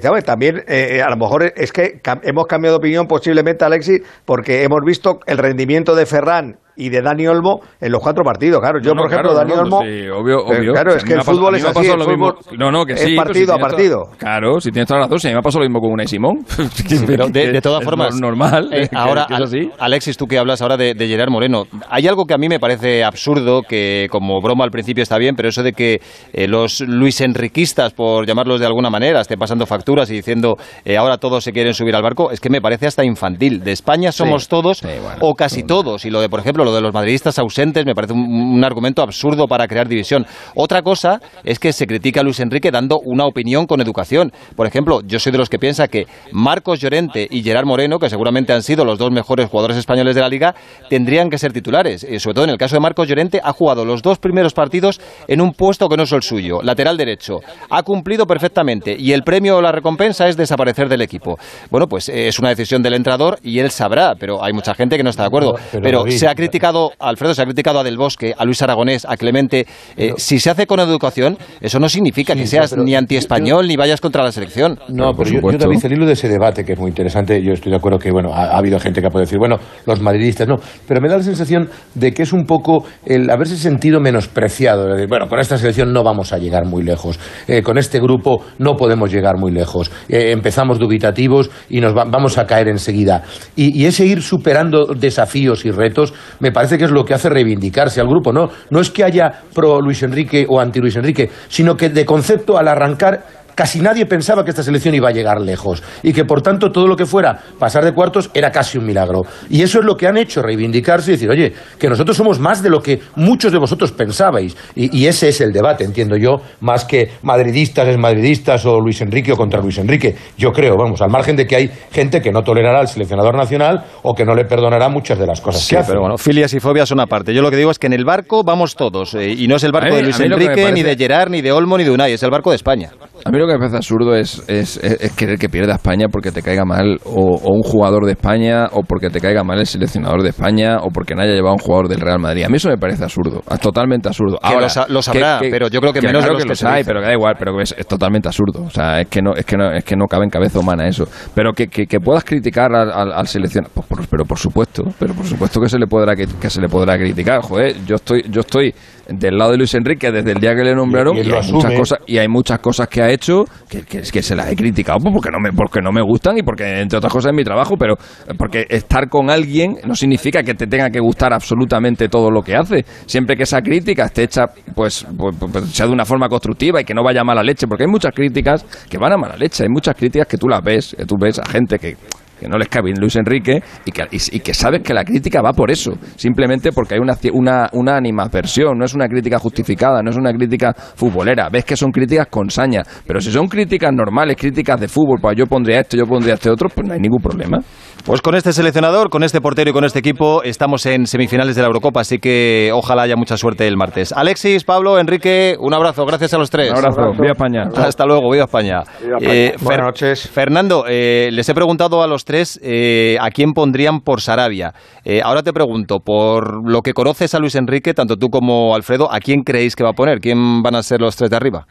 ¿sabes? 0.00 0.24
También, 0.24 0.64
eh, 0.66 1.02
a 1.02 1.10
lo 1.10 1.16
mejor 1.16 1.52
es 1.56 1.72
que 1.72 2.00
hemos 2.22 2.46
cambiado 2.46 2.76
de 2.76 2.78
opinión 2.78 3.06
posiblemente, 3.06 3.64
Alexis, 3.64 4.02
porque 4.24 4.62
hemos 4.62 4.84
visto 4.84 5.20
el 5.26 5.38
rendimiento 5.38 5.94
de 5.94 6.06
Ferran 6.06 6.58
y 6.76 6.88
de 6.90 7.00
Dani 7.02 7.26
Olmo 7.26 7.60
en 7.80 7.90
los 7.92 8.00
cuatro 8.02 8.22
partidos. 8.24 8.60
Claro, 8.60 8.78
yo, 8.80 8.90
No, 8.90 8.96
no, 8.96 9.02
por 9.02 9.10
ejemplo, 9.12 9.30
claro, 9.32 9.48
Dani 9.48 9.56
no, 9.56 9.62
Olmo. 9.62 9.80
sí, 9.82 10.08
obvio, 10.08 10.38
eh, 10.52 10.58
obvio. 10.58 10.72
Claro, 10.72 10.94
es 10.94 11.04
que 11.04 11.14
el 11.14 11.22
fútbol 11.22 11.54
es 11.56 11.64
así. 11.64 11.86
lo 11.88 12.06
mismo. 12.06 12.34
No, 12.58 12.70
no, 12.70 12.84
que 12.84 12.92
es 12.94 13.00
si 13.00 13.16
partido 13.16 13.54
a 13.54 13.58
partido. 13.58 14.02
toda- 14.04 14.16
Claro, 14.18 14.60
si 14.60 14.70
tienes 14.70 14.86
toda 14.88 15.00
la 15.00 15.06
razón, 15.06 15.18
si 15.20 15.28
a 15.28 15.30
mí 15.30 15.34
me 15.34 15.38
ha 15.40 15.42
pasado 15.42 15.60
lo 15.64 15.68
mismo 15.68 15.80
con 15.80 15.92
Unai 15.92 16.06
Simón. 16.06 16.38
Pero 17.06 17.28
de, 17.28 17.52
de 17.52 17.60
todas 17.62 17.82
formas, 17.84 18.14
nor- 18.14 18.20
normal. 18.20 18.68
eh, 18.72 18.88
que- 18.90 18.96
ahora, 18.96 19.26
que 19.26 19.34
es 19.34 19.40
así. 19.40 19.70
Alexis, 19.78 20.16
tú 20.16 20.26
que 20.26 20.38
hablas 20.38 20.62
ahora 20.62 20.76
de, 20.76 20.94
de 20.94 21.08
Gerard 21.08 21.30
Moreno, 21.30 21.64
hay 21.88 22.06
algo 22.08 22.24
que 22.26 22.34
a 22.34 22.38
mí 22.38 22.48
me 22.48 22.58
parece 22.60 23.04
absurdo, 23.04 23.62
que 23.62 24.06
como 24.10 24.40
broma 24.40 24.64
al 24.64 24.70
principio 24.70 25.02
está 25.02 25.18
bien, 25.18 25.34
pero 25.36 25.48
eso 25.48 25.62
de 25.62 25.72
que 25.72 26.00
eh, 26.32 26.46
los 26.48 26.80
Luis 26.80 27.20
Enriquistas, 27.20 27.92
por 27.92 28.26
llamarlos 28.26 28.60
de 28.60 28.66
alguna 28.66 28.90
manera, 28.90 29.20
estén 29.20 29.38
pasando 29.38 29.66
facturas 29.66 30.10
y 30.10 30.14
diciendo 30.14 30.56
eh, 30.84 30.96
ahora 30.96 31.18
todos 31.18 31.44
se 31.44 31.52
quieren 31.52 31.74
subir 31.74 31.94
al 31.96 32.02
barco, 32.02 32.30
es 32.30 32.40
que 32.40 32.50
me 32.50 32.60
parece 32.60 32.86
hasta 32.86 33.04
infantil. 33.04 33.62
De 33.62 33.72
España 33.72 34.12
somos 34.12 34.44
Sí, 34.44 34.48
todos, 34.50 34.78
sí, 34.78 34.86
bueno. 35.02 35.18
o 35.20 35.34
casi 35.34 35.62
todos, 35.62 36.04
y 36.04 36.10
lo 36.10 36.20
de, 36.20 36.28
por 36.28 36.40
ejemplo, 36.40 36.64
lo 36.66 36.74
de 36.74 36.82
los 36.82 36.92
madridistas 36.92 37.38
ausentes 37.38 37.86
me 37.86 37.94
parece 37.94 38.12
un, 38.12 38.20
un 38.20 38.64
argumento 38.64 39.02
absurdo 39.02 39.46
para 39.46 39.66
crear 39.66 39.88
división. 39.88 40.26
Otra 40.54 40.82
cosa 40.82 41.20
es 41.44 41.58
que 41.58 41.72
se 41.72 41.86
critica 41.86 42.20
a 42.20 42.22
Luis 42.22 42.40
Enrique 42.40 42.70
dando 42.70 42.98
una 43.04 43.24
opinión 43.24 43.66
con 43.66 43.80
educación. 43.80 44.32
Por 44.54 44.66
ejemplo, 44.66 45.00
yo 45.06 45.18
soy 45.18 45.32
de 45.32 45.38
los 45.38 45.48
que 45.48 45.58
piensa 45.58 45.88
que 45.88 46.06
Marcos 46.32 46.80
Llorente 46.80 47.26
y 47.30 47.42
Gerard 47.42 47.66
Moreno, 47.66 47.98
que 47.98 48.10
seguramente 48.10 48.52
han 48.52 48.62
sido 48.62 48.84
los 48.84 48.98
dos 48.98 49.10
mejores 49.10 49.48
jugadores 49.48 49.76
españoles 49.76 50.14
de 50.14 50.20
la 50.20 50.28
liga, 50.28 50.54
tendrían 50.88 51.30
que 51.30 51.38
ser 51.38 51.52
titulares. 51.52 52.04
Eh, 52.04 52.18
sobre 52.18 52.34
todo 52.34 52.44
en 52.44 52.50
el 52.50 52.58
caso 52.58 52.76
de 52.76 52.80
Marcos 52.80 53.08
Llorente, 53.08 53.40
ha 53.42 53.52
jugado 53.52 53.84
los 53.84 54.02
dos 54.02 54.18
primeros 54.18 54.52
partidos 54.52 55.00
en 55.28 55.40
un 55.40 55.52
puesto 55.52 55.88
que 55.88 55.96
no 55.96 56.02
es 56.02 56.12
el 56.12 56.22
suyo, 56.22 56.60
lateral 56.62 56.96
derecho. 56.96 57.40
Ha 57.70 57.82
cumplido 57.82 58.26
perfectamente 58.26 58.96
y 58.98 59.12
el 59.12 59.22
premio 59.22 59.56
o 59.56 59.62
la 59.62 59.72
recompensa 59.72 60.28
es 60.28 60.36
desaparecer 60.36 60.88
del 60.88 61.02
equipo. 61.02 61.38
Bueno, 61.70 61.86
pues 61.86 62.08
eh, 62.08 62.28
es 62.28 62.38
una 62.38 62.50
decisión 62.50 62.82
del 62.82 62.94
entrenador 62.94 63.38
y 63.42 63.58
él 63.58 63.70
sabrá, 63.70 64.14
pero 64.18 64.42
hay 64.42 64.52
mucha 64.52 64.74
gente 64.74 64.96
que 64.96 65.02
no 65.02 65.10
está 65.10 65.22
de 65.22 65.28
acuerdo. 65.28 65.54
Pero, 65.82 66.04
se 66.10 66.28
ha 66.28 66.34
criticado, 66.34 66.55
Alfredo, 66.98 67.34
se 67.34 67.42
ha 67.42 67.44
criticado 67.44 67.80
a 67.80 67.84
Del 67.84 67.96
Bosque, 67.96 68.34
a 68.36 68.44
Luis 68.44 68.60
Aragonés, 68.62 69.04
a 69.08 69.16
Clemente. 69.16 69.66
Eh, 69.96 70.12
si 70.16 70.38
se 70.38 70.50
hace 70.50 70.66
con 70.66 70.80
educación, 70.80 71.36
eso 71.60 71.78
no 71.78 71.88
significa 71.88 72.34
que 72.34 72.46
seas 72.46 72.70
pero 72.70 72.82
ni 72.84 72.94
antiespañol 72.94 73.66
ni 73.68 73.76
vayas 73.76 74.00
contra 74.00 74.22
la 74.24 74.32
selección. 74.32 74.78
No, 74.88 75.12
pero 75.16 75.30
yo, 75.30 75.40
yo 75.52 75.58
el 75.84 75.92
hilo 75.92 76.06
de 76.06 76.12
ese 76.14 76.28
debate, 76.28 76.64
que 76.64 76.72
es 76.72 76.78
muy 76.78 76.88
interesante, 76.88 77.42
yo 77.42 77.52
estoy 77.52 77.70
de 77.70 77.76
acuerdo 77.78 77.98
que, 77.98 78.10
bueno, 78.10 78.32
ha, 78.32 78.46
ha 78.54 78.58
habido 78.58 78.78
gente 78.80 79.00
que 79.00 79.08
puede 79.08 79.24
decir, 79.26 79.38
bueno, 79.38 79.56
los 79.86 80.00
madridistas 80.00 80.48
no, 80.48 80.56
pero 80.86 81.00
me 81.00 81.08
da 81.08 81.16
la 81.18 81.22
sensación 81.22 81.68
de 81.94 82.12
que 82.12 82.22
es 82.22 82.32
un 82.32 82.44
poco 82.44 82.84
el 83.04 83.30
haberse 83.30 83.56
sentido 83.56 84.00
menospreciado, 84.00 84.86
de 84.86 84.92
decir, 84.94 85.08
bueno, 85.08 85.28
con 85.28 85.38
esta 85.38 85.56
selección 85.58 85.92
no 85.92 86.02
vamos 86.02 86.32
a 86.32 86.38
llegar 86.38 86.64
muy 86.66 86.82
lejos, 86.82 87.18
eh, 87.46 87.62
con 87.62 87.78
este 87.78 88.00
grupo 88.00 88.42
no 88.58 88.74
podemos 88.74 89.12
llegar 89.12 89.36
muy 89.38 89.52
lejos, 89.52 89.90
eh, 90.08 90.30
empezamos 90.32 90.78
dubitativos 90.78 91.50
y 91.68 91.80
nos 91.80 91.96
va- 91.96 92.04
vamos 92.04 92.38
a 92.38 92.46
caer 92.46 92.68
enseguida. 92.68 93.22
Y, 93.54 93.80
y 93.80 93.86
ese 93.86 94.06
ir 94.06 94.22
superando 94.22 94.86
desafíos 94.86 95.64
y 95.64 95.70
retos 95.70 96.12
me 96.46 96.52
parece 96.52 96.78
que 96.78 96.84
es 96.84 96.92
lo 96.92 97.04
que 97.04 97.12
hace 97.12 97.28
reivindicarse 97.28 98.00
al 98.00 98.06
grupo, 98.06 98.32
¿no? 98.32 98.48
No 98.70 98.80
es 98.80 98.90
que 98.92 99.02
haya 99.02 99.32
pro 99.52 99.80
Luis 99.80 100.00
Enrique 100.04 100.46
o 100.48 100.60
anti 100.60 100.78
Luis 100.78 100.94
Enrique, 100.94 101.28
sino 101.48 101.76
que 101.76 101.88
de 101.88 102.04
concepto 102.04 102.56
al 102.56 102.68
arrancar 102.68 103.45
casi 103.56 103.80
nadie 103.80 104.06
pensaba 104.06 104.44
que 104.44 104.50
esta 104.50 104.62
selección 104.62 104.94
iba 104.94 105.08
a 105.08 105.12
llegar 105.12 105.40
lejos 105.40 105.82
y 106.04 106.12
que 106.12 106.24
por 106.24 106.42
tanto 106.42 106.70
todo 106.70 106.86
lo 106.86 106.94
que 106.94 107.06
fuera 107.06 107.36
pasar 107.58 107.84
de 107.84 107.92
cuartos 107.92 108.30
era 108.34 108.52
casi 108.52 108.78
un 108.78 108.86
milagro. 108.86 109.22
Y 109.50 109.62
eso 109.62 109.80
es 109.80 109.84
lo 109.84 109.96
que 109.96 110.06
han 110.06 110.16
hecho, 110.16 110.42
reivindicarse 110.42 111.10
y 111.10 111.14
decir, 111.14 111.28
oye, 111.30 111.52
que 111.78 111.88
nosotros 111.88 112.16
somos 112.16 112.38
más 112.38 112.62
de 112.62 112.70
lo 112.70 112.80
que 112.80 113.00
muchos 113.16 113.50
de 113.50 113.58
vosotros 113.58 113.90
pensabais. 113.90 114.56
Y, 114.76 114.96
y 114.96 115.08
ese 115.08 115.30
es 115.30 115.40
el 115.40 115.52
debate, 115.52 115.82
entiendo 115.82 116.16
yo, 116.16 116.36
más 116.60 116.84
que 116.84 117.10
madridistas 117.22 117.88
es 117.88 117.98
madridistas 117.98 118.64
o 118.66 118.78
Luis 118.78 119.00
Enrique 119.00 119.32
o 119.32 119.36
contra 119.36 119.60
Luis 119.60 119.78
Enrique. 119.78 120.14
Yo 120.38 120.52
creo, 120.52 120.76
vamos, 120.76 121.00
al 121.02 121.10
margen 121.10 121.34
de 121.34 121.46
que 121.46 121.56
hay 121.56 121.70
gente 121.90 122.20
que 122.20 122.30
no 122.30 122.42
tolerará 122.42 122.78
al 122.80 122.88
seleccionador 122.88 123.34
nacional 123.36 123.84
o 124.02 124.14
que 124.14 124.24
no 124.24 124.34
le 124.34 124.44
perdonará 124.44 124.88
muchas 124.88 125.18
de 125.18 125.26
las 125.26 125.40
cosas 125.40 125.62
Sí, 125.62 125.70
que 125.70 125.78
hace. 125.78 125.88
pero 125.88 126.02
bueno, 126.02 126.18
filias 126.18 126.52
y 126.52 126.60
fobias 126.60 126.88
son 126.88 127.00
aparte. 127.00 127.32
Yo 127.32 127.40
lo 127.40 127.50
que 127.50 127.56
digo 127.56 127.70
es 127.70 127.78
que 127.78 127.86
en 127.86 127.94
el 127.94 128.04
barco 128.04 128.44
vamos 128.44 128.74
todos. 128.76 129.14
eh, 129.14 129.30
y 129.32 129.48
no 129.48 129.56
es 129.56 129.64
el 129.64 129.72
barco 129.72 129.90
mí- 129.90 129.96
de 129.96 130.02
Luis 130.02 130.20
Enrique, 130.20 130.72
ni 130.72 130.82
de 130.82 130.94
Gerard, 130.96 131.30
ni 131.30 131.40
de 131.40 131.52
Olmo, 131.52 131.78
ni 131.78 131.84
de 131.84 131.90
Unai. 131.90 132.12
Es 132.12 132.22
el 132.22 132.30
barco 132.30 132.50
de 132.50 132.56
España. 132.56 132.90
A 133.26 133.30
mí 133.30 133.38
lo 133.38 133.46
que 133.46 133.54
me 133.54 133.58
parece 133.58 133.76
absurdo 133.76 134.14
es, 134.14 134.42
es, 134.46 134.76
es- 134.76 135.00
es 135.00 135.12
querer 135.12 135.36
que 135.38 135.48
pierda 135.48 135.74
España 135.74 136.06
porque 136.10 136.30
te 136.30 136.42
caiga 136.42 136.64
mal 136.64 136.98
o, 137.04 137.36
o 137.36 137.52
un 137.52 137.62
jugador 137.62 138.04
de 138.06 138.12
España 138.12 138.66
o 138.72 138.82
porque 138.84 139.10
te 139.10 139.20
caiga 139.20 139.42
mal 139.42 139.58
el 139.58 139.66
seleccionador 139.66 140.22
de 140.22 140.28
España 140.28 140.78
o 140.80 140.90
porque 140.90 141.14
no 141.14 141.22
haya 141.22 141.32
llevado 141.32 141.54
un 141.54 141.58
jugador 141.58 141.88
del 141.88 142.00
Real 142.00 142.20
Madrid. 142.20 142.44
A 142.44 142.48
mí 142.48 142.56
eso 142.56 142.68
me 142.68 142.78
parece 142.78 143.02
absurdo, 143.02 143.42
totalmente 143.60 144.08
absurdo. 144.08 144.38
Que 144.48 144.54
lo 144.60 144.68
sa- 144.68 144.86
lo 144.88 145.02
sabrá, 145.02 145.38
pero 145.50 145.68
yo 145.68 145.80
creo 145.80 145.92
que 145.92 146.00
menos 146.00 146.22
de 146.22 146.28
claro 146.28 146.34
los 146.34 146.42
que 146.44 146.48
los 146.50 146.64
hay, 146.64 146.84
pero 146.84 147.00
que 147.00 147.06
da 147.06 147.12
igual, 147.12 147.34
pero 147.38 147.60
es, 147.60 147.74
totalmente 147.88 148.28
absurdo. 148.28 148.62
O 148.64 148.70
sea, 148.70 149.00
es 149.00 149.08
que 149.08 149.20
no, 149.20 149.34
es 149.34 149.44
que 149.44 149.56
no, 149.56 149.72
es 149.72 149.82
que 149.84 149.96
no 149.96 150.06
cabe 150.06 150.24
en 150.24 150.30
cabeza 150.30 150.60
humana 150.60 150.86
eso. 150.86 151.08
Pero 151.34 151.52
que, 151.52 151.66
puedas 152.00 152.22
criticar 152.24 152.72
al, 152.74 152.92
al, 152.92 153.12
al 153.12 153.26
seleccionador, 153.26 153.72
pues 153.74 153.86
por- 153.88 154.06
pero 154.06 154.24
por 154.24 154.38
supuesto, 154.38 154.84
pero 154.98 155.14
por 155.14 155.26
supuesto 155.26 155.60
que 155.60 155.68
se 155.68 155.78
le 155.78 155.86
podrá 155.88 156.14
que 156.14 156.48
se 156.50 156.60
le 156.60 156.68
podrá 156.68 156.96
criticar. 156.96 157.40
Joder, 157.42 157.74
yo 157.84 157.96
estoy, 157.96 158.24
yo 158.30 158.40
estoy 158.40 158.72
del 159.08 159.38
lado 159.38 159.52
de 159.52 159.58
Luis 159.58 159.74
Enrique 159.74 160.10
desde 160.10 160.32
el 160.32 160.40
día 160.40 160.54
que 160.54 160.62
le 160.64 160.74
nombraron 160.74 161.16
Y- 161.16 161.20
hay 161.20 161.52
muchas 161.52 161.72
cosas 161.72 161.98
y 162.06 162.18
hay 162.18 162.28
muchas 162.28 162.58
cosas 162.58 162.88
que 162.88 163.02
ha 163.02 163.10
hecho 163.10 163.44
que, 163.68 163.82
que, 163.82 164.00
que 164.02 164.22
se 164.22 164.34
las 164.34 164.50
he 164.50 164.56
criticado 164.56 164.98
pues, 165.00 165.12
porque 165.12 165.30
no 165.30 165.38
me 165.40 165.52
porque 165.52 165.80
no 165.80 165.92
me 165.92 166.02
gustan 166.02 166.38
y 166.38 166.42
porque 166.42 166.80
entre 166.80 166.98
otras 166.98 167.12
cosas 167.12 167.30
es 167.30 167.36
mi 167.36 167.44
trabajo 167.44 167.76
pero 167.76 167.94
porque 168.38 168.66
estar 168.68 169.08
con 169.08 169.30
alguien 169.30 169.76
no 169.86 169.94
significa 169.94 170.42
que 170.42 170.54
te 170.54 170.66
tenga 170.66 170.90
que 170.90 171.00
gustar 171.00 171.32
absolutamente 171.32 172.08
todo 172.08 172.30
lo 172.30 172.42
que 172.42 172.54
hace. 172.56 172.84
Siempre 173.06 173.36
que 173.36 173.44
esa 173.44 173.60
crítica 173.60 174.04
esté 174.06 174.24
hecha 174.24 174.46
pues, 174.74 175.06
pues, 175.16 175.36
pues, 175.38 175.64
sea 175.70 175.86
de 175.86 175.92
una 175.92 176.04
forma 176.04 176.28
constructiva 176.28 176.80
y 176.80 176.84
que 176.84 176.94
no 176.94 177.02
vaya 177.02 177.20
a 177.20 177.24
mala 177.24 177.42
leche 177.42 177.66
porque 177.66 177.84
hay 177.84 177.90
muchas 177.90 178.12
críticas 178.14 178.64
que 178.88 178.98
van 178.98 179.12
a 179.12 179.16
mala 179.16 179.36
leche 179.36 179.62
hay 179.64 179.68
muchas 179.68 179.94
críticas 179.94 180.26
que 180.26 180.36
tú 180.36 180.48
las 180.48 180.62
ves 180.62 180.94
que 180.96 181.04
tú 181.04 181.16
ves 181.18 181.38
a 181.38 181.46
gente 181.48 181.78
que 181.78 181.96
que 182.38 182.48
no 182.48 182.58
les 182.58 182.68
cabe 182.68 182.86
bien 182.86 183.00
Luis 183.00 183.16
Enrique 183.16 183.62
y 183.84 183.90
que, 183.90 184.06
y, 184.10 184.40
que 184.40 184.54
sabes 184.54 184.82
que 184.82 184.94
la 184.94 185.04
crítica 185.04 185.42
va 185.42 185.52
por 185.52 185.70
eso, 185.70 185.92
simplemente 186.16 186.72
porque 186.72 186.94
hay 186.94 187.00
una, 187.00 187.16
una, 187.32 187.68
una 187.72 187.96
animadversión, 187.96 188.78
no 188.78 188.84
es 188.84 188.94
una 188.94 189.08
crítica 189.08 189.38
justificada, 189.38 190.02
no 190.02 190.10
es 190.10 190.16
una 190.16 190.32
crítica 190.32 190.72
futbolera, 190.74 191.48
ves 191.48 191.64
que 191.64 191.76
son 191.76 191.90
críticas 191.90 192.26
con 192.28 192.50
saña, 192.50 192.82
pero 193.06 193.20
si 193.20 193.30
son 193.30 193.48
críticas 193.48 193.92
normales, 193.92 194.36
críticas 194.36 194.80
de 194.80 194.88
fútbol, 194.88 195.18
pues 195.20 195.36
yo 195.36 195.46
pondría 195.46 195.80
esto, 195.80 195.96
yo 195.96 196.06
pondría 196.06 196.34
este 196.34 196.50
otro, 196.50 196.68
pues 196.68 196.86
no 196.86 196.94
hay 196.94 197.00
ningún 197.00 197.20
problema. 197.20 197.58
Pues 198.06 198.22
con 198.22 198.36
este 198.36 198.52
seleccionador, 198.52 199.10
con 199.10 199.24
este 199.24 199.40
portero 199.40 199.70
y 199.70 199.72
con 199.72 199.84
este 199.84 199.98
equipo 199.98 200.44
estamos 200.44 200.86
en 200.86 201.08
semifinales 201.08 201.56
de 201.56 201.62
la 201.62 201.66
Eurocopa, 201.66 202.02
así 202.02 202.20
que 202.20 202.70
ojalá 202.72 203.02
haya 203.02 203.16
mucha 203.16 203.36
suerte 203.36 203.66
el 203.66 203.76
martes. 203.76 204.12
Alexis, 204.12 204.62
Pablo, 204.62 205.00
Enrique, 205.00 205.56
un 205.58 205.74
abrazo, 205.74 206.06
gracias 206.06 206.32
a 206.32 206.38
los 206.38 206.48
tres. 206.48 206.70
Un 206.70 206.76
abrazo, 206.76 207.10
viva 207.20 207.32
España. 207.32 207.64
Hasta 207.76 208.06
luego, 208.06 208.30
viva 208.30 208.44
España. 208.44 208.84
Viva 209.02 209.16
España. 209.18 209.34
Eh, 209.34 209.56
Buenas 209.60 209.86
noches. 209.86 210.30
Fernando, 210.30 210.84
eh, 210.88 211.30
les 211.32 211.48
he 211.48 211.54
preguntado 211.54 212.00
a 212.00 212.06
los 212.06 212.24
tres 212.24 212.60
eh, 212.62 213.16
a 213.20 213.28
quién 213.30 213.54
pondrían 213.54 213.98
por 214.02 214.20
Sarabia. 214.20 214.72
Eh, 215.04 215.20
ahora 215.24 215.42
te 215.42 215.52
pregunto, 215.52 215.98
por 215.98 216.70
lo 216.70 216.82
que 216.82 216.92
conoces 216.92 217.34
a 217.34 217.40
Luis 217.40 217.56
Enrique, 217.56 217.92
tanto 217.92 218.16
tú 218.16 218.30
como 218.30 218.76
Alfredo, 218.76 219.12
¿a 219.12 219.18
quién 219.18 219.42
creéis 219.42 219.74
que 219.74 219.82
va 219.82 219.90
a 219.90 219.94
poner? 219.94 220.20
¿Quién 220.20 220.62
van 220.62 220.76
a 220.76 220.84
ser 220.84 221.00
los 221.00 221.16
tres 221.16 221.30
de 221.30 221.36
arriba? 221.36 221.66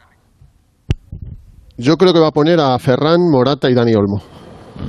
Yo 1.78 1.96
creo 1.96 2.12
que 2.12 2.20
va 2.20 2.28
a 2.28 2.32
poner 2.32 2.60
a 2.60 2.78
Ferran, 2.78 3.22
Morata 3.30 3.70
y 3.70 3.74
Dani 3.74 3.94
Olmo. 3.94 4.20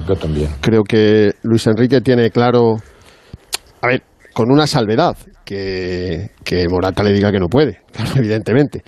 Yo 0.07 0.15
también. 0.15 0.49
Creo 0.61 0.83
que 0.83 1.33
Luis 1.43 1.65
Enrique 1.67 2.01
tiene 2.01 2.29
claro, 2.29 2.77
a 3.81 3.88
ver, 3.88 4.03
con 4.33 4.51
una 4.51 4.67
salvedad, 4.67 5.17
que, 5.43 6.31
que 6.43 6.67
Morata 6.69 7.03
le 7.03 7.13
diga 7.13 7.31
que 7.31 7.39
no 7.39 7.47
puede, 7.47 7.79
claro, 7.91 8.11
evidentemente. 8.15 8.83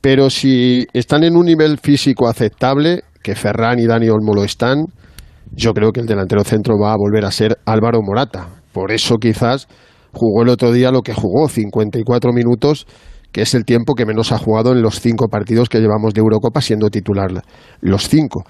Pero 0.00 0.28
si 0.28 0.86
están 0.92 1.24
en 1.24 1.36
un 1.36 1.46
nivel 1.46 1.78
físico 1.78 2.28
aceptable, 2.28 3.02
que 3.22 3.34
Ferran 3.34 3.78
y 3.78 3.86
Dani 3.86 4.08
Olmo 4.10 4.34
lo 4.34 4.44
están, 4.44 4.84
yo 5.50 5.72
creo 5.72 5.92
que 5.92 6.00
el 6.00 6.06
delantero 6.06 6.44
centro 6.44 6.74
va 6.78 6.92
a 6.92 6.96
volver 6.96 7.24
a 7.24 7.30
ser 7.30 7.58
Álvaro 7.64 8.00
Morata. 8.02 8.48
Por 8.72 8.92
eso 8.92 9.16
quizás 9.16 9.66
jugó 10.12 10.42
el 10.42 10.50
otro 10.50 10.72
día 10.72 10.90
lo 10.90 11.00
que 11.00 11.14
jugó, 11.14 11.48
54 11.48 12.32
minutos, 12.32 12.86
que 13.34 13.42
es 13.42 13.52
el 13.54 13.64
tiempo 13.64 13.94
que 13.96 14.06
menos 14.06 14.30
ha 14.30 14.38
jugado 14.38 14.70
en 14.70 14.80
los 14.80 15.00
cinco 15.00 15.26
partidos 15.28 15.68
que 15.68 15.80
llevamos 15.80 16.14
de 16.14 16.20
Eurocopa 16.20 16.60
siendo 16.60 16.88
titular, 16.88 17.32
los 17.80 18.08
cinco. 18.08 18.44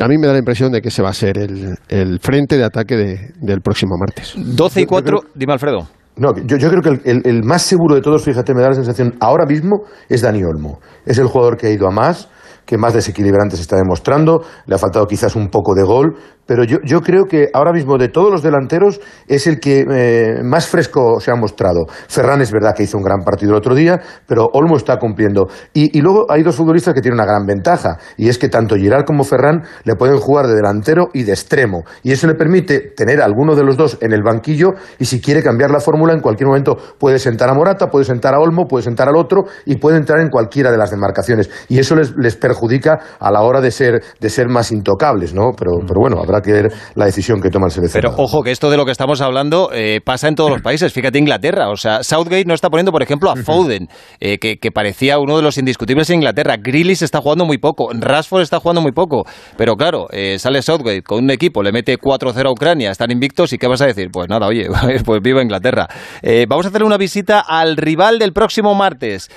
A 0.00 0.08
mí 0.08 0.16
me 0.16 0.26
da 0.26 0.32
la 0.32 0.38
impresión 0.38 0.72
de 0.72 0.80
que 0.80 0.88
ese 0.88 1.02
va 1.02 1.10
a 1.10 1.12
ser 1.12 1.36
el, 1.36 1.76
el 1.88 2.18
frente 2.20 2.56
de 2.56 2.64
ataque 2.64 2.96
de- 2.96 3.32
del 3.38 3.60
próximo 3.60 3.96
martes. 3.98 4.32
12 4.34 4.80
y 4.80 4.86
4, 4.86 5.18
dime 5.34 5.52
Alfredo. 5.52 5.86
No, 6.16 6.30
yo, 6.46 6.56
yo 6.56 6.70
creo 6.70 6.80
que 6.80 6.88
el, 6.88 7.00
el- 7.04 7.22
el 7.26 7.44
más 7.44 7.60
seguro 7.60 7.94
de 7.96 8.00
todos, 8.00 8.24
fíjate, 8.24 8.54
me 8.54 8.62
da 8.62 8.68
la 8.68 8.74
sensación 8.76 9.14
ahora 9.20 9.44
mismo 9.44 9.82
es 10.08 10.22
Dani 10.22 10.42
Olmo. 10.42 10.80
Es 11.04 11.18
el 11.18 11.26
jugador 11.26 11.58
que 11.58 11.66
ha 11.66 11.70
ido 11.70 11.86
a 11.86 11.90
más, 11.90 12.30
que 12.64 12.78
más 12.78 12.94
desequilibrante 12.94 13.56
se 13.56 13.62
está 13.62 13.76
demostrando. 13.76 14.42
Le 14.64 14.74
ha 14.74 14.78
faltado 14.78 15.06
quizás 15.06 15.36
un 15.36 15.48
poco 15.48 15.74
de 15.74 15.82
gol, 15.82 16.16
pero 16.50 16.64
yo, 16.64 16.78
yo 16.82 17.00
creo 17.00 17.26
que 17.26 17.48
ahora 17.54 17.72
mismo 17.72 17.96
de 17.96 18.08
todos 18.08 18.28
los 18.28 18.42
delanteros 18.42 19.00
es 19.28 19.46
el 19.46 19.60
que 19.60 19.86
eh, 19.88 20.42
más 20.42 20.66
fresco 20.66 21.20
se 21.20 21.30
ha 21.30 21.36
mostrado. 21.36 21.86
Ferran 22.08 22.40
es 22.40 22.50
verdad 22.50 22.74
que 22.76 22.82
hizo 22.82 22.98
un 22.98 23.04
gran 23.04 23.22
partido 23.22 23.52
el 23.52 23.58
otro 23.58 23.72
día, 23.72 24.00
pero 24.26 24.48
Olmo 24.52 24.76
está 24.76 24.96
cumpliendo. 24.96 25.46
Y, 25.72 25.96
y 25.96 26.02
luego 26.02 26.26
hay 26.28 26.42
dos 26.42 26.56
futbolistas 26.56 26.92
que 26.92 27.02
tienen 27.02 27.20
una 27.20 27.24
gran 27.24 27.46
ventaja, 27.46 27.98
y 28.16 28.28
es 28.28 28.36
que 28.36 28.48
tanto 28.48 28.74
Giral 28.74 29.04
como 29.04 29.22
Ferran 29.22 29.62
le 29.84 29.94
pueden 29.94 30.18
jugar 30.18 30.48
de 30.48 30.56
delantero 30.56 31.10
y 31.14 31.22
de 31.22 31.30
extremo. 31.30 31.84
Y 32.02 32.10
eso 32.10 32.26
le 32.26 32.34
permite 32.34 32.80
tener 32.96 33.22
a 33.22 33.26
alguno 33.26 33.54
de 33.54 33.62
los 33.62 33.76
dos 33.76 33.98
en 34.00 34.12
el 34.12 34.24
banquillo 34.24 34.70
y 34.98 35.04
si 35.04 35.20
quiere 35.20 35.44
cambiar 35.44 35.70
la 35.70 35.78
fórmula, 35.78 36.14
en 36.14 36.20
cualquier 36.20 36.48
momento 36.48 36.76
puede 36.98 37.20
sentar 37.20 37.48
a 37.48 37.54
Morata, 37.54 37.90
puede 37.90 38.06
sentar 38.06 38.34
a 38.34 38.40
Olmo, 38.40 38.66
puede 38.66 38.82
sentar 38.82 39.08
al 39.08 39.14
otro 39.14 39.44
y 39.66 39.76
puede 39.76 39.98
entrar 39.98 40.18
en 40.18 40.30
cualquiera 40.30 40.72
de 40.72 40.78
las 40.78 40.90
demarcaciones. 40.90 41.48
Y 41.68 41.78
eso 41.78 41.94
les, 41.94 42.12
les 42.16 42.34
perjudica 42.34 42.98
a 43.20 43.30
la 43.30 43.42
hora 43.42 43.60
de 43.60 43.70
ser, 43.70 44.02
de 44.18 44.30
ser 44.30 44.48
más 44.48 44.72
intocables, 44.72 45.32
¿no? 45.32 45.52
Pero, 45.56 45.78
pero 45.86 46.00
bueno, 46.00 46.20
habrá 46.20 46.39
ver 46.40 46.72
la 46.94 47.04
decisión 47.04 47.40
que 47.40 47.50
toma 47.50 47.66
el 47.66 47.72
Pero 47.72 47.88
seleccionador. 47.88 48.20
ojo, 48.20 48.42
que 48.42 48.50
esto 48.50 48.70
de 48.70 48.76
lo 48.76 48.84
que 48.84 48.92
estamos 48.92 49.20
hablando 49.20 49.70
eh, 49.72 50.00
pasa 50.04 50.28
en 50.28 50.34
todos 50.34 50.50
los 50.50 50.62
países. 50.62 50.92
Fíjate 50.92 51.18
Inglaterra. 51.18 51.70
O 51.70 51.76
sea, 51.76 52.02
Southgate 52.02 52.44
no 52.46 52.54
está 52.54 52.70
poniendo, 52.70 52.92
por 52.92 53.02
ejemplo, 53.02 53.30
a 53.30 53.36
Foden, 53.36 53.88
eh, 54.20 54.38
que, 54.38 54.56
que 54.56 54.70
parecía 54.72 55.18
uno 55.18 55.36
de 55.36 55.42
los 55.42 55.58
indiscutibles 55.58 56.08
en 56.10 56.16
Inglaterra. 56.16 56.56
Grealish 56.56 57.02
está 57.02 57.20
jugando 57.20 57.44
muy 57.44 57.58
poco. 57.58 57.90
Rashford 57.92 58.42
está 58.42 58.60
jugando 58.60 58.80
muy 58.80 58.92
poco. 58.92 59.24
Pero 59.56 59.76
claro, 59.76 60.06
eh, 60.10 60.38
sale 60.38 60.62
Southgate 60.62 61.02
con 61.02 61.24
un 61.24 61.30
equipo, 61.30 61.62
le 61.62 61.72
mete 61.72 61.98
4-0 61.98 62.46
a 62.46 62.50
Ucrania, 62.50 62.90
están 62.90 63.10
invictos. 63.10 63.52
¿Y 63.52 63.58
qué 63.58 63.66
vas 63.66 63.80
a 63.82 63.86
decir? 63.86 64.08
Pues 64.12 64.28
nada, 64.28 64.46
oye, 64.46 64.68
pues 65.04 65.20
viva 65.22 65.42
Inglaterra. 65.42 65.88
Eh, 66.22 66.46
vamos 66.48 66.66
a 66.66 66.68
hacerle 66.68 66.86
una 66.86 66.96
visita 66.96 67.40
al 67.40 67.76
rival 67.76 68.18
del 68.18 68.32
próximo 68.32 68.74
martes. 68.74 69.28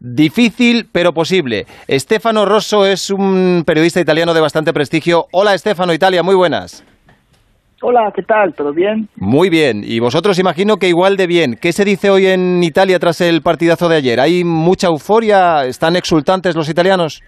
Difícil, 0.00 0.88
pero 0.90 1.12
posible. 1.12 1.66
Stefano 1.90 2.46
Rosso 2.46 2.86
es 2.86 3.10
un 3.10 3.64
periodista 3.66 4.00
italiano 4.00 4.32
de 4.32 4.40
bastante 4.40 4.72
prestigio. 4.72 5.26
Hola, 5.30 5.56
Stefano, 5.58 5.92
Italia, 5.92 6.22
muy 6.22 6.34
buenas. 6.34 6.82
Hola, 7.82 8.10
¿qué 8.14 8.22
tal? 8.22 8.54
¿Todo 8.54 8.72
bien? 8.72 9.08
Muy 9.16 9.50
bien, 9.50 9.82
y 9.84 10.00
vosotros 10.00 10.38
imagino 10.38 10.78
que 10.78 10.88
igual 10.88 11.18
de 11.18 11.26
bien. 11.26 11.58
¿Qué 11.60 11.72
se 11.72 11.84
dice 11.84 12.08
hoy 12.08 12.26
en 12.26 12.62
Italia 12.64 12.98
tras 12.98 13.20
el 13.20 13.42
partidazo 13.42 13.90
de 13.90 13.96
ayer? 13.96 14.20
¿Hay 14.20 14.42
mucha 14.42 14.86
euforia? 14.86 15.64
¿Están 15.66 15.96
exultantes 15.96 16.56
los 16.56 16.68
italianos? 16.70 17.22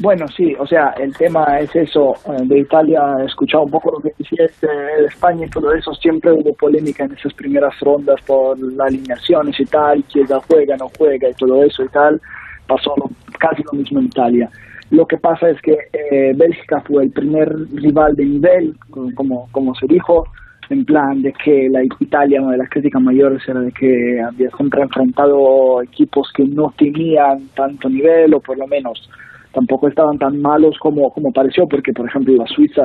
Bueno, 0.00 0.28
sí, 0.28 0.54
o 0.58 0.66
sea, 0.66 0.90
el 0.98 1.12
tema 1.16 1.44
es 1.58 1.74
eso. 1.74 2.14
eh, 2.26 2.42
De 2.44 2.60
Italia 2.60 3.00
he 3.20 3.24
escuchado 3.24 3.64
un 3.64 3.70
poco 3.70 3.90
lo 3.92 3.98
que 4.00 4.10
decías 4.18 4.60
de 4.60 5.06
España 5.06 5.46
y 5.46 5.50
todo 5.50 5.72
eso. 5.74 5.92
Siempre 5.94 6.30
hubo 6.32 6.52
polémica 6.54 7.04
en 7.04 7.12
esas 7.12 7.34
primeras 7.34 7.74
rondas 7.80 8.20
por 8.26 8.56
las 8.74 8.86
alineaciones 8.88 9.58
y 9.58 9.64
tal, 9.64 10.04
quién 10.12 10.26
juega, 10.48 10.76
no 10.76 10.88
juega 10.96 11.28
y 11.28 11.34
todo 11.34 11.64
eso 11.64 11.82
y 11.82 11.88
tal. 11.88 12.20
Pasó 12.68 12.94
casi 13.40 13.62
lo 13.64 13.72
mismo 13.78 13.98
en 13.98 14.06
Italia. 14.06 14.48
Lo 14.90 15.04
que 15.04 15.16
pasa 15.18 15.50
es 15.50 15.60
que 15.62 15.72
eh, 15.92 16.32
Bélgica 16.36 16.80
fue 16.86 17.02
el 17.04 17.10
primer 17.10 17.48
rival 17.74 18.14
de 18.14 18.24
nivel, 18.24 18.74
co- 18.90 19.08
como, 19.16 19.48
como 19.50 19.74
se 19.74 19.86
dijo, 19.86 20.24
en 20.70 20.84
plan 20.84 21.20
de 21.22 21.32
que 21.32 21.68
la 21.70 21.82
Italia, 21.82 22.40
una 22.40 22.52
de 22.52 22.58
las 22.58 22.70
críticas 22.70 23.02
mayores 23.02 23.42
era 23.48 23.60
de 23.60 23.72
que 23.72 24.20
había 24.20 24.50
siempre 24.50 24.82
enfrentado 24.82 25.82
equipos 25.82 26.30
que 26.34 26.44
no 26.44 26.72
tenían 26.78 27.48
tanto 27.56 27.88
nivel 27.88 28.32
o 28.34 28.40
por 28.40 28.56
lo 28.58 28.66
menos 28.66 29.10
tampoco 29.52 29.88
estaban 29.88 30.18
tan 30.18 30.40
malos 30.40 30.76
como, 30.78 31.10
como 31.10 31.30
pareció, 31.32 31.66
porque 31.66 31.92
por 31.92 32.06
ejemplo 32.08 32.34
la 32.36 32.46
Suiza, 32.46 32.82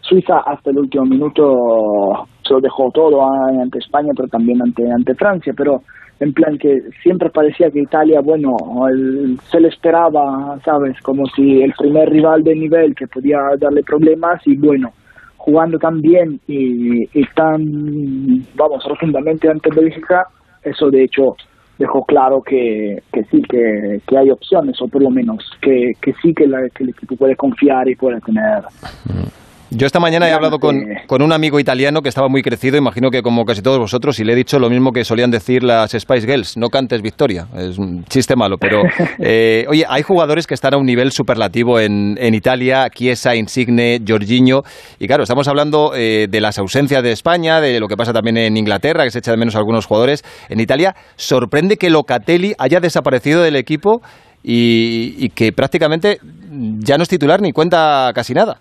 Suiza 0.00 0.38
hasta 0.46 0.70
el 0.70 0.78
último 0.78 1.04
minuto 1.04 2.26
se 2.46 2.54
lo 2.54 2.60
dejó 2.60 2.90
todo 2.92 3.22
ah, 3.22 3.48
ante 3.62 3.78
España, 3.78 4.10
pero 4.16 4.28
también 4.28 4.60
ante, 4.62 4.90
ante 4.90 5.14
Francia, 5.14 5.52
pero 5.56 5.80
en 6.20 6.32
plan 6.32 6.56
que 6.58 6.78
siempre 7.02 7.28
parecía 7.30 7.70
que 7.70 7.80
Italia, 7.80 8.20
bueno, 8.20 8.54
el- 8.88 9.38
se 9.50 9.60
le 9.60 9.68
esperaba, 9.68 10.58
¿sabes? 10.64 11.00
Como 11.02 11.26
si 11.34 11.62
el 11.62 11.72
primer 11.72 12.08
rival 12.10 12.44
de 12.44 12.54
nivel 12.54 12.94
que 12.94 13.06
podía 13.08 13.38
darle 13.58 13.82
problemas 13.82 14.40
y 14.46 14.56
bueno, 14.56 14.90
jugando 15.38 15.78
tan 15.78 16.00
bien 16.00 16.40
y, 16.46 17.02
y 17.18 17.24
tan, 17.34 17.60
vamos, 18.54 18.84
rotundamente 18.88 19.48
ante 19.48 19.70
Bélgica, 19.74 20.26
eso 20.62 20.88
de 20.90 21.04
hecho 21.04 21.34
dejó 21.78 22.04
claro 22.04 22.42
que, 22.42 23.02
que 23.12 23.24
sí, 23.24 23.42
que, 23.42 24.00
que 24.06 24.16
hay 24.18 24.30
opciones, 24.30 24.80
o 24.80 24.88
por 24.88 25.02
lo 25.02 25.10
menos 25.10 25.44
que, 25.60 25.94
que 26.00 26.12
sí 26.22 26.32
que, 26.34 26.46
la- 26.46 26.68
que 26.70 26.84
el 26.84 26.90
equipo 26.90 27.16
puede 27.16 27.36
confiar 27.36 27.88
y 27.88 27.96
puede 27.96 28.20
tener 28.20 28.62
Yo 29.70 29.86
esta 29.86 29.98
mañana 29.98 30.28
he 30.28 30.32
hablado 30.32 30.58
con, 30.58 30.84
con 31.06 31.22
un 31.22 31.32
amigo 31.32 31.58
italiano 31.58 32.02
que 32.02 32.08
estaba 32.08 32.28
muy 32.28 32.42
crecido, 32.42 32.76
imagino 32.76 33.10
que 33.10 33.22
como 33.22 33.44
casi 33.44 33.62
todos 33.62 33.78
vosotros, 33.78 34.20
y 34.20 34.24
le 34.24 34.34
he 34.34 34.36
dicho 34.36 34.58
lo 34.58 34.68
mismo 34.68 34.92
que 34.92 35.04
solían 35.04 35.30
decir 35.30 35.62
las 35.62 35.92
Spice 35.92 36.26
Girls, 36.26 36.56
no 36.56 36.68
cantes 36.68 37.02
victoria, 37.02 37.46
es 37.56 37.78
un 37.78 38.04
chiste 38.04 38.36
malo, 38.36 38.56
pero 38.58 38.82
eh, 39.18 39.64
oye, 39.68 39.84
hay 39.88 40.02
jugadores 40.02 40.46
que 40.46 40.54
están 40.54 40.74
a 40.74 40.76
un 40.76 40.86
nivel 40.86 41.12
superlativo 41.12 41.80
en, 41.80 42.16
en 42.20 42.34
Italia, 42.34 42.88
Chiesa, 42.90 43.34
Insigne, 43.34 44.00
Jorginho, 44.06 44.62
y 44.98 45.06
claro, 45.06 45.22
estamos 45.22 45.48
hablando 45.48 45.92
eh, 45.94 46.28
de 46.30 46.40
las 46.40 46.58
ausencias 46.58 47.02
de 47.02 47.12
España, 47.12 47.60
de 47.60 47.80
lo 47.80 47.88
que 47.88 47.96
pasa 47.96 48.12
también 48.12 48.36
en 48.36 48.56
Inglaterra, 48.56 49.04
que 49.04 49.10
se 49.10 49.20
echa 49.20 49.30
de 49.30 49.38
menos 49.38 49.54
a 49.54 49.58
algunos 49.58 49.86
jugadores. 49.86 50.22
En 50.48 50.60
Italia 50.60 50.94
sorprende 51.16 51.76
que 51.78 51.90
Locatelli 51.90 52.54
haya 52.58 52.80
desaparecido 52.80 53.42
del 53.42 53.56
equipo 53.56 54.02
y, 54.42 55.14
y 55.18 55.30
que 55.30 55.52
prácticamente 55.52 56.18
ya 56.78 56.96
no 56.96 57.02
es 57.02 57.08
titular 57.08 57.40
ni 57.40 57.52
cuenta 57.52 58.12
casi 58.14 58.34
nada. 58.34 58.60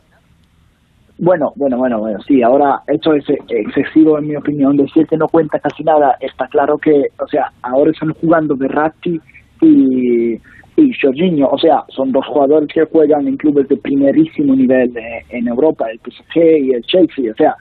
Bueno, 1.24 1.54
bueno, 1.56 1.78
bueno, 1.78 2.00
bueno, 2.00 2.20
sí, 2.28 2.44
ahora 2.44 2.82
eso 2.86 3.14
es 3.14 3.24
eh, 3.30 3.38
excesivo 3.48 4.20
en 4.20 4.28
mi 4.28 4.36
opinión, 4.36 4.76
decir 4.76 5.08
que 5.08 5.16
no 5.16 5.30
cuenta 5.30 5.58
casi 5.58 5.82
nada, 5.82 6.18
está 6.20 6.48
claro 6.48 6.78
que, 6.78 6.92
o 7.18 7.28
sea, 7.30 7.50
ahora 7.62 7.92
están 7.92 8.12
jugando 8.16 8.58
Verratti 8.58 9.22
y, 9.62 10.34
y 10.34 10.94
Jorginho, 11.02 11.48
o 11.48 11.58
sea, 11.58 11.86
son 11.88 12.12
dos 12.12 12.26
jugadores 12.28 12.68
que 12.74 12.84
juegan 12.84 13.26
en 13.26 13.38
clubes 13.38 13.70
de 13.70 13.78
primerísimo 13.78 14.54
nivel 14.54 14.98
eh, 14.98 15.24
en 15.30 15.48
Europa, 15.48 15.86
el 15.90 16.00
PSG 16.00 16.36
y 16.60 16.74
el 16.74 16.82
Chelsea, 16.82 17.32
o 17.32 17.36
sea, 17.36 17.56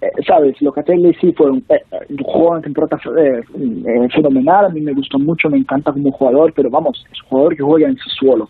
eh, 0.00 0.10
sabes, 0.26 0.60
Locatelli 0.60 1.14
sí 1.20 1.32
fue 1.36 1.52
un, 1.52 1.58
eh, 1.68 1.84
eh, 1.92 2.16
una 2.34 2.60
temporada 2.62 2.98
eh, 3.16 3.42
eh, 3.62 4.08
fenomenal, 4.12 4.64
a 4.64 4.70
mí 4.70 4.80
me 4.80 4.92
gustó 4.92 5.20
mucho, 5.20 5.48
me 5.48 5.58
encanta 5.58 5.92
como 5.92 6.10
jugador, 6.10 6.52
pero 6.52 6.68
vamos, 6.68 7.06
es 7.12 7.22
un 7.22 7.28
jugador 7.28 7.56
que 7.56 7.62
juega 7.62 7.86
en 7.86 7.96
su 7.96 8.10
suelo. 8.10 8.48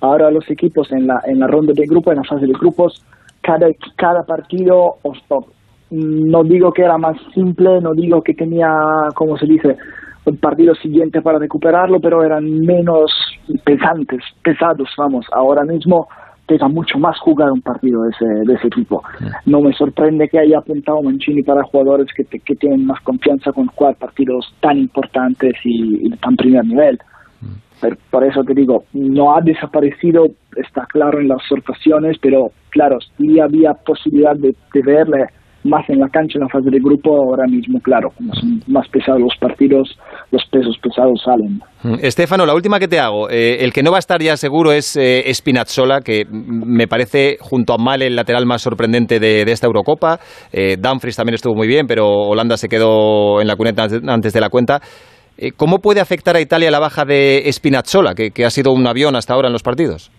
Ahora 0.00 0.30
los 0.30 0.50
equipos 0.50 0.92
en 0.92 1.06
la, 1.06 1.22
en 1.24 1.38
la 1.38 1.46
ronda 1.46 1.72
de 1.72 1.86
grupos, 1.86 2.12
en 2.12 2.18
la 2.18 2.24
fase 2.24 2.46
de 2.46 2.52
grupos, 2.52 3.02
cada, 3.42 3.66
cada 3.96 4.22
partido, 4.24 4.96
no 5.90 6.42
digo 6.44 6.72
que 6.72 6.82
era 6.82 6.96
más 6.98 7.16
simple, 7.34 7.80
no 7.80 7.92
digo 7.94 8.22
que 8.22 8.34
tenía, 8.34 8.70
como 9.14 9.36
se 9.36 9.46
dice, 9.46 9.76
un 10.24 10.36
partido 10.38 10.74
siguiente 10.76 11.20
para 11.20 11.38
recuperarlo, 11.38 12.00
pero 12.00 12.22
eran 12.24 12.44
menos 12.60 13.12
pesantes, 13.64 14.20
pesados, 14.42 14.88
vamos. 14.96 15.26
Ahora 15.32 15.64
mismo 15.64 16.08
pesa 16.46 16.68
mucho 16.68 16.98
más 16.98 17.18
jugar 17.20 17.50
un 17.52 17.60
partido 17.60 18.02
de 18.04 18.10
ese, 18.10 18.24
de 18.46 18.54
ese 18.54 18.70
tipo. 18.70 19.02
No 19.46 19.60
me 19.60 19.72
sorprende 19.74 20.28
que 20.28 20.38
haya 20.38 20.58
apuntado 20.58 21.02
Mancini 21.02 21.42
para 21.42 21.62
jugadores 21.64 22.08
que, 22.16 22.24
te- 22.24 22.40
que 22.40 22.54
tienen 22.56 22.86
más 22.86 23.00
confianza 23.02 23.52
con 23.52 23.66
jugar 23.66 23.96
partidos 23.96 24.52
tan 24.60 24.78
importantes 24.78 25.54
y, 25.64 26.06
y 26.06 26.10
tan 26.18 26.36
primer 26.36 26.64
nivel. 26.64 26.98
Por 28.10 28.24
eso 28.24 28.42
te 28.44 28.54
digo, 28.54 28.84
no 28.92 29.36
ha 29.36 29.40
desaparecido, 29.42 30.26
está 30.56 30.86
claro 30.86 31.20
en 31.20 31.28
las 31.28 31.42
rotaciones, 31.50 32.16
pero 32.20 32.48
claro, 32.70 32.98
sí 33.18 33.40
había 33.40 33.72
posibilidad 33.74 34.34
de, 34.36 34.54
de 34.72 34.82
verle 34.82 35.26
más 35.64 35.88
en 35.88 36.00
la 36.00 36.08
cancha 36.08 36.38
en 36.38 36.42
la 36.42 36.48
fase 36.48 36.70
de 36.70 36.78
grupo 36.78 37.16
ahora 37.16 37.46
mismo, 37.46 37.78
claro, 37.80 38.10
como 38.16 38.34
son 38.34 38.60
más 38.66 38.88
pesados 38.88 39.20
los 39.20 39.36
partidos, 39.38 39.96
los 40.30 40.42
pesos 40.50 40.76
pesados 40.82 41.22
salen. 41.24 41.60
Mm, 41.82 42.04
Estefano, 42.04 42.46
la 42.46 42.54
última 42.54 42.78
que 42.78 42.88
te 42.88 42.98
hago. 42.98 43.30
Eh, 43.30 43.58
el 43.60 43.72
que 43.72 43.82
no 43.82 43.90
va 43.90 43.98
a 43.98 44.00
estar 44.00 44.20
ya 44.20 44.36
seguro 44.36 44.72
es 44.72 44.96
eh, 44.96 45.32
Spinazzola, 45.32 46.00
que 46.00 46.24
me 46.28 46.88
parece 46.88 47.36
junto 47.40 47.74
a 47.74 47.78
Mal 47.78 48.02
el 48.02 48.16
lateral 48.16 48.46
más 48.46 48.62
sorprendente 48.62 49.20
de, 49.20 49.44
de 49.44 49.52
esta 49.52 49.66
Eurocopa. 49.66 50.18
Eh, 50.52 50.76
Dumfries 50.78 51.16
también 51.16 51.34
estuvo 51.34 51.54
muy 51.54 51.68
bien, 51.68 51.86
pero 51.86 52.06
Holanda 52.08 52.56
se 52.56 52.68
quedó 52.68 53.40
en 53.40 53.46
la 53.46 53.56
cuneta 53.56 53.86
antes 54.08 54.32
de 54.32 54.40
la 54.40 54.48
cuenta. 54.48 54.80
Eh, 55.38 55.52
¿Cómo 55.52 55.78
puede 55.80 56.00
afectar 56.00 56.36
a 56.36 56.40
Italia 56.40 56.70
la 56.70 56.78
baja 56.78 57.04
de 57.04 57.42
Spinazzola, 57.50 58.14
que, 58.14 58.44
ha 58.44 58.50
sido 58.50 58.72
un 58.72 58.86
avión 58.86 59.16
hasta 59.16 59.34
ahora 59.34 59.48
en 59.48 59.52
los 59.52 59.62
partidos? 59.62 60.10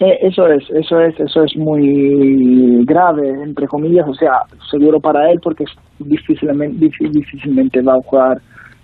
Eh, 0.00 0.18
eso 0.22 0.46
es, 0.48 0.62
eso 0.70 1.00
es, 1.00 1.18
eso 1.20 1.44
es 1.44 1.56
muy 1.56 2.84
grave, 2.84 3.28
entre 3.42 3.66
comillas, 3.68 4.06
o 4.08 4.14
sea, 4.14 4.40
seguro 4.70 5.00
para 5.00 5.30
él 5.30 5.38
porque 5.42 5.64
difícilmente, 5.98 6.86
difí- 6.86 7.10
difícilmente 7.10 7.80
va 7.82 7.94
a 7.94 8.00
jugar 8.02 8.38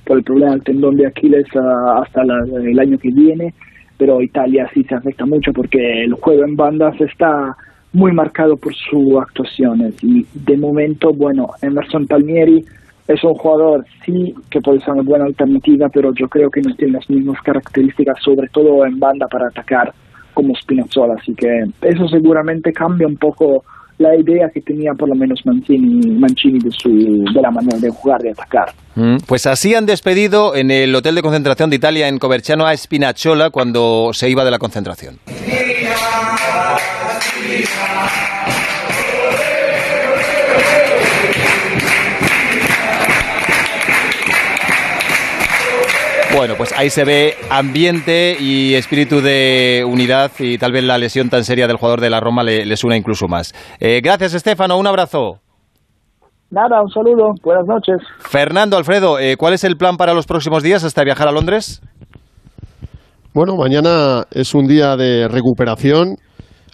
por 0.05 0.19
el 0.19 0.25
problema 0.25 0.53
del 0.53 0.63
tendón 0.63 0.97
de 0.97 1.07
Aquiles 1.07 1.47
ah, 1.57 2.03
hasta 2.05 2.25
la- 2.25 2.45
el 2.63 2.79
año 2.79 2.99
que 2.99 3.11
viene, 3.11 3.53
pero 3.97 4.23
Italia 4.23 4.71
sí 4.73 4.85
se 4.85 4.95
afecta 4.95 5.27
mucho 5.27 5.53
porque 5.53 6.05
el 6.05 6.15
juego 6.15 6.45
en 6.45 6.57
bandas 6.57 6.99
está 7.01 7.57
muy 7.93 8.13
marcado 8.13 8.57
por 8.57 8.73
sus 8.75 9.17
actuaciones 9.21 9.95
y 10.05 10.25
de 10.35 10.57
momento, 10.57 11.13
bueno, 11.13 11.49
Emerson 11.63 12.07
Palmieri 12.07 12.65
es 13.09 13.25
un 13.25 13.35
jugador, 13.35 13.85
sí, 14.05 14.35
que 14.51 14.61
puede 14.61 14.81
ser 14.81 14.91
una 14.95 15.03
buena 15.03 15.25
alternativa, 15.25 15.89
pero 15.93 16.13
yo 16.15 16.29
creo 16.29 16.51
que 16.51 16.61
no 16.61 16.75
tiene 16.77 16.93
las 16.93 17.09
mismas 17.09 17.41
características, 17.43 18.19
sobre 18.23 18.49
todo 18.49 18.85
en 18.85 18.99
banda 19.01 19.27
para 19.27 19.49
atacar 19.49 19.93
como 20.35 20.55
Spinazzola, 20.55 21.15
así 21.21 21.35
que 21.35 21.49
eso 21.83 22.07
seguramente 22.09 22.71
cambia 22.73 23.07
un 23.09 23.17
poco 23.17 23.65
la 23.97 24.15
idea 24.15 24.49
que 24.55 24.61
tenía 24.61 24.93
por 24.97 25.09
lo 25.09 25.17
menos 25.17 25.41
Mancini, 25.45 26.17
Mancini 26.19 26.61
de, 26.61 26.71
su, 26.71 26.89
de 27.35 27.43
la 27.43 27.51
manera 27.51 27.79
de 27.79 27.91
jugar, 27.91 28.21
de 28.21 28.31
atacar. 28.31 28.69
Mm, 28.95 29.17
Pues 29.27 29.47
así 29.47 29.75
han 29.75 29.87
despedido 29.87 30.55
en 30.55 30.71
el 30.71 30.95
hotel 30.95 31.17
de 31.17 31.23
concentración 31.23 31.71
de 31.71 31.77
Italia 31.77 32.07
en 32.07 32.19
Coverciano 32.19 32.67
a 32.67 32.77
Spinazzola 32.77 33.51
cuando 33.51 34.11
se 34.13 34.31
iba 34.31 34.45
de 34.45 34.51
la 34.53 34.59
concentración. 34.59 35.17
Bueno, 46.39 46.55
pues 46.57 46.73
ahí 46.79 46.89
se 46.89 47.05
ve 47.05 47.35
ambiente 47.51 48.37
y 48.39 48.75
espíritu 48.75 49.21
de 49.21 49.85
unidad 49.85 50.31
y 50.39 50.57
tal 50.57 50.71
vez 50.71 50.85
la 50.85 50.97
lesión 50.97 51.31
tan 51.31 51.43
seria 51.43 51.67
del 51.67 51.79
jugador 51.79 52.01
de 52.01 52.11
la 52.11 52.21
Roma 52.21 52.45
le, 52.45 52.65
le 52.65 52.77
suena 52.77 52.97
incluso 52.97 53.27
más. 53.27 53.53
Eh, 53.81 54.01
gracias, 54.01 54.35
Estefano. 54.35 54.79
Un 54.79 54.87
abrazo. 54.87 55.41
Nada, 56.49 56.81
un 56.81 56.91
saludo, 56.91 57.33
buenas 57.43 57.67
noches. 57.67 57.97
Fernando, 58.21 58.77
Alfredo, 58.77 59.19
eh, 59.19 59.37
¿cuál 59.37 59.55
es 59.55 59.65
el 59.65 59.77
plan 59.77 59.97
para 59.97 60.15
los 60.15 60.27
próximos 60.27 60.63
días 60.63 60.85
hasta 60.85 61.03
viajar 61.03 61.27
a 61.27 61.33
Londres? 61.33 61.83
Bueno, 63.35 63.57
mañana 63.57 64.23
es 64.31 64.55
un 64.55 64.69
día 64.69 64.95
de 64.95 65.27
recuperación. 65.27 66.19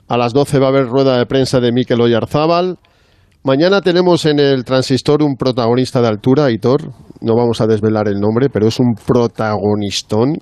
A 0.08 0.18
las 0.18 0.34
12 0.34 0.58
va 0.58 0.66
a 0.66 0.68
haber 0.68 0.88
rueda 0.88 1.16
de 1.16 1.24
prensa 1.24 1.60
de 1.60 1.72
Mikel 1.72 2.02
Oyarzábal. 2.02 2.76
Mañana 3.46 3.82
tenemos 3.82 4.24
en 4.24 4.38
el 4.40 4.64
transistor 4.64 5.22
un 5.22 5.36
protagonista 5.36 6.00
de 6.00 6.08
altura, 6.08 6.50
Hitor. 6.50 6.80
No 7.20 7.36
vamos 7.36 7.60
a 7.60 7.66
desvelar 7.66 8.08
el 8.08 8.18
nombre, 8.18 8.48
pero 8.50 8.66
es 8.66 8.80
un 8.80 8.94
protagonistón. 8.94 10.38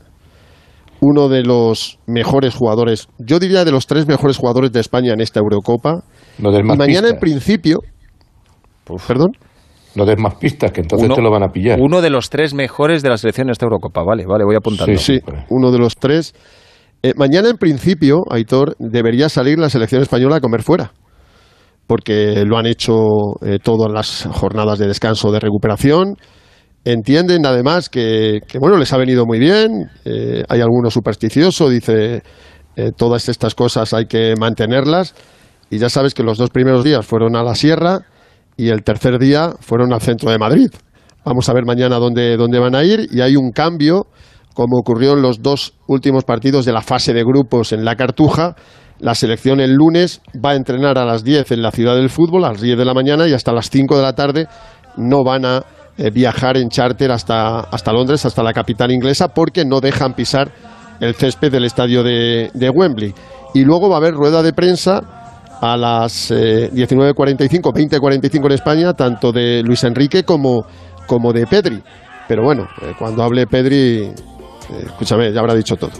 Uno 1.00 1.28
de 1.28 1.42
los 1.42 1.98
mejores 2.06 2.54
jugadores, 2.54 3.08
yo 3.18 3.40
diría 3.40 3.64
de 3.64 3.72
los 3.72 3.88
tres 3.88 4.06
mejores 4.06 4.36
jugadores 4.36 4.70
de 4.70 4.78
España 4.78 5.12
en 5.14 5.20
esta 5.20 5.40
Eurocopa. 5.40 6.04
No 6.38 6.56
y 6.56 6.62
mañana 6.62 7.08
en 7.08 7.18
principio. 7.18 7.80
¿Perdón? 9.08 9.32
No 9.96 10.06
des 10.06 10.16
más 10.18 10.36
pistas, 10.36 10.70
que 10.70 10.80
entonces 10.82 11.06
Uno- 11.06 11.16
te 11.16 11.22
lo 11.22 11.30
van 11.32 11.42
a 11.42 11.48
pillar. 11.48 11.80
Uno 11.80 12.00
de 12.02 12.08
los 12.10 12.30
tres 12.30 12.54
mejores 12.54 13.02
de 13.02 13.08
la 13.08 13.16
selección 13.16 13.48
en 13.48 13.50
esta 13.50 13.66
Eurocopa. 13.66 14.04
Vale, 14.04 14.24
vale, 14.26 14.44
voy 14.44 14.54
apuntando. 14.54 14.96
Sí, 14.96 15.18
sí, 15.18 15.32
uno 15.50 15.72
de 15.72 15.78
los 15.78 15.96
tres. 15.96 16.34
Eh, 17.02 17.14
mañana, 17.16 17.48
en 17.50 17.56
principio, 17.56 18.20
Aitor, 18.30 18.76
debería 18.78 19.28
salir 19.28 19.58
la 19.58 19.68
selección 19.70 20.02
española 20.02 20.36
a 20.36 20.40
comer 20.40 20.62
fuera, 20.62 20.92
porque 21.86 22.44
lo 22.44 22.58
han 22.58 22.66
hecho 22.66 22.94
eh, 23.42 23.58
todas 23.62 23.90
las 23.92 24.28
jornadas 24.32 24.78
de 24.78 24.86
descanso 24.86 25.30
de 25.30 25.40
recuperación. 25.40 26.16
Entienden, 26.84 27.46
además, 27.46 27.88
que, 27.88 28.40
bueno, 28.58 28.76
les 28.76 28.92
ha 28.92 28.96
venido 28.96 29.24
muy 29.24 29.38
bien. 29.38 29.90
Eh, 30.04 30.42
hay 30.48 30.60
alguno 30.60 30.90
supersticioso, 30.90 31.68
dice, 31.68 32.22
eh, 32.76 32.90
todas 32.96 33.28
estas 33.28 33.54
cosas 33.54 33.92
hay 33.94 34.06
que 34.06 34.34
mantenerlas. 34.38 35.14
Y 35.70 35.78
ya 35.78 35.88
sabes 35.88 36.14
que 36.14 36.22
los 36.22 36.38
dos 36.38 36.50
primeros 36.50 36.84
días 36.84 37.06
fueron 37.06 37.36
a 37.36 37.42
la 37.42 37.54
sierra 37.54 38.00
y 38.56 38.68
el 38.68 38.82
tercer 38.82 39.18
día 39.18 39.52
fueron 39.60 39.92
al 39.92 40.00
centro 40.00 40.30
de 40.30 40.38
Madrid. 40.38 40.70
Vamos 41.24 41.48
a 41.48 41.52
ver 41.52 41.64
mañana 41.64 41.98
dónde, 41.98 42.36
dónde 42.36 42.58
van 42.58 42.74
a 42.74 42.84
ir 42.84 43.08
y 43.10 43.20
hay 43.20 43.36
un 43.36 43.52
cambio, 43.52 44.06
como 44.54 44.76
ocurrió 44.76 45.12
en 45.12 45.22
los 45.22 45.40
dos 45.40 45.74
últimos 45.86 46.24
partidos 46.24 46.64
de 46.64 46.72
la 46.72 46.82
fase 46.82 47.12
de 47.12 47.22
grupos 47.22 47.72
en 47.72 47.84
la 47.84 47.94
Cartuja. 47.96 48.56
La 49.02 49.16
selección 49.16 49.60
el 49.60 49.74
lunes 49.74 50.22
va 50.34 50.50
a 50.50 50.54
entrenar 50.54 50.96
a 50.96 51.04
las 51.04 51.24
10 51.24 51.50
en 51.50 51.62
la 51.62 51.72
ciudad 51.72 51.96
del 51.96 52.08
fútbol, 52.08 52.44
a 52.44 52.52
las 52.52 52.60
10 52.60 52.78
de 52.78 52.84
la 52.84 52.94
mañana 52.94 53.26
y 53.26 53.32
hasta 53.32 53.52
las 53.52 53.68
5 53.68 53.96
de 53.96 54.02
la 54.02 54.12
tarde 54.12 54.46
no 54.96 55.24
van 55.24 55.44
a 55.44 55.64
eh, 55.98 56.10
viajar 56.10 56.56
en 56.56 56.68
charter 56.68 57.10
hasta, 57.10 57.60
hasta 57.60 57.92
Londres, 57.92 58.24
hasta 58.24 58.44
la 58.44 58.52
capital 58.52 58.92
inglesa, 58.92 59.28
porque 59.28 59.64
no 59.64 59.80
dejan 59.80 60.14
pisar 60.14 60.52
el 61.00 61.16
césped 61.16 61.50
del 61.50 61.64
estadio 61.64 62.04
de, 62.04 62.50
de 62.54 62.70
Wembley. 62.70 63.12
Y 63.54 63.64
luego 63.64 63.88
va 63.88 63.96
a 63.96 63.98
haber 63.98 64.14
rueda 64.14 64.40
de 64.40 64.52
prensa 64.52 65.00
a 65.60 65.76
las 65.76 66.30
eh, 66.30 66.70
19.45, 66.72 67.72
20.45 67.72 68.46
en 68.46 68.52
España, 68.52 68.92
tanto 68.94 69.32
de 69.32 69.62
Luis 69.64 69.82
Enrique 69.82 70.22
como, 70.22 70.64
como 71.08 71.32
de 71.32 71.46
Pedri. 71.48 71.82
Pero 72.28 72.44
bueno, 72.44 72.68
eh, 72.80 72.94
cuando 72.96 73.24
hable 73.24 73.46
Pedri, 73.46 74.04
eh, 74.04 74.12
escúchame, 74.86 75.32
ya 75.32 75.40
habrá 75.40 75.54
dicho 75.54 75.76
todo. 75.76 75.90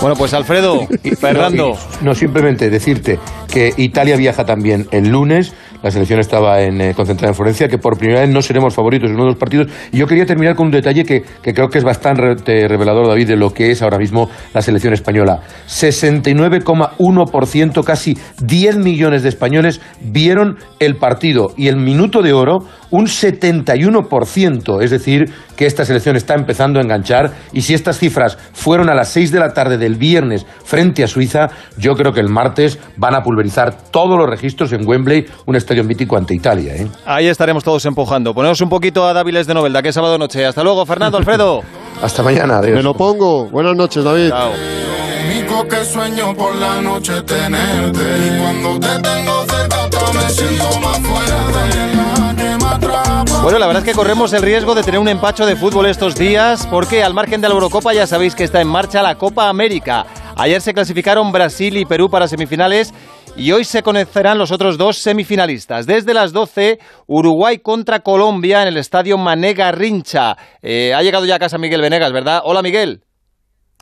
Bueno, 0.00 0.16
pues 0.16 0.32
Alfredo, 0.34 0.86
Fernando. 1.18 1.76
No, 2.02 2.14
simplemente 2.14 2.70
decirte 2.70 3.18
que 3.50 3.72
Italia 3.76 4.16
viaja 4.16 4.44
también 4.44 4.86
el 4.90 5.08
lunes. 5.08 5.54
La 5.82 5.90
selección 5.90 6.20
estaba 6.20 6.62
en, 6.62 6.80
eh, 6.80 6.94
concentrada 6.94 7.32
en 7.32 7.34
Florencia, 7.34 7.66
que 7.68 7.78
por 7.78 7.98
primera 7.98 8.20
vez 8.20 8.30
no 8.30 8.40
seremos 8.40 8.72
favoritos 8.74 9.10
en 9.10 9.16
uno 9.16 9.24
de 9.24 9.30
los 9.30 9.38
partidos. 9.38 9.66
Y 9.92 9.98
yo 9.98 10.06
quería 10.06 10.24
terminar 10.24 10.54
con 10.56 10.66
un 10.66 10.72
detalle 10.72 11.04
que, 11.04 11.22
que 11.42 11.52
creo 11.52 11.68
que 11.68 11.76
es 11.78 11.84
bastante 11.84 12.68
revelador, 12.68 13.06
David, 13.06 13.28
de 13.28 13.36
lo 13.36 13.50
que 13.50 13.70
es 13.70 13.82
ahora 13.82 13.98
mismo 13.98 14.30
la 14.54 14.62
selección 14.62 14.94
española. 14.94 15.40
69,1%, 15.68 17.84
casi 17.84 18.16
10 18.42 18.78
millones 18.78 19.22
de 19.22 19.28
españoles 19.28 19.82
vieron 20.00 20.56
el 20.80 20.96
partido. 20.96 21.52
Y 21.56 21.68
el 21.68 21.76
minuto 21.76 22.22
de 22.22 22.32
oro, 22.32 22.64
un 22.94 23.06
71%. 23.06 24.80
Es 24.80 24.90
decir, 24.92 25.32
que 25.56 25.66
esta 25.66 25.84
selección 25.84 26.14
está 26.14 26.34
empezando 26.34 26.78
a 26.78 26.82
enganchar. 26.82 27.32
Y 27.52 27.62
si 27.62 27.74
estas 27.74 27.98
cifras 27.98 28.38
fueron 28.52 28.88
a 28.88 28.94
las 28.94 29.08
6 29.08 29.32
de 29.32 29.40
la 29.40 29.52
tarde 29.52 29.78
del 29.78 29.96
viernes 29.96 30.46
frente 30.64 31.02
a 31.02 31.08
Suiza, 31.08 31.50
yo 31.76 31.94
creo 31.94 32.12
que 32.12 32.20
el 32.20 32.28
martes 32.28 32.78
van 32.96 33.16
a 33.16 33.22
pulverizar 33.24 33.76
todos 33.90 34.16
los 34.16 34.30
registros 34.30 34.72
en 34.72 34.86
Wembley, 34.86 35.26
un 35.44 35.56
estadio 35.56 35.82
mítico 35.82 36.16
ante 36.16 36.34
Italia. 36.34 36.76
¿eh? 36.76 36.86
Ahí 37.04 37.26
estaremos 37.26 37.64
todos 37.64 37.84
empujando. 37.84 38.32
Ponemos 38.32 38.60
un 38.60 38.68
poquito 38.68 39.04
a 39.08 39.12
Dáviles 39.12 39.48
de 39.48 39.54
Novelda, 39.54 39.82
que 39.82 39.88
es 39.88 39.94
sábado 39.96 40.16
noche. 40.16 40.46
Hasta 40.46 40.62
luego, 40.62 40.86
Fernando, 40.86 41.18
Alfredo. 41.18 41.62
Hasta 42.00 42.22
mañana, 42.22 42.58
adiós. 42.58 42.76
Me 42.76 42.82
lo 42.82 42.94
pongo. 42.94 43.46
Buenas 43.50 43.74
noches, 43.74 44.04
David. 44.04 44.30
único 45.32 45.66
que 45.66 45.84
sueño 45.84 46.32
por 46.36 46.54
la 46.54 46.80
noche 46.80 47.20
tenerte 47.22 47.98
Y 47.98 48.38
cuando 48.38 48.78
te 48.78 49.00
tengo 49.00 49.44
cerca 49.46 49.88
me 50.12 50.30
siento 50.30 50.80
más 50.80 50.98
fuerte 51.00 52.33
Bueno, 53.42 53.58
la 53.58 53.66
verdad 53.66 53.82
es 53.82 53.90
que 53.90 53.94
corremos 53.94 54.32
el 54.32 54.40
riesgo 54.40 54.74
de 54.74 54.82
tener 54.82 54.98
un 54.98 55.08
empacho 55.08 55.44
de 55.44 55.54
fútbol 55.54 55.84
estos 55.84 56.14
días, 56.14 56.66
porque 56.66 57.04
al 57.04 57.12
margen 57.12 57.42
de 57.42 57.48
la 57.48 57.54
Eurocopa 57.54 57.92
ya 57.92 58.06
sabéis 58.06 58.34
que 58.34 58.44
está 58.44 58.60
en 58.62 58.68
marcha 58.68 59.02
la 59.02 59.16
Copa 59.16 59.50
América. 59.50 60.06
Ayer 60.36 60.62
se 60.62 60.72
clasificaron 60.72 61.30
Brasil 61.30 61.76
y 61.76 61.84
Perú 61.84 62.08
para 62.08 62.26
semifinales 62.26 62.94
y 63.36 63.52
hoy 63.52 63.64
se 63.64 63.82
conocerán 63.82 64.38
los 64.38 64.50
otros 64.50 64.78
dos 64.78 64.96
semifinalistas. 64.96 65.86
Desde 65.86 66.14
las 66.14 66.32
12, 66.32 66.78
Uruguay 67.06 67.58
contra 67.58 68.00
Colombia 68.00 68.62
en 68.62 68.68
el 68.68 68.78
estadio 68.78 69.18
Manega 69.18 69.70
Rincha. 69.70 70.36
Eh, 70.62 70.94
ha 70.94 71.02
llegado 71.02 71.26
ya 71.26 71.34
a 71.34 71.38
casa 71.38 71.58
Miguel 71.58 71.82
Venegas, 71.82 72.12
¿verdad? 72.12 72.40
Hola, 72.44 72.62
Miguel. 72.62 73.02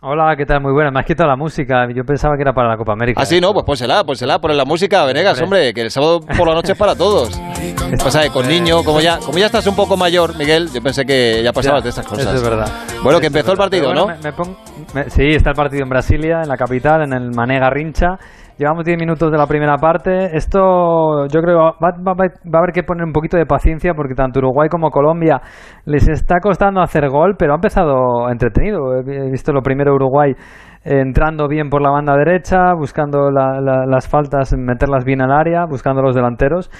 Hola, 0.04 0.34
¿qué 0.36 0.44
tal? 0.44 0.60
Muy 0.60 0.72
buena. 0.72 0.90
Me 0.90 0.98
has 0.98 1.06
quitado 1.06 1.28
la 1.28 1.36
música. 1.36 1.86
Yo 1.94 2.04
pensaba 2.04 2.34
que 2.34 2.42
era 2.42 2.52
para 2.52 2.68
la 2.70 2.76
Copa 2.76 2.92
América. 2.92 3.22
Ah, 3.22 3.24
sí, 3.24 3.40
no, 3.40 3.52
pues 3.52 3.64
pónsela, 3.64 4.02
pónsela, 4.02 4.40
ponle 4.40 4.56
la 4.56 4.64
música, 4.64 5.04
Venegas, 5.04 5.40
hombre, 5.40 5.72
que 5.72 5.82
el 5.82 5.92
sábado 5.92 6.18
por 6.36 6.48
la 6.48 6.54
noche 6.54 6.72
es 6.72 6.78
para 6.78 6.96
todos. 6.96 7.30
Pasa 8.02 8.22
que 8.24 8.30
con 8.30 8.48
niño, 8.48 8.82
como 8.82 9.00
ya, 9.00 9.18
como 9.18 9.38
ya 9.38 9.46
estás 9.46 9.64
un 9.68 9.76
poco 9.76 9.96
mayor, 9.96 10.36
Miguel, 10.36 10.70
yo 10.72 10.82
pensé 10.82 11.04
que 11.06 11.40
ya 11.44 11.52
pasabas 11.52 11.82
Ya, 11.82 11.84
de 11.84 11.88
estas 11.90 12.06
cosas. 12.06 12.26
eso 12.26 12.34
es 12.34 12.42
verdad. 12.42 12.68
Bueno, 13.04 13.20
que 13.20 13.28
empezó 13.28 13.52
el 13.52 13.58
partido, 13.58 13.94
¿no? 13.94 14.08
me- 14.08 14.16
me 14.16 14.32
me- 14.92 15.10
sí, 15.10 15.22
está 15.36 15.50
el 15.50 15.56
partido 15.56 15.84
en 15.84 15.88
Brasilia, 15.88 16.42
en 16.42 16.48
la 16.48 16.56
capital, 16.56 17.02
en 17.02 17.12
el 17.12 17.30
Manega 17.30 17.70
Rincha. 17.70 18.18
Llevamos 18.62 18.84
10 18.84 18.96
minutos 18.96 19.28
de 19.32 19.36
la 19.36 19.48
primera 19.48 19.76
parte. 19.76 20.36
Esto 20.36 21.26
yo 21.26 21.40
creo 21.40 21.58
va, 21.58 21.72
va- 21.82 22.14
va- 22.14 22.26
a 22.26 22.58
haber 22.58 22.70
que 22.72 22.84
poner 22.84 23.04
un 23.04 23.12
poquito 23.12 23.36
de 23.36 23.44
paciencia 23.44 23.92
porque 23.92 24.14
tanto 24.14 24.38
Uruguay 24.38 24.68
como 24.68 24.90
Colombia 24.92 25.40
les 25.84 26.06
está 26.08 26.38
costando 26.38 26.80
hacer 26.80 27.08
gol, 27.08 27.34
pero 27.36 27.54
ha 27.54 27.56
empezado 27.56 28.30
entretenido. 28.30 28.94
He 29.00 29.32
visto 29.32 29.52
lo 29.52 29.62
primero 29.62 29.92
Uruguay 29.96 30.32
entrando 30.84 31.48
bien 31.48 31.70
por 31.70 31.82
la 31.82 31.90
banda 31.90 32.16
derecha, 32.16 32.72
buscando 32.74 33.32
la- 33.32 33.60
la- 33.60 33.84
las 33.84 34.08
faltas, 34.08 34.54
meterlas 34.56 35.04
bien 35.04 35.22
al 35.22 35.32
área, 35.32 35.64
buscando 35.68 36.00
los 36.00 36.14
delanteros. 36.14 36.70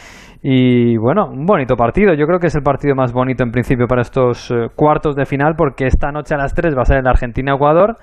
Y 0.40 0.96
bueno, 0.98 1.26
un 1.30 1.46
bonito 1.46 1.74
partido. 1.76 2.14
Yo 2.14 2.26
creo 2.26 2.38
que 2.38 2.46
es 2.48 2.54
el 2.54 2.62
partido 2.62 2.94
más 2.94 3.12
bonito 3.12 3.42
en 3.42 3.50
principio 3.50 3.86
para 3.88 4.02
estos 4.02 4.50
eh, 4.52 4.68
cuartos 4.76 5.16
de 5.16 5.24
final 5.24 5.54
porque 5.56 5.86
esta 5.86 6.12
noche 6.12 6.34
a 6.34 6.38
las 6.38 6.54
3 6.54 6.76
va 6.76 6.82
a 6.82 6.84
ser 6.84 6.98
el 6.98 7.06
Argentina-Ecuador 7.08 7.96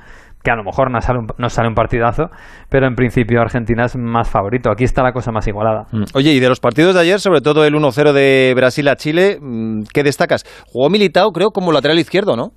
que 0.44 0.52
a 0.52 0.56
lo 0.56 0.64
mejor 0.64 0.92
no 0.92 1.02
sale, 1.02 1.20
un, 1.20 1.28
no 1.38 1.50
sale 1.50 1.68
un 1.68 1.76
partidazo, 1.76 2.30
pero 2.70 2.88
en 2.88 2.96
principio 2.96 3.42
Argentina 3.42 3.86
es 3.86 3.96
más 3.98 4.30
favorito. 4.30 4.72
Aquí 4.72 4.84
está 4.84 5.04
la 5.04 5.12
cosa 5.12 5.32
más 5.32 5.48
igualada. 5.48 5.86
Mm. 5.92 6.04
Oye, 6.16 6.32
y 6.32 6.40
de 6.40 6.50
los 6.50 6.60
partidos 6.60 6.96
de 6.96 7.02
ayer, 7.02 7.20
sobre 7.20 7.42
todo 7.42 7.66
el 7.66 7.74
1-0 7.74 8.14
de 8.14 8.54
Brasil 8.56 8.88
a 8.88 8.96
Chile, 8.96 9.38
mm, 9.42 9.84
¿qué 9.94 10.04
destacas? 10.04 10.46
Jugó 10.72 10.90
Militao, 10.90 11.32
creo, 11.32 11.52
como 11.52 11.72
lateral 11.72 12.00
izquierdo, 12.00 12.36
¿no? 12.36 12.52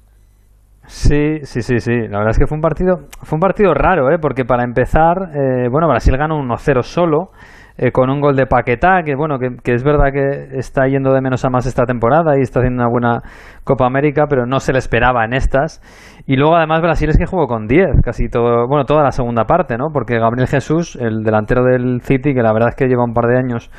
Sí, 0.87 1.39
sí, 1.45 1.63
sí, 1.63 1.79
sí. 1.79 1.93
La 1.93 2.19
verdad 2.19 2.31
es 2.31 2.39
que 2.39 2.47
fue 2.47 2.57
un 2.57 2.63
partido, 2.63 3.07
fue 3.23 3.37
un 3.37 3.41
partido 3.41 3.73
raro, 3.73 4.11
¿eh? 4.11 4.19
porque 4.21 4.45
para 4.45 4.65
empezar, 4.65 5.31
eh, 5.35 5.69
bueno, 5.71 5.89
Brasil 5.89 6.17
ganó 6.17 6.37
1-0 6.39 6.83
solo. 6.83 7.31
Eh, 7.79 7.91
con 7.91 8.11
un 8.11 8.21
gol 8.21 8.37
de 8.37 8.47
Paquetá, 8.47 9.03
que 9.03 9.15
bueno, 9.15 9.39
que, 9.39 9.57
que, 9.63 9.73
es 9.73 9.83
verdad 9.83 10.13
que 10.13 10.59
está 10.59 10.87
yendo 10.87 11.15
de 11.15 11.23
menos 11.23 11.43
a 11.47 11.49
más 11.49 11.65
esta 11.65 11.87
temporada 11.87 12.37
y 12.37 12.43
está 12.43 12.61
haciendo 12.61 12.83
una 12.83 12.91
buena 12.91 13.23
Copa 13.65 13.87
América, 13.87 14.27
pero 14.29 14.45
no 14.45 14.61
se 14.61 14.75
le 14.75 14.79
esperaba 14.79 15.25
en 15.25 15.33
estas. 15.33 15.81
Y 16.27 16.37
luego 16.37 16.55
además 16.55 16.83
Brasil 16.83 17.09
es 17.09 17.17
que 17.17 17.25
jugó 17.25 17.47
con 17.47 17.67
10, 17.67 18.03
casi 18.05 18.29
todo, 18.29 18.69
bueno, 18.69 18.85
toda 18.85 19.03
la 19.03 19.11
segunda 19.11 19.45
parte, 19.45 19.79
¿no? 19.79 19.87
Porque 19.91 20.19
Gabriel 20.19 20.49
Jesús, 20.49 20.97
el 20.97 21.23
delantero 21.23 21.65
del 21.65 22.03
City, 22.03 22.35
que 22.35 22.43
la 22.43 22.53
verdad 22.53 22.69
es 22.71 22.77
que 22.77 22.89
lleva 22.89 23.05
un 23.05 23.15
par 23.15 23.27
de 23.27 23.39
años 23.39 23.71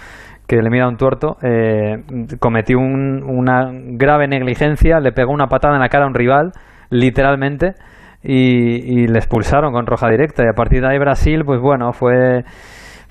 que 0.48 0.58
le 0.58 0.70
mira 0.70 0.88
un 0.88 0.98
tuerto, 0.98 1.38
eh, 1.44 2.04
cometió 2.40 2.80
un, 2.80 3.24
una 3.24 3.70
grave 3.72 4.28
negligencia, 4.28 5.00
le 5.00 5.12
pegó 5.12 5.32
una 5.32 5.48
patada 5.48 5.76
en 5.76 5.82
la 5.82 5.90
cara 5.90 6.06
a 6.06 6.08
un 6.08 6.16
rival, 6.16 6.52
literalmente, 6.90 7.76
y, 8.24 9.04
y 9.04 9.08
le 9.08 9.20
expulsaron 9.20 9.72
con 9.72 9.86
roja 9.86 10.10
directa. 10.10 10.44
Y 10.44 10.48
a 10.48 10.54
partir 10.54 10.82
de 10.82 10.88
ahí 10.90 10.98
Brasil, 10.98 11.44
pues 11.46 11.62
bueno, 11.62 11.94
fue 11.94 12.44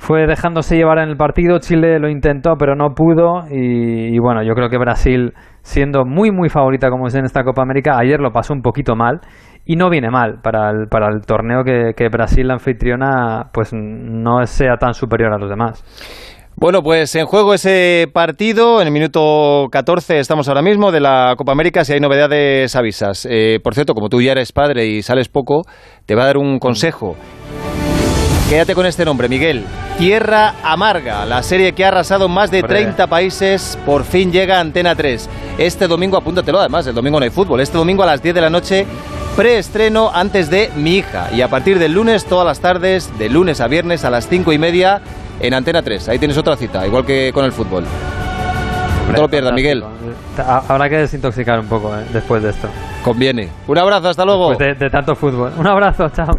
fue 0.03 0.27
dejándose 0.27 0.77
llevar 0.77 0.99
en 0.99 1.11
el 1.11 1.17
partido. 1.17 1.61
Chile 1.61 2.01
lo 2.01 2.11
intentó, 2.11 2.57
pero 2.59 2.75
no 2.75 2.89
pudo. 2.93 3.45
Y, 3.49 4.19
bueno, 4.19 4.43
yo 4.43 4.55
creo 4.55 4.69
que 4.69 4.77
Brasil, 4.77 5.33
siendo 5.63 6.05
muy, 6.05 6.33
muy 6.33 6.49
favorita 6.49 6.91
como 6.91 7.07
es 7.07 7.15
en 7.15 7.25
esta 7.25 7.45
Copa 7.45 7.63
América, 7.63 7.97
ayer 7.99 8.19
lo 8.19 8.33
pasó 8.33 8.53
un 8.53 8.63
poquito 8.63 8.97
mal. 8.97 9.21
Y 9.65 9.77
no 9.77 9.91
viene 9.91 10.11
mal 10.11 10.41
para 10.43 10.71
el, 10.71 10.89
para 10.89 11.07
el 11.07 11.25
torneo 11.25 11.63
que, 11.63 11.93
que 11.97 12.09
Brasil, 12.09 12.49
la 12.49 12.55
anfitriona, 12.55 13.51
pues 13.53 13.73
no 13.73 14.45
sea 14.45 14.77
tan 14.77 14.93
superior 14.93 15.33
a 15.33 15.39
los 15.39 15.49
demás. 15.49 15.85
Bueno, 16.57 16.83
pues 16.83 17.15
en 17.15 17.25
juego 17.25 17.55
ese 17.55 18.09
partido, 18.13 18.81
en 18.81 18.89
el 18.89 18.93
minuto 18.93 19.69
14 19.71 20.19
estamos 20.19 20.49
ahora 20.49 20.63
mismo 20.63 20.91
de 20.91 21.01
la 21.01 21.35
Copa 21.37 21.53
América, 21.53 21.85
si 21.85 21.93
hay 21.93 22.01
novedades 22.01 22.75
avisas. 22.75 23.27
Eh, 23.31 23.61
por 23.63 23.75
cierto, 23.75 23.95
como 23.95 24.09
tú 24.09 24.21
ya 24.21 24.33
eres 24.33 24.51
padre 24.51 24.85
y 24.87 25.03
sales 25.03 25.29
poco, 25.29 25.63
te 26.07 26.17
va 26.17 26.25
a 26.25 26.27
dar 26.27 26.39
un 26.39 26.59
consejo. 26.59 27.17
Quédate 28.53 28.75
con 28.75 28.85
este 28.85 29.07
nombre, 29.07 29.31
Miguel. 29.31 29.65
Tierra 29.97 30.57
Amarga, 30.63 31.25
la 31.25 31.43
serie 31.43 31.73
que 31.73 31.87
ha 31.87 31.89
arrasado 31.89 32.29
más 32.29 32.51
de 32.51 32.63
30 32.63 33.07
países, 33.07 33.79
por 33.87 34.05
fin 34.05 34.31
llega 34.31 34.59
a 34.59 34.61
Antena 34.61 34.95
3. 34.95 35.27
Este 35.57 35.89
domingo, 35.89 36.19
apúntatelo 36.19 36.61
además, 36.61 36.87
el 36.87 36.95
domingo 36.95 37.19
no 37.19 37.25
hay 37.25 37.31
fútbol. 37.31 37.63
Este 37.63 37.79
domingo 37.79 38.03
a 38.03 38.07
las 38.07 38.23
10 38.23 38.35
de 38.35 38.41
la 38.43 38.51
noche, 38.51 38.87
preestreno 39.37 40.11
antes 40.13 40.51
de 40.51 40.71
Mi 40.77 40.97
hija. 40.97 41.31
Y 41.33 41.41
a 41.41 41.49
partir 41.49 41.79
del 41.79 41.95
lunes, 41.95 42.27
todas 42.27 42.45
las 42.45 42.61
tardes, 42.61 43.11
de 43.19 43.31
lunes 43.31 43.59
a 43.63 43.69
viernes 43.69 44.05
a 44.05 44.11
las 44.11 44.29
5 44.29 44.53
y 44.53 44.59
media, 44.59 45.01
en 45.41 45.55
Antena 45.55 45.81
3. 45.81 46.11
Ahí 46.11 46.19
tienes 46.19 46.37
otra 46.37 46.55
cita, 46.55 46.87
igual 46.87 47.07
que 47.07 47.31
con 47.33 47.47
el 47.47 47.53
fútbol. 47.53 47.85
No 49.09 49.15
te 49.15 49.21
lo 49.23 49.31
pierdas, 49.31 49.55
Miguel. 49.55 49.83
Habrá 50.69 50.91
que 50.91 50.99
desintoxicar 50.99 51.59
un 51.59 51.69
poco 51.69 51.97
eh, 51.97 52.05
después 52.13 52.43
de 52.43 52.51
esto. 52.51 52.69
Conviene. 53.03 53.49
Un 53.67 53.79
abrazo, 53.79 54.11
hasta 54.11 54.27
luego. 54.27 54.55
De, 54.57 54.75
de 54.75 54.91
tanto 54.91 55.17
fútbol. 55.17 55.55
Un 55.57 55.67
abrazo, 55.67 56.11
chao. 56.11 56.39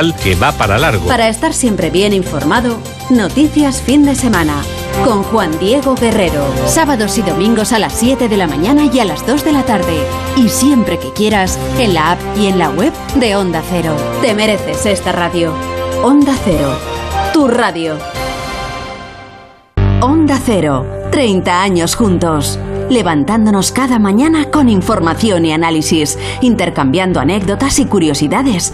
que 0.23 0.35
va 0.35 0.51
para 0.51 0.77
largo. 0.77 1.07
Para 1.07 1.29
estar 1.29 1.53
siempre 1.53 1.89
bien 1.89 2.13
informado, 2.13 2.77
Noticias 3.09 3.81
Fin 3.81 4.03
de 4.03 4.15
Semana 4.15 4.55
con 5.05 5.23
Juan 5.23 5.57
Diego 5.59 5.95
Guerrero. 5.95 6.43
Sábados 6.65 7.17
y 7.17 7.21
domingos 7.21 7.71
a 7.71 7.79
las 7.79 7.93
7 7.93 8.27
de 8.27 8.37
la 8.37 8.47
mañana 8.47 8.89
y 8.91 8.99
a 8.99 9.05
las 9.05 9.25
2 9.25 9.43
de 9.43 9.51
la 9.51 9.63
tarde. 9.63 10.03
Y 10.35 10.49
siempre 10.49 10.99
que 10.99 11.11
quieras, 11.13 11.57
en 11.79 11.93
la 11.93 12.13
app 12.13 12.19
y 12.37 12.47
en 12.47 12.59
la 12.59 12.69
web 12.69 12.93
de 13.15 13.35
Onda 13.35 13.61
Cero. 13.69 13.95
Te 14.21 14.33
mereces 14.33 14.85
esta 14.85 15.11
radio. 15.11 15.53
Onda 16.03 16.33
Cero, 16.43 16.73
tu 17.33 17.47
radio. 17.47 17.97
Onda 20.01 20.39
Cero, 20.43 20.85
30 21.11 21.61
años 21.61 21.95
juntos 21.95 22.59
levantándonos 22.91 23.71
cada 23.71 23.99
mañana 23.99 24.51
con 24.51 24.67
información 24.67 25.45
y 25.45 25.53
análisis, 25.53 26.19
intercambiando 26.41 27.21
anécdotas 27.21 27.79
y 27.79 27.85
curiosidades, 27.85 28.73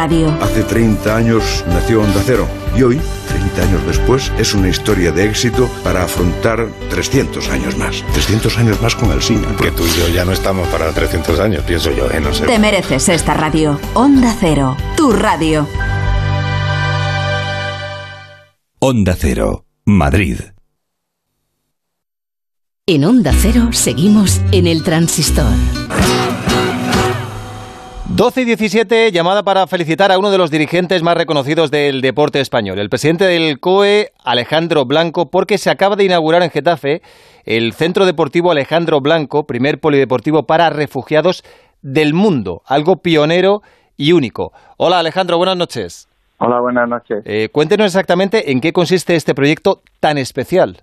Hace 0.00 0.62
30 0.62 1.14
años 1.14 1.62
nació 1.68 2.00
Onda 2.00 2.22
Cero 2.24 2.48
y 2.74 2.82
hoy, 2.82 2.98
30 3.28 3.62
años 3.62 3.86
después, 3.86 4.32
es 4.38 4.54
una 4.54 4.68
historia 4.68 5.12
de 5.12 5.26
éxito 5.26 5.68
para 5.84 6.04
afrontar 6.04 6.68
300 6.88 7.46
años 7.50 7.76
más. 7.76 8.02
300 8.14 8.56
años 8.56 8.80
más 8.80 8.94
con 8.94 9.10
el 9.12 9.20
cine. 9.20 9.46
Que 9.60 9.70
tú 9.70 9.84
y 9.84 9.98
yo 9.98 10.08
ya 10.08 10.24
no 10.24 10.32
estamos 10.32 10.66
para 10.68 10.90
300 10.90 11.38
años, 11.40 11.62
pienso 11.64 11.90
yo, 11.90 12.10
¿eh? 12.10 12.18
No 12.18 12.32
sé. 12.32 12.46
Te 12.46 12.58
mereces 12.58 13.10
esta 13.10 13.34
radio. 13.34 13.78
Onda 13.92 14.34
Cero, 14.40 14.74
tu 14.96 15.12
radio. 15.12 15.68
Onda 18.78 19.14
Cero, 19.18 19.66
Madrid. 19.84 20.40
En 22.86 23.04
Onda 23.04 23.34
Cero 23.38 23.68
seguimos 23.72 24.40
en 24.50 24.66
el 24.66 24.82
transistor. 24.82 25.52
12 28.16 28.42
y 28.42 28.44
17, 28.44 29.12
llamada 29.12 29.44
para 29.44 29.66
felicitar 29.66 30.10
a 30.10 30.18
uno 30.18 30.30
de 30.30 30.38
los 30.38 30.50
dirigentes 30.50 31.02
más 31.02 31.16
reconocidos 31.16 31.70
del 31.70 32.00
deporte 32.00 32.40
español, 32.40 32.78
el 32.78 32.90
presidente 32.90 33.24
del 33.24 33.60
COE, 33.60 34.12
Alejandro 34.24 34.84
Blanco, 34.84 35.30
porque 35.30 35.58
se 35.58 35.70
acaba 35.70 35.96
de 35.96 36.04
inaugurar 36.04 36.42
en 36.42 36.50
Getafe 36.50 37.02
el 37.44 37.72
Centro 37.72 38.06
Deportivo 38.06 38.50
Alejandro 38.50 39.00
Blanco, 39.00 39.46
primer 39.46 39.78
polideportivo 39.78 40.42
para 40.42 40.70
refugiados 40.70 41.44
del 41.82 42.12
mundo, 42.12 42.62
algo 42.66 42.96
pionero 42.96 43.62
y 43.96 44.12
único. 44.12 44.52
Hola 44.76 44.98
Alejandro, 44.98 45.38
buenas 45.38 45.56
noches. 45.56 46.08
Hola, 46.38 46.58
buenas 46.60 46.88
noches. 46.88 47.22
Eh, 47.26 47.48
cuéntenos 47.52 47.86
exactamente 47.86 48.50
en 48.50 48.60
qué 48.60 48.72
consiste 48.72 49.14
este 49.14 49.34
proyecto 49.34 49.82
tan 50.00 50.18
especial. 50.18 50.82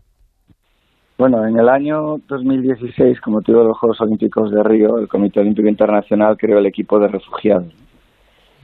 Bueno, 1.17 1.47
en 1.47 1.57
el 1.57 1.67
año 1.67 2.19
2016, 2.27 3.19
como 3.21 3.41
tuvo 3.41 3.63
los 3.63 3.77
Juegos 3.79 3.99
Olímpicos 4.01 4.51
de 4.51 4.61
Río, 4.61 4.99
el 4.99 5.07
Comité 5.07 5.39
Olímpico 5.39 5.67
Internacional 5.67 6.37
creó 6.37 6.59
el 6.59 6.67
equipo 6.67 6.99
de 6.99 7.07
refugiados 7.07 7.73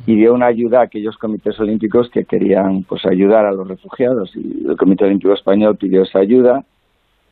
y 0.06 0.16
dio 0.16 0.36
una 0.36 0.46
ayuda 0.48 0.82
a 0.82 0.84
aquellos 0.84 1.18
comités 1.18 1.60
olímpicos 1.60 2.12
que 2.12 2.26
querían 2.26 2.84
pues 2.84 3.06
ayudar 3.06 3.48
a 3.48 3.52
los 3.52 3.68
refugiados 3.68 4.36
y 4.36 4.68
el 4.68 4.78
Comité 4.78 5.06
Olímpico 5.06 5.34
Español 5.34 5.78
pidió 5.78 6.04
esa 6.04 6.20
ayuda 6.20 6.64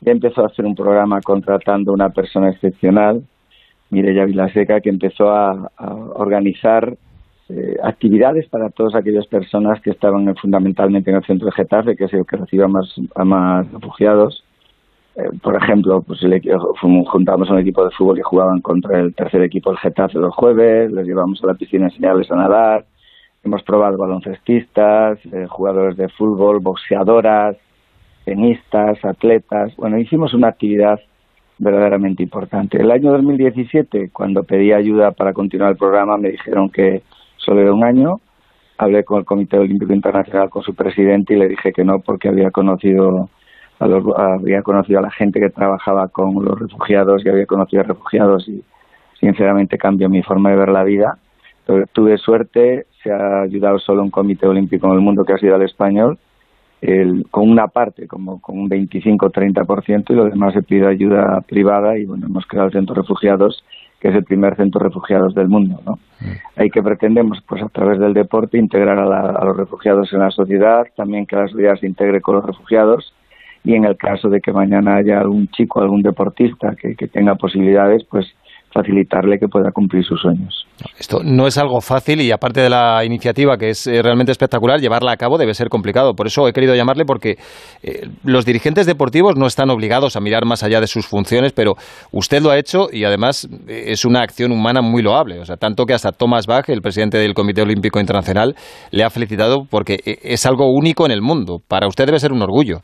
y 0.04 0.10
empezó 0.10 0.42
a 0.42 0.46
hacer 0.46 0.64
un 0.64 0.74
programa 0.74 1.20
contratando 1.20 1.92
una 1.92 2.08
persona 2.08 2.50
excepcional, 2.50 3.22
Mireya 3.90 4.24
Vilaseca, 4.24 4.80
que 4.80 4.90
empezó 4.90 5.30
a, 5.30 5.70
organizar 6.16 6.96
eh, 7.48 7.76
actividades 7.84 8.48
para 8.48 8.70
todas 8.70 8.96
aquellas 8.96 9.28
personas 9.28 9.80
que 9.82 9.90
estaban 9.90 10.34
fundamentalmente 10.34 11.10
en 11.10 11.18
el 11.18 11.24
centro 11.24 11.46
de 11.46 11.52
Getafe, 11.52 11.94
que 11.94 12.06
es 12.06 12.12
el 12.12 12.26
que 12.26 12.38
recibe 12.38 12.66
más, 12.66 12.92
a 13.14 13.24
más 13.24 13.70
refugiados 13.70 14.42
eh, 15.14 15.28
por 15.42 15.56
ejemplo, 15.56 16.02
pues 16.02 16.22
el, 16.22 16.40
juntamos 16.80 17.50
un 17.50 17.58
equipo 17.58 17.84
de 17.84 17.90
fútbol 17.90 18.16
que 18.16 18.22
jugaban 18.22 18.60
contra 18.60 18.98
el 18.98 19.14
tercer 19.14 19.42
equipo, 19.42 19.70
el 19.70 19.78
Getafe, 19.78 20.18
los 20.18 20.34
jueves, 20.34 20.90
les 20.90 21.06
llevamos 21.06 21.42
a 21.44 21.48
la 21.48 21.54
piscina 21.54 21.86
a 21.86 21.88
enseñarles 21.88 22.30
a 22.30 22.36
nadar, 22.36 22.86
hemos 23.44 23.62
probado 23.62 23.98
baloncestistas, 23.98 25.18
eh, 25.26 25.46
jugadores 25.48 25.96
de 25.98 26.08
fútbol, 26.08 26.60
boxeadoras, 26.60 27.56
tenistas, 28.24 29.04
atletas, 29.04 29.76
bueno, 29.76 29.98
hicimos 29.98 30.32
una 30.32 30.48
actividad 30.48 30.98
verdaderamente 31.58 32.22
importante. 32.22 32.78
El 32.80 32.90
año 32.90 33.12
2017, 33.12 34.10
cuando 34.12 34.44
pedí 34.44 34.72
ayuda 34.72 35.10
para 35.10 35.34
continuar 35.34 35.72
el 35.72 35.76
programa, 35.76 36.16
me 36.16 36.30
dijeron 36.30 36.70
que 36.70 37.02
solo 37.36 37.60
era 37.60 37.74
un 37.74 37.84
año, 37.84 38.20
hablé 38.78 39.04
con 39.04 39.18
el 39.18 39.24
Comité 39.26 39.58
Olímpico 39.58 39.92
Internacional, 39.92 40.48
con 40.48 40.62
su 40.62 40.74
presidente, 40.74 41.34
y 41.34 41.38
le 41.38 41.48
dije 41.48 41.72
que 41.72 41.84
no 41.84 41.98
porque 41.98 42.28
había 42.28 42.50
conocido 42.50 43.28
había 44.16 44.62
conocido 44.62 44.98
a 44.98 45.02
la 45.02 45.10
gente 45.10 45.40
que 45.40 45.50
trabajaba 45.50 46.08
con 46.08 46.34
los 46.44 46.58
refugiados 46.58 47.24
y 47.24 47.28
había 47.28 47.46
conocido 47.46 47.82
a 47.82 47.86
refugiados 47.86 48.48
y 48.48 48.62
sinceramente 49.18 49.78
cambió 49.78 50.08
mi 50.08 50.22
forma 50.22 50.50
de 50.50 50.56
ver 50.56 50.68
la 50.68 50.84
vida. 50.84 51.18
tuve 51.92 52.18
suerte, 52.18 52.86
se 53.02 53.12
ha 53.12 53.42
ayudado 53.42 53.78
solo 53.78 54.02
un 54.02 54.10
comité 54.10 54.46
olímpico 54.46 54.86
en 54.88 54.94
el 54.94 55.00
mundo 55.00 55.24
que 55.24 55.32
ha 55.32 55.38
sido 55.38 55.56
el 55.56 55.62
español, 55.62 56.18
con 57.30 57.48
una 57.48 57.68
parte, 57.68 58.08
como 58.08 58.40
con 58.40 58.58
un 58.58 58.68
25-30%, 58.68 60.10
y 60.10 60.14
lo 60.14 60.24
demás 60.24 60.52
se 60.52 60.62
pide 60.62 60.88
ayuda 60.88 61.40
privada 61.46 61.96
y 61.96 62.04
bueno, 62.04 62.26
hemos 62.26 62.44
creado 62.46 62.66
el 62.66 62.72
Centro 62.72 62.94
de 62.94 63.02
Refugiados, 63.02 63.64
que 64.00 64.08
es 64.08 64.16
el 64.16 64.24
primer 64.24 64.56
centro 64.56 64.80
de 64.80 64.88
refugiados 64.88 65.32
del 65.32 65.46
mundo. 65.46 65.80
¿no? 65.86 65.92
Mm. 66.20 66.60
Ahí 66.60 66.70
que 66.70 66.82
pretendemos, 66.82 67.40
pues 67.46 67.62
a 67.62 67.68
través 67.68 68.00
del 68.00 68.14
deporte, 68.14 68.58
integrar 68.58 68.98
a, 68.98 69.04
a 69.04 69.44
los 69.44 69.56
refugiados 69.56 70.12
en 70.12 70.18
la 70.18 70.32
sociedad, 70.32 70.84
también 70.96 71.24
que 71.24 71.36
la 71.36 71.46
sociedad 71.46 71.76
se 71.76 71.86
integre 71.86 72.20
con 72.20 72.34
los 72.34 72.44
refugiados 72.44 73.14
y 73.64 73.74
en 73.74 73.84
el 73.84 73.96
caso 73.96 74.28
de 74.28 74.40
que 74.40 74.52
mañana 74.52 74.96
haya 74.96 75.20
algún 75.20 75.48
chico, 75.48 75.80
algún 75.80 76.02
deportista 76.02 76.74
que, 76.76 77.06
tenga 77.06 77.34
posibilidades, 77.34 78.04
pues 78.10 78.26
facilitarle 78.72 79.38
que 79.38 79.48
pueda 79.48 79.70
cumplir 79.70 80.02
sus 80.02 80.18
sueños. 80.20 80.66
Esto 80.98 81.20
no 81.22 81.46
es 81.46 81.58
algo 81.58 81.82
fácil 81.82 82.22
y 82.22 82.32
aparte 82.32 82.60
de 82.60 82.70
la 82.70 83.04
iniciativa 83.04 83.58
que 83.58 83.68
es 83.68 83.86
eh, 83.86 84.00
realmente 84.00 84.32
espectacular, 84.32 84.80
llevarla 84.80 85.12
a 85.12 85.16
cabo 85.18 85.36
debe 85.36 85.52
ser 85.52 85.68
complicado. 85.68 86.14
Por 86.14 86.26
eso 86.26 86.48
he 86.48 86.54
querido 86.54 86.74
llamarle 86.74 87.04
porque 87.04 87.36
eh, 87.82 88.08
los 88.24 88.46
dirigentes 88.46 88.86
deportivos 88.86 89.36
no 89.36 89.46
están 89.46 89.68
obligados 89.68 90.16
a 90.16 90.20
mirar 90.20 90.46
más 90.46 90.62
allá 90.62 90.80
de 90.80 90.86
sus 90.86 91.06
funciones, 91.06 91.52
pero 91.52 91.74
usted 92.12 92.42
lo 92.42 92.50
ha 92.50 92.58
hecho 92.58 92.86
y 92.90 93.04
además 93.04 93.46
eh, 93.68 93.84
es 93.88 94.06
una 94.06 94.22
acción 94.22 94.52
humana 94.52 94.80
muy 94.80 95.02
loable. 95.02 95.38
O 95.38 95.44
sea, 95.44 95.56
tanto 95.56 95.84
que 95.84 95.92
hasta 95.92 96.10
Thomas 96.10 96.46
Bach, 96.46 96.68
el 96.70 96.80
presidente 96.80 97.18
del 97.18 97.34
Comité 97.34 97.60
Olímpico 97.60 98.00
Internacional, 98.00 98.54
le 98.90 99.04
ha 99.04 99.10
felicitado 99.10 99.66
porque 99.68 99.98
es 100.04 100.46
algo 100.46 100.72
único 100.72 101.04
en 101.04 101.12
el 101.12 101.20
mundo. 101.20 101.58
Para 101.68 101.88
usted 101.88 102.06
debe 102.06 102.18
ser 102.18 102.32
un 102.32 102.40
orgullo. 102.40 102.78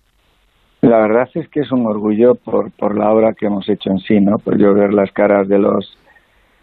La 0.81 0.99
verdad 0.99 1.29
es 1.35 1.49
que 1.49 1.61
es 1.61 1.73
un 1.73 1.87
orgullo 1.87 2.37
por, 2.37 2.71
por 2.73 2.97
la 2.97 3.11
obra 3.11 3.35
que 3.35 3.47
hemos 3.47 3.69
hecho 3.69 3.91
en 3.91 3.99
sí, 3.99 4.21
¿no? 4.21 4.39
Por 4.39 4.59
yo 4.59 4.75
ver 4.75 4.95
las 4.95 5.11
caras 5.13 5.49
de 5.49 5.59
los 5.59 5.99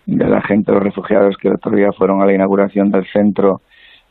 de 0.06 0.26
la 0.26 0.42
gente, 0.42 0.72
los 0.72 0.84
refugiados 0.84 1.36
que 1.38 1.48
el 1.48 1.56
otro 1.56 1.76
día 1.76 1.92
fueron 1.92 2.22
a 2.22 2.26
la 2.26 2.34
inauguración 2.34 2.92
del 2.92 3.06
centro, 3.08 3.62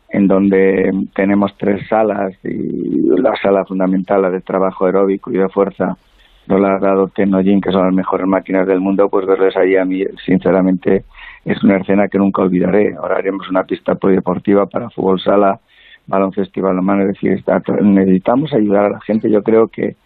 en 0.08 0.26
donde 0.26 0.90
tenemos 1.14 1.56
tres 1.56 1.86
salas 1.88 2.32
y 2.44 3.20
la 3.20 3.34
sala 3.40 3.64
fundamental, 3.64 4.22
la 4.22 4.30
de 4.30 4.40
trabajo 4.40 4.86
aeróbico 4.86 5.30
y 5.32 5.38
de 5.38 5.48
fuerza, 5.48 5.96
nos 6.46 6.60
la 6.60 6.76
ha 6.76 6.78
dado 6.78 7.08
Tenojin, 7.08 7.60
que 7.60 7.72
son 7.72 7.86
las 7.86 7.94
mejores 7.94 8.26
máquinas 8.26 8.66
del 8.66 8.80
mundo, 8.80 9.08
pues 9.08 9.26
verles 9.26 9.56
ahí 9.56 9.76
a 9.76 9.84
mí, 9.84 10.04
sinceramente, 10.26 11.04
es 11.44 11.62
una 11.64 11.78
escena 11.78 12.08
que 12.08 12.18
nunca 12.18 12.42
olvidaré. 12.42 12.94
Ahora 12.96 13.16
haremos 13.16 13.48
una 13.48 13.64
pista 13.64 13.94
polideportiva 13.94 14.66
para 14.66 14.90
fútbol 14.90 15.20
sala, 15.20 15.60
baloncesto 16.06 16.60
y 16.60 16.62
balonmano, 16.62 17.02
es 17.02 17.08
decir, 17.08 17.44
necesitamos 17.82 18.52
ayudar 18.52 18.86
a 18.86 18.90
la 18.90 19.00
gente. 19.00 19.30
Yo 19.30 19.42
creo 19.42 19.68
que, 19.68 19.96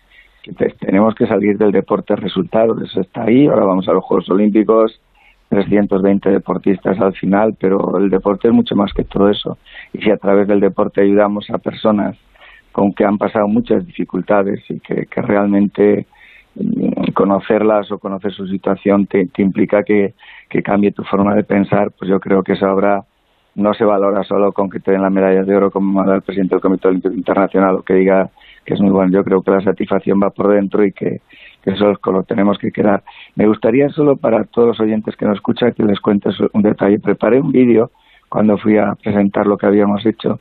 tenemos 0.80 1.14
que 1.14 1.26
salir 1.26 1.58
del 1.58 1.72
deporte 1.72 2.16
resultados, 2.16 2.80
eso 2.82 3.00
está 3.00 3.24
ahí, 3.24 3.46
ahora 3.46 3.66
vamos 3.66 3.88
a 3.88 3.92
los 3.92 4.04
Juegos 4.04 4.30
Olímpicos, 4.30 5.00
320 5.50 6.30
deportistas 6.30 6.98
al 7.00 7.14
final, 7.14 7.56
pero 7.58 7.98
el 7.98 8.10
deporte 8.10 8.48
es 8.48 8.54
mucho 8.54 8.74
más 8.74 8.92
que 8.92 9.04
todo 9.04 9.28
eso. 9.28 9.58
Y 9.92 9.98
si 9.98 10.10
a 10.10 10.16
través 10.16 10.46
del 10.46 10.60
deporte 10.60 11.02
ayudamos 11.02 11.50
a 11.50 11.58
personas 11.58 12.16
con 12.72 12.92
que 12.92 13.04
han 13.04 13.18
pasado 13.18 13.48
muchas 13.48 13.86
dificultades 13.86 14.60
y 14.68 14.78
que, 14.80 15.06
realmente 15.16 16.06
mm, 16.54 17.12
conocerlas 17.12 17.90
o 17.90 17.98
conocer 17.98 18.32
su 18.32 18.46
situación 18.46 19.06
te, 19.06 19.26
te 19.26 19.42
implica 19.42 19.82
que, 19.82 20.14
que 20.48 20.62
cambie 20.62 20.92
tu 20.92 21.02
forma 21.04 21.34
de 21.34 21.44
pensar, 21.44 21.90
pues 21.98 22.10
yo 22.10 22.20
creo 22.20 22.42
que 22.42 22.52
esa 22.52 22.72
obra 22.72 23.04
no 23.58 23.74
se 23.74 23.84
valora 23.84 24.22
solo 24.22 24.52
con 24.52 24.70
que 24.70 24.78
te 24.78 24.92
den 24.92 25.02
la 25.02 25.10
medalla 25.10 25.42
de 25.42 25.56
oro 25.56 25.70
como 25.72 25.92
manda 25.92 26.14
el 26.14 26.22
presidente 26.22 26.54
del 26.54 26.62
Comité 26.62 26.88
Olímpico 26.88 27.12
Internacional 27.12 27.74
o 27.74 27.82
que 27.82 27.94
diga 27.94 28.30
que 28.64 28.74
es 28.74 28.80
muy 28.80 28.90
bueno. 28.90 29.10
Yo 29.10 29.24
creo 29.24 29.42
que 29.42 29.50
la 29.50 29.60
satisfacción 29.60 30.20
va 30.22 30.30
por 30.30 30.54
dentro 30.54 30.84
y 30.84 30.92
que, 30.92 31.20
eso 31.64 31.92
lo 32.06 32.22
tenemos 32.22 32.56
que 32.56 32.70
quedar. 32.70 33.02
Me 33.34 33.46
gustaría 33.46 33.88
solo 33.90 34.16
para 34.16 34.44
todos 34.44 34.68
los 34.68 34.80
oyentes 34.80 35.16
que 35.16 35.26
nos 35.26 35.34
escuchan 35.34 35.72
que 35.72 35.82
les 35.82 36.00
cuente 36.00 36.30
un 36.52 36.62
detalle. 36.62 37.00
Preparé 37.00 37.40
un 37.40 37.50
vídeo 37.50 37.90
cuando 38.28 38.56
fui 38.56 38.78
a 38.78 38.94
presentar 38.94 39.46
lo 39.46 39.58
que 39.58 39.66
habíamos 39.66 40.06
hecho 40.06 40.38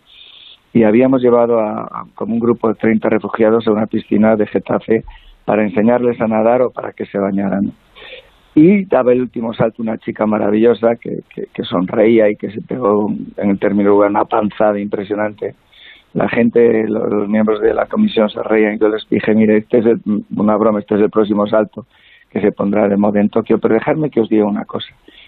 y 0.71 0.83
habíamos 0.83 1.21
llevado 1.21 1.59
a, 1.59 2.05
como 2.13 2.35
un 2.35 2.39
grupo 2.39 2.69
de 2.69 2.75
30 2.75 3.09
refugiados 3.09 3.67
a 3.67 3.71
una 3.71 3.87
piscina 3.87 4.35
de 4.35 4.45
Getafe 4.45 5.03
para 5.43 5.63
enseñarles 5.63 6.21
a 6.21 6.27
nadar 6.27 6.61
o 6.61 6.71
para 6.71 6.93
que 6.93 7.05
se 7.07 7.17
bañaran 7.17 7.73
y 8.57 8.85
daba 8.85 9.13
el 9.13 9.21
último 9.21 9.53
salto 9.53 9.83
una 9.83 9.99
chica 9.99 10.25
maravillosa 10.25 10.95
que, 10.95 11.19
que, 11.29 11.63
sonreía 11.63 12.27
y 12.27 12.35
que 12.37 12.49
se 12.49 12.59
pegó 12.59 13.07
en 13.37 13.51
el 13.51 13.59
término 13.59 13.91
lugar 13.91 14.09
una 14.09 14.25
panzada 14.25 14.79
impresionante. 14.79 15.53
La 16.15 16.27
gente, 16.27 16.87
los, 16.87 17.29
miembros 17.29 17.61
de 17.61 17.71
la 17.75 17.85
comisión 17.85 18.31
se 18.31 18.41
reían 18.41 18.73
y 18.73 18.79
yo 18.79 18.89
les 18.89 19.07
dije, 19.11 19.35
mire, 19.35 19.57
este 19.57 19.77
es 19.77 19.85
una 20.35 20.57
broma, 20.57 20.79
este 20.79 20.95
es 20.95 21.01
el 21.01 21.11
próximo 21.11 21.45
salto 21.45 21.85
que 22.31 22.41
se 22.41 22.51
pondrá 22.51 22.87
de 22.87 22.97
moda 22.97 23.21
en 23.21 23.29
Tokio, 23.29 23.59
pero 23.59 23.75
dejadme 23.75 24.09
que 24.09 24.21
os 24.21 24.29
diga 24.29 24.45
una 24.45 24.65
cosa. 24.65 24.87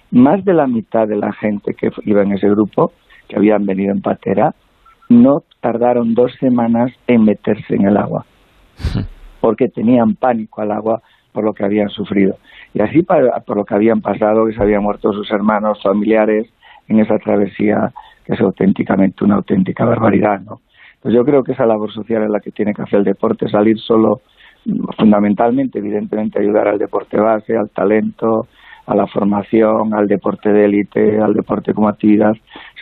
Más 0.10 0.44
de 0.44 0.56
la 0.56 0.66
mitad 0.66 1.08
de 1.08 1.18
la 1.18 1.32
gente 1.32 1.76
que 1.76 1.92
iba 2.06 2.24
en 2.24 2.32
ese 2.32 2.50
grupo, 2.50 2.94
que 3.28 3.36
habían 3.36 3.64
venido 3.64 3.94
en 3.94 4.02
patera, 4.02 4.56
no 5.08 5.44
tardaron 5.60 6.16
dos 6.16 6.34
semanas 6.40 6.92
en 7.06 7.26
meterse 7.26 7.76
en 7.76 7.86
el 7.86 7.96
agua, 7.96 8.26
porque 9.40 9.68
tenían 9.68 10.16
pánico 10.16 10.64
al 10.64 10.72
agua 10.72 11.04
por 11.32 11.44
lo 11.44 11.54
que 11.54 11.64
habían 11.64 11.90
sufrido 11.90 12.38
y 12.74 12.82
así 12.82 13.04
por 13.04 13.58
lo 13.58 13.66
que 13.66 13.76
habían 13.76 14.02
pasado, 14.02 14.46
que 14.46 14.54
se 14.54 14.62
habían 14.62 14.84
muerto 14.84 15.12
sus 15.12 15.30
hermanos, 15.32 15.82
familiares 15.82 16.48
en 16.88 17.00
esa 17.00 17.18
travesía 17.18 17.92
que 18.26 18.34
es 18.34 18.42
auténticamente 18.42 19.24
una 19.24 19.36
auténtica 19.36 19.86
barbaridad, 19.86 20.42
¿no? 20.42 20.62
Pues 21.02 21.14
yo 21.16 21.24
creo 21.24 21.44
que 21.44 21.54
esa 21.54 21.66
labor 21.66 21.92
social 21.92 22.24
es 22.24 22.30
la 22.30 22.42
que 22.42 22.52
tiene 22.52 22.74
que 22.74 22.82
hacer 22.82 23.00
el 23.00 23.06
deporte, 23.06 23.48
salir 23.48 23.80
solo, 23.80 24.22
fundamentalmente, 24.98 25.80
evidentemente, 25.80 26.40
ayudar 26.40 26.68
al 26.68 26.78
deporte 26.78 27.18
base, 27.18 27.56
al 27.56 27.70
talento, 27.70 28.48
a 28.86 28.96
la 28.96 29.08
formación, 29.08 29.94
al 29.94 30.08
deporte 30.08 30.52
de 30.52 30.66
élite, 30.66 31.20
al 31.22 31.34
deporte 31.34 31.74
como 31.74 31.88
actividad 31.88 32.34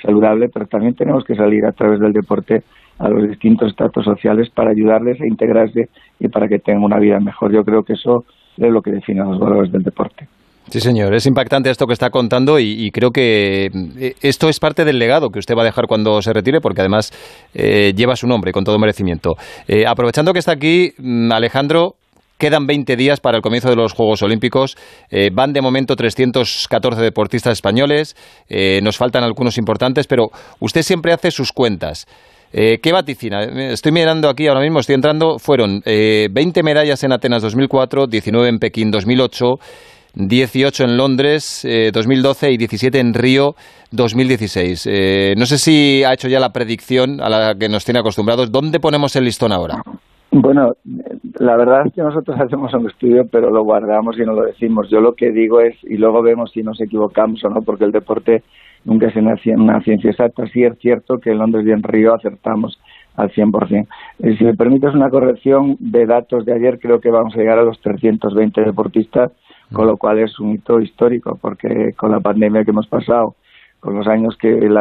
saludable, 0.02 0.50
pero 0.50 0.66
también 0.66 0.96
tenemos 0.96 1.24
que 1.26 1.36
salir 1.36 1.66
a 1.66 1.74
través 1.74 2.00
del 2.00 2.14
deporte 2.14 2.64
a 2.98 3.10
los 3.10 3.28
distintos 3.28 3.70
estratos 3.70 4.06
sociales 4.06 4.50
para 4.50 4.72
ayudarles 4.72 5.22
a 5.22 5.28
integrarse 5.28 5.90
y 6.20 6.28
para 6.30 6.48
que 6.48 6.60
tengan 6.60 6.84
una 6.84 6.98
vida 6.98 7.20
mejor. 7.20 7.52
Yo 7.52 7.64
creo 7.64 7.84
que 7.84 7.94
eso 7.94 8.26
es 8.58 8.72
lo 8.72 8.82
que 8.82 8.92
define 8.92 9.24
los 9.24 9.40
valores 9.40 9.72
del 9.72 9.84
deporte. 9.84 10.28
Sí, 10.70 10.82
señor, 10.82 11.14
es 11.14 11.26
impactante 11.26 11.70
esto 11.70 11.88
que 11.88 11.94
está 11.94 12.10
contando 12.10 12.60
y, 12.60 12.92
creo 12.92 13.12
que 13.12 13.70
eh, 13.98 14.16
esto 14.22 14.50
es 14.50 14.60
parte 14.60 14.84
del 14.84 15.00
legado 15.00 15.30
que 15.30 15.40
usted 15.40 15.56
va 15.56 15.62
a 15.62 15.66
dejar 15.66 15.88
cuando 15.88 16.22
se 16.22 16.34
retire, 16.34 16.60
porque 16.60 16.82
además 16.82 17.14
eh, 17.54 17.94
lleva 17.96 18.18
su 18.18 18.28
nombre 18.28 18.52
con 18.52 18.66
todo 18.66 18.78
merecimiento. 18.78 19.36
Eh, 19.68 19.86
aprovechando 19.88 20.34
que 20.34 20.40
está 20.40 20.52
aquí, 20.54 20.94
mm, 20.98 21.32
Alejandro, 21.32 21.96
Quedan 22.40 22.68
20 22.68 22.96
días 22.98 23.20
para 23.20 23.38
el 23.38 23.42
comienzo 23.42 23.68
de 23.68 23.76
los 23.76 23.94
Juegos 23.94 24.22
Olímpicos. 24.22 24.78
van 25.32 25.54
de 25.54 25.62
momento 25.64 25.96
314 25.96 27.02
deportistas 27.02 27.54
españoles. 27.54 28.16
nos 28.84 28.96
faltan 28.96 29.24
algunos 29.24 29.58
importantes, 29.58 30.06
pero 30.06 30.30
usted 30.60 30.84
siempre 30.84 31.14
hace 31.14 31.32
sus 31.32 31.52
cuentas. 31.52 32.06
Eh, 32.54 32.80
¿Qué 32.82 32.94
vaticina? 32.94 33.44
Estoy 33.44 33.92
mirando 33.92 34.30
aquí 34.30 34.48
ahora 34.48 34.62
mismo, 34.62 34.80
estoy 34.80 34.96
entrando. 34.96 35.38
Fueron 35.38 35.82
eh, 35.86 36.30
20 36.32 36.64
medallas 36.64 37.04
en 37.04 37.12
Atenas 37.12 37.42
2004, 37.42 38.08
19 38.08 38.48
en 38.48 38.60
Pekín 38.60 38.90
2008, 38.90 39.56
18 40.16 40.84
en 40.86 40.98
Londres 40.98 41.68
2012 41.94 42.48
eh, 42.48 42.52
y 42.54 42.58
17 42.58 43.00
en 43.00 43.14
Río 43.14 43.56
2016. 43.92 44.88
Eh, 44.90 45.36
no 45.38 45.46
sé 45.46 45.58
si 45.58 46.04
ha 46.04 46.14
hecho 46.14 46.28
ya 46.28 46.40
la 46.40 46.50
predicción 46.50 47.22
a 47.22 47.30
la 47.30 47.56
que 47.56 47.70
nos 47.70 47.86
tiene 47.86 48.00
acostumbrados. 48.00 48.52
¿Dónde 48.52 48.80
ponemos 48.80 49.16
el 49.16 49.26
listón 49.26 49.52
ahora? 49.52 49.82
Bueno, 50.32 50.74
la 51.40 51.56
verdad 51.56 51.88
es 51.88 51.94
que 51.94 52.02
nosotros 52.02 52.38
hacemos 52.46 52.74
un 52.74 52.90
estudio, 52.90 53.24
pero 53.32 53.50
lo 53.50 53.64
guardamos 53.64 54.18
y 54.18 54.24
no 54.24 54.34
lo 54.34 54.44
decimos. 54.44 54.90
Yo 54.90 55.00
lo 55.00 55.14
que 55.14 55.32
digo 55.32 55.62
es, 55.62 55.76
y 55.84 55.98
luego 55.98 56.22
vemos 56.22 56.52
si 56.54 56.64
nos 56.64 56.80
equivocamos 56.80 57.44
o 57.44 57.50
no, 57.50 57.62
porque 57.62 57.86
el 57.86 57.92
deporte 57.92 58.44
nunca 58.88 59.08
es 59.08 59.16
una, 59.16 59.36
una 59.58 59.82
ciencia 59.82 60.10
exacta. 60.10 60.48
Sí 60.48 60.64
es 60.64 60.78
cierto 60.80 61.20
que 61.20 61.32
en 61.32 61.40
Londres 61.40 61.66
y 61.68 61.72
en 61.72 61.84
Río 61.84 62.16
acertamos 62.16 62.80
al 63.16 63.32
100%. 63.32 63.88
Eh, 64.20 64.38
si 64.38 64.44
me 64.44 64.56
permites 64.56 64.96
una 64.96 65.10
corrección 65.10 65.76
de 65.80 66.06
datos 66.06 66.46
de 66.46 66.54
ayer, 66.54 66.80
creo 66.80 67.00
que 67.00 67.12
vamos 67.12 67.36
a 67.36 67.38
llegar 67.38 67.60
a 67.60 67.64
los 67.64 67.80
320 67.82 68.62
deportistas, 68.62 69.32
con 69.74 69.88
lo 69.88 69.98
cual 69.98 70.20
es 70.20 70.40
un 70.40 70.54
hito 70.54 70.80
histórico, 70.80 71.38
porque 71.42 71.94
con 71.98 72.12
la 72.12 72.22
pandemia 72.22 72.64
que 72.64 72.72
hemos 72.72 72.88
pasado, 72.88 73.36
con 73.82 73.96
los 73.96 74.08
años 74.08 74.38
que 74.38 74.50
el, 74.50 74.78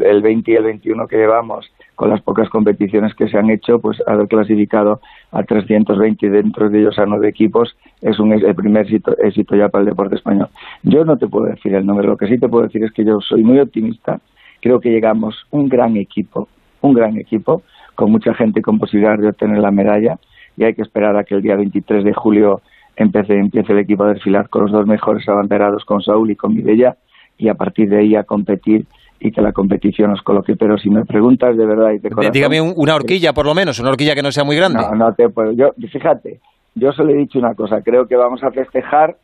el 0.00 0.22
20 0.22 0.50
y 0.50 0.54
el 0.54 0.64
21 0.64 1.06
que 1.06 1.16
llevamos, 1.16 1.70
con 1.98 2.10
las 2.10 2.22
pocas 2.22 2.48
competiciones 2.48 3.12
que 3.16 3.28
se 3.28 3.36
han 3.36 3.50
hecho, 3.50 3.80
pues 3.80 4.00
haber 4.06 4.28
clasificado 4.28 5.00
a 5.32 5.42
320 5.42 6.30
dentro 6.30 6.70
de 6.70 6.78
ellos 6.78 6.96
a 6.96 7.06
nueve 7.06 7.28
equipos 7.28 7.76
es 8.00 8.20
un, 8.20 8.32
el 8.32 8.54
primer 8.54 8.86
éxito, 8.86 9.56
ya 9.56 9.68
para 9.68 9.82
el 9.82 9.90
deporte 9.90 10.14
español. 10.14 10.48
Yo 10.84 11.04
no 11.04 11.16
te 11.18 11.26
puedo 11.26 11.46
decir 11.46 11.74
el 11.74 11.84
número, 11.84 12.10
lo 12.10 12.16
que 12.16 12.28
sí 12.28 12.38
te 12.38 12.48
puedo 12.48 12.62
decir 12.62 12.84
es 12.84 12.92
que 12.92 13.04
yo 13.04 13.20
soy 13.20 13.42
muy 13.42 13.58
optimista, 13.58 14.20
creo 14.62 14.78
que 14.78 14.90
llegamos 14.90 15.44
un 15.50 15.68
gran 15.68 15.96
equipo, 15.96 16.46
un 16.82 16.94
gran 16.94 17.18
equipo, 17.18 17.62
con 17.96 18.12
mucha 18.12 18.32
gente 18.32 18.62
con 18.62 18.78
posibilidad 18.78 19.18
de 19.18 19.30
obtener 19.30 19.58
la 19.58 19.72
medalla 19.72 20.20
y 20.56 20.62
hay 20.62 20.74
que 20.74 20.82
esperar 20.82 21.16
a 21.16 21.24
que 21.24 21.34
el 21.34 21.42
día 21.42 21.56
23 21.56 22.04
de 22.04 22.14
julio 22.14 22.60
empiece, 22.94 23.36
empiece 23.36 23.72
el 23.72 23.80
equipo 23.80 24.04
a 24.04 24.12
desfilar 24.12 24.48
con 24.50 24.62
los 24.62 24.70
dos 24.70 24.86
mejores 24.86 25.28
abanderados, 25.28 25.84
con 25.84 26.00
Saúl 26.00 26.30
y 26.30 26.36
con 26.36 26.54
Mireia, 26.54 26.96
y 27.36 27.48
a 27.48 27.54
partir 27.54 27.88
de 27.88 27.98
ahí 27.98 28.14
a 28.14 28.22
competir 28.22 28.86
y 29.20 29.32
que 29.32 29.40
la 29.40 29.52
competición 29.52 30.12
os 30.12 30.22
coloque. 30.22 30.54
Pero 30.58 30.78
si 30.78 30.90
me 30.90 31.04
preguntas 31.04 31.56
de 31.56 31.66
verdad 31.66 31.90
y 31.92 31.98
de 31.98 32.10
corazón... 32.10 32.32
Dígame 32.32 32.60
una 32.60 32.94
horquilla, 32.94 33.32
por 33.32 33.46
lo 33.46 33.54
menos, 33.54 33.78
una 33.80 33.90
horquilla 33.90 34.14
que 34.14 34.22
no 34.22 34.30
sea 34.30 34.44
muy 34.44 34.56
grande. 34.56 34.80
No, 34.80 34.96
no 34.96 35.12
te 35.14 35.28
puedo. 35.28 35.52
Yo, 35.52 35.70
fíjate, 35.90 36.40
yo 36.74 36.92
solo 36.92 37.10
he 37.10 37.16
dicho 37.16 37.38
una 37.38 37.54
cosa. 37.54 37.80
Creo 37.82 38.06
que 38.06 38.16
vamos 38.16 38.42
a 38.42 38.50
festejar 38.50 39.16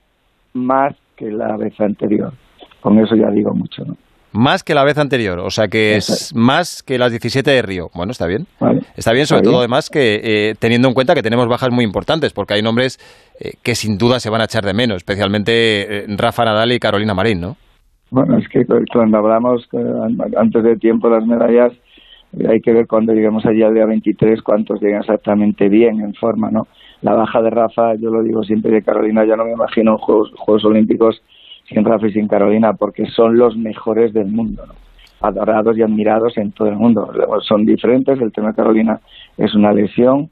más 0.55 0.95
que 1.17 1.31
la 1.31 1.57
vez 1.57 1.79
anterior. 1.81 2.33
Con 2.81 2.99
eso 2.99 3.15
ya 3.17 3.31
digo 3.31 3.55
mucho, 3.55 3.85
¿no? 3.85 3.97
Más 4.37 4.65
que 4.65 4.75
la 4.75 4.83
vez 4.83 4.99
anterior, 4.99 5.39
o 5.39 5.51
sea 5.51 5.69
que 5.69 5.95
es 5.95 6.35
más 6.35 6.83
que 6.83 6.99
las 6.99 7.13
17 7.13 7.49
de 7.49 7.63
Río. 7.63 7.91
Bueno, 7.95 8.11
está 8.11 8.27
bien. 8.27 8.49
está 8.97 9.13
bien, 9.13 9.27
sobre 9.27 9.43
todo 9.43 9.61
además 9.61 9.91
que 9.91 10.21
eh, 10.25 10.55
teniendo 10.59 10.89
en 10.89 10.95
cuenta 10.95 11.15
que 11.15 11.23
tenemos 11.23 11.47
bajas 11.47 11.71
muy 11.71 11.85
importantes, 11.85 12.33
porque 12.33 12.55
hay 12.55 12.61
nombres 12.61 12.99
eh, 13.39 13.53
que 13.63 13.77
sin 13.77 13.97
duda 13.97 14.19
se 14.19 14.31
van 14.31 14.41
a 14.41 14.47
echar 14.47 14.65
de 14.65 14.75
menos, 14.75 14.97
especialmente 14.97 15.99
eh, 15.99 16.07
Rafa 16.19 16.45
Nadal 16.45 16.73
y 16.73 16.81
Carolina 16.81 17.15
Marín, 17.15 17.41
¿no? 17.41 17.57
Bueno, 18.15 18.39
es 18.39 18.49
que 18.49 18.65
cuando 18.93 19.19
hablamos 19.19 19.69
antes 20.37 20.63
de 20.63 20.77
tiempo 20.77 21.09
las 21.09 21.27
medallas, 21.27 21.73
hay 22.49 22.61
que 22.61 22.73
ver 22.73 22.87
cuando 22.87 23.13
lleguemos 23.13 23.45
allí 23.45 23.65
al 23.65 23.75
día 23.75 23.87
23 23.87 24.41
cuántos 24.41 24.81
llegan 24.81 25.01
exactamente 25.01 25.69
bien, 25.69 26.01
en 26.01 26.15
forma, 26.15 26.49
¿no? 26.49 26.69
La 27.03 27.15
baja 27.15 27.43
de 27.43 27.51
Rafa, 27.51 27.97
yo 27.97 28.11
lo 28.11 28.23
digo 28.23 28.45
siempre 28.45 28.71
de 28.71 28.83
Carolina, 28.83 29.25
yo 29.25 29.35
no 29.35 29.45
me 29.45 29.51
imagino 29.51 29.99
Juegos, 29.99 30.31
Juegos 30.37 30.65
Olímpicos 30.65 31.21
sin 31.69 31.85
Rafa 31.85 32.07
y 32.07 32.13
sin 32.13 32.29
Carolina, 32.29 32.75
porque 32.75 33.05
son 33.07 33.37
los 33.37 33.57
mejores 33.57 34.13
del 34.13 34.29
mundo, 34.29 34.65
¿no? 34.65 34.75
adorados 35.21 35.77
y 35.77 35.83
admirados 35.83 36.39
en 36.39 36.53
todo 36.53 36.69
el 36.69 36.77
mundo. 36.77 37.11
Son 37.41 37.65
diferentes, 37.65 38.21
el 38.21 38.31
tema 38.31 38.51
de 38.51 38.55
Carolina 38.55 39.01
es 39.37 39.57
una 39.57 39.73
lesión, 39.73 40.31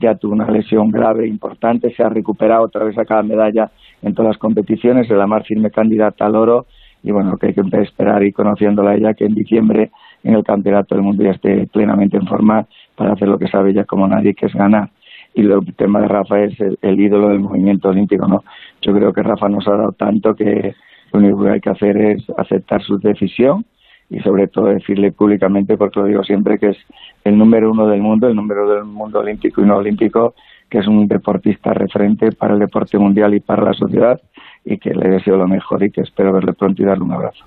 ya 0.00 0.14
tuvo 0.14 0.32
una 0.32 0.50
lesión 0.50 0.90
grave, 0.90 1.28
importante, 1.28 1.92
se 1.94 2.02
ha 2.02 2.08
recuperado 2.08 2.64
otra 2.64 2.84
vez 2.84 2.96
a 2.96 3.04
cada 3.04 3.22
medalla 3.22 3.70
en 4.00 4.14
todas 4.14 4.30
las 4.30 4.38
competiciones, 4.38 5.10
es 5.10 5.16
la 5.18 5.26
más 5.26 5.46
firme 5.46 5.70
candidata 5.70 6.24
al 6.24 6.36
oro 6.36 6.64
y 7.02 7.10
bueno, 7.10 7.36
que 7.36 7.48
hay 7.48 7.54
que 7.54 7.62
esperar 7.82 8.22
y 8.22 8.32
conociéndola 8.32 8.94
ella 8.94 9.14
que 9.14 9.24
en 9.24 9.34
diciembre 9.34 9.90
en 10.22 10.34
el 10.34 10.44
campeonato 10.44 10.94
del 10.94 11.02
mundo 11.02 11.24
ya 11.24 11.32
esté 11.32 11.66
plenamente 11.66 12.16
en 12.16 12.26
forma 12.26 12.66
para 12.96 13.12
hacer 13.12 13.28
lo 13.28 13.38
que 13.38 13.48
sabe 13.48 13.70
ella 13.70 13.84
como 13.84 14.06
nadie, 14.06 14.34
que 14.34 14.46
es 14.46 14.54
ganar. 14.54 14.90
Y 15.34 15.42
el 15.42 15.74
tema 15.76 16.00
de 16.00 16.08
Rafa 16.08 16.40
es 16.42 16.54
el, 16.60 17.00
ídolo 17.00 17.30
del 17.30 17.40
movimiento 17.40 17.88
olímpico, 17.88 18.26
¿no? 18.28 18.44
Yo 18.82 18.92
creo 18.92 19.12
que 19.12 19.22
Rafa 19.22 19.48
nos 19.48 19.66
ha 19.66 19.72
dado 19.72 19.92
tanto 19.92 20.34
que 20.34 20.74
lo 21.12 21.20
único 21.20 21.42
que 21.42 21.50
hay 21.50 21.60
que 21.60 21.70
hacer 21.70 21.96
es 21.96 22.24
aceptar 22.36 22.82
su 22.82 22.98
decisión 22.98 23.64
y 24.10 24.20
sobre 24.20 24.46
todo 24.46 24.66
decirle 24.66 25.10
públicamente, 25.10 25.78
porque 25.78 26.00
lo 26.00 26.06
digo 26.06 26.22
siempre, 26.22 26.58
que 26.58 26.68
es 26.68 26.76
el 27.24 27.38
número 27.38 27.70
uno 27.70 27.86
del 27.86 28.02
mundo, 28.02 28.28
el 28.28 28.36
número 28.36 28.68
del 28.68 28.84
mundo 28.84 29.20
olímpico 29.20 29.62
y 29.62 29.64
no 29.64 29.76
olímpico, 29.76 30.34
que 30.68 30.78
es 30.78 30.86
un 30.86 31.08
deportista 31.08 31.72
referente 31.72 32.32
para 32.32 32.52
el 32.52 32.60
deporte 32.60 32.98
mundial 32.98 33.34
y 33.34 33.40
para 33.40 33.64
la 33.64 33.72
sociedad 33.72 34.20
y 34.64 34.78
que 34.78 34.90
le 34.90 35.08
deseo 35.08 35.36
lo 35.36 35.46
mejor 35.46 35.82
y 35.82 35.90
que 35.90 36.02
espero 36.02 36.32
verle 36.32 36.52
pronto 36.52 36.82
y 36.82 36.86
darle 36.86 37.04
un 37.04 37.12
abrazo. 37.12 37.44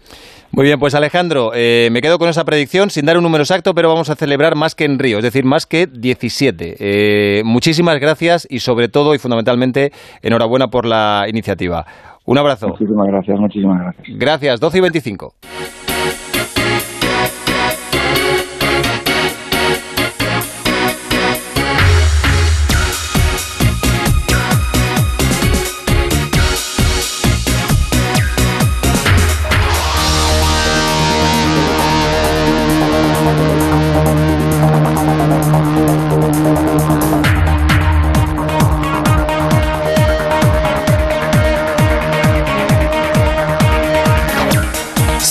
Muy 0.51 0.65
bien, 0.65 0.79
pues 0.79 0.95
Alejandro, 0.95 1.51
eh, 1.53 1.89
me 1.91 2.01
quedo 2.01 2.17
con 2.17 2.29
esa 2.29 2.45
predicción 2.45 2.89
sin 2.89 3.05
dar 3.05 3.17
un 3.17 3.23
número 3.23 3.43
exacto, 3.43 3.73
pero 3.73 3.89
vamos 3.89 4.09
a 4.09 4.15
celebrar 4.15 4.55
más 4.55 4.75
que 4.75 4.85
en 4.85 4.99
Río, 4.99 5.17
es 5.17 5.23
decir, 5.23 5.43
más 5.43 5.65
que 5.65 5.87
17. 5.87 6.75
Eh, 6.79 7.43
muchísimas 7.43 7.99
gracias 7.99 8.47
y 8.49 8.59
sobre 8.59 8.87
todo 8.87 9.15
y 9.15 9.19
fundamentalmente 9.19 9.91
enhorabuena 10.21 10.67
por 10.67 10.85
la 10.85 11.25
iniciativa. 11.27 11.85
Un 12.25 12.37
abrazo. 12.37 12.69
Muchísimas 12.69 13.07
gracias, 13.07 13.39
muchísimas 13.39 13.81
gracias. 13.81 14.17
Gracias, 14.17 14.59
12 14.59 14.77
y 14.77 14.81
25. 14.81 15.33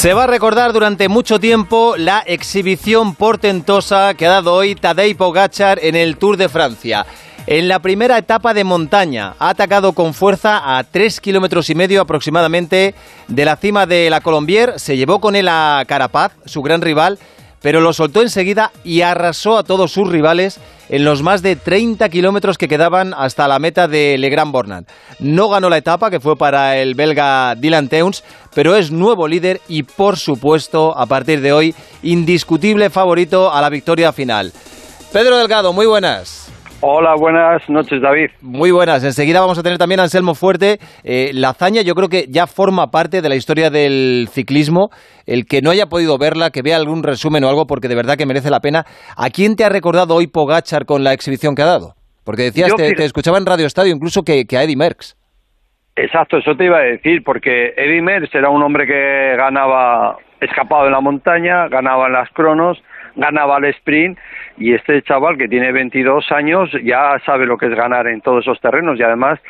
Se 0.05 0.13
va 0.13 0.25
a 0.25 0.27
recordar 0.27 0.75
durante 0.75 1.09
mucho 1.09 1.41
tiempo 1.41 1.95
la 1.97 2.23
exhibición 2.27 3.15
portentosa 3.15 4.13
que 4.13 4.27
ha 4.27 4.33
dado 4.33 4.53
hoy 4.53 4.75
Tadej 4.75 5.17
Pogacar 5.17 5.79
en 5.83 5.97
el 5.97 6.19
Tour 6.19 6.37
de 6.37 6.51
Francia. 6.51 7.07
En 7.47 7.69
la 7.69 7.79
primera 7.79 8.19
etapa 8.19 8.53
de 8.53 8.65
montaña 8.65 9.35
ha 9.39 9.49
atacado 9.49 9.95
con 9.95 10.13
fuerza 10.13 10.77
a 10.77 10.85
tres 10.85 11.23
kilómetros 11.23 11.71
y 11.71 11.75
medio 11.75 12.03
aproximadamente 12.03 12.95
de 13.29 13.45
la 13.47 13.57
cima 13.57 13.87
de 13.87 14.11
la 14.11 14.21
Colombier. 14.21 14.79
Se 14.79 14.99
llevó 14.99 15.23
con 15.23 15.37
él 15.37 15.49
a 15.49 15.83
Carapaz, 15.89 16.33
su 16.45 16.61
gran 16.61 16.83
rival, 16.83 17.19
pero 17.65 17.81
lo 17.81 17.95
soltó 17.95 18.21
enseguida 18.21 18.73
y 18.85 19.01
arrasó 19.01 19.57
a 19.57 19.65
todos 19.65 19.91
sus 19.91 20.07
rivales 20.07 20.61
en 20.91 21.03
los 21.03 21.23
más 21.23 21.41
de 21.41 21.57
30 21.57 22.11
kilómetros 22.11 22.59
que 22.59 22.69
quedaban 22.69 23.15
hasta 23.17 23.49
la 23.49 23.59
meta 23.59 23.89
de 23.89 24.19
Le 24.19 24.29
Grand 24.29 24.53
Bornand. 24.53 24.87
No 25.19 25.49
ganó 25.49 25.71
la 25.71 25.79
etapa, 25.79 26.11
que 26.11 26.21
fue 26.21 26.37
para 26.37 26.77
el 26.77 26.95
belga 26.95 27.55
Dylan 27.55 27.89
Teuns, 27.89 28.23
pero 28.55 28.77
es 28.77 28.91
nuevo 28.91 29.27
líder 29.27 29.63
y, 29.67 29.83
por 29.83 30.19
supuesto, 30.19 30.95
a 30.95 31.07
partir 31.07 31.41
de 31.41 31.55
hoy, 31.55 31.75
indiscutible 32.03 32.91
favorito 32.91 33.51
a 33.51 33.63
la 33.63 33.71
victoria 33.71 34.13
final. 34.13 34.53
Pedro 35.11 35.39
Delgado, 35.39 35.73
muy 35.73 35.87
buenas. 35.87 36.44
Hola, 36.87 37.15
buenas 37.19 37.67
noches, 37.71 38.03
David. 38.03 38.29
Muy 38.43 38.71
buenas. 38.71 39.03
Enseguida 39.03 39.41
vamos 39.41 39.59
a 39.59 39.63
tener 39.63 39.79
también 39.79 40.01
a 40.01 40.03
Anselmo 40.03 40.35
Fuerte. 40.35 40.77
Eh, 41.03 41.31
la 41.33 41.49
hazaña 41.49 41.81
yo 41.81 41.95
creo 41.95 42.11
que 42.11 42.27
ya 42.29 42.47
forma 42.47 42.89
parte 42.89 43.23
de 43.23 43.29
la 43.31 43.37
historia 43.37 43.71
del 43.71 44.29
ciclismo. 44.29 44.91
El 45.27 45.47
que 45.47 45.63
no 45.63 45.71
haya 45.71 45.87
podido 45.87 46.19
verla, 46.19 46.51
que 46.51 46.61
vea 46.63 46.77
algún 46.77 47.03
resumen 47.03 47.43
o 47.43 47.49
algo, 47.49 47.65
porque 47.67 47.89
de 47.89 47.95
verdad 47.95 48.19
que 48.19 48.27
merece 48.27 48.51
la 48.51 48.61
pena. 48.61 48.85
¿A 49.17 49.31
quién 49.31 49.57
te 49.57 49.65
ha 49.65 49.71
recordado 49.71 50.15
hoy 50.15 50.27
Pogachar 50.27 50.85
con 50.85 51.03
la 51.03 51.15
exhibición 51.15 51.55
que 51.55 51.63
ha 51.63 51.73
dado? 51.73 51.95
Porque 52.23 52.43
decías, 52.43 52.77
te, 52.77 53.03
escuchaba 53.03 53.39
en 53.39 53.47
Radio 53.47 53.65
Estadio 53.65 53.95
incluso 53.95 54.21
que, 54.21 54.45
que 54.45 54.59
a 54.59 54.65
Eddie 54.65 54.77
Merckx. 54.77 55.17
Exacto, 55.97 56.37
eso 56.37 56.55
te 56.55 56.67
iba 56.67 56.81
a 56.81 56.83
decir, 56.83 57.23
porque 57.25 57.73
Eddie 57.79 58.03
Merckx 58.03 58.35
era 58.35 58.51
un 58.51 58.63
hombre 58.63 58.87
que 58.87 59.37
ganaba 59.39 60.19
escapado 60.39 60.85
en 60.85 60.93
la 60.93 61.01
montaña, 61.01 61.67
ganaba 61.69 62.09
en 62.09 62.13
las 62.13 62.29
cronos, 62.35 62.77
ganaba 63.17 63.59
el 63.59 63.67
sprint 63.67 64.19
y 64.59 64.75
este 64.75 65.03
chaval 65.03 65.37
que 65.39 65.49
tiene 65.49 65.73
22 65.73 66.31
años 66.33 66.71
ya 66.83 67.19
sabe 67.25 67.47
lo 67.47 67.59
que 67.59 67.67
es 67.67 67.75
ganar 67.75 68.07
en 68.07 68.21
todos 68.21 68.45
esos 68.45 68.61
terrenos 68.61 68.99
y 68.99 69.03
además 69.03 69.41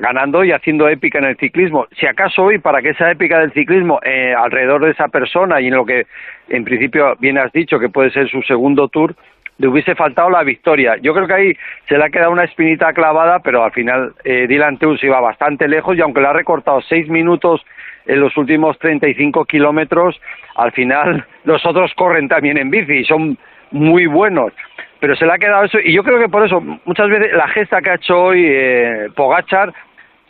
ganando 0.00 0.44
y 0.44 0.52
haciendo 0.52 0.88
épica 0.88 1.18
en 1.18 1.24
el 1.24 1.36
ciclismo. 1.36 1.86
Si 1.98 2.06
acaso 2.06 2.44
hoy, 2.44 2.58
para 2.58 2.82
que 2.82 2.90
esa 2.90 3.10
épica 3.10 3.40
del 3.40 3.52
ciclismo 3.52 4.00
eh, 4.02 4.34
alrededor 4.36 4.84
de 4.84 4.90
esa 4.90 5.08
persona 5.08 5.60
y 5.60 5.68
en 5.68 5.74
lo 5.74 5.86
que 5.86 6.06
en 6.48 6.64
principio 6.64 7.16
bien 7.18 7.38
has 7.38 7.52
dicho 7.52 7.78
que 7.78 7.88
puede 7.88 8.10
ser 8.10 8.28
su 8.28 8.42
segundo 8.42 8.88
tour, 8.88 9.14
le 9.56 9.66
hubiese 9.66 9.94
faltado 9.94 10.30
la 10.30 10.44
victoria. 10.44 10.96
Yo 11.00 11.14
creo 11.14 11.26
que 11.26 11.34
ahí 11.34 11.52
se 11.88 11.96
le 11.96 12.04
ha 12.04 12.10
quedado 12.10 12.30
una 12.30 12.44
espinita 12.44 12.92
clavada, 12.92 13.40
pero 13.40 13.64
al 13.64 13.72
final 13.72 14.12
eh, 14.24 14.46
Dylan 14.46 14.78
Teus 14.78 15.02
iba 15.02 15.20
bastante 15.20 15.66
lejos 15.66 15.96
y 15.96 16.00
aunque 16.00 16.20
le 16.20 16.28
ha 16.28 16.32
recortado 16.32 16.80
seis 16.82 17.08
minutos 17.08 17.64
en 18.08 18.20
los 18.20 18.36
últimos 18.36 18.78
35 18.78 19.44
kilómetros, 19.44 20.20
al 20.56 20.72
final 20.72 21.24
los 21.44 21.64
otros 21.64 21.92
corren 21.94 22.28
también 22.28 22.58
en 22.58 22.70
bici 22.70 22.94
y 22.94 23.04
son 23.04 23.38
muy 23.70 24.06
buenos. 24.06 24.52
Pero 24.98 25.14
se 25.14 25.26
le 25.26 25.32
ha 25.32 25.38
quedado 25.38 25.64
eso 25.64 25.78
y 25.78 25.92
yo 25.92 26.02
creo 26.02 26.18
que 26.18 26.28
por 26.28 26.44
eso 26.44 26.60
muchas 26.60 27.08
veces 27.08 27.32
la 27.32 27.46
gesta 27.48 27.80
que 27.80 27.90
ha 27.90 27.94
hecho 27.94 28.18
hoy 28.20 28.44
eh, 28.44 29.08
Pogachar, 29.14 29.72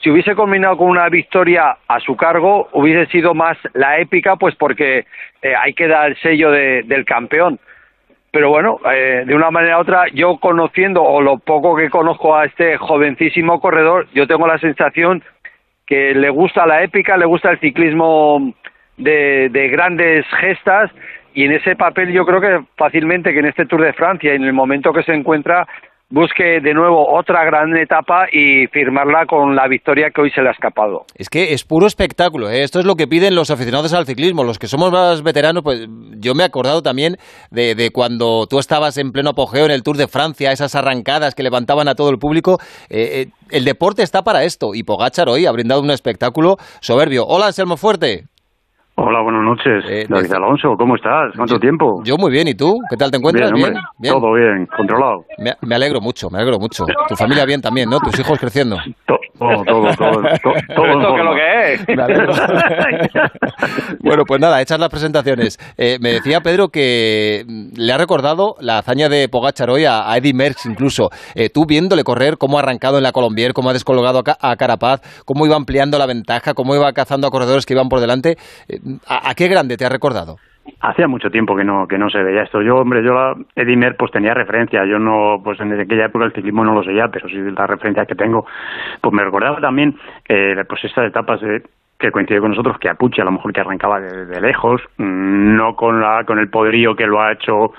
si 0.02 0.10
hubiese 0.10 0.34
combinado 0.34 0.76
con 0.76 0.88
una 0.88 1.08
victoria 1.08 1.76
a 1.88 2.00
su 2.00 2.16
cargo, 2.16 2.68
hubiese 2.72 3.10
sido 3.10 3.34
más 3.34 3.56
la 3.72 3.98
épica, 3.98 4.36
pues 4.36 4.54
porque 4.56 5.06
eh, 5.42 5.54
hay 5.56 5.72
que 5.72 5.88
dar 5.88 6.10
el 6.10 6.16
sello 6.18 6.50
del 6.50 7.04
campeón. 7.04 7.58
pero 8.30 8.50
bueno, 8.50 8.78
eh, 8.92 9.24
de 9.26 9.34
una 9.34 9.50
manera 9.50 9.78
u 9.78 9.80
otra, 9.80 10.04
yo 10.12 10.36
conociendo 10.36 11.02
o 11.02 11.22
lo 11.22 11.38
poco 11.38 11.74
que 11.74 11.88
conozco 11.88 12.36
a 12.36 12.44
este 12.44 12.76
jovencísimo 12.76 13.60
corredor, 13.60 14.06
yo 14.12 14.26
tengo 14.26 14.46
la 14.46 14.58
sensación 14.58 15.24
que 15.88 16.14
le 16.14 16.28
gusta 16.28 16.66
la 16.66 16.82
épica, 16.82 17.16
le 17.16 17.24
gusta 17.24 17.50
el 17.50 17.58
ciclismo 17.60 18.52
de, 18.98 19.48
de 19.50 19.68
grandes 19.68 20.26
gestas 20.38 20.90
y 21.34 21.44
en 21.44 21.52
ese 21.52 21.76
papel 21.76 22.12
yo 22.12 22.26
creo 22.26 22.40
que 22.40 22.66
fácilmente 22.76 23.32
que 23.32 23.38
en 23.38 23.46
este 23.46 23.64
Tour 23.64 23.82
de 23.82 23.92
Francia, 23.94 24.34
en 24.34 24.44
el 24.44 24.52
momento 24.52 24.92
que 24.92 25.02
se 25.02 25.14
encuentra, 25.14 25.66
busque 26.10 26.60
de 26.62 26.72
nuevo 26.72 27.14
otra 27.14 27.44
gran 27.44 27.76
etapa 27.76 28.26
y 28.32 28.66
firmarla 28.68 29.26
con 29.26 29.54
la 29.54 29.68
victoria 29.68 30.10
que 30.10 30.22
hoy 30.22 30.30
se 30.30 30.40
le 30.40 30.48
ha 30.48 30.52
escapado. 30.52 31.04
Es 31.14 31.28
que 31.28 31.52
es 31.52 31.64
puro 31.64 31.86
espectáculo, 31.86 32.48
¿eh? 32.48 32.62
esto 32.62 32.78
es 32.80 32.86
lo 32.86 32.96
que 32.96 33.06
piden 33.06 33.34
los 33.34 33.50
aficionados 33.50 33.92
al 33.92 34.06
ciclismo, 34.06 34.42
los 34.42 34.58
que 34.58 34.68
somos 34.68 34.90
más 34.90 35.22
veteranos, 35.22 35.62
pues 35.62 35.86
yo 36.16 36.34
me 36.34 36.44
he 36.44 36.46
acordado 36.46 36.82
también 36.82 37.16
de, 37.50 37.90
cuando 37.92 38.46
tú 38.46 38.58
estabas 38.58 38.96
en 38.96 39.12
pleno 39.12 39.30
apogeo 39.30 39.66
en 39.66 39.70
el 39.70 39.82
Tour 39.82 39.96
de 39.96 40.08
Francia, 40.08 40.52
esas 40.52 40.74
arrancadas 40.74 41.34
que 41.34 41.42
levantaban 41.42 41.88
a 41.88 41.94
todo 41.94 42.10
el 42.10 42.18
público, 42.18 42.58
eh, 42.88 43.26
eh, 43.26 43.26
el 43.50 43.64
deporte 43.64 44.02
está 44.02 44.22
para 44.22 44.44
esto 44.44 44.74
y 44.74 44.84
Pogachar 44.84 45.28
hoy 45.28 45.46
ha 45.46 45.52
brindado 45.52 45.82
un 45.82 45.90
espectáculo 45.90 46.56
soberbio. 46.80 47.26
Hola, 47.26 47.46
Anselmo 47.46 47.76
Fuerte. 47.76 48.24
Hola, 49.00 49.22
buenas 49.22 49.44
noches. 49.44 50.08
David 50.08 50.32
Alonso, 50.32 50.74
¿cómo 50.76 50.96
estás? 50.96 51.30
¿Cuánto 51.36 51.54
yo, 51.54 51.60
tiempo? 51.60 52.02
Yo 52.02 52.16
muy 52.16 52.32
bien, 52.32 52.48
¿y 52.48 52.54
tú? 52.54 52.80
¿Qué 52.90 52.96
tal 52.96 53.12
te 53.12 53.18
encuentras? 53.18 53.52
Bien, 53.52 53.66
hombre, 53.66 53.80
¿Bien? 53.96 54.12
Todo 54.12 54.32
bien, 54.32 54.66
controlado. 54.76 55.24
Me, 55.38 55.52
me, 55.62 55.76
alegro 55.76 56.00
mucho, 56.00 56.28
me 56.30 56.38
alegro 56.38 56.58
mucho. 56.58 56.84
Tu 57.08 57.14
familia 57.14 57.44
bien 57.44 57.60
también, 57.62 57.88
¿no? 57.88 58.00
Tus 58.00 58.18
hijos 58.18 58.36
creciendo. 58.40 58.76
Todo, 59.06 59.18
todo, 59.38 59.62
todo. 59.64 59.94
todo, 59.94 60.52
todo 60.74 60.86
¿Esto 60.86 61.14
que 61.14 61.22
lo 61.22 61.34
que 61.34 61.72
es? 61.74 61.88
Me 61.96 62.02
alegro. 62.02 62.32
bueno, 64.00 64.24
pues 64.26 64.40
nada, 64.40 64.60
hechas 64.60 64.80
las 64.80 64.88
presentaciones. 64.88 65.58
Eh, 65.76 65.98
me 66.00 66.14
decía 66.14 66.40
Pedro 66.40 66.70
que 66.70 67.44
le 67.76 67.92
ha 67.92 67.98
recordado 67.98 68.56
la 68.58 68.78
hazaña 68.78 69.08
de 69.08 69.28
Pogachar 69.28 69.70
hoy 69.70 69.84
a, 69.84 70.10
a 70.10 70.16
Eddie 70.16 70.34
Merckx 70.34 70.66
incluso. 70.66 71.10
Eh, 71.36 71.50
tú 71.50 71.66
viéndole 71.66 72.02
correr, 72.02 72.36
cómo 72.36 72.58
ha 72.58 72.62
arrancado 72.62 72.96
en 72.96 73.04
la 73.04 73.12
Colombier, 73.12 73.52
cómo 73.52 73.70
ha 73.70 73.74
descolgado 73.74 74.24
a, 74.26 74.50
a, 74.50 74.56
Carapaz, 74.56 75.02
cómo 75.24 75.46
iba 75.46 75.54
ampliando 75.54 75.98
la 75.98 76.06
ventaja, 76.06 76.54
cómo 76.54 76.74
iba 76.74 76.92
cazando 76.92 77.28
a 77.28 77.30
corredores 77.30 77.64
que 77.64 77.74
iban 77.74 77.88
por 77.88 78.00
delante. 78.00 78.38
¿A, 79.06 79.30
¿A 79.30 79.34
qué 79.34 79.48
grande 79.48 79.76
te 79.76 79.84
ha 79.84 79.88
recordado? 79.88 80.36
Hacía 80.80 81.08
mucho 81.08 81.30
tiempo 81.30 81.56
que 81.56 81.64
no 81.64 81.86
que 81.88 81.98
no 81.98 82.10
se 82.10 82.22
veía 82.22 82.42
esto. 82.42 82.60
Yo, 82.60 82.76
hombre, 82.76 83.02
yo 83.02 83.12
la 83.14 83.34
Edimer 83.56 83.96
pues 83.96 84.12
tenía 84.12 84.34
referencia. 84.34 84.84
Yo 84.84 84.98
no, 84.98 85.36
pues 85.42 85.58
en 85.60 85.72
aquella 85.80 86.06
época 86.06 86.26
el 86.26 86.32
ciclismo 86.32 86.62
no 86.62 86.74
lo 86.74 86.82
seguía, 86.82 87.08
pero 87.10 87.26
sí 87.28 87.36
las 87.36 87.68
referencias 87.68 88.06
que 88.06 88.14
tengo, 88.14 88.44
pues 89.00 89.14
me 89.14 89.24
recordaba 89.24 89.60
también 89.60 89.96
eh, 90.28 90.62
pues 90.68 90.84
estas 90.84 91.06
etapas 91.06 91.40
de 91.40 91.62
que 91.98 92.12
coincide 92.12 92.40
con 92.40 92.50
nosotros 92.50 92.76
que 92.78 92.88
Apuche 92.88 93.20
a 93.20 93.24
lo 93.24 93.32
mejor 93.32 93.52
que 93.52 93.60
arrancaba 93.60 93.98
de, 93.98 94.26
de 94.26 94.40
lejos, 94.40 94.80
no 94.98 95.74
con 95.74 96.00
la 96.00 96.22
con 96.24 96.38
el 96.38 96.48
poderío 96.48 96.94
que 96.94 97.06
lo 97.06 97.20
ha 97.20 97.32
hecho 97.32 97.72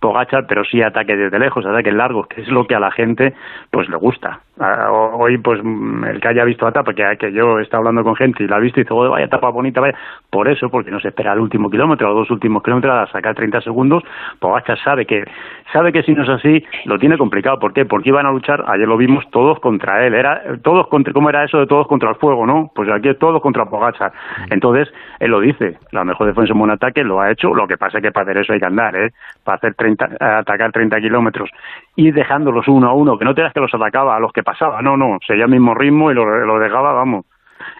Pogachar, 0.00 0.46
pero 0.46 0.64
sí 0.64 0.82
ataques 0.82 1.18
desde 1.18 1.38
lejos, 1.38 1.64
ataques 1.66 1.92
largos, 1.92 2.26
que 2.28 2.42
es 2.42 2.48
lo 2.48 2.66
que 2.66 2.74
a 2.74 2.80
la 2.80 2.90
gente 2.90 3.34
pues 3.70 3.88
le 3.88 3.96
gusta. 3.96 4.40
Hoy, 4.58 5.36
pues 5.38 5.60
el 5.60 6.20
que 6.20 6.28
haya 6.28 6.44
visto 6.44 6.64
la 6.64 6.70
etapa, 6.70 6.94
que, 6.94 7.04
que 7.18 7.30
yo 7.30 7.58
he 7.58 7.62
estado 7.62 7.82
hablando 7.82 8.02
con 8.02 8.16
gente 8.16 8.42
y 8.42 8.48
la 8.48 8.56
ha 8.56 8.58
visto 8.58 8.80
y 8.80 8.84
dice, 8.84 8.94
oh, 8.94 9.10
vaya 9.10 9.26
etapa 9.26 9.50
bonita, 9.50 9.80
vaya. 9.80 9.94
Por 10.30 10.48
eso, 10.48 10.70
porque 10.70 10.90
no 10.90 10.98
se 10.98 11.08
espera 11.08 11.34
el 11.34 11.40
último 11.40 11.70
kilómetro, 11.70 12.08
los 12.08 12.16
dos 12.16 12.30
últimos 12.30 12.62
kilómetros 12.62 12.94
a 12.94 13.12
sacar 13.12 13.34
30 13.34 13.60
segundos, 13.60 14.02
Pogachar 14.38 14.78
sabe 14.78 15.04
que 15.04 15.24
sabe 15.72 15.92
que 15.92 16.02
si 16.04 16.14
no 16.14 16.22
es 16.22 16.28
así, 16.30 16.64
lo 16.86 16.98
tiene 16.98 17.18
complicado. 17.18 17.58
¿Por 17.58 17.74
qué? 17.74 17.84
Porque 17.84 18.08
iban 18.08 18.24
a 18.24 18.30
luchar, 18.30 18.64
ayer 18.66 18.88
lo 18.88 18.96
vimos, 18.96 19.28
todos 19.30 19.60
contra 19.60 20.06
él. 20.06 20.14
Era 20.14 20.42
todos 20.62 20.86
contra, 20.88 21.12
¿Cómo 21.12 21.28
era 21.28 21.44
eso 21.44 21.58
de 21.58 21.66
todos 21.66 21.86
contra 21.86 22.10
el 22.10 22.16
fuego, 22.16 22.46
no? 22.46 22.70
Pues 22.74 22.88
aquí 22.90 23.12
todos 23.14 23.42
contra 23.42 23.66
Pogachar. 23.66 24.12
Entonces, 24.50 24.88
él 25.20 25.32
lo 25.32 25.40
dice, 25.40 25.78
la 25.92 26.04
mejor 26.04 26.28
defensa 26.28 26.54
en 26.54 26.60
un 26.60 26.70
ataque 26.70 27.04
lo 27.04 27.20
ha 27.20 27.30
hecho, 27.30 27.54
lo 27.54 27.66
que 27.66 27.76
pasa 27.76 27.98
es 27.98 28.04
que 28.04 28.10
para 28.10 28.24
hacer 28.24 28.38
eso 28.38 28.54
hay 28.54 28.60
que 28.60 28.66
andar, 28.66 28.96
¿eh? 28.96 29.10
Para 29.44 29.56
hacer 29.56 29.74
30, 29.74 30.16
atacar 30.18 30.72
30 30.72 30.98
kilómetros 31.00 31.50
y 31.96 32.10
dejándolos 32.10 32.68
uno 32.68 32.88
a 32.88 32.92
uno, 32.92 33.18
que 33.18 33.24
no 33.24 33.34
te 33.34 33.42
das 33.42 33.52
que 33.52 33.60
los 33.60 33.74
atacaba 33.74 34.16
a 34.16 34.20
los 34.20 34.32
que 34.32 34.42
pasaba, 34.42 34.82
no, 34.82 34.96
no, 34.96 35.18
seguía 35.26 35.44
el 35.44 35.50
mismo 35.50 35.74
ritmo 35.74 36.10
y 36.10 36.14
lo, 36.14 36.24
lo 36.44 36.58
dejaba, 36.58 36.92
vamos. 36.92 37.24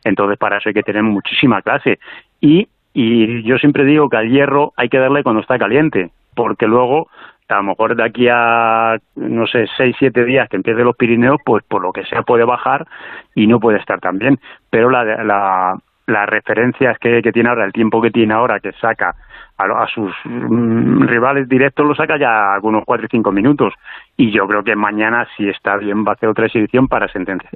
Entonces, 0.04 0.38
para 0.38 0.56
eso 0.56 0.70
hay 0.70 0.74
que 0.74 0.82
tener 0.82 1.02
muchísima 1.02 1.60
clase. 1.62 1.98
Y, 2.40 2.68
y 2.94 3.42
yo 3.42 3.58
siempre 3.58 3.84
digo 3.84 4.08
que 4.08 4.16
al 4.16 4.30
hierro 4.30 4.72
hay 4.76 4.88
que 4.88 4.98
darle 4.98 5.22
cuando 5.22 5.42
está 5.42 5.58
caliente, 5.58 6.10
porque 6.34 6.66
luego 6.66 7.08
a 7.48 7.56
lo 7.56 7.62
mejor 7.62 7.94
de 7.94 8.04
aquí 8.04 8.26
a, 8.28 8.98
no 9.14 9.46
sé, 9.46 9.66
seis, 9.76 9.94
siete 9.98 10.24
días 10.24 10.48
que 10.48 10.56
empiece 10.56 10.82
los 10.82 10.96
Pirineos, 10.96 11.38
pues 11.44 11.62
por 11.64 11.82
lo 11.82 11.92
que 11.92 12.04
sea 12.04 12.22
puede 12.22 12.44
bajar 12.44 12.86
y 13.34 13.46
no 13.46 13.60
puede 13.60 13.78
estar 13.78 14.00
tan 14.00 14.18
bien. 14.18 14.40
Pero 14.70 14.90
la, 14.90 15.04
la, 15.04 15.78
las 16.06 16.28
referencias 16.28 16.98
que, 16.98 17.20
que 17.22 17.32
tiene 17.32 17.48
ahora, 17.48 17.64
el 17.64 17.72
tiempo 17.72 18.00
que 18.00 18.10
tiene 18.10 18.34
ahora, 18.34 18.60
que 18.60 18.72
saca 18.72 19.14
a, 19.58 19.64
a 19.64 19.86
sus 19.88 20.12
mm, 20.24 21.02
rivales 21.02 21.48
directos, 21.48 21.86
lo 21.86 21.94
saca 21.94 22.18
ya 22.18 22.54
algunos 22.54 22.84
cuatro 22.84 23.06
y 23.06 23.08
cinco 23.10 23.32
minutos. 23.32 23.74
Y 24.16 24.30
yo 24.30 24.46
creo 24.46 24.62
que 24.62 24.76
mañana, 24.76 25.26
si 25.36 25.48
está 25.48 25.76
bien, 25.76 26.04
va 26.04 26.10
a 26.10 26.14
hacer 26.14 26.28
otra 26.28 26.46
exhibición 26.46 26.88
para 26.88 27.08
sentenciar. 27.08 27.52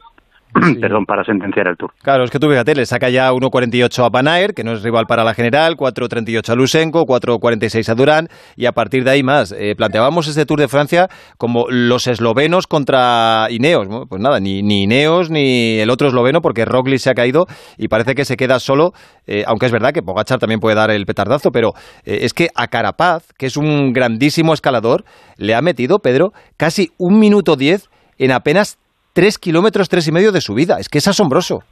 Sí. 0.55 0.74
Perdón, 0.81 1.05
para 1.06 1.24
sentenciar 1.24 1.68
el 1.68 1.77
Tour. 1.77 1.93
Claro, 2.02 2.24
es 2.24 2.31
que 2.31 2.39
tú 2.39 2.48
fíjate, 2.48 2.74
le 2.74 2.85
saca 2.85 3.09
ya 3.09 3.31
1.48 3.31 4.05
a 4.05 4.10
Panaer, 4.10 4.55
que 4.55 4.64
no 4.64 4.72
es 4.72 4.82
rival 4.82 5.06
para 5.06 5.22
la 5.24 5.35
general, 5.35 5.77
4.38 5.77 6.48
a 6.48 6.55
Lusenko, 6.55 7.05
4.46 7.06 7.89
a 7.89 7.94
Durán, 7.94 8.28
y 8.56 8.66
a 8.66 8.72
partir 8.72 9.05
de 9.05 9.10
ahí 9.10 9.22
más. 9.22 9.52
Eh, 9.52 9.74
planteábamos 9.77 10.27
este 10.27 10.47
Tour 10.47 10.60
de 10.60 10.68
Francia 10.68 11.09
como 11.39 11.66
los 11.68 12.06
eslovenos 12.06 12.66
contra 12.66 13.47
Ineos. 13.51 13.86
Bueno, 13.86 14.06
pues 14.09 14.20
nada, 14.20 14.40
ni, 14.40 14.62
ni, 14.62 14.82
Ineos 14.82 15.31
ni 15.31 15.78
el 15.78 15.90
otro 15.90 16.09
esloveno, 16.09 16.40
porque 16.40 16.64
Roglic 16.64 16.98
se 16.98 17.10
ha 17.10 17.14
caído 17.14 17.47
y 17.78 17.89
parece 17.89 18.14
que 18.14 18.24
se 18.24 18.36
queda 18.36 18.59
solo, 18.59 18.93
eh, 19.27 19.44
aunque 19.47 19.66
es 19.66 19.72
verdad 19.72 19.93
que 19.93 20.02
Pogachar 20.02 20.39
también 20.39 20.60
puede 20.60 20.74
dar 20.74 20.90
el 20.90 21.06
petardazo, 21.06 21.51
pero 21.52 21.74
eh, 22.05 22.18
es 22.22 22.35
que 22.35 22.48
a 22.55 22.66
Carapaz, 22.66 23.32
que 23.39 23.47
es 23.47 23.56
un 23.56 23.93
grandísimo 23.93 24.52
escalador, 24.52 25.05
le 25.36 25.55
ha 25.55 25.62
metido, 25.62 26.01
Pedro, 26.01 26.32
casi 26.56 26.90
un 26.98 27.18
minuto 27.18 27.56
diez 27.56 27.89
en 28.18 28.32
apenas 28.32 28.78
tres 29.12 29.39
kilómetros, 29.39 29.89
tres 29.89 30.07
y 30.09 30.12
medio 30.12 30.32
de 30.32 30.41
subida. 30.41 30.78
Es 30.78 30.89
que 30.89 30.99
es 30.99 31.09
asombroso. 31.09 31.62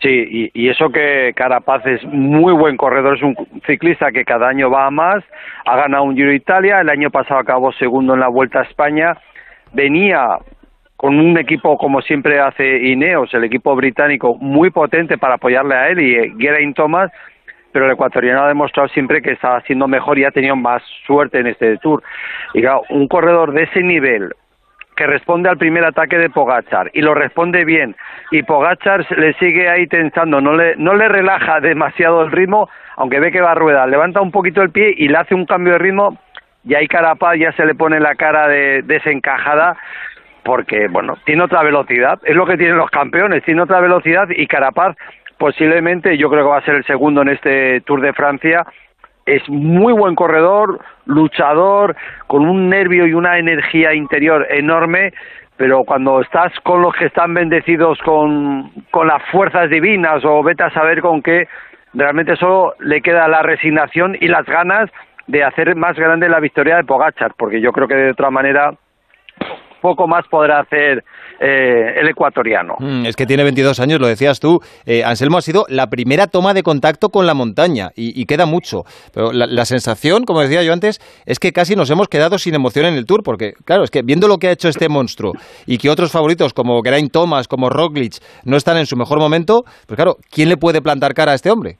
Sí, 0.00 0.08
y, 0.08 0.50
y, 0.54 0.68
eso 0.68 0.90
que 0.90 1.32
Carapaz 1.34 1.84
es 1.86 2.04
muy 2.04 2.52
buen 2.52 2.76
corredor, 2.76 3.16
es 3.16 3.22
un 3.22 3.34
ciclista 3.66 4.12
que 4.12 4.24
cada 4.24 4.48
año 4.48 4.70
va 4.70 4.86
a 4.86 4.90
más, 4.90 5.24
ha 5.66 5.76
ganado 5.76 6.04
un 6.04 6.14
Giro 6.14 6.30
de 6.30 6.36
Italia, 6.36 6.80
el 6.80 6.88
año 6.88 7.10
pasado 7.10 7.40
acabó 7.40 7.72
segundo 7.72 8.14
en 8.14 8.20
la 8.20 8.28
Vuelta 8.28 8.60
a 8.60 8.64
España, 8.64 9.16
venía 9.72 10.38
con 10.96 11.18
un 11.18 11.36
equipo 11.38 11.76
como 11.76 12.00
siempre 12.02 12.40
hace 12.40 12.86
Ineos, 12.86 13.34
el 13.34 13.44
equipo 13.44 13.74
británico, 13.74 14.36
muy 14.36 14.70
potente 14.70 15.18
para 15.18 15.34
apoyarle 15.34 15.74
a 15.74 15.88
él 15.88 16.00
y 16.00 16.14
eh, 16.14 16.32
Geraint 16.38 16.76
Thomas, 16.76 17.10
pero 17.72 17.86
el 17.86 17.92
ecuatoriano 17.92 18.44
ha 18.44 18.48
demostrado 18.48 18.88
siempre 18.88 19.20
que 19.20 19.32
está 19.32 19.56
haciendo 19.56 19.88
mejor 19.88 20.18
y 20.18 20.24
ha 20.24 20.30
tenido 20.30 20.54
más 20.54 20.82
suerte 21.06 21.40
en 21.40 21.48
este 21.48 21.76
Tour. 21.78 22.02
Y 22.54 22.60
claro, 22.60 22.82
un 22.90 23.08
corredor 23.08 23.52
de 23.52 23.64
ese 23.64 23.82
nivel, 23.82 24.30
que 24.96 25.06
responde 25.06 25.48
al 25.48 25.58
primer 25.58 25.84
ataque 25.84 26.18
de 26.18 26.30
Pogachar 26.30 26.90
y 26.94 27.00
lo 27.00 27.14
responde 27.14 27.64
bien. 27.64 27.96
Y 28.30 28.42
Pogachar 28.42 29.06
le 29.18 29.34
sigue 29.34 29.68
ahí 29.68 29.86
tensando, 29.86 30.40
no 30.40 30.54
le, 30.54 30.76
no 30.76 30.94
le 30.94 31.08
relaja 31.08 31.60
demasiado 31.62 32.22
el 32.22 32.32
ritmo, 32.32 32.68
aunque 32.96 33.20
ve 33.20 33.32
que 33.32 33.40
va 33.40 33.52
a 33.52 33.56
rueda, 33.56 33.86
levanta 33.86 34.20
un 34.20 34.30
poquito 34.30 34.62
el 34.62 34.70
pie 34.70 34.94
y 34.96 35.08
le 35.08 35.18
hace 35.18 35.34
un 35.34 35.46
cambio 35.46 35.74
de 35.74 35.78
ritmo 35.78 36.18
y 36.64 36.74
ahí 36.74 36.88
Carapaz 36.88 37.36
ya 37.38 37.52
se 37.52 37.66
le 37.66 37.74
pone 37.74 38.00
la 38.00 38.14
cara 38.14 38.48
de 38.48 38.82
desencajada 38.82 39.76
porque, 40.44 40.88
bueno, 40.88 41.16
tiene 41.24 41.42
otra 41.42 41.62
velocidad, 41.62 42.18
es 42.24 42.36
lo 42.36 42.46
que 42.46 42.56
tienen 42.56 42.76
los 42.76 42.90
campeones, 42.90 43.42
tiene 43.44 43.62
otra 43.62 43.80
velocidad 43.80 44.28
y 44.30 44.46
Carapaz 44.46 44.96
posiblemente, 45.38 46.16
yo 46.16 46.30
creo 46.30 46.44
que 46.44 46.50
va 46.50 46.58
a 46.58 46.64
ser 46.64 46.76
el 46.76 46.84
segundo 46.84 47.22
en 47.22 47.28
este 47.28 47.80
Tour 47.82 48.00
de 48.00 48.12
Francia, 48.12 48.64
es 49.26 49.48
muy 49.48 49.92
buen 49.92 50.14
corredor, 50.14 50.80
luchador, 51.06 51.96
con 52.26 52.46
un 52.46 52.68
nervio 52.68 53.06
y 53.06 53.14
una 53.14 53.38
energía 53.38 53.94
interior 53.94 54.46
enorme, 54.50 55.12
pero 55.56 55.84
cuando 55.84 56.20
estás 56.20 56.52
con 56.60 56.82
los 56.82 56.94
que 56.94 57.06
están 57.06 57.34
bendecidos 57.34 57.98
con, 58.00 58.70
con 58.90 59.06
las 59.06 59.22
fuerzas 59.30 59.70
divinas 59.70 60.24
o 60.24 60.42
vete 60.42 60.64
a 60.64 60.70
saber 60.70 61.00
con 61.00 61.22
qué, 61.22 61.48
realmente 61.92 62.36
solo 62.36 62.74
le 62.80 63.00
queda 63.00 63.28
la 63.28 63.42
resignación 63.42 64.16
y 64.20 64.28
las 64.28 64.44
ganas 64.46 64.90
de 65.26 65.44
hacer 65.44 65.74
más 65.76 65.96
grande 65.96 66.28
la 66.28 66.40
victoria 66.40 66.76
de 66.76 66.84
Pogachar, 66.84 67.32
porque 67.38 67.60
yo 67.60 67.72
creo 67.72 67.88
que 67.88 67.94
de 67.94 68.10
otra 68.10 68.30
manera 68.30 68.74
poco 69.84 70.08
más 70.08 70.24
podrá 70.30 70.60
hacer 70.60 71.04
eh, 71.38 72.00
el 72.00 72.08
ecuatoriano. 72.08 72.74
Mm, 72.78 73.04
es 73.04 73.16
que 73.16 73.26
tiene 73.26 73.42
22 73.42 73.80
años, 73.80 74.00
lo 74.00 74.06
decías 74.06 74.40
tú. 74.40 74.62
Eh, 74.86 75.04
Anselmo 75.04 75.36
ha 75.36 75.42
sido 75.42 75.66
la 75.68 75.90
primera 75.90 76.26
toma 76.26 76.54
de 76.54 76.62
contacto 76.62 77.10
con 77.10 77.26
la 77.26 77.34
montaña 77.34 77.90
y, 77.94 78.24
queda 78.24 78.46
mucho. 78.46 78.84
Pero 79.12 79.30
la, 79.30 79.46
la, 79.46 79.66
sensación, 79.66 80.24
como 80.24 80.40
decía 80.40 80.62
yo 80.62 80.72
antes, 80.72 81.02
es 81.26 81.38
que 81.38 81.52
casi 81.52 81.76
nos 81.76 81.90
hemos 81.90 82.08
quedado 82.08 82.38
sin 82.38 82.54
emoción 82.54 82.86
en 82.86 82.94
el 82.94 83.04
Tour, 83.04 83.22
porque 83.22 83.52
claro, 83.66 83.84
es 83.84 83.90
que 83.90 84.00
viendo 84.00 84.26
lo 84.26 84.38
que 84.38 84.48
ha 84.48 84.52
hecho 84.52 84.70
este 84.70 84.88
monstruo 84.88 85.34
y 85.66 85.76
que 85.76 85.90
otros 85.90 86.10
favoritos 86.10 86.54
como 86.54 86.80
Geraint 86.82 87.12
Thomas, 87.12 87.46
como 87.46 87.68
Roglic, 87.68 88.14
no 88.44 88.56
están 88.56 88.78
en 88.78 88.86
su 88.86 88.96
mejor 88.96 89.18
momento, 89.18 89.64
pues 89.86 89.96
claro, 89.96 90.16
¿quién 90.30 90.48
le 90.48 90.56
puede 90.56 90.80
plantar 90.80 91.12
cara 91.12 91.32
a 91.32 91.34
este 91.34 91.50
hombre? 91.50 91.76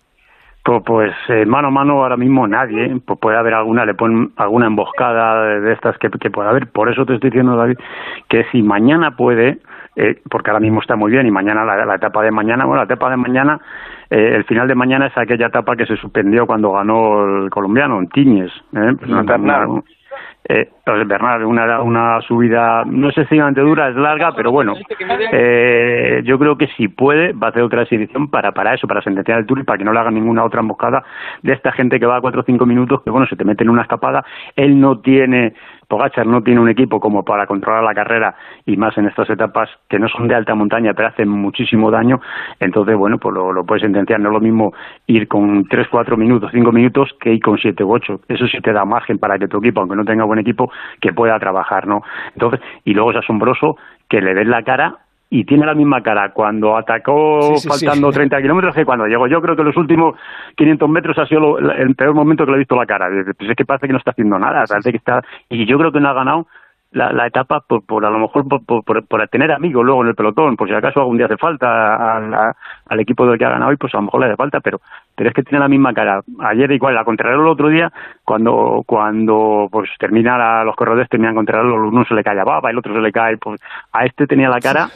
Pues, 0.65 0.83
pues 0.87 1.13
eh, 1.29 1.45
mano 1.45 1.69
a 1.69 1.71
mano 1.71 2.03
ahora 2.03 2.17
mismo 2.17 2.49
nadie, 2.49 2.87
¿eh? 2.87 3.01
pues 3.05 3.19
puede 3.19 3.37
haber 3.37 3.53
alguna, 3.53 3.85
le 3.85 3.93
ponen 3.93 4.33
alguna 4.37 4.67
emboscada 4.67 5.61
de, 5.61 5.73
estas 5.73 5.99
que, 5.99 6.09
que 6.09 6.31
puede 6.31 6.49
haber. 6.49 6.69
Por 6.69 6.91
eso 6.91 7.05
te 7.05 7.15
estoy 7.15 7.29
diciendo, 7.29 7.55
David, 7.55 7.77
que 8.29 8.45
si 8.51 8.63
mañana 8.63 9.15
puede, 9.15 9.59
eh, 9.95 10.23
porque 10.31 10.51
ahora 10.51 10.61
mismo 10.61 10.81
está 10.81 10.97
muy 10.97 11.11
bien 11.11 11.27
y 11.27 11.31
mañana 11.31 11.67
la, 11.67 11.85
la 11.85 11.97
etapa 11.97 12.23
de 12.23 12.31
mañana, 12.31 12.65
bueno, 12.65 12.81
la 12.81 12.85
etapa 12.85 13.11
de 13.11 13.17
mañana, 13.19 13.61
eh, 14.09 14.37
el 14.37 14.45
final 14.45 14.67
de 14.67 14.75
mañana 14.75 15.09
es 15.09 15.19
aquella 15.19 15.49
etapa 15.49 15.77
que 15.77 15.85
se 15.85 15.97
suspendió 15.97 16.47
cuando 16.47 16.73
ganó 16.73 17.45
el 17.45 17.51
colombiano, 17.51 17.99
en 17.99 18.09
Tiñes. 18.09 18.53
¿eh? 18.75 18.95
Pues 18.99 19.11
una, 19.11 19.37
una, 19.37 19.83
eh, 20.47 20.69
pues, 20.85 21.09
Bernal, 21.09 21.45
una, 21.45 21.81
una 21.81 22.21
subida 22.21 22.85
no 22.85 23.09
es 23.09 23.17
excesivamente 23.17 23.63
dura, 23.63 23.89
es 23.89 23.97
larga, 23.97 24.33
pero 24.37 24.53
bueno, 24.53 24.75
eh, 25.33 26.21
yo 26.25 26.39
creo 26.39 26.59
que 26.59 26.67
si 26.77 26.89
puede 26.89 27.33
va 27.33 27.47
a 27.47 27.51
hacer 27.51 27.63
otra 27.63 27.83
exhibición 27.83 28.29
para, 28.29 28.53
para 28.53 28.75
eso, 28.75 28.87
para 28.87 29.01
sentenciar 29.01 29.39
el 29.39 29.47
Tour 29.47 29.61
y 29.61 29.63
para 29.63 29.79
que 29.79 29.85
no 29.85 29.93
le 29.93 30.01
haga 30.01 30.11
ninguna 30.11 30.45
otra 30.45 30.61
emboscada 30.61 31.03
de 31.43 31.53
esta 31.53 31.73
gente 31.73 31.99
que 31.99 32.05
va 32.05 32.19
a 32.19 32.21
cuatro 32.21 32.43
o 32.43 32.45
cinco 32.45 32.67
minutos, 32.67 33.03
que 33.03 33.11
bueno, 33.11 33.27
se 33.27 33.37
te 33.37 33.45
mete 33.45 33.65
en 33.65 33.71
una 33.71 33.83
escapada, 33.83 34.23
él 34.55 34.79
no 34.79 34.99
tiene 35.01 35.55
Pogachar 35.95 36.27
no 36.27 36.43
tiene 36.43 36.61
un 36.61 36.69
equipo 36.69 36.99
como 36.99 37.23
para 37.23 37.47
controlar 37.47 37.85
la 37.85 37.95
carrera 37.95 38.35
y 38.67 38.77
más 38.77 38.99
en 38.99 39.07
estas 39.07 39.31
etapas 39.31 39.71
que 39.89 40.01
no 40.01 40.09
son 40.09 40.27
de 40.27 40.35
alta 40.35 40.53
montaña 40.57 40.93
pero 40.93 41.07
hacen 41.07 41.29
muchísimo 41.29 41.89
daño. 41.89 42.21
Entonces 42.59 42.97
bueno 42.97 43.19
pues 43.19 43.33
lo, 43.33 43.65
puedes 43.65 43.83
sentenciar. 43.83 44.19
No 44.19 44.31
es 44.31 44.33
lo 44.33 44.41
mismo 44.41 44.73
ir 45.07 45.29
con 45.29 45.63
tres 45.69 45.87
cuatro 45.89 46.17
minutos 46.17 46.51
cinco 46.53 46.73
minutos 46.73 47.11
que 47.21 47.35
ir 47.35 47.41
con 47.41 47.59
siete 47.59 47.85
u 47.85 47.93
ocho. 47.93 48.19
Eso 48.27 48.49
sí 48.49 48.61
te 48.61 48.73
da 48.73 48.85
margen 48.85 49.19
para 49.19 49.39
que 49.39 49.47
tu 49.47 49.59
equipo 49.59 49.83
aunque 49.83 49.95
no 49.95 50.05
tenga 50.05 50.25
buen 50.25 50.41
equipo 50.41 50.73
que 51.01 51.13
pueda 51.13 51.39
trabajar 51.39 51.87
no 51.87 52.03
entonces 52.33 52.61
y 52.85 52.93
luego 52.93 53.13
es 53.13 53.19
asombroso 53.19 53.77
que 54.09 54.21
le 54.21 54.35
des 54.35 54.49
la 54.49 54.65
cara 54.65 55.04
y 55.31 55.45
tiene 55.45 55.67
la 55.67 55.75
misma 55.75 56.03
cara 56.03 56.33
cuando 56.33 56.77
atacó 56.77 57.57
faltando 57.67 58.11
30 58.11 58.41
kilómetros 58.41 58.75
que 58.75 58.85
cuando 58.85 59.07
llegó. 59.07 59.27
Yo 59.27 59.41
creo 59.41 59.57
que 59.57 59.65
los 59.65 59.77
últimos 59.77 60.17
500 60.57 60.89
metros 60.89 61.19
ha 61.19 61.27
sido 61.27 61.59
el 61.59 61.95
peor 61.95 62.15
momento 62.15 62.45
que 62.45 62.53
le 62.53 62.57
he 62.57 62.61
visto 62.61 62.77
la 62.77 62.87
cara. 62.87 63.09
Pues 63.37 63.51
es 63.51 63.57
que 63.57 63.65
parece 63.65 63.87
que 63.87 63.93
no 63.93 63.99
está 63.99 64.13
haciendo 64.13 64.39
nada, 64.39 64.65
parece 64.69 64.91
que 64.91 64.99
está 64.99 65.23
y 65.49 65.67
yo 65.67 65.79
creo 65.79 65.91
que 65.91 66.01
no 66.01 66.09
ha 66.09 66.15
ganado 66.15 66.47
la, 66.95 67.13
la 67.13 67.27
etapa 67.27 67.61
por, 67.61 67.85
por 67.85 68.07
a 68.07 68.11
lo 68.11 68.19
mejor 68.19 68.49
por, 68.49 68.65
por, 68.65 69.07
por, 69.07 69.29
tener 69.29 69.51
amigos 69.51 69.85
luego 69.85 70.03
en 70.03 70.09
el 70.09 70.15
pelotón, 70.15 70.57
por 70.57 70.69
si 70.69 70.75
acaso 70.75 71.01
algún 71.01 71.17
día 71.17 71.27
hace 71.27 71.37
falta 71.37 72.17
al, 72.17 72.55
al 72.87 73.01
equipo 73.01 73.27
del 73.27 73.37
que 73.37 73.45
ha 73.45 73.51
ganado 73.51 73.73
y 73.73 73.77
pues 73.77 73.93
a 73.95 73.99
lo 73.99 74.05
mejor 74.05 74.21
le 74.21 74.27
hace 74.27 74.37
falta, 74.37 74.61
pero 74.61 74.81
pero 75.15 75.29
es 75.29 75.35
que 75.35 75.43
tiene 75.43 75.61
la 75.61 75.69
misma 75.69 75.93
cara. 75.93 76.21
Ayer 76.41 76.71
igual, 76.73 76.95
la 76.95 77.05
contrario 77.05 77.41
el 77.41 77.49
otro 77.49 77.69
día, 77.69 77.91
cuando 78.25 78.83
cuando 78.87 79.69
pues 79.71 79.91
termina 79.99 80.37
la, 80.37 80.65
los 80.65 80.75
corredores 80.77 81.09
terminan 81.09 81.35
contrario, 81.35 81.75
uno 81.75 82.05
se 82.05 82.15
le 82.15 82.23
cae 82.23 82.39
a 82.41 82.45
baba, 82.45 82.71
el 82.71 82.79
otro 82.79 82.95
se 82.95 83.01
le 83.01 83.13
cae, 83.13 83.37
pues 83.37 83.61
a 83.93 84.05
este 84.05 84.27
tenía 84.27 84.49
la 84.49 84.61
cara 84.61 84.89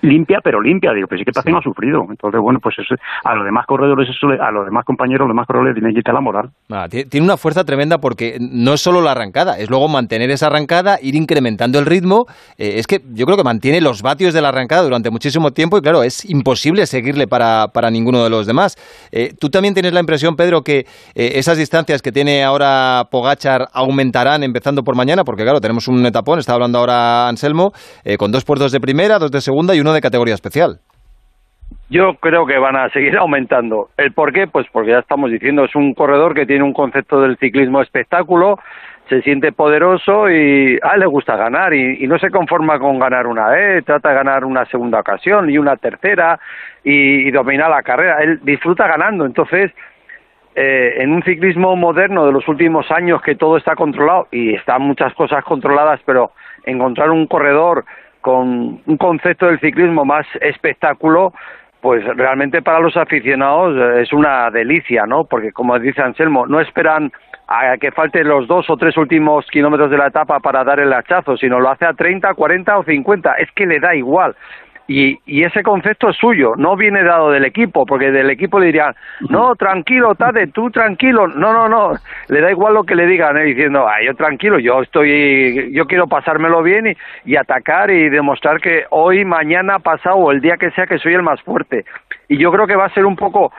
limpia, 0.00 0.38
pero 0.42 0.60
limpia, 0.60 0.92
digo, 0.92 1.06
pues 1.06 1.20
sí 1.20 1.24
que 1.24 1.32
parece 1.32 1.48
que 1.48 1.52
no 1.52 1.58
ha 1.58 1.62
sufrido. 1.62 2.04
Entonces, 2.08 2.40
bueno, 2.40 2.58
pues 2.60 2.76
eso, 2.78 2.94
a 3.24 3.34
los 3.34 3.44
demás 3.44 3.66
corredores, 3.66 4.08
eso, 4.08 4.28
a 4.28 4.50
los 4.50 4.64
demás 4.64 4.84
compañeros, 4.84 5.26
los 5.26 5.34
demás 5.34 5.46
corredores 5.46 5.74
tienen 5.74 5.92
que 5.92 6.00
quitar 6.00 6.14
la 6.14 6.20
moral. 6.20 6.50
Ah, 6.70 6.86
tiene 6.88 7.24
una 7.24 7.36
fuerza 7.36 7.64
tremenda 7.64 7.98
porque 7.98 8.38
no 8.40 8.74
es 8.74 8.80
solo 8.80 9.00
la 9.00 9.12
arrancada, 9.12 9.58
es 9.58 9.70
luego 9.70 9.88
mantener 9.88 10.30
esa 10.30 10.46
arrancada, 10.46 10.98
ir 11.00 11.14
incrementando 11.14 11.78
el 11.78 11.86
ritmo. 11.86 12.26
Eh, 12.58 12.74
es 12.78 12.86
que 12.86 13.00
yo 13.12 13.26
creo 13.26 13.36
que 13.36 13.44
mantiene 13.44 13.80
los 13.80 14.02
vatios 14.02 14.34
de 14.34 14.42
la 14.42 14.48
arrancada 14.48 14.82
durante 14.82 15.10
muchísimo 15.10 15.50
tiempo 15.52 15.78
y 15.78 15.82
claro, 15.82 16.02
es 16.02 16.28
imposible 16.28 16.86
seguirle 16.86 17.26
para, 17.26 17.68
para 17.68 17.90
ninguno 17.90 18.24
de 18.24 18.30
los 18.30 18.46
demás. 18.46 18.76
Eh, 19.12 19.32
¿Tú 19.38 19.48
también 19.52 19.74
tienes 19.74 19.92
la 19.92 20.00
impresión, 20.00 20.34
Pedro, 20.34 20.62
que 20.62 20.80
eh, 21.14 21.32
esas 21.34 21.56
distancias 21.56 22.02
que 22.02 22.10
tiene 22.10 22.42
ahora 22.42 23.04
Pogachar 23.10 23.68
aumentarán 23.72 24.42
empezando 24.42 24.82
por 24.82 24.96
mañana? 24.96 25.22
Porque 25.22 25.44
claro, 25.44 25.60
tenemos 25.60 25.86
un 25.86 26.04
etapón, 26.04 26.40
está 26.40 26.54
hablando 26.54 26.78
ahora 26.78 27.28
Anselmo, 27.28 27.70
eh, 28.04 28.16
con 28.16 28.32
dos 28.32 28.44
puertos 28.44 28.72
de 28.72 28.80
primera, 28.80 29.20
dos 29.20 29.30
de 29.30 29.40
segunda 29.40 29.76
y 29.76 29.80
uno 29.80 29.92
de 29.92 30.00
categoría 30.00 30.34
especial. 30.34 30.80
Yo 31.90 32.14
creo 32.20 32.46
que 32.46 32.58
van 32.58 32.76
a 32.76 32.88
seguir 32.88 33.16
aumentando. 33.20 33.88
¿El 33.96 34.12
por 34.12 34.32
qué? 34.32 34.46
Pues 34.46 34.66
porque 34.72 34.92
ya 34.92 34.98
estamos 34.98 35.30
diciendo, 35.30 35.64
es 35.64 35.74
un 35.76 35.94
corredor 35.94 36.34
que 36.34 36.46
tiene 36.46 36.64
un 36.64 36.72
concepto 36.72 37.20
del 37.20 37.36
ciclismo 37.36 37.82
espectáculo, 37.82 38.56
se 39.12 39.20
siente 39.20 39.52
poderoso 39.52 40.30
y 40.30 40.78
a 40.82 40.94
él 40.94 41.00
le 41.00 41.06
gusta 41.06 41.36
ganar 41.36 41.74
y, 41.74 42.06
no 42.06 42.18
se 42.18 42.30
conforma 42.30 42.78
con 42.78 42.98
ganar 42.98 43.26
una 43.26 43.50
vez, 43.50 43.84
trata 43.84 44.08
de 44.08 44.14
ganar 44.14 44.42
una 44.46 44.64
segunda 44.64 45.00
ocasión 45.00 45.50
y 45.50 45.58
una 45.58 45.76
tercera 45.76 46.40
y, 46.82 47.28
y 47.28 47.30
dominar 47.30 47.68
la 47.68 47.82
carrera. 47.82 48.22
Él 48.22 48.40
disfruta 48.42 48.86
ganando, 48.86 49.26
entonces 49.26 49.70
eh, 50.54 50.94
en 51.02 51.12
un 51.12 51.22
ciclismo 51.24 51.76
moderno 51.76 52.24
de 52.24 52.32
los 52.32 52.48
últimos 52.48 52.90
años 52.90 53.20
que 53.20 53.34
todo 53.34 53.58
está 53.58 53.76
controlado 53.76 54.28
y 54.30 54.54
están 54.54 54.80
muchas 54.80 55.12
cosas 55.12 55.44
controladas, 55.44 56.00
pero 56.06 56.32
encontrar 56.64 57.10
un 57.10 57.26
corredor 57.26 57.84
con 58.22 58.80
un 58.86 58.96
concepto 58.96 59.46
del 59.46 59.60
ciclismo 59.60 60.06
más 60.06 60.26
espectáculo, 60.40 61.34
pues 61.82 62.04
realmente 62.16 62.62
para 62.62 62.78
los 62.78 62.96
aficionados 62.96 63.76
es 64.00 64.12
una 64.12 64.50
delicia, 64.50 65.04
¿no? 65.04 65.24
Porque 65.24 65.50
como 65.50 65.76
dice 65.80 66.00
Anselmo, 66.00 66.46
no 66.46 66.60
esperan 66.60 67.10
a 67.48 67.76
que 67.76 67.90
falten 67.90 68.28
los 68.28 68.46
dos 68.46 68.70
o 68.70 68.76
tres 68.76 68.96
últimos 68.96 69.44
kilómetros 69.50 69.90
de 69.90 69.98
la 69.98 70.06
etapa 70.06 70.38
para 70.38 70.62
dar 70.62 70.78
el 70.78 70.92
hachazo, 70.92 71.36
sino 71.36 71.58
lo 71.58 71.68
hace 71.68 71.84
a 71.84 71.92
30, 71.92 72.34
40 72.34 72.78
o 72.78 72.84
50. 72.84 73.32
Es 73.34 73.50
que 73.50 73.66
le 73.66 73.80
da 73.80 73.96
igual. 73.96 74.36
Y, 74.88 75.18
y, 75.26 75.44
ese 75.44 75.62
concepto 75.62 76.10
es 76.10 76.16
suyo, 76.16 76.52
no 76.56 76.76
viene 76.76 77.04
dado 77.04 77.30
del 77.30 77.44
equipo, 77.44 77.86
porque 77.86 78.10
del 78.10 78.30
equipo 78.30 78.58
le 78.58 78.66
dirían, 78.66 78.94
no, 79.30 79.54
tranquilo, 79.54 80.14
Tade, 80.16 80.48
tú 80.48 80.70
tranquilo, 80.70 81.28
no, 81.28 81.52
no, 81.52 81.68
no, 81.68 81.92
le 82.28 82.40
da 82.40 82.50
igual 82.50 82.74
lo 82.74 82.82
que 82.82 82.96
le 82.96 83.06
digan, 83.06 83.38
¿eh? 83.38 83.44
diciendo, 83.44 83.86
ah, 83.86 84.02
yo 84.04 84.14
tranquilo, 84.14 84.58
yo 84.58 84.82
estoy, 84.82 85.72
yo 85.72 85.86
quiero 85.86 86.08
pasármelo 86.08 86.62
bien 86.62 86.88
y, 86.88 86.96
y, 87.24 87.36
atacar 87.36 87.90
y 87.90 88.08
demostrar 88.08 88.60
que 88.60 88.84
hoy, 88.90 89.24
mañana, 89.24 89.78
pasado 89.78 90.16
o 90.16 90.32
el 90.32 90.40
día 90.40 90.56
que 90.56 90.72
sea 90.72 90.86
que 90.86 90.98
soy 90.98 91.14
el 91.14 91.22
más 91.22 91.40
fuerte. 91.42 91.84
Y 92.28 92.38
yo 92.38 92.50
creo 92.50 92.66
que 92.66 92.76
va 92.76 92.86
a 92.86 92.94
ser 92.94 93.06
un 93.06 93.14
poco, 93.14 93.52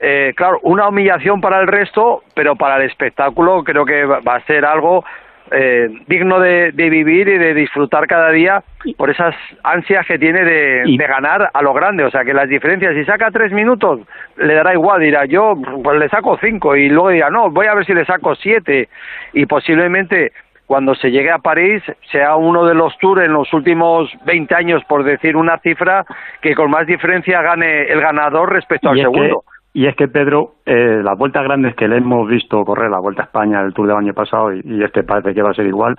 eh, 0.00 0.32
claro, 0.34 0.58
una 0.62 0.88
humillación 0.88 1.40
para 1.40 1.60
el 1.60 1.66
resto, 1.66 2.22
pero 2.34 2.56
para 2.56 2.76
el 2.76 2.90
espectáculo 2.90 3.62
creo 3.62 3.84
que 3.84 4.04
va 4.04 4.36
a 4.36 4.46
ser 4.46 4.64
algo 4.64 5.04
eh, 5.52 5.88
digno 6.06 6.40
de, 6.40 6.72
de, 6.72 6.90
vivir 6.90 7.28
y 7.28 7.38
de 7.38 7.54
disfrutar 7.54 8.06
cada 8.06 8.30
día 8.30 8.62
por 8.96 9.10
esas 9.10 9.34
ansias 9.62 10.06
que 10.06 10.18
tiene 10.18 10.44
de, 10.44 10.84
de, 10.86 11.06
ganar 11.06 11.50
a 11.52 11.62
lo 11.62 11.72
grande. 11.72 12.04
O 12.04 12.10
sea, 12.10 12.24
que 12.24 12.34
las 12.34 12.48
diferencias, 12.48 12.94
si 12.94 13.04
saca 13.04 13.30
tres 13.30 13.52
minutos, 13.52 14.00
le 14.36 14.54
dará 14.54 14.72
igual, 14.72 15.00
dirá 15.00 15.24
yo, 15.26 15.54
pues 15.82 15.98
le 15.98 16.08
saco 16.08 16.38
cinco, 16.40 16.76
y 16.76 16.88
luego 16.88 17.10
dirá, 17.10 17.30
no, 17.30 17.50
voy 17.50 17.66
a 17.66 17.74
ver 17.74 17.84
si 17.84 17.94
le 17.94 18.04
saco 18.04 18.34
siete, 18.34 18.88
y 19.32 19.46
posiblemente 19.46 20.32
cuando 20.66 20.94
se 20.94 21.10
llegue 21.10 21.30
a 21.30 21.38
París 21.38 21.82
sea 22.10 22.36
uno 22.36 22.64
de 22.64 22.74
los 22.74 22.96
tours 22.98 23.22
en 23.22 23.32
los 23.32 23.52
últimos 23.52 24.10
20 24.24 24.54
años, 24.54 24.82
por 24.88 25.04
decir 25.04 25.36
una 25.36 25.58
cifra, 25.58 26.04
que 26.40 26.54
con 26.54 26.70
más 26.70 26.86
diferencia 26.86 27.42
gane 27.42 27.82
el 27.84 28.00
ganador 28.00 28.52
respecto 28.52 28.88
al 28.88 28.96
segundo. 28.96 29.44
Y 29.74 29.86
es 29.86 29.96
que, 29.96 30.08
Pedro, 30.08 30.56
eh, 30.66 31.00
las 31.02 31.16
vueltas 31.16 31.44
grandes 31.44 31.74
que 31.74 31.88
le 31.88 31.96
hemos 31.96 32.28
visto 32.28 32.62
correr, 32.64 32.90
la 32.90 32.98
Vuelta 32.98 33.22
a 33.22 33.24
España, 33.24 33.60
el 33.62 33.72
Tour 33.72 33.88
del 33.88 33.96
año 33.96 34.12
pasado, 34.12 34.52
y, 34.52 34.60
y 34.64 34.82
este 34.82 35.02
parece 35.02 35.34
que 35.34 35.42
va 35.42 35.50
a 35.50 35.54
ser 35.54 35.66
igual, 35.66 35.96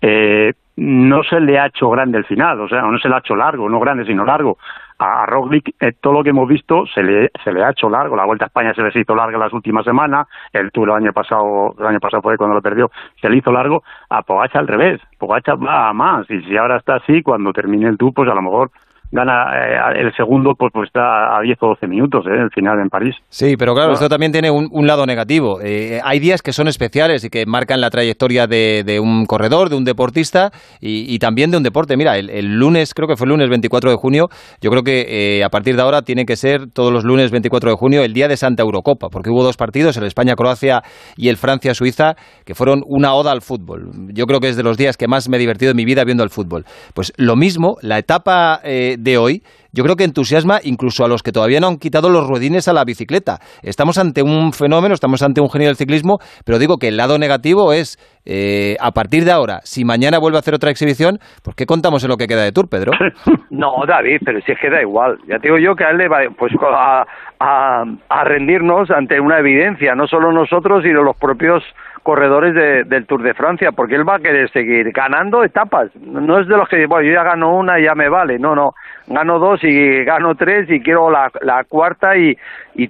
eh, 0.00 0.52
no 0.76 1.22
se 1.22 1.40
le 1.40 1.58
ha 1.58 1.66
hecho 1.66 1.88
grande 1.88 2.18
el 2.18 2.24
final, 2.24 2.60
o 2.60 2.68
sea, 2.68 2.82
no 2.82 2.98
se 2.98 3.08
le 3.08 3.14
ha 3.14 3.18
hecho 3.18 3.34
largo, 3.34 3.68
no 3.68 3.80
grande, 3.80 4.04
sino 4.04 4.24
largo. 4.24 4.58
A, 4.98 5.22
a 5.22 5.26
Roglic, 5.26 5.74
eh, 5.80 5.92
todo 6.00 6.14
lo 6.14 6.22
que 6.24 6.30
hemos 6.30 6.48
visto 6.48 6.84
se 6.86 7.02
le, 7.02 7.30
se 7.44 7.52
le 7.52 7.62
ha 7.62 7.70
hecho 7.70 7.88
largo. 7.88 8.16
La 8.16 8.24
Vuelta 8.24 8.46
a 8.46 8.48
España 8.48 8.74
se 8.74 8.82
les 8.82 8.94
hizo 8.96 9.14
larga 9.14 9.38
las 9.38 9.52
últimas 9.52 9.84
semanas, 9.84 10.26
el 10.52 10.72
Tour 10.72 10.88
el 10.88 10.96
año 10.96 11.12
pasado, 11.12 11.74
el 11.78 11.86
año 11.86 12.00
pasado 12.00 12.22
fue 12.22 12.36
cuando 12.36 12.56
lo 12.56 12.62
perdió, 12.62 12.90
se 13.20 13.30
le 13.30 13.36
hizo 13.36 13.52
largo. 13.52 13.84
A 14.10 14.22
Pogacha 14.22 14.58
al 14.58 14.68
revés, 14.68 15.00
Pogacha 15.18 15.54
va 15.54 15.88
a 15.88 15.92
más, 15.92 16.28
y 16.30 16.42
si 16.42 16.56
ahora 16.56 16.76
está 16.76 16.96
así, 16.96 17.22
cuando 17.22 17.52
termine 17.52 17.88
el 17.88 17.96
Tour, 17.96 18.12
pues 18.12 18.28
a 18.28 18.34
lo 18.34 18.42
mejor 18.42 18.70
gana 19.10 19.52
eh, 19.54 20.00
el 20.02 20.14
segundo, 20.16 20.54
pues, 20.58 20.72
pues 20.72 20.88
está 20.88 21.36
a 21.36 21.40
10 21.40 21.58
o 21.60 21.68
12 21.68 21.86
minutos, 21.86 22.26
¿eh? 22.26 22.42
el 22.42 22.50
final 22.50 22.78
en 22.80 22.88
París. 22.88 23.14
Sí, 23.28 23.56
pero 23.56 23.74
claro, 23.74 23.92
esto 23.92 24.08
también 24.08 24.32
tiene 24.32 24.50
un, 24.50 24.68
un 24.70 24.86
lado 24.86 25.06
negativo. 25.06 25.60
Eh, 25.62 26.00
hay 26.04 26.18
días 26.18 26.42
que 26.42 26.52
son 26.52 26.68
especiales 26.68 27.24
y 27.24 27.30
que 27.30 27.46
marcan 27.46 27.80
la 27.80 27.90
trayectoria 27.90 28.46
de, 28.46 28.82
de 28.84 29.00
un 29.00 29.26
corredor, 29.26 29.68
de 29.68 29.76
un 29.76 29.84
deportista 29.84 30.50
y, 30.80 31.12
y, 31.14 31.18
también 31.18 31.50
de 31.50 31.56
un 31.56 31.62
deporte. 31.62 31.96
Mira, 31.96 32.18
el, 32.18 32.30
el, 32.30 32.56
lunes, 32.56 32.94
creo 32.94 33.08
que 33.08 33.16
fue 33.16 33.26
el 33.26 33.30
lunes 33.30 33.48
24 33.48 33.90
de 33.90 33.96
junio, 33.96 34.26
yo 34.60 34.70
creo 34.70 34.82
que 34.82 35.38
eh, 35.38 35.44
a 35.44 35.48
partir 35.48 35.76
de 35.76 35.82
ahora 35.82 36.02
tiene 36.02 36.24
que 36.24 36.36
ser 36.36 36.70
todos 36.72 36.92
los 36.92 37.04
lunes 37.04 37.30
24 37.30 37.70
de 37.70 37.76
junio 37.76 38.02
el 38.02 38.12
día 38.12 38.28
de 38.28 38.36
Santa 38.36 38.62
Eurocopa, 38.62 39.08
porque 39.08 39.30
hubo 39.30 39.42
dos 39.42 39.56
partidos, 39.56 39.96
el 39.96 40.04
España-Croacia 40.04 40.82
y 41.16 41.28
el 41.28 41.36
Francia-Suiza, 41.36 42.14
que 42.44 42.54
fueron 42.54 42.82
una 42.86 43.14
oda 43.14 43.32
al 43.32 43.42
fútbol. 43.42 43.90
Yo 44.12 44.26
creo 44.26 44.40
que 44.40 44.48
es 44.48 44.56
de 44.56 44.62
los 44.62 44.76
días 44.76 44.96
que 44.96 45.08
más 45.08 45.28
me 45.28 45.36
he 45.36 45.40
divertido 45.40 45.70
en 45.70 45.76
mi 45.76 45.84
vida 45.84 46.04
viendo 46.04 46.24
el 46.24 46.30
fútbol. 46.30 46.64
Pues 46.94 47.12
lo 47.16 47.36
mismo, 47.36 47.76
la 47.82 47.98
etapa 47.98 48.60
de 48.98 49.18
hoy, 49.18 49.42
yo 49.72 49.84
creo 49.84 49.96
que 49.96 50.04
entusiasma 50.04 50.58
incluso 50.62 51.04
a 51.04 51.08
los 51.08 51.22
que 51.22 51.32
todavía 51.32 51.60
no 51.60 51.68
han 51.68 51.76
quitado 51.76 52.08
los 52.08 52.26
ruedines 52.26 52.66
a 52.66 52.72
la 52.72 52.84
bicicleta. 52.84 53.38
Estamos 53.62 53.98
ante 53.98 54.22
un 54.22 54.52
fenómeno, 54.52 54.94
estamos 54.94 55.22
ante 55.22 55.40
un 55.40 55.50
genio 55.50 55.68
del 55.68 55.76
ciclismo, 55.76 56.18
pero 56.44 56.58
digo 56.58 56.78
que 56.78 56.88
el 56.88 56.96
lado 56.96 57.18
negativo 57.18 57.72
es, 57.72 57.98
eh, 58.24 58.76
a 58.80 58.92
partir 58.92 59.24
de 59.24 59.32
ahora, 59.32 59.60
si 59.64 59.84
mañana 59.84 60.18
vuelve 60.18 60.38
a 60.38 60.40
hacer 60.40 60.54
otra 60.54 60.70
exhibición, 60.70 61.18
¿por 61.44 61.54
qué 61.54 61.66
contamos 61.66 62.02
en 62.04 62.10
lo 62.10 62.16
que 62.16 62.26
queda 62.26 62.42
de 62.42 62.52
Tour, 62.52 62.68
Pedro? 62.68 62.92
No, 63.48 63.72
David, 63.86 64.18
pero 64.24 64.40
si 64.42 64.52
es 64.52 64.58
que 64.60 64.68
da 64.68 64.82
igual. 64.82 65.16
Ya 65.28 65.38
te 65.38 65.48
digo 65.48 65.58
yo 65.58 65.74
que 65.74 65.84
a 65.84 65.90
él 65.90 65.96
le 65.96 66.08
va 66.08 66.18
pues, 66.36 66.52
a, 66.60 67.06
a, 67.40 67.84
a 68.08 68.24
rendirnos 68.24 68.90
ante 68.90 69.18
una 69.18 69.38
evidencia, 69.38 69.94
no 69.94 70.06
solo 70.06 70.30
nosotros, 70.30 70.82
sino 70.82 71.02
los 71.02 71.16
propios 71.16 71.62
corredores 72.06 72.54
de, 72.54 72.84
del 72.84 73.04
Tour 73.04 73.20
de 73.24 73.34
Francia, 73.34 73.72
porque 73.72 73.96
él 73.96 74.08
va 74.08 74.14
a 74.14 74.20
querer 74.20 74.48
seguir 74.52 74.92
ganando 74.92 75.42
etapas. 75.42 75.90
No 75.96 76.38
es 76.38 76.46
de 76.46 76.56
los 76.56 76.68
que, 76.68 76.86
bueno, 76.86 77.04
yo 77.04 77.14
ya 77.14 77.24
gano 77.24 77.52
una 77.56 77.80
y 77.80 77.82
ya 77.82 77.96
me 77.96 78.08
vale. 78.08 78.38
No, 78.38 78.54
no. 78.54 78.74
Gano 79.08 79.40
dos 79.40 79.58
y 79.64 80.04
gano 80.04 80.36
tres 80.36 80.70
y 80.70 80.80
quiero 80.80 81.10
la, 81.10 81.32
la 81.40 81.64
cuarta 81.64 82.16
y, 82.16 82.36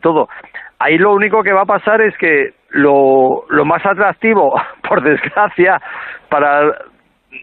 todo. 0.02 0.28
Ahí 0.78 0.98
lo 0.98 1.14
único 1.14 1.42
que 1.42 1.54
va 1.54 1.62
a 1.62 1.64
pasar 1.64 2.02
es 2.02 2.14
que 2.18 2.50
lo, 2.72 3.44
lo 3.48 3.64
más 3.64 3.86
atractivo, 3.86 4.54
por 4.86 5.02
desgracia, 5.02 5.80
para, 6.28 6.76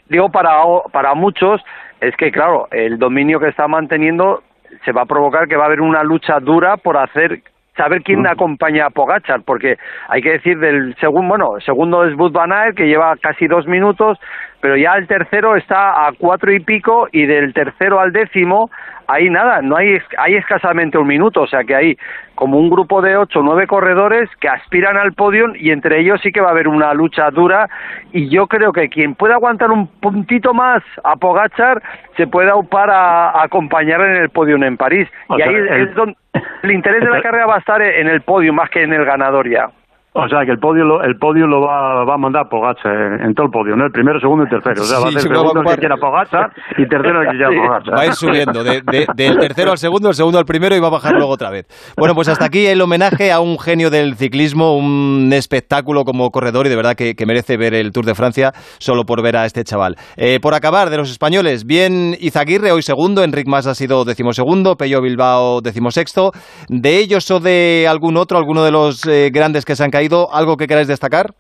digo, 0.09 0.29
para, 0.29 0.61
para 0.91 1.15
muchos, 1.15 1.59
es 2.01 2.15
que, 2.17 2.31
claro, 2.31 2.67
el 2.69 2.99
dominio 2.99 3.39
que 3.39 3.47
está 3.47 3.67
manteniendo 3.67 4.43
se 4.85 4.91
va 4.91 5.01
a 5.01 5.07
provocar 5.07 5.47
que 5.47 5.55
va 5.55 5.63
a 5.63 5.67
haber 5.67 5.81
una 5.81 6.03
lucha 6.03 6.39
dura 6.39 6.77
por 6.77 6.97
hacer 6.97 7.41
saber 7.75 8.01
quién 8.03 8.25
acompaña 8.27 8.85
a 8.85 8.89
Pogachar, 8.89 9.41
porque 9.45 9.77
hay 10.09 10.21
que 10.21 10.33
decir 10.33 10.57
del 10.59 10.95
segundo, 10.99 11.27
bueno, 11.27 11.49
segundo 11.65 12.05
es 12.05 12.15
Bud 12.15 12.31
Van 12.31 12.51
Aert, 12.51 12.77
que 12.77 12.87
lleva 12.87 13.15
casi 13.21 13.47
dos 13.47 13.67
minutos, 13.67 14.19
pero 14.61 14.77
ya 14.77 14.93
el 14.93 15.07
tercero 15.07 15.55
está 15.55 16.07
a 16.07 16.11
cuatro 16.17 16.53
y 16.53 16.59
pico, 16.59 17.07
y 17.11 17.25
del 17.25 17.53
tercero 17.53 17.99
al 17.99 18.11
décimo, 18.11 18.69
ahí 19.07 19.29
nada, 19.29 19.61
no 19.61 19.75
hay, 19.77 19.97
hay 20.17 20.35
escasamente 20.35 20.97
un 20.97 21.07
minuto, 21.07 21.41
o 21.41 21.47
sea 21.47 21.63
que 21.63 21.75
hay 21.75 21.97
como 22.35 22.57
un 22.57 22.69
grupo 22.69 23.01
de 23.01 23.15
ocho 23.15 23.39
o 23.39 23.43
nueve 23.43 23.67
corredores 23.67 24.29
que 24.39 24.49
aspiran 24.49 24.97
al 24.97 25.13
podio 25.13 25.55
y 25.55 25.71
entre 25.71 25.99
ellos 25.99 26.19
sí 26.21 26.31
que 26.31 26.41
va 26.41 26.47
a 26.47 26.51
haber 26.51 26.67
una 26.67 26.93
lucha 26.93 27.29
dura 27.29 27.69
y 28.11 28.29
yo 28.29 28.47
creo 28.47 28.73
que 28.73 28.89
quien 28.89 29.15
pueda 29.15 29.35
aguantar 29.35 29.71
un 29.71 29.87
puntito 29.87 30.53
más 30.53 30.81
a 31.03 31.15
Pogachar 31.15 31.81
se 32.17 32.25
puede 32.27 32.49
aupar 32.49 32.89
a, 32.89 33.43
acompañar 33.43 34.01
en 34.01 34.15
el 34.15 34.29
podio 34.29 34.55
en 34.55 34.77
París 34.77 35.07
O 35.27 35.35
y 35.37 35.41
sea, 35.41 35.49
ahí 35.49 35.55
el- 35.55 35.67
es 35.89 35.95
donde 35.95 36.15
el 36.63 36.71
interés 36.71 37.01
de 37.01 37.09
la 37.09 37.21
carrera 37.21 37.45
va 37.45 37.55
a 37.55 37.59
estar 37.59 37.81
en 37.81 38.07
el 38.07 38.21
podio 38.21 38.51
más 38.53 38.69
que 38.69 38.81
en 38.83 38.93
el 38.93 39.05
ganador 39.05 39.47
ya. 39.49 39.69
O 40.15 40.27
sea, 40.29 40.45
que 40.45 40.51
el 40.51 40.59
podio 40.59 40.83
lo, 40.85 41.01
el 41.03 41.17
podio 41.17 41.47
lo 41.47 41.61
va, 41.61 42.05
va 42.05 42.13
a 42.13 42.17
mandar 42.17 42.47
Pogacar 42.47 42.93
en, 42.93 43.25
en 43.29 43.33
todo 43.33 43.47
el 43.47 43.51
podio, 43.51 43.75
¿no? 43.75 43.85
El 43.85 43.91
primero, 43.91 44.19
segundo 44.19 44.45
y 44.45 44.49
tercero. 44.49 44.83
O 44.83 44.85
sea, 44.85 44.99
va 44.99 45.07
a 45.07 45.11
Sí, 45.11 45.19
ser 45.19 45.31
va 45.31 45.35
a 45.37 45.39
segundo 45.39 45.61
el 45.61 45.67
que 45.75 45.79
quiera 45.79 45.97
Pogacar 45.97 46.51
y 46.77 46.87
tercero 46.87 47.21
el 47.21 47.27
que 47.29 47.37
quiera 47.37 47.49
Sí. 47.49 47.55
Pogacar. 47.57 47.97
Va 47.97 48.01
a 48.01 48.05
ir 48.05 48.13
subiendo, 48.13 48.63
de- 48.63 48.81
de- 48.81 49.07
del 49.15 49.37
tercero 49.39 49.71
al 49.71 49.77
segundo, 49.79 50.09
el 50.09 50.13
segundo 50.15 50.37
al 50.37 50.45
primero 50.45 50.75
y 50.75 50.79
va 50.79 50.87
a 50.87 50.91
bajar 50.91 51.13
luego 51.13 51.31
otra 51.31 51.49
vez. 51.49 51.65
Bueno, 51.97 52.13
pues 52.13 52.27
hasta 52.27 52.45
aquí 52.45 52.65
el 52.67 52.79
homenaje 52.81 53.31
a 53.31 53.39
un 53.39 53.57
genio 53.57 53.89
del 53.89 54.15
ciclismo, 54.15 54.77
un 54.77 55.31
espectáculo 55.33 56.03
como 56.03 56.29
corredor 56.29 56.67
y 56.67 56.69
de 56.69 56.75
verdad 56.75 56.93
que, 56.95 57.15
que 57.15 57.25
merece 57.25 57.57
ver 57.57 57.73
el 57.73 57.91
Tour 57.91 58.05
de 58.05 58.13
Francia 58.13 58.51
solo 58.77 59.05
por 59.05 59.23
ver 59.23 59.35
a 59.35 59.45
este 59.47 59.63
chaval. 59.63 59.95
Eh, 60.15 60.39
por 60.39 60.53
acabar, 60.53 60.91
de 60.91 60.97
los 60.97 61.09
españoles, 61.09 61.65
bien 61.65 62.15
Izaguirre, 62.19 62.71
hoy 62.71 62.83
segundo, 62.83 63.23
Enric 63.23 63.47
Mas 63.47 63.65
ha 63.65 63.73
sido 63.73 64.05
decimosegundo, 64.05 64.75
Pello 64.75 65.01
Bilbao 65.01 65.61
decimosexto. 65.61 66.31
¿De 66.69 66.99
ellos 66.99 67.31
o 67.31 67.39
de 67.39 67.87
algún 67.89 68.15
otro, 68.17 68.37
alguno 68.37 68.63
de 68.63 68.71
los 68.71 69.05
eh, 69.07 69.31
grandes 69.33 69.65
que 69.65 69.75
se 69.75 69.83
han 69.83 69.89
caído, 69.89 70.02
algo 70.31 70.57
que 70.57 70.67
queráis 70.67 70.87
destacar? 70.87 71.33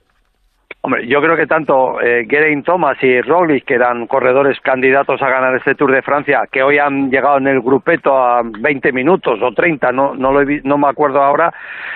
Hombre, 0.85 1.07
yo 1.07 1.21
creo 1.21 1.37
que 1.37 1.47
tanto 1.47 2.01
eh, 2.01 2.27
Geraint 2.29 2.65
Thomas 2.65 3.01
y 3.01 3.21
Roglic, 3.21 3.63
que 3.63 3.75
eran 3.75 4.05
corredores 4.05 4.59
candidatos 4.59 5.21
a 5.21 5.29
ganar 5.29 5.55
este 5.55 5.75
Tour 5.75 5.93
de 5.93 6.01
Francia, 6.01 6.41
que 6.51 6.61
hoy 6.61 6.77
han 6.77 7.09
llegado 7.09 7.37
en 7.37 7.47
el 7.47 7.61
grupeto 7.61 8.17
a 8.17 8.41
20 8.43 8.91
minutos 8.91 9.39
o 9.41 9.53
30, 9.53 9.93
no, 9.93 10.13
no, 10.13 10.33
lo 10.33 10.41
he 10.41 10.59
no 10.65 10.77
me 10.77 10.89
acuerdo 10.89 11.23
ahora, 11.23 11.53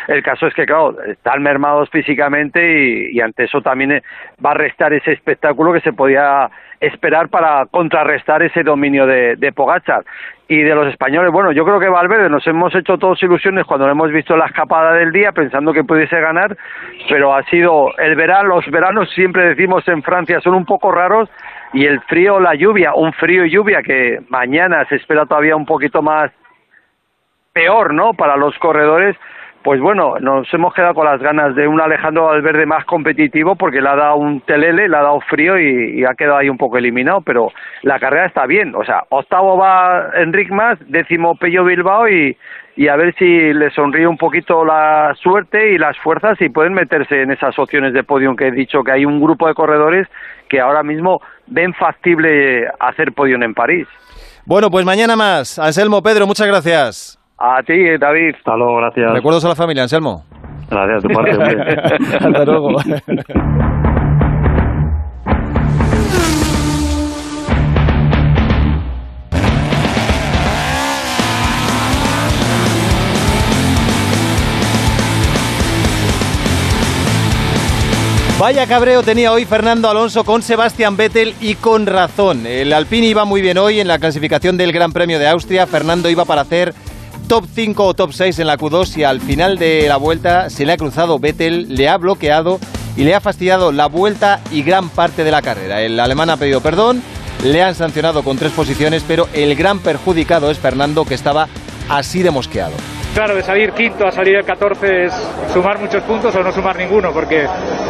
el 0.07 0.23
caso 0.23 0.47
es 0.47 0.53
que, 0.53 0.65
claro, 0.65 0.95
están 1.01 1.43
mermados 1.43 1.89
físicamente 1.89 2.61
y, 2.61 3.17
y 3.17 3.19
ante 3.19 3.43
eso 3.43 3.61
también 3.61 3.91
eh, 3.91 4.03
va 4.43 4.51
a 4.51 4.53
restar 4.53 4.93
ese 4.93 5.11
espectáculo 5.11 5.73
que 5.73 5.81
se 5.81 5.91
podía 5.91 6.49
esperar 6.79 7.29
para 7.29 7.65
contrarrestar 7.67 8.43
ese 8.43 8.63
dominio 8.63 9.05
de, 9.05 9.35
de. 9.35 9.53
Y 10.49 10.61
de 10.61 10.75
los 10.75 10.87
españoles, 10.87 11.31
bueno, 11.31 11.51
yo 11.51 11.65
creo 11.65 11.79
que 11.79 11.89
Valverde 11.89 12.29
nos 12.29 12.45
hemos 12.47 12.73
hecho 12.73 12.97
todos 12.97 13.21
ilusiones 13.21 13.65
cuando 13.65 13.89
hemos 13.89 14.11
visto 14.11 14.37
la 14.37 14.45
escapada 14.45 14.93
del 14.93 15.11
día 15.11 15.33
pensando 15.33 15.73
que 15.73 15.83
pudiese 15.83 16.21
ganar, 16.21 16.55
pero 17.09 17.35
ha 17.35 17.43
sido 17.43 17.91
el 17.97 18.15
verano, 18.15 18.55
los 18.55 18.65
veranos 18.67 19.09
siempre 19.13 19.43
decimos 19.43 19.85
en 19.89 20.03
Francia 20.03 20.39
son 20.39 20.53
un 20.53 20.65
poco 20.65 20.91
raros 20.91 21.29
y 21.73 21.85
el 21.85 21.99
frío, 22.01 22.39
la 22.39 22.55
lluvia, 22.55 22.93
un 22.93 23.11
frío 23.11 23.43
y 23.43 23.49
lluvia 23.49 23.81
que 23.81 24.21
mañana 24.29 24.85
se 24.85 24.95
espera 24.95 25.25
todavía 25.25 25.55
un 25.55 25.65
poquito 25.65 26.01
más 26.01 26.31
peor, 27.51 27.93
¿no? 27.93 28.13
Para 28.13 28.37
los 28.37 28.57
corredores, 28.59 29.17
pues 29.67 29.81
bueno, 29.81 30.15
nos 30.21 30.47
hemos 30.53 30.73
quedado 30.73 30.93
con 30.93 31.05
las 31.05 31.19
ganas 31.19 31.53
de 31.53 31.67
un 31.67 31.81
Alejandro 31.81 32.27
Valverde 32.27 32.65
más 32.65 32.85
competitivo 32.85 33.57
porque 33.57 33.81
le 33.81 33.89
ha 33.89 33.97
dado 33.97 34.15
un 34.15 34.39
telele, 34.39 34.87
le 34.87 34.95
ha 34.95 35.01
dado 35.01 35.19
frío 35.19 35.59
y, 35.59 36.05
ha 36.05 36.15
quedado 36.15 36.37
ahí 36.37 36.47
un 36.47 36.57
poco 36.57 36.77
eliminado, 36.77 37.19
pero 37.19 37.51
la 37.81 37.99
carrera 37.99 38.27
está 38.27 38.45
bien, 38.45 38.73
o 38.73 38.85
sea, 38.85 39.03
octavo 39.09 39.57
va 39.57 40.11
Enric 40.15 40.51
Mas, 40.51 40.79
décimo 40.87 41.35
Pello 41.35 41.65
Bilbao 41.65 42.07
y, 42.07 42.37
y 42.77 42.87
a 42.87 42.95
ver 42.95 43.13
si 43.15 43.25
le 43.25 43.69
sonríe 43.71 44.07
un 44.07 44.15
poquito 44.15 44.63
la 44.63 45.13
suerte 45.21 45.73
y 45.73 45.77
las 45.77 45.97
fuerzas 45.97 46.39
y 46.39 46.47
pueden 46.47 46.71
meterse 46.71 47.23
en 47.23 47.31
esas 47.31 47.59
opciones 47.59 47.91
de 47.91 48.05
podium 48.05 48.37
que 48.37 48.47
he 48.47 48.51
dicho 48.51 48.83
que 48.85 48.93
hay 48.93 49.03
un 49.03 49.19
grupo 49.19 49.49
de 49.49 49.53
corredores 49.53 50.07
que 50.47 50.61
ahora 50.61 50.81
mismo 50.81 51.19
ven 51.47 51.73
factible 51.73 52.69
hacer 52.79 53.11
podium 53.11 53.43
en 53.43 53.53
París. 53.53 53.87
Bueno, 54.45 54.71
pues 54.71 54.85
mañana 54.85 55.17
más. 55.17 55.59
Anselmo, 55.59 56.01
Pedro, 56.01 56.25
muchas 56.25 56.47
gracias. 56.47 57.16
A 57.39 57.61
ti, 57.61 57.97
David. 57.99 58.35
Hasta 58.35 58.55
luego, 58.55 58.77
gracias. 58.77 59.11
Recuerdos 59.13 59.45
a 59.45 59.49
la 59.49 59.55
familia, 59.55 59.83
Anselmo. 59.83 60.23
Gracias, 60.69 61.03
tu 61.03 61.09
parte. 61.09 61.31
Hasta 62.19 62.45
luego. 62.45 62.77
Vaya 78.39 78.67
cabreo 78.67 79.01
tenía 79.01 79.31
hoy 79.31 79.45
Fernando 79.45 79.89
Alonso 79.89 80.23
con 80.23 80.43
Sebastián 80.43 80.95
Vettel 80.95 81.33
y 81.41 81.55
con 81.55 81.87
razón. 81.87 82.45
El 82.45 82.71
Alpine 82.71 83.07
iba 83.07 83.25
muy 83.25 83.41
bien 83.41 83.57
hoy 83.57 83.79
en 83.79 83.87
la 83.87 83.97
clasificación 83.97 84.57
del 84.57 84.71
Gran 84.71 84.93
Premio 84.93 85.17
de 85.17 85.27
Austria. 85.27 85.65
Fernando 85.65 86.07
iba 86.07 86.23
para 86.23 86.41
hacer 86.41 86.75
top 87.27 87.45
5 87.53 87.83
o 87.83 87.93
top 87.93 88.13
6 88.13 88.39
en 88.39 88.47
la 88.47 88.57
Q2 88.57 88.97
y 88.97 89.03
al 89.03 89.19
final 89.19 89.57
de 89.57 89.85
la 89.87 89.97
vuelta 89.97 90.49
se 90.49 90.65
le 90.65 90.73
ha 90.73 90.77
cruzado 90.77 91.19
Vettel, 91.19 91.75
le 91.75 91.89
ha 91.89 91.97
bloqueado 91.97 92.59
y 92.95 93.03
le 93.03 93.15
ha 93.15 93.21
fastidiado 93.21 93.71
la 93.71 93.87
vuelta 93.87 94.39
y 94.51 94.63
gran 94.63 94.89
parte 94.89 95.23
de 95.23 95.31
la 95.31 95.41
carrera. 95.41 95.81
El 95.81 95.99
alemán 95.99 96.29
ha 96.29 96.37
pedido 96.37 96.61
perdón, 96.61 97.01
le 97.43 97.61
han 97.61 97.75
sancionado 97.75 98.23
con 98.23 98.37
tres 98.37 98.53
posiciones, 98.53 99.03
pero 99.05 99.27
el 99.33 99.55
gran 99.55 99.79
perjudicado 99.79 100.49
es 100.49 100.57
Fernando 100.57 101.05
que 101.05 101.15
estaba 101.15 101.49
así 101.89 102.23
de 102.23 102.31
mosqueado. 102.31 102.73
Claro, 103.17 103.35
de 103.35 103.41
salir 103.41 103.71
quinto 103.71 104.05
a 104.05 104.11
salir 104.11 104.35
el 104.35 104.45
14 104.45 105.05
es 105.05 105.13
sumar 105.51 105.79
muchos 105.79 106.03
puntos 106.03 106.35
o 106.35 106.43
no 106.43 106.51
sumar 106.51 106.77
ninguno, 106.77 107.11
porque 107.11 107.47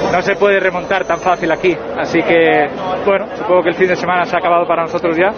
no 0.09 0.21
se 0.21 0.37
puede 0.37 0.57
remontar 0.57 1.03
tan 1.03 1.19
fácil 1.19 1.51
aquí. 1.51 1.75
Así 1.97 2.23
que, 2.23 2.65
bueno, 3.05 3.27
supongo 3.37 3.63
que 3.63 3.69
el 3.71 3.75
fin 3.75 3.89
de 3.89 3.97
semana 3.97 4.23
se 4.25 4.37
ha 4.37 4.39
acabado 4.39 4.65
para 4.65 4.83
nosotros 4.83 5.17
ya. 5.17 5.33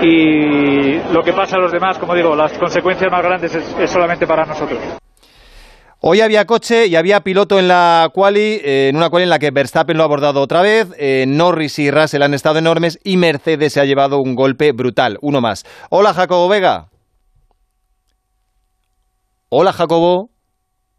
Y 0.00 1.00
lo 1.12 1.20
que 1.24 1.32
pasa 1.32 1.56
a 1.56 1.58
los 1.58 1.72
demás, 1.72 1.98
como 1.98 2.14
digo, 2.14 2.36
las 2.36 2.56
consecuencias 2.56 3.10
más 3.10 3.24
grandes 3.24 3.52
es, 3.56 3.76
es 3.76 3.90
solamente 3.90 4.24
para 4.24 4.46
nosotros. 4.46 4.78
Hoy 5.98 6.20
había 6.20 6.44
coche 6.44 6.86
y 6.86 6.94
había 6.94 7.18
piloto 7.22 7.58
en 7.58 7.66
la 7.66 8.10
quali, 8.14 8.60
eh, 8.64 8.90
en 8.90 8.96
una 8.96 9.10
quali 9.10 9.24
en 9.24 9.30
la 9.30 9.40
que 9.40 9.50
Verstappen 9.50 9.96
lo 9.96 10.04
ha 10.04 10.06
abordado 10.06 10.42
otra 10.42 10.62
vez, 10.62 10.94
eh, 10.96 11.24
Norris 11.26 11.80
y 11.80 11.90
Russell 11.90 12.22
han 12.22 12.34
estado 12.34 12.60
enormes 12.60 13.00
y 13.02 13.16
Mercedes 13.16 13.72
se 13.72 13.80
ha 13.80 13.84
llevado 13.84 14.20
un 14.20 14.36
golpe 14.36 14.70
brutal, 14.70 15.18
uno 15.22 15.40
más. 15.40 15.64
Hola 15.90 16.14
Jacobo 16.14 16.48
Vega. 16.48 16.93
Hola 19.56 19.72
Jacobo. 19.72 20.30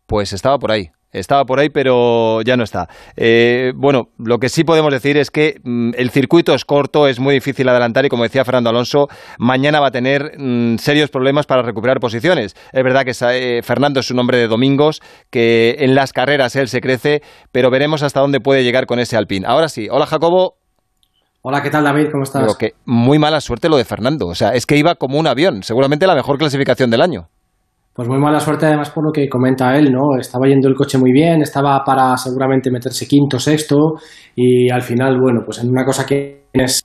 Pues 0.06 0.32
estaba 0.32 0.58
por 0.58 0.72
ahí. 0.72 0.92
Estaba 1.12 1.44
por 1.44 1.60
ahí, 1.60 1.68
pero 1.68 2.42
ya 2.42 2.56
no 2.56 2.64
está. 2.64 2.88
Eh, 3.18 3.74
bueno, 3.76 4.12
lo 4.18 4.38
que 4.38 4.48
sí 4.48 4.64
podemos 4.64 4.94
decir 4.94 5.18
es 5.18 5.30
que 5.30 5.60
mm, 5.62 5.92
el 5.98 6.10
circuito 6.10 6.54
es 6.54 6.64
corto, 6.64 7.10
es 7.10 7.20
muy 7.20 7.34
difícil 7.34 7.68
adelantar 7.68 8.06
y 8.06 8.10
como 8.10 8.24
decía 8.24 8.46
Fernando 8.46 8.70
Alonso, 8.70 9.10
mañana 9.40 9.82
va 9.82 9.88
a 9.88 9.92
tener 9.92 10.38
mm, 10.38 10.78
serios 10.78 11.10
problemas 11.10 11.46
para 11.48 11.64
recuperar 11.64 12.00
posiciones. 12.00 12.56
Es 12.72 12.82
verdad 12.82 13.04
que 13.04 13.12
eh, 13.34 13.62
Fernando 13.62 14.00
es 14.00 14.10
un 14.10 14.20
hombre 14.20 14.38
de 14.38 14.48
domingos, 14.48 15.02
que 15.30 15.76
en 15.80 15.94
las 15.94 16.14
carreras 16.14 16.56
él 16.56 16.70
se 16.70 16.80
crece, 16.80 17.24
pero 17.52 17.70
veremos 17.70 18.04
hasta 18.04 18.22
dónde 18.22 18.40
puede 18.40 18.64
llegar 18.64 18.86
con 18.86 19.00
ese 19.00 19.18
Alpine. 19.18 19.46
Ahora 19.46 19.68
sí, 19.68 19.90
hola 19.92 20.06
Jacobo. 20.06 20.56
Hola, 21.42 21.62
¿qué 21.62 21.70
tal 21.70 21.84
David? 21.84 22.08
¿Cómo 22.10 22.24
estás? 22.24 22.56
Que 22.56 22.72
muy 22.86 23.20
mala 23.20 23.42
suerte 23.42 23.68
lo 23.68 23.76
de 23.76 23.84
Fernando. 23.84 24.28
O 24.28 24.34
sea, 24.34 24.52
es 24.54 24.66
que 24.66 24.78
iba 24.78 24.96
como 24.96 25.20
un 25.20 25.28
avión, 25.28 25.62
seguramente 25.62 26.08
la 26.08 26.16
mejor 26.16 26.38
clasificación 26.38 26.90
del 26.90 27.02
año. 27.02 27.28
Pues 27.96 28.10
muy 28.10 28.20
mala 28.20 28.42
suerte 28.42 28.66
además 28.66 28.90
por 28.90 29.06
lo 29.06 29.12
que 29.14 29.30
comenta 29.30 29.74
él, 29.78 29.90
¿no? 29.90 30.20
Estaba 30.20 30.48
yendo 30.48 30.68
el 30.68 30.76
coche 30.76 30.98
muy 30.98 31.14
bien, 31.14 31.42
estaba 31.42 31.82
para 31.86 32.18
seguramente 32.18 32.70
meterse 32.70 33.08
quinto, 33.08 33.40
sexto 33.40 33.94
y 34.36 34.70
al 34.70 34.82
final, 34.82 35.18
bueno, 35.18 35.44
pues 35.46 35.60
en 35.60 35.70
una 35.70 35.86
cosa 35.86 36.06
que 36.06 36.48
es... 36.52 36.84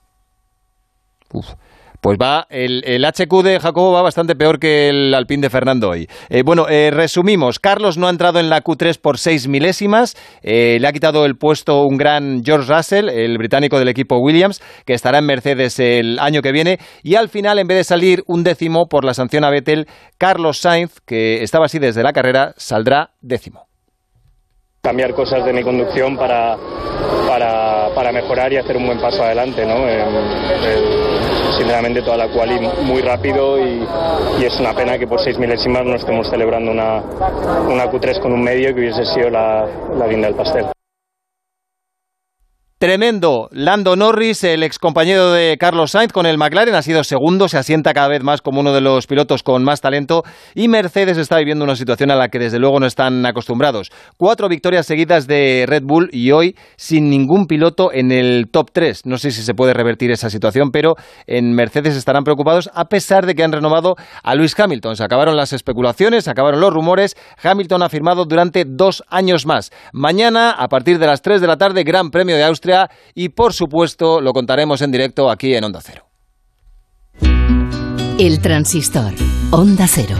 Pues 2.00 2.16
va, 2.18 2.46
el, 2.48 2.82
el 2.86 3.04
HQ 3.04 3.42
de 3.42 3.60
Jacobo 3.60 3.92
va 3.92 4.00
bastante 4.00 4.34
peor 4.34 4.58
que 4.58 4.88
el 4.88 5.14
Alpine 5.14 5.42
de 5.42 5.50
Fernando 5.50 5.90
hoy. 5.90 6.08
Eh, 6.30 6.42
bueno, 6.42 6.66
eh, 6.66 6.90
resumimos. 6.90 7.58
Carlos 7.58 7.98
no 7.98 8.06
ha 8.06 8.10
entrado 8.10 8.40
en 8.40 8.48
la 8.48 8.62
Q3 8.62 8.98
por 8.98 9.18
seis 9.18 9.48
milésimas. 9.48 10.16
Eh, 10.42 10.78
le 10.80 10.88
ha 10.88 10.92
quitado 10.92 11.26
el 11.26 11.36
puesto 11.36 11.82
un 11.82 11.98
gran 11.98 12.42
George 12.42 12.72
Russell, 12.72 13.10
el 13.10 13.36
británico 13.36 13.78
del 13.78 13.88
equipo 13.88 14.16
Williams, 14.16 14.62
que 14.86 14.94
estará 14.94 15.18
en 15.18 15.26
Mercedes 15.26 15.78
el 15.78 16.18
año 16.20 16.40
que 16.40 16.52
viene. 16.52 16.78
Y 17.02 17.16
al 17.16 17.28
final, 17.28 17.58
en 17.58 17.66
vez 17.66 17.76
de 17.76 17.84
salir 17.84 18.22
un 18.26 18.44
décimo 18.44 18.86
por 18.88 19.04
la 19.04 19.12
sanción 19.12 19.44
a 19.44 19.50
Vettel, 19.50 19.86
Carlos 20.16 20.58
Sainz, 20.58 21.00
que 21.04 21.42
estaba 21.42 21.66
así 21.66 21.78
desde 21.78 22.02
la 22.02 22.14
carrera, 22.14 22.54
saldrá 22.56 23.10
décimo 23.20 23.66
cambiar 24.82 25.12
cosas 25.12 25.44
de 25.44 25.52
mi 25.52 25.62
conducción 25.62 26.16
para, 26.16 26.56
para, 27.28 27.94
para, 27.94 28.12
mejorar 28.12 28.50
y 28.50 28.56
hacer 28.56 28.78
un 28.78 28.86
buen 28.86 28.98
paso 28.98 29.22
adelante. 29.22 29.66
¿no? 29.66 29.74
Sinceramente 31.60 32.00
toda 32.00 32.16
la 32.16 32.28
quali 32.28 32.58
muy 32.84 33.02
rápido 33.02 33.58
y, 33.58 33.86
es 34.42 34.58
una 34.58 34.72
pena 34.74 34.98
que 34.98 35.06
por 35.06 35.20
seis 35.20 35.38
milésimas 35.38 35.84
no 35.84 35.94
estemos 35.94 36.28
celebrando 36.28 36.70
una, 36.70 37.02
una 37.68 37.84
Q3 37.90 38.20
con 38.20 38.32
un 38.32 38.42
medio 38.42 38.74
que 38.74 38.80
hubiese 38.80 39.04
sido 39.04 39.28
la, 39.30 39.66
la 39.96 40.06
guinda 40.08 40.26
del 40.28 40.36
pastel. 40.36 40.66
Tremendo. 42.80 43.50
Lando 43.52 43.94
Norris, 43.94 44.42
el 44.42 44.62
ex 44.62 44.78
compañero 44.78 45.32
de 45.32 45.58
Carlos 45.60 45.90
Sainz 45.90 46.14
con 46.14 46.24
el 46.24 46.38
McLaren, 46.38 46.74
ha 46.74 46.80
sido 46.80 47.04
segundo, 47.04 47.46
se 47.46 47.58
asienta 47.58 47.92
cada 47.92 48.08
vez 48.08 48.22
más 48.22 48.40
como 48.40 48.60
uno 48.60 48.72
de 48.72 48.80
los 48.80 49.06
pilotos 49.06 49.42
con 49.42 49.62
más 49.62 49.82
talento 49.82 50.22
y 50.54 50.68
Mercedes 50.68 51.18
está 51.18 51.36
viviendo 51.36 51.62
una 51.62 51.76
situación 51.76 52.10
a 52.10 52.16
la 52.16 52.30
que 52.30 52.38
desde 52.38 52.58
luego 52.58 52.80
no 52.80 52.86
están 52.86 53.26
acostumbrados. 53.26 53.90
Cuatro 54.16 54.48
victorias 54.48 54.86
seguidas 54.86 55.26
de 55.26 55.66
Red 55.68 55.82
Bull 55.84 56.08
y 56.10 56.30
hoy 56.30 56.56
sin 56.78 57.10
ningún 57.10 57.44
piloto 57.44 57.92
en 57.92 58.12
el 58.12 58.48
top 58.50 58.70
3. 58.72 59.04
No 59.04 59.18
sé 59.18 59.30
si 59.30 59.42
se 59.42 59.52
puede 59.52 59.74
revertir 59.74 60.10
esa 60.10 60.30
situación, 60.30 60.70
pero 60.72 60.94
en 61.26 61.52
Mercedes 61.52 61.96
estarán 61.96 62.24
preocupados 62.24 62.70
a 62.72 62.86
pesar 62.86 63.26
de 63.26 63.34
que 63.34 63.44
han 63.44 63.52
renovado 63.52 63.96
a 64.22 64.34
Luis 64.34 64.58
Hamilton. 64.58 64.96
Se 64.96 65.04
acabaron 65.04 65.36
las 65.36 65.52
especulaciones, 65.52 66.24
se 66.24 66.30
acabaron 66.30 66.62
los 66.62 66.72
rumores. 66.72 67.14
Hamilton 67.42 67.82
ha 67.82 67.90
firmado 67.90 68.24
durante 68.24 68.64
dos 68.66 69.04
años 69.10 69.44
más. 69.44 69.70
Mañana, 69.92 70.52
a 70.52 70.68
partir 70.68 70.98
de 70.98 71.06
las 71.06 71.20
3 71.20 71.42
de 71.42 71.46
la 71.46 71.58
tarde, 71.58 71.84
Gran 71.84 72.08
Premio 72.08 72.36
de 72.36 72.44
Austria 72.44 72.69
y 73.14 73.30
por 73.30 73.52
supuesto 73.52 74.20
lo 74.20 74.32
contaremos 74.32 74.82
en 74.82 74.90
directo 74.90 75.30
aquí 75.30 75.54
en 75.54 75.64
Onda 75.64 75.80
Cero. 75.82 76.06
El 78.18 78.40
transistor, 78.40 79.12
Onda 79.50 79.86
Cero. 79.88 80.16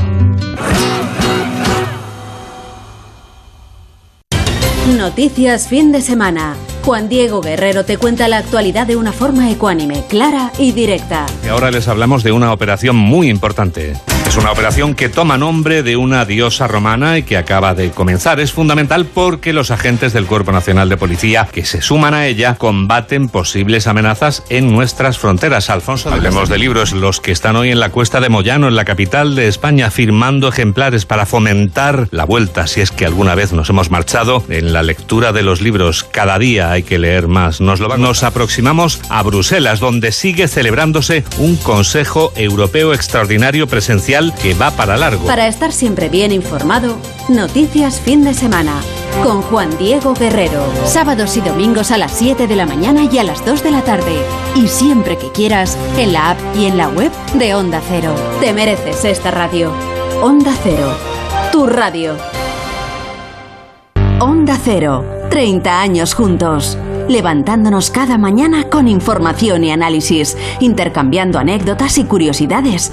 Noticias 4.97 5.69
fin 5.69 5.93
de 5.93 6.01
semana. 6.01 6.57
Juan 6.91 7.09
Diego 7.09 7.41
Guerrero 7.41 7.85
te 7.85 7.99
cuenta 7.99 8.27
la 8.27 8.39
actualidad 8.39 8.85
de 8.85 8.97
una 8.97 9.13
forma 9.13 9.49
ecuánime, 9.49 10.03
clara 10.09 10.51
y 10.59 10.73
directa. 10.73 11.25
Y 11.45 11.47
ahora 11.47 11.71
les 11.71 11.87
hablamos 11.87 12.25
de 12.25 12.33
una 12.33 12.53
operación 12.53 12.97
muy 12.97 13.31
importante. 13.31 13.95
Es 14.31 14.37
una 14.37 14.53
operación 14.53 14.95
que 14.95 15.09
toma 15.09 15.37
nombre 15.39 15.83
de 15.83 15.97
una 15.97 16.25
diosa 16.25 16.69
romana 16.69 17.19
y 17.19 17.25
que 17.25 17.37
acaba 17.37 17.75
de 17.75 17.91
comenzar. 17.91 18.39
Es 18.39 18.53
fundamental 18.53 19.05
porque 19.05 19.53
los 19.53 19.73
agentes 19.73 20.13
del 20.13 20.27
Cuerpo 20.27 20.53
Nacional 20.53 20.89
de 20.89 20.97
Policía 20.97 21.49
que 21.51 21.65
se 21.65 21.83
suman 21.83 22.15
a 22.15 22.27
ella 22.29 22.55
combaten 22.55 23.29
posibles 23.29 23.89
amenazas 23.89 24.45
en 24.49 24.71
nuestras 24.71 25.19
fronteras. 25.19 25.69
Alfonso, 25.69 26.11
hablemos 26.11 26.49
de 26.49 26.59
libros. 26.59 26.93
Los 26.93 27.21
que 27.21 27.33
están 27.33 27.57
hoy 27.57 27.71
en 27.71 27.81
la 27.81 27.91
cuesta 27.91 28.21
de 28.21 28.29
Moyano, 28.29 28.69
en 28.69 28.77
la 28.77 28.85
capital 28.85 29.35
de 29.35 29.49
España, 29.49 29.91
firmando 29.91 30.47
ejemplares 30.47 31.07
para 31.07 31.27
fomentar 31.27 32.07
la 32.13 32.25
vuelta, 32.25 32.69
si 32.69 32.83
es 32.83 32.93
que 32.93 33.07
alguna 33.07 33.35
vez 33.35 33.53
nos 33.53 33.69
hemos 33.69 33.91
marchado, 33.91 34.45
en 34.49 34.73
la 34.73 34.85
lectura 34.85 35.33
de 35.33 35.43
los 35.43 35.61
libros. 35.61 36.05
Cada 36.05 36.39
día 36.39 36.71
hay 36.71 36.80
que 36.83 36.99
leer 36.99 37.29
más. 37.29 37.61
Nos, 37.61 37.81
lo 37.81 37.97
nos 37.97 38.23
aproximamos 38.23 39.01
a 39.09 39.23
Bruselas, 39.23 39.81
donde 39.81 40.13
sigue 40.13 40.49
celebrándose 40.49 41.25
un 41.39 41.57
Consejo 41.57 42.33
Europeo 42.37 42.93
Extraordinario 42.95 43.67
Presencial 43.67 44.35
que 44.35 44.55
va 44.55 44.71
para 44.71 44.97
largo. 44.97 45.27
Para 45.27 45.49
estar 45.49 45.73
siempre 45.73 46.09
bien 46.09 46.33
informado, 46.33 46.97
noticias 47.29 48.01
fin 48.01 48.25
de 48.25 48.35
semana. 48.35 48.81
Con 49.23 49.43
Juan 49.43 49.77
Diego 49.79 50.15
Guerrero. 50.15 50.65
Sábados 50.85 51.37
y 51.37 51.41
domingos 51.41 51.91
a 51.91 51.99
las 51.99 52.13
7 52.17 52.47
de 52.47 52.57
la 52.57 52.67
mañana 52.67 53.09
y 53.11 53.19
a 53.19 53.25
las 53.25 53.45
2 53.45 53.63
de 53.63 53.71
la 53.71 53.83
tarde. 53.83 54.17
Y 54.55 54.69
siempre 54.69 55.19
que 55.19 55.31
quieras, 55.33 55.77
en 55.99 56.13
la 56.13 56.31
app 56.31 56.39
y 56.57 56.67
en 56.67 56.77
la 56.77 56.89
web 56.89 57.13
de 57.35 57.55
Onda 57.55 57.83
Cero. 57.89 58.15
Te 58.41 58.53
mereces 58.53 59.05
esta 59.05 59.31
radio. 59.31 59.73
Onda 60.23 60.55
Cero. 60.63 60.97
Tu 61.53 61.67
radio. 61.67 62.40
Onda 64.23 64.59
Cero. 64.63 65.03
30 65.31 65.81
años 65.81 66.13
juntos 66.13 66.77
levantándonos 67.11 67.91
cada 67.91 68.19
mañana 68.19 68.65
con 68.71 68.87
información 68.87 69.65
y 69.65 69.73
análisis, 69.73 70.37
intercambiando 70.61 71.39
anécdotas 71.39 71.99
y 71.99 72.05
curiosidades, 72.05 72.93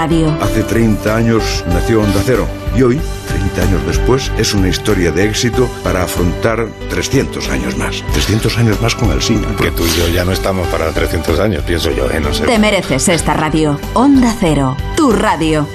Hace 0.00 0.62
30 0.62 1.14
años 1.14 1.62
nació 1.68 2.00
Onda 2.00 2.22
Cero 2.24 2.48
y 2.74 2.80
hoy, 2.80 2.98
30 3.28 3.62
años 3.62 3.86
después, 3.86 4.32
es 4.38 4.54
una 4.54 4.68
historia 4.68 5.12
de 5.12 5.28
éxito 5.28 5.68
para 5.84 6.04
afrontar 6.04 6.68
300 6.88 7.46
años 7.50 7.76
más. 7.76 8.02
300 8.14 8.56
años 8.56 8.80
más 8.80 8.94
con 8.94 9.10
el 9.10 9.20
cine. 9.20 9.46
Que 9.58 9.70
tú 9.70 9.84
y 9.84 9.98
yo 9.98 10.08
ya 10.08 10.24
no 10.24 10.32
estamos 10.32 10.66
para 10.68 10.90
300 10.90 11.38
años, 11.38 11.62
pienso 11.64 11.90
yo, 11.90 12.10
¿eh? 12.10 12.18
No 12.18 12.32
sé. 12.32 12.46
Te 12.46 12.58
mereces 12.58 13.10
esta 13.10 13.34
radio. 13.34 13.78
Onda 13.92 14.34
Cero, 14.40 14.74
tu 14.96 15.12
radio. 15.12 15.68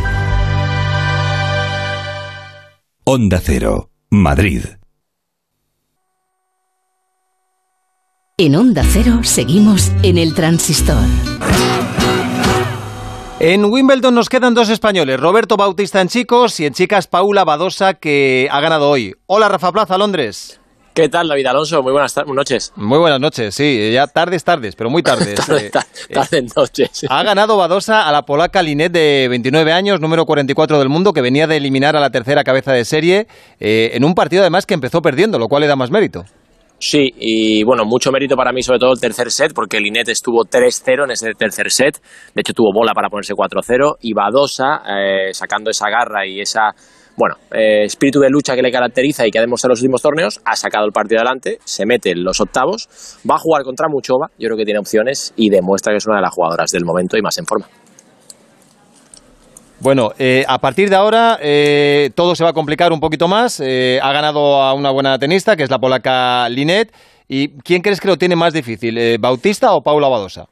Onda 3.03 3.39
Cero, 3.43 3.91
Madrid. 4.09 4.63
En 8.39 8.55
Onda 8.55 8.83
Cero 8.83 9.19
seguimos 9.21 9.91
en 10.01 10.17
el 10.17 10.33
transistor. 10.33 11.05
En 13.39 13.65
Wimbledon 13.65 14.15
nos 14.15 14.29
quedan 14.29 14.53
dos 14.53 14.69
españoles, 14.69 15.19
Roberto 15.19 15.57
Bautista 15.57 15.99
en 15.99 16.07
chicos 16.07 16.57
y 16.61 16.65
en 16.65 16.73
chicas 16.73 17.07
Paula 17.07 17.43
Badosa 17.43 17.93
que 17.93 18.47
ha 18.49 18.61
ganado 18.61 18.89
hoy. 18.89 19.13
Hola 19.27 19.49
Rafa 19.49 19.73
Plaza, 19.73 19.97
Londres. 19.97 20.61
¿Qué 20.93 21.09
tal, 21.09 21.27
David 21.27 21.47
Alonso? 21.47 21.83
Muy 21.83 21.91
buenas 21.91 22.15
noches. 22.25 22.71
Muy 22.77 22.97
buenas 22.97 23.19
noches, 23.19 23.53
sí, 23.53 23.91
ya 23.91 24.07
tardes, 24.07 24.45
tardes, 24.45 24.77
pero 24.77 24.89
muy 24.89 25.03
tardes. 25.03 25.35
tardes, 25.45 25.71
tardes, 26.13 26.55
noches. 26.55 27.05
Ha 27.09 27.23
ganado 27.23 27.57
Badosa 27.57 28.07
a 28.07 28.11
la 28.13 28.21
polaca 28.21 28.63
Linet 28.63 28.93
de 28.93 29.27
29 29.29 29.73
años, 29.73 29.99
número 29.99 30.25
44 30.25 30.79
del 30.79 30.87
mundo, 30.87 31.11
que 31.11 31.19
venía 31.19 31.45
de 31.45 31.57
eliminar 31.57 31.97
a 31.97 31.99
la 31.99 32.11
tercera 32.11 32.45
cabeza 32.45 32.71
de 32.71 32.85
serie 32.85 33.27
eh, 33.59 33.91
en 33.93 34.05
un 34.05 34.15
partido 34.15 34.43
además 34.43 34.65
que 34.65 34.75
empezó 34.75 35.01
perdiendo, 35.01 35.37
lo 35.39 35.49
cual 35.49 35.59
le 35.59 35.67
da 35.67 35.75
más 35.75 35.91
mérito. 35.91 36.23
Sí, 36.77 37.09
y 37.17 37.63
bueno, 37.63 37.83
mucho 37.85 38.11
mérito 38.11 38.35
para 38.35 38.51
mí 38.51 38.61
sobre 38.61 38.79
todo 38.79 38.91
el 38.91 38.99
tercer 38.99 39.31
set, 39.31 39.53
porque 39.53 39.79
Linet 39.79 40.09
estuvo 40.09 40.43
3-0 40.43 41.05
en 41.05 41.11
ese 41.11 41.33
tercer 41.33 41.71
set, 41.71 42.01
de 42.33 42.41
hecho 42.41 42.53
tuvo 42.53 42.73
bola 42.73 42.93
para 42.93 43.09
ponerse 43.09 43.33
4-0, 43.33 43.95
y 44.01 44.13
Badosa, 44.13 44.81
eh, 44.85 45.33
sacando 45.33 45.71
esa 45.71 45.89
garra 45.89 46.27
y 46.27 46.41
esa 46.41 46.71
bueno, 47.17 47.35
eh, 47.53 47.85
espíritu 47.85 48.19
de 48.19 48.29
lucha 48.29 48.55
que 48.55 48.61
le 48.61 48.71
caracteriza 48.71 49.25
y 49.25 49.31
que 49.31 49.39
ha 49.39 49.41
demostrado 49.41 49.71
en 49.71 49.75
los 49.75 49.81
últimos 49.81 50.01
torneos, 50.01 50.41
ha 50.43 50.55
sacado 50.57 50.85
el 50.85 50.91
partido 50.91 51.21
adelante, 51.21 51.59
se 51.63 51.85
mete 51.85 52.11
en 52.11 52.23
los 52.23 52.41
octavos, 52.41 52.89
va 53.29 53.35
a 53.35 53.39
jugar 53.39 53.63
contra 53.63 53.87
Muchova, 53.87 54.27
yo 54.37 54.47
creo 54.47 54.57
que 54.57 54.65
tiene 54.65 54.79
opciones 54.79 55.33
y 55.37 55.49
demuestra 55.49 55.93
que 55.93 55.97
es 55.97 56.07
una 56.07 56.17
de 56.17 56.23
las 56.23 56.33
jugadoras 56.33 56.71
del 56.71 56.83
momento 56.83 57.17
y 57.17 57.21
más 57.21 57.37
en 57.37 57.45
forma. 57.45 57.67
Bueno, 59.85 60.13
eh, 60.17 60.43
a 60.47 60.57
partir 60.57 60.89
de 60.89 60.95
ahora 60.95 61.37
eh, 61.39 62.09
todo 62.15 62.33
se 62.33 62.43
va 62.43 62.49
a 62.49 62.53
complicar 62.53 62.91
un 62.91 62.99
poquito 62.99 63.27
más. 63.27 63.59
Eh, 63.63 63.99
ha 64.01 64.11
ganado 64.13 64.63
a 64.63 64.73
una 64.73 64.89
buena 64.89 65.19
tenista, 65.19 65.55
que 65.55 65.61
es 65.61 65.69
la 65.69 65.77
polaca 65.77 66.49
Linet. 66.49 66.91
¿Y 67.27 67.49
quién 67.59 67.83
crees 67.83 68.01
que 68.01 68.07
lo 68.07 68.17
tiene 68.17 68.35
más 68.35 68.51
difícil, 68.51 68.97
eh, 68.97 69.17
Bautista 69.19 69.75
o 69.75 69.83
Paula 69.83 70.09
Badosa? 70.09 70.47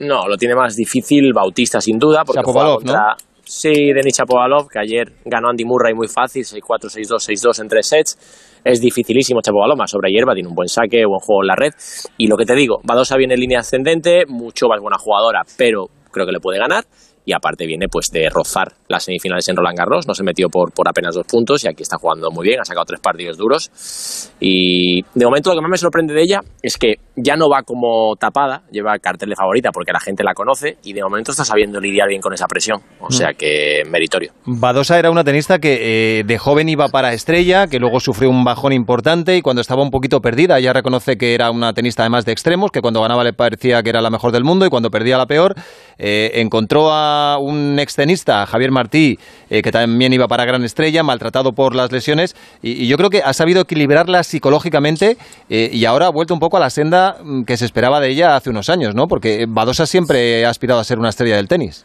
No, 0.00 0.28
lo 0.28 0.36
tiene 0.36 0.54
más 0.54 0.76
difícil 0.76 1.32
Bautista, 1.32 1.80
sin 1.80 1.98
duda, 1.98 2.24
porque 2.26 2.42
juega 2.44 2.60
Shapovalov, 2.60 2.76
contra... 2.76 3.00
¿no? 3.00 3.16
Sí, 3.42 3.72
Denis 3.72 4.18
Chapovalov, 4.18 4.68
que 4.68 4.78
ayer 4.80 5.12
ganó 5.24 5.48
Andy 5.48 5.64
Murray 5.64 5.94
muy 5.94 6.08
fácil, 6.08 6.42
6-4, 6.42 6.60
6-2, 6.92 7.40
6-2 7.40 7.62
en 7.62 7.68
tres 7.68 7.88
sets. 7.88 8.60
Es 8.62 8.82
dificilísimo 8.82 9.40
Chapovalov, 9.40 9.78
más 9.78 9.90
sobre 9.90 10.10
hierba, 10.10 10.34
tiene 10.34 10.50
un 10.50 10.54
buen 10.54 10.68
saque, 10.68 11.06
buen 11.06 11.20
juego 11.20 11.42
en 11.42 11.46
la 11.46 11.56
red. 11.56 11.72
Y 12.18 12.26
lo 12.26 12.36
que 12.36 12.44
te 12.44 12.54
digo, 12.54 12.80
Badosa 12.84 13.16
viene 13.16 13.32
en 13.32 13.40
línea 13.40 13.60
ascendente, 13.60 14.24
Muchova 14.28 14.76
es 14.76 14.82
buena 14.82 14.98
jugadora, 14.98 15.40
pero 15.56 15.86
creo 16.10 16.26
que 16.26 16.32
le 16.32 16.40
puede 16.40 16.58
ganar. 16.58 16.84
Y 17.24 17.32
aparte 17.32 17.66
viene 17.66 17.88
pues 17.88 18.10
de 18.10 18.28
rozar 18.28 18.72
las 18.88 19.04
semifinales 19.04 19.48
en 19.48 19.56
Roland 19.56 19.78
Garros, 19.78 20.06
no 20.06 20.14
se 20.14 20.22
metió 20.22 20.48
por, 20.48 20.72
por 20.72 20.88
apenas 20.88 21.14
dos 21.14 21.26
puntos 21.26 21.64
y 21.64 21.68
aquí 21.68 21.82
está 21.82 21.96
jugando 21.96 22.30
muy 22.30 22.46
bien, 22.46 22.60
ha 22.60 22.64
sacado 22.64 22.84
tres 22.84 23.00
partidos 23.00 23.36
duros. 23.38 24.30
Y 24.40 25.02
de 25.14 25.24
momento 25.24 25.50
lo 25.50 25.56
que 25.56 25.62
más 25.62 25.70
me 25.70 25.78
sorprende 25.78 26.14
de 26.14 26.22
ella 26.22 26.40
es 26.62 26.76
que 26.76 26.96
ya 27.16 27.36
no 27.36 27.48
va 27.48 27.62
como 27.62 28.16
tapada, 28.16 28.62
lleva 28.70 28.98
cartel 28.98 29.30
de 29.30 29.36
favorita 29.36 29.70
porque 29.70 29.92
la 29.92 30.00
gente 30.00 30.24
la 30.24 30.34
conoce 30.34 30.78
y 30.82 30.92
de 30.92 31.02
momento 31.02 31.30
está 31.30 31.44
sabiendo 31.44 31.80
lidiar 31.80 32.08
bien 32.08 32.20
con 32.20 32.32
esa 32.32 32.46
presión, 32.46 32.82
o 33.00 33.10
sea 33.10 33.34
que 33.34 33.82
meritorio. 33.88 34.32
Badosa 34.44 34.98
era 34.98 35.10
una 35.10 35.22
tenista 35.22 35.58
que 35.58 36.18
eh, 36.18 36.24
de 36.24 36.38
joven 36.38 36.68
iba 36.68 36.88
para 36.88 37.12
estrella, 37.12 37.68
que 37.68 37.78
luego 37.78 38.00
sufrió 38.00 38.30
un 38.30 38.44
bajón 38.44 38.72
importante 38.72 39.36
y 39.36 39.42
cuando 39.42 39.62
estaba 39.62 39.82
un 39.82 39.90
poquito 39.90 40.20
perdida, 40.20 40.58
ella 40.58 40.72
reconoce 40.72 41.16
que 41.16 41.34
era 41.34 41.50
una 41.50 41.72
tenista 41.72 42.02
además 42.02 42.24
de 42.24 42.32
extremos, 42.32 42.72
que 42.72 42.80
cuando 42.80 43.00
ganaba 43.00 43.22
le 43.22 43.32
parecía 43.32 43.82
que 43.82 43.90
era 43.90 44.00
la 44.00 44.10
mejor 44.10 44.32
del 44.32 44.42
mundo 44.42 44.66
y 44.66 44.70
cuando 44.70 44.90
perdía 44.90 45.16
la 45.16 45.26
peor. 45.26 45.54
Eh, 45.96 46.32
encontró 46.34 46.90
a 46.90 47.38
un 47.38 47.78
extenista, 47.78 48.44
Javier 48.46 48.72
Martí, 48.72 49.18
eh, 49.48 49.62
que 49.62 49.70
también 49.70 50.12
iba 50.12 50.26
para 50.26 50.44
gran 50.44 50.64
estrella, 50.64 51.04
maltratado 51.04 51.52
por 51.52 51.76
las 51.76 51.92
lesiones 51.92 52.34
y, 52.62 52.72
y 52.72 52.88
yo 52.88 52.96
creo 52.96 53.10
que 53.10 53.22
ha 53.22 53.32
sabido 53.32 53.62
equilibrarla 53.62 54.24
psicológicamente 54.24 55.16
y 55.48 55.84
ahora 55.84 56.06
ha 56.06 56.10
vuelto 56.10 56.34
un 56.34 56.40
poco 56.40 56.56
a 56.56 56.60
la 56.60 56.70
senda 56.70 57.03
mm, 57.12 57.44
que 57.44 57.56
se 57.56 57.64
esperaba 57.64 58.00
de 58.00 58.10
ella 58.10 58.36
hace 58.36 58.50
unos 58.50 58.68
años, 58.68 58.94
¿no? 58.94 59.06
Porque 59.06 59.46
Badosa 59.48 59.86
siempre 59.86 60.44
ha 60.44 60.50
aspirado 60.50 60.80
a 60.80 60.84
ser 60.84 60.98
una 60.98 61.10
estrella 61.10 61.36
del 61.36 61.48
tenis. 61.48 61.84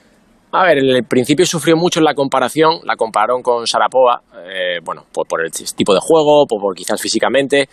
A 0.52 0.64
ver, 0.64 0.80
en 0.80 0.90
el 0.96 1.04
principio 1.04 1.46
sufrió 1.46 1.78
mucho 1.78 2.00
en 2.00 2.06
la 2.06 2.16
comparación, 2.16 2.80
la 2.84 2.96
compararon 2.96 3.44
con 3.44 3.68
Sarapova, 3.68 4.22
eh, 4.34 4.80
bueno, 4.84 5.04
por, 5.14 5.28
por, 5.28 5.46
el 5.46 5.52
tipo 5.52 5.94
de 5.94 6.00
juego, 6.02 6.48
por, 6.48 6.60
por, 6.60 6.76
quizás 6.76 7.00
físicamente, 7.00 7.70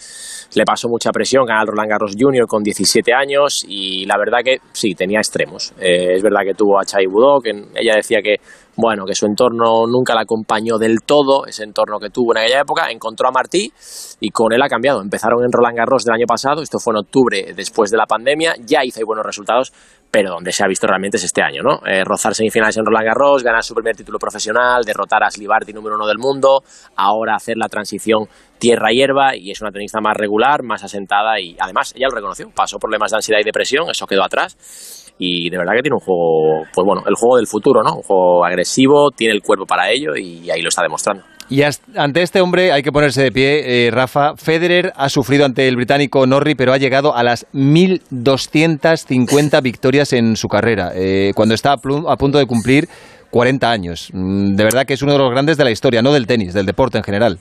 le 0.55 0.65
pasó 0.65 0.87
mucha 0.87 1.11
presión, 1.11 1.47
ganó 1.47 1.65
Roland 1.65 1.89
Garros 1.89 2.15
Jr. 2.19 2.47
con 2.47 2.63
17 2.63 3.15
años 3.15 3.65
y 3.67 4.05
la 4.05 4.19
verdad 4.19 4.41
que 4.45 4.59
sí, 4.73 4.95
tenía 4.95 5.21
extremos. 5.21 5.73
Eh, 5.81 6.17
es 6.17 6.23
verdad 6.23 6.41
que 6.45 6.53
tuvo 6.53 6.79
a 6.79 6.85
Chai 6.85 7.07
Budok, 7.07 7.47
ella 7.47 7.95
decía 7.97 8.19
que, 8.23 8.37
bueno, 8.77 9.05
que 9.07 9.15
su 9.15 9.27
entorno 9.27 9.87
nunca 9.87 10.15
la 10.15 10.23
acompañó 10.23 10.77
del 10.79 11.01
todo, 11.03 11.47
ese 11.47 11.65
entorno 11.65 11.99
que 11.99 12.11
tuvo 12.11 12.33
en 12.33 12.43
aquella 12.43 12.61
época, 12.61 12.91
encontró 12.91 13.29
a 13.29 13.33
Martí 13.33 13.73
y 14.21 14.31
con 14.31 14.53
él 14.53 14.63
ha 14.63 14.69
cambiado. 14.69 15.01
Empezaron 15.01 15.43
en 15.45 15.51
Roland 15.51 15.77
Garros 15.77 16.05
del 16.05 16.15
año 16.15 16.27
pasado, 16.27 16.63
esto 16.63 16.79
fue 16.79 16.93
en 16.93 16.99
octubre 16.99 17.53
después 17.57 17.91
de 17.91 17.97
la 17.97 18.07
pandemia, 18.07 18.55
ya 18.65 18.85
hizo 18.85 19.01
buenos 19.07 19.25
resultados, 19.25 19.73
pero 20.11 20.31
donde 20.31 20.53
se 20.53 20.63
ha 20.63 20.67
visto 20.67 20.87
realmente 20.87 21.17
es 21.17 21.25
este 21.25 21.43
año, 21.43 21.63
¿no? 21.63 21.81
Eh, 21.87 22.05
rozar 22.05 22.35
semifinales 22.35 22.77
en 22.77 22.85
Roland 22.85 23.07
Garros, 23.07 23.43
ganar 23.43 23.63
su 23.63 23.75
primer 23.75 23.97
título 23.97 24.19
profesional, 24.19 24.85
derrotar 24.85 25.23
a 25.25 25.31
Slibarti 25.31 25.73
número 25.73 25.97
uno 25.97 26.07
del 26.07 26.19
mundo, 26.19 26.63
ahora 26.97 27.35
hacer 27.35 27.57
la 27.57 27.69
transición 27.69 28.25
tierra-hierba 28.59 29.37
y 29.37 29.51
es 29.51 29.61
una 29.61 29.71
tenista 29.71 30.01
más 30.01 30.17
regular, 30.17 30.63
más 30.63 30.85
asentada 30.85 31.41
y 31.41 31.57
además 31.59 31.95
ella 31.97 32.09
lo 32.09 32.17
reconoció, 32.17 32.51
pasó 32.55 32.79
problemas 32.79 33.11
de 33.11 33.17
ansiedad 33.17 33.41
y 33.41 33.45
depresión, 33.45 33.89
eso 33.91 34.07
quedó 34.07 34.25
atrás 34.25 35.06
y 35.19 35.51
de 35.51 35.59
verdad 35.59 35.75
que 35.75 35.83
tiene 35.83 35.95
un 35.95 36.01
juego, 36.01 36.65
pues 36.75 36.85
bueno, 36.85 37.03
el 37.07 37.15
juego 37.15 37.37
del 37.37 37.47
futuro, 37.47 37.83
¿no? 37.83 37.95
Un 37.97 38.03
juego 38.03 38.45
agresivo, 38.45 39.11
tiene 39.11 39.35
el 39.35 39.43
cuerpo 39.43 39.67
para 39.67 39.91
ello 39.91 40.17
y 40.17 40.51
ahí 40.51 40.63
lo 40.63 40.69
está 40.69 40.83
demostrando. 40.83 41.23
Y 41.49 41.63
ante 41.63 42.23
este 42.23 42.41
hombre 42.41 42.73
hay 42.73 42.83
que 42.83 42.91
ponerse 42.91 43.23
de 43.23 43.31
pie, 43.31 43.87
eh, 43.87 43.93
Rafa. 43.93 44.35
Federer 44.37 44.93
ha 44.97 45.09
sufrido 45.09 45.45
ante 45.45 45.69
el 45.69 45.77
británico 45.77 46.27
Norrie, 46.27 46.57
pero 46.57 46.73
ha 46.73 46.77
llegado 46.77 47.15
a 47.15 47.23
las 47.23 47.47
1.250 47.53 49.63
victorias 49.63 50.13
en 50.13 50.35
su 50.35 50.49
carrera, 50.49 50.91
eh, 50.95 51.31
cuando 51.37 51.55
está 51.55 51.71
a, 51.71 51.79
a 52.09 52.17
punto 52.17 52.39
de 52.39 52.47
cumplir 52.47 52.89
40 53.31 53.71
años. 53.71 54.11
Mm, 54.13 54.57
de 54.57 54.65
verdad 54.65 54.87
que 54.87 54.95
es 54.95 55.03
uno 55.03 55.13
de 55.13 55.19
los 55.19 55.31
grandes 55.31 55.57
de 55.57 55.63
la 55.63 55.71
historia, 55.71 56.03
no 56.03 56.13
del 56.13 56.27
tenis, 56.27 56.53
del 56.53 56.67
deporte 56.67 56.99
en 56.99 57.05
general. 57.05 57.39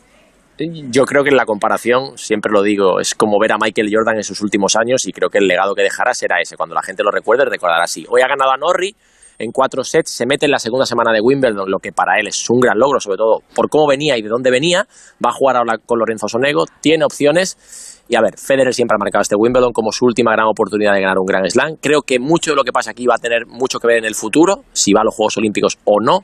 Yo 0.57 1.03
creo 1.03 1.23
que 1.23 1.31
en 1.31 1.35
la 1.35 1.45
comparación, 1.45 2.17
siempre 2.17 2.51
lo 2.51 2.61
digo, 2.61 3.01
es 3.01 3.13
como 3.13 3.37
ver 3.39 3.51
a 3.51 3.57
Michael 3.57 3.89
Jordan 3.91 4.15
en 4.15 4.23
sus 4.23 4.41
últimos 4.41 4.75
años 4.75 5.05
y 5.05 5.11
creo 5.11 5.29
que 5.29 5.39
el 5.39 5.47
legado 5.47 5.75
que 5.75 5.81
dejará 5.81 6.13
será 6.13 6.39
ese. 6.39 6.55
Cuando 6.55 6.73
la 6.73 6.81
gente 6.81 7.03
lo 7.03 7.11
recuerde, 7.11 7.43
recordará 7.45 7.83
así. 7.83 8.05
Hoy 8.09 8.21
ha 8.21 8.27
ganado 8.27 8.51
a 8.51 8.57
Norrie 8.57 8.95
en 9.37 9.51
cuatro 9.51 9.83
sets, 9.83 10.11
se 10.11 10.25
mete 10.25 10.45
en 10.45 10.51
la 10.51 10.59
segunda 10.59 10.85
semana 10.85 11.11
de 11.11 11.19
Wimbledon, 11.21 11.69
lo 11.69 11.79
que 11.79 11.91
para 11.91 12.19
él 12.19 12.27
es 12.27 12.49
un 12.49 12.59
gran 12.59 12.79
logro, 12.79 13.01
sobre 13.01 13.17
todo 13.17 13.39
por 13.53 13.69
cómo 13.69 13.87
venía 13.87 14.17
y 14.17 14.21
de 14.21 14.29
dónde 14.29 14.49
venía. 14.49 14.87
Va 15.23 15.29
a 15.29 15.33
jugar 15.33 15.57
ahora 15.57 15.77
con 15.77 15.99
Lorenzo 15.99 16.27
Sonego, 16.29 16.63
tiene 16.81 17.03
opciones. 17.03 18.03
Y 18.07 18.15
a 18.15 18.21
ver, 18.21 18.37
Federer 18.37 18.73
siempre 18.73 18.95
ha 18.95 18.99
marcado 18.99 19.23
este 19.23 19.35
Wimbledon 19.35 19.73
como 19.73 19.91
su 19.91 20.05
última 20.05 20.31
gran 20.31 20.45
oportunidad 20.47 20.93
de 20.93 21.01
ganar 21.01 21.17
un 21.17 21.25
Grand 21.25 21.49
Slam. 21.49 21.75
Creo 21.81 22.01
que 22.03 22.19
mucho 22.19 22.51
de 22.51 22.55
lo 22.55 22.63
que 22.63 22.71
pasa 22.71 22.91
aquí 22.91 23.07
va 23.07 23.15
a 23.15 23.17
tener 23.17 23.47
mucho 23.47 23.79
que 23.79 23.87
ver 23.87 23.97
en 23.97 24.05
el 24.05 24.15
futuro, 24.15 24.63
si 24.73 24.93
va 24.93 25.01
a 25.01 25.03
los 25.03 25.15
Juegos 25.15 25.37
Olímpicos 25.37 25.79
o 25.85 25.99
no, 25.99 26.19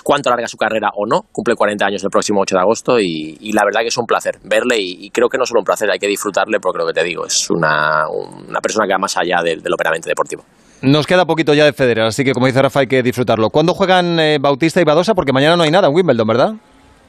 cuánto 0.00 0.30
larga 0.30 0.46
su 0.46 0.56
carrera 0.56 0.90
o 0.94 1.06
no. 1.06 1.22
Cumple 1.32 1.56
40 1.56 1.84
años 1.84 2.04
el 2.04 2.10
próximo 2.10 2.40
8 2.42 2.54
de 2.54 2.60
agosto 2.60 3.00
y, 3.00 3.36
y 3.40 3.52
la 3.52 3.64
verdad 3.64 3.80
que 3.80 3.88
es 3.88 3.98
un 3.98 4.06
placer 4.06 4.38
verle 4.44 4.78
y, 4.78 5.06
y, 5.06 5.10
creo 5.10 5.28
que 5.28 5.38
no 5.38 5.44
solo 5.44 5.60
un 5.60 5.64
placer, 5.64 5.90
hay 5.90 5.98
que 5.98 6.06
disfrutarle 6.06 6.60
porque 6.60 6.78
lo 6.78 6.86
que 6.86 6.92
te 6.92 7.02
digo, 7.02 7.26
es 7.26 7.50
una, 7.50 8.06
una 8.08 8.60
persona 8.60 8.86
que 8.86 8.92
va 8.92 8.98
más 8.98 9.16
allá 9.16 9.42
del, 9.42 9.60
del 9.62 9.72
operamente 9.72 10.08
deportivo. 10.08 10.44
Nos 10.82 11.06
queda 11.06 11.26
poquito 11.26 11.52
ya 11.52 11.64
de 11.64 11.72
Federer, 11.72 12.04
así 12.04 12.24
que 12.24 12.32
como 12.32 12.46
dice 12.46 12.62
Rafa 12.62 12.80
hay 12.80 12.86
que 12.86 13.02
disfrutarlo. 13.02 13.50
¿Cuándo 13.50 13.74
juegan 13.74 14.18
eh, 14.18 14.38
Bautista 14.40 14.80
y 14.80 14.84
Badosa? 14.84 15.14
Porque 15.14 15.32
mañana 15.32 15.56
no 15.56 15.64
hay 15.64 15.70
nada 15.70 15.88
en 15.88 15.94
Wimbledon, 15.94 16.26
¿verdad? 16.26 16.54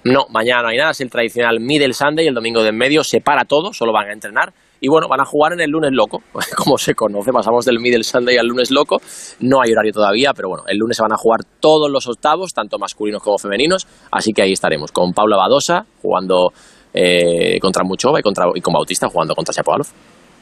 No, 0.03 0.25
mañana 0.29 0.63
no 0.63 0.67
hay 0.69 0.77
nada, 0.77 0.91
es 0.91 1.01
el 1.01 1.09
tradicional 1.09 1.59
Middle 1.59 1.93
Sunday, 1.93 2.27
el 2.27 2.33
domingo 2.33 2.63
de 2.63 2.69
en 2.69 2.77
medio, 2.77 3.03
se 3.03 3.21
para 3.21 3.45
todo, 3.45 3.71
solo 3.71 3.93
van 3.93 4.09
a 4.09 4.13
entrenar. 4.13 4.51
Y 4.83 4.89
bueno, 4.89 5.07
van 5.07 5.21
a 5.21 5.25
jugar 5.25 5.53
en 5.53 5.61
el 5.61 5.69
lunes 5.69 5.91
loco, 5.93 6.23
como 6.57 6.77
se 6.77 6.95
conoce, 6.95 7.31
pasamos 7.31 7.65
del 7.65 7.79
Middle 7.79 8.03
Sunday 8.03 8.37
al 8.37 8.47
lunes 8.47 8.71
loco. 8.71 8.97
No 9.39 9.61
hay 9.61 9.71
horario 9.71 9.93
todavía, 9.93 10.33
pero 10.35 10.49
bueno, 10.49 10.63
el 10.67 10.77
lunes 10.77 10.97
se 10.97 11.03
van 11.03 11.13
a 11.13 11.17
jugar 11.17 11.41
todos 11.59 11.89
los 11.89 12.07
octavos, 12.07 12.51
tanto 12.51 12.79
masculinos 12.79 13.21
como 13.21 13.37
femeninos. 13.37 13.87
Así 14.11 14.33
que 14.33 14.41
ahí 14.41 14.53
estaremos, 14.53 14.91
con 14.91 15.13
Paula 15.13 15.37
Badosa 15.37 15.85
jugando 16.01 16.51
eh, 16.93 17.59
contra 17.59 17.83
Muchova 17.83 18.19
y, 18.19 18.23
contra, 18.23 18.45
y 18.55 18.61
con 18.61 18.73
Bautista 18.73 19.07
jugando 19.07 19.35
contra 19.35 19.53
Chapovalov. 19.53 19.87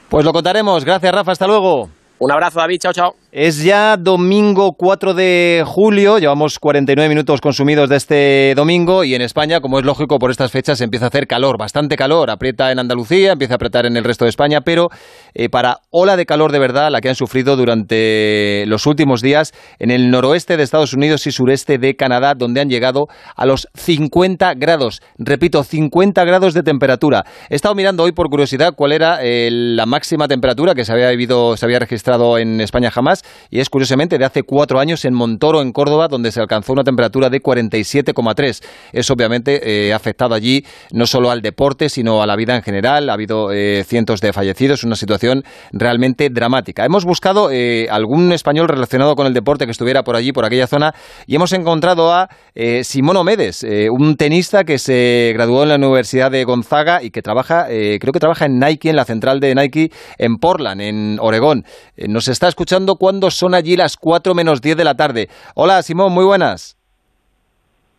Pues 0.10 0.26
lo 0.26 0.32
contaremos. 0.32 0.86
Gracias, 0.86 1.14
Rafa. 1.14 1.34
Hasta 1.34 1.46
luego. 1.46 1.99
Un 2.20 2.32
abrazo, 2.32 2.60
David. 2.60 2.80
Chao, 2.80 2.94
chao. 2.94 3.16
Es 3.32 3.62
ya 3.64 3.96
domingo 3.96 4.74
4 4.74 5.14
de 5.14 5.64
julio, 5.64 6.18
llevamos 6.18 6.58
49 6.58 7.10
minutos 7.10 7.42
consumidos 7.42 7.88
de 7.88 7.96
este 7.96 8.54
domingo 8.56 9.04
y 9.04 9.14
en 9.14 9.22
España, 9.22 9.62
como 9.62 9.78
es 9.78 9.86
lógico, 9.86 10.18
por 10.18 10.32
estas 10.32 10.52
fechas 10.52 10.82
empieza 10.82 11.06
a 11.06 11.10
hacer 11.10 11.28
calor, 11.28 11.60
bastante 11.60 11.96
calor. 11.96 12.32
Aprieta 12.32 12.72
en 12.72 12.80
Andalucía, 12.80 13.34
empieza 13.34 13.54
a 13.54 13.58
apretar 13.58 13.86
en 13.86 13.96
el 13.98 14.04
resto 14.04 14.26
de 14.26 14.30
España, 14.30 14.62
pero 14.62 14.90
eh, 15.36 15.48
para 15.48 15.82
ola 15.92 16.18
de 16.18 16.26
calor 16.26 16.52
de 16.52 16.58
verdad, 16.58 16.90
la 16.90 17.02
que 17.02 17.10
han 17.10 17.16
sufrido 17.16 17.56
durante 17.56 18.64
los 18.66 18.88
últimos 18.88 19.22
días 19.22 19.54
en 19.78 19.92
el 19.92 20.10
noroeste 20.10 20.58
de 20.58 20.64
Estados 20.64 20.96
Unidos 20.96 21.28
y 21.28 21.32
sureste 21.32 21.78
de 21.78 21.96
Canadá, 21.96 22.34
donde 22.34 22.62
han 22.62 22.70
llegado 22.70 23.10
a 23.36 23.46
los 23.46 23.68
50 23.76 24.56
grados. 24.56 25.04
Repito, 25.20 25.64
50 25.64 26.26
grados 26.26 26.56
de 26.56 26.64
temperatura. 26.64 27.26
He 27.48 27.56
estado 27.56 27.76
mirando 27.76 28.02
hoy 28.02 28.12
por 28.12 28.28
curiosidad 28.32 28.74
cuál 28.76 28.92
era 28.92 29.20
eh, 29.22 29.50
la 29.52 29.86
máxima 29.86 30.28
temperatura 30.28 30.74
que 30.74 30.84
se 30.84 30.92
había, 30.94 31.12
vivido, 31.12 31.56
se 31.56 31.66
había 31.68 31.78
registrado 31.78 32.09
en 32.10 32.60
España 32.60 32.90
jamás 32.90 33.24
y 33.52 33.60
es 33.60 33.70
curiosamente 33.70 34.18
de 34.18 34.26
hace 34.26 34.44
cuatro 34.44 34.80
años 34.80 35.06
en 35.06 35.14
Montoro, 35.14 35.62
en 35.62 35.72
Córdoba, 35.72 36.08
donde 36.08 36.32
se 36.32 36.40
alcanzó 36.40 36.74
una 36.74 36.84
temperatura 36.84 37.30
de 37.30 37.42
47,3. 37.42 38.64
Eso 38.94 39.14
obviamente 39.14 39.62
eh, 39.64 39.94
ha 39.94 39.96
afectado 39.96 40.34
allí 40.34 40.66
no 40.92 41.06
solo 41.06 41.30
al 41.30 41.42
deporte, 41.42 41.90
sino 41.90 42.24
a 42.24 42.28
la 42.28 42.36
vida 42.36 42.56
en 42.56 42.64
general. 42.64 43.10
Ha 43.10 43.14
habido 43.14 43.52
eh, 43.52 43.84
cientos 43.88 44.22
de 44.22 44.34
fallecidos, 44.34 44.84
una 44.84 44.96
situación 44.96 45.44
realmente 45.72 46.30
dramática. 46.30 46.84
Hemos 46.84 47.06
buscado 47.06 47.52
eh, 47.52 47.88
algún 47.92 48.32
español 48.32 48.68
relacionado 48.68 49.16
con 49.16 49.28
el 49.28 49.34
deporte 49.34 49.66
que 49.66 49.72
estuviera 49.72 50.04
por 50.04 50.16
allí, 50.16 50.32
por 50.32 50.46
aquella 50.46 50.68
zona, 50.68 50.94
y 51.28 51.36
hemos 51.36 51.54
encontrado 51.54 52.12
a 52.12 52.30
eh, 52.56 52.84
Simón 52.84 53.18
Omedes, 53.18 53.66
un 53.92 54.16
tenista 54.16 54.64
que 54.64 54.80
se 54.80 55.32
graduó 55.34 55.64
en 55.64 55.70
la 55.70 55.76
Universidad 55.76 56.32
de 56.32 56.44
Gonzaga 56.44 57.04
y 57.04 57.12
que 57.12 57.22
trabaja, 57.22 57.68
creo 57.68 58.14
que 58.14 58.20
trabaja 58.20 58.46
en 58.46 58.60
Nike, 58.60 58.90
en 58.90 58.96
la 58.96 59.06
central 59.06 59.40
de 59.40 59.54
Nike 59.54 59.92
en 60.18 60.38
Portland, 60.38 60.82
en 60.82 61.18
Oregón. 61.20 61.66
Nos 62.08 62.28
está 62.28 62.48
escuchando 62.48 62.96
cuando 62.96 63.30
son 63.32 63.54
allí 63.54 63.76
las 63.76 63.98
4 63.98 64.34
menos 64.34 64.62
10 64.62 64.78
de 64.78 64.84
la 64.84 64.96
tarde. 64.96 65.28
Hola, 65.56 65.82
Simón, 65.82 66.14
muy 66.14 66.26
buenas. 66.26 66.78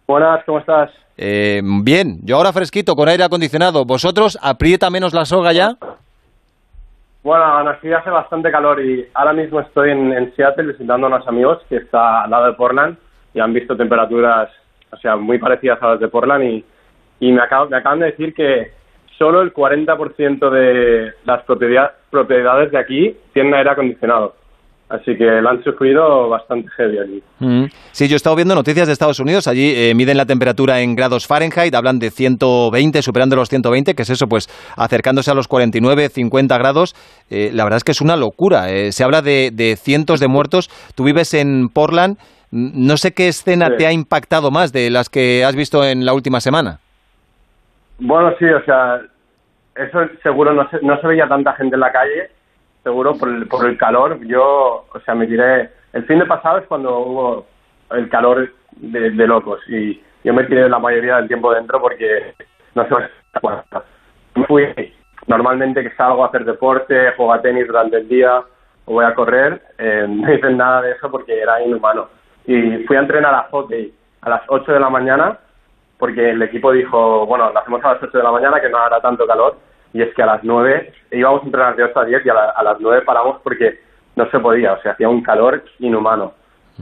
Buenas, 0.07 0.43
¿cómo 0.45 0.59
estás? 0.59 0.91
Eh, 1.17 1.61
bien, 1.63 2.19
yo 2.23 2.37
ahora 2.37 2.53
fresquito, 2.53 2.97
con 2.97 3.09
aire 3.09 3.25
acondicionado. 3.25 3.85
¿Vosotros 3.85 4.39
aprieta 4.43 4.89
menos 4.91 5.13
la 5.13 5.25
soga 5.25 5.53
ya? 5.53 5.77
Bueno, 7.23 7.69
aquí 7.69 7.93
hace 7.93 8.09
bastante 8.09 8.51
calor 8.51 8.83
y 8.83 9.07
ahora 9.13 9.35
mismo 9.35 9.61
estoy 9.61 9.91
en, 9.91 10.13
en, 10.13 10.35
Seattle 10.35 10.73
visitando 10.73 11.07
a 11.07 11.11
unos 11.11 11.29
amigos 11.29 11.59
que 11.69 11.77
está 11.77 12.23
al 12.23 12.31
lado 12.31 12.47
de 12.47 12.55
Portland 12.55 12.97
y 13.35 13.41
han 13.41 13.53
visto 13.53 13.77
temperaturas, 13.77 14.49
o 14.91 14.97
sea, 14.97 15.17
muy 15.17 15.39
parecidas 15.39 15.83
a 15.83 15.89
las 15.89 16.01
de 16.01 16.09
Portland 16.09 16.45
y, 16.45 16.65
y 17.21 17.33
me, 17.33 17.43
acabo, 17.43 17.69
me 17.69 17.77
acaban 17.77 17.99
de 17.99 18.07
decir 18.07 18.33
que 18.33 18.73
solo 19.21 19.43
el 19.43 19.53
40% 19.53 20.51
de 20.51 21.13
las 21.27 21.45
propiedades 21.45 22.73
de 22.73 22.79
aquí 22.79 23.17
tienen 23.35 23.55
aire 23.55 23.71
acondicionado. 23.71 24.35
Así 24.89 25.17
que 25.17 25.25
lo 25.25 25.51
han 25.51 25.63
sufrido 25.63 26.29
bastante 26.29 26.69
heavy 26.77 26.99
allí. 26.99 27.23
Mm. 27.39 27.67
Sí, 27.93 28.09
yo 28.09 28.15
he 28.15 28.17
estado 28.17 28.35
viendo 28.35 28.57
noticias 28.57 28.89
de 28.89 28.93
Estados 28.93 29.21
Unidos. 29.21 29.47
Allí 29.47 29.73
eh, 29.77 29.95
miden 29.95 30.17
la 30.17 30.27
temperatura 30.27 30.81
en 30.81 30.97
grados 30.97 31.29
Fahrenheit, 31.29 31.73
hablan 31.75 32.01
de 32.01 32.11
120, 32.11 33.01
superando 33.03 33.37
los 33.37 33.49
120, 33.51 33.95
que 33.95 34.03
es 34.03 34.11
eso, 34.11 34.27
pues 34.27 34.49
acercándose 34.77 35.31
a 35.31 35.35
los 35.35 35.47
49, 35.47 36.09
50 36.09 36.59
grados. 36.59 36.97
Eh, 37.29 37.51
la 37.53 37.63
verdad 37.63 37.77
es 37.77 37.85
que 37.85 37.93
es 37.93 38.01
una 38.01 38.17
locura. 38.17 38.73
Eh, 38.73 38.91
se 38.91 39.05
habla 39.05 39.23
de, 39.23 39.53
de, 39.53 39.77
cientos 39.77 40.19
de 40.19 40.27
muertos. 40.27 40.71
Tú 40.97 41.05
vives 41.05 41.35
en 41.35 41.69
Portland. 41.69 42.17
No 42.51 42.97
sé 42.97 43.13
qué 43.13 43.29
escena 43.29 43.69
sí. 43.69 43.75
te 43.79 43.87
ha 43.87 43.93
impactado 43.93 44.51
más 44.51 44.73
de 44.73 44.91
las 44.91 45.09
que 45.09 45.45
has 45.45 45.55
visto 45.55 45.85
en 45.85 46.05
la 46.05 46.15
última 46.15 46.41
semana. 46.41 46.81
Bueno, 48.01 48.35
sí, 48.39 48.47
o 48.47 48.63
sea, 48.65 49.01
eso 49.75 50.01
seguro 50.23 50.53
no 50.53 50.69
se, 50.71 50.81
no 50.83 51.01
se 51.01 51.07
veía 51.07 51.29
tanta 51.29 51.53
gente 51.55 51.77
en 51.77 51.81
la 51.81 51.93
calle 51.93 52.31
seguro 52.83 53.17
por 53.17 53.29
el, 53.29 53.47
por 53.47 53.67
el 53.67 53.77
calor. 53.77 54.19
Yo, 54.27 54.87
o 54.93 55.01
sea, 55.05 55.15
me 55.15 55.27
tiré. 55.27 55.71
El 55.93 56.05
fin 56.05 56.19
de 56.19 56.27
pasado 56.27 56.59
es 56.59 56.67
cuando 56.67 56.99
hubo 56.99 57.47
el 57.91 58.09
calor 58.09 58.51
de, 58.77 59.11
de 59.11 59.27
locos 59.27 59.61
y 59.69 60.01
yo 60.23 60.33
me 60.33 60.45
tiré 60.45 60.69
la 60.69 60.79
mayoría 60.79 61.17
del 61.17 61.29
tiempo 61.29 61.53
dentro 61.53 61.81
porque 61.81 62.35
no 62.75 62.85
sé 62.85 62.95
cuánto. 63.41 63.85
Fui 64.47 64.67
normalmente 65.27 65.83
que 65.83 65.95
salgo 65.97 66.25
a 66.25 66.29
hacer 66.29 66.45
deporte, 66.45 67.13
juego 67.17 67.33
a 67.33 67.43
tenis 67.43 67.67
durante 67.67 67.99
el 67.99 68.09
día 68.09 68.41
o 68.85 68.93
voy 68.93 69.05
a 69.05 69.15
correr, 69.15 69.61
eh, 69.79 70.07
no 70.09 70.33
hice 70.33 70.51
nada 70.51 70.83
de 70.83 70.93
eso 70.93 71.11
porque 71.11 71.41
era 71.41 71.63
inhumano. 71.63 72.09
Y 72.47 72.85
fui 72.85 72.97
a 72.97 73.01
entrenar 73.01 73.35
a 73.35 73.49
hockey 73.51 73.93
a 74.23 74.31
las 74.31 74.43
8 74.49 74.73
de 74.73 74.81
la 74.81 74.91
mañana 74.91 75.39
porque 76.01 76.31
el 76.31 76.43
equipo 76.43 76.73
dijo, 76.73 77.27
bueno, 77.27 77.53
lo 77.53 77.59
hacemos 77.59 77.85
a 77.85 77.93
las 77.93 78.03
8 78.03 78.19
de 78.19 78.25
la 78.25 78.33
mañana 78.33 78.61
que 78.61 78.69
no 78.69 78.79
hará 78.79 79.01
tanto 79.01 79.27
calor 79.27 79.57
y 79.93 80.03
es 80.03 80.13
que 80.15 80.23
a 80.23 80.27
las 80.27 80.43
9 80.43 80.93
íbamos 81.13 81.43
a 81.43 81.45
entrenar 81.45 81.77
de 81.77 81.85
8 81.85 82.01
a 82.01 82.05
10 82.07 82.27
y 82.27 82.29
a, 82.31 82.35
la, 82.35 82.45
a 82.51 82.63
las 82.65 82.81
9 82.81 83.03
paramos 83.03 83.41
porque 83.45 83.79
no 84.17 84.29
se 84.31 84.39
podía, 84.41 84.73
o 84.73 84.83
sea, 84.83 84.93
hacía 84.93 85.09
un 85.09 85.23
calor 85.23 85.63
inhumano. 85.79 86.33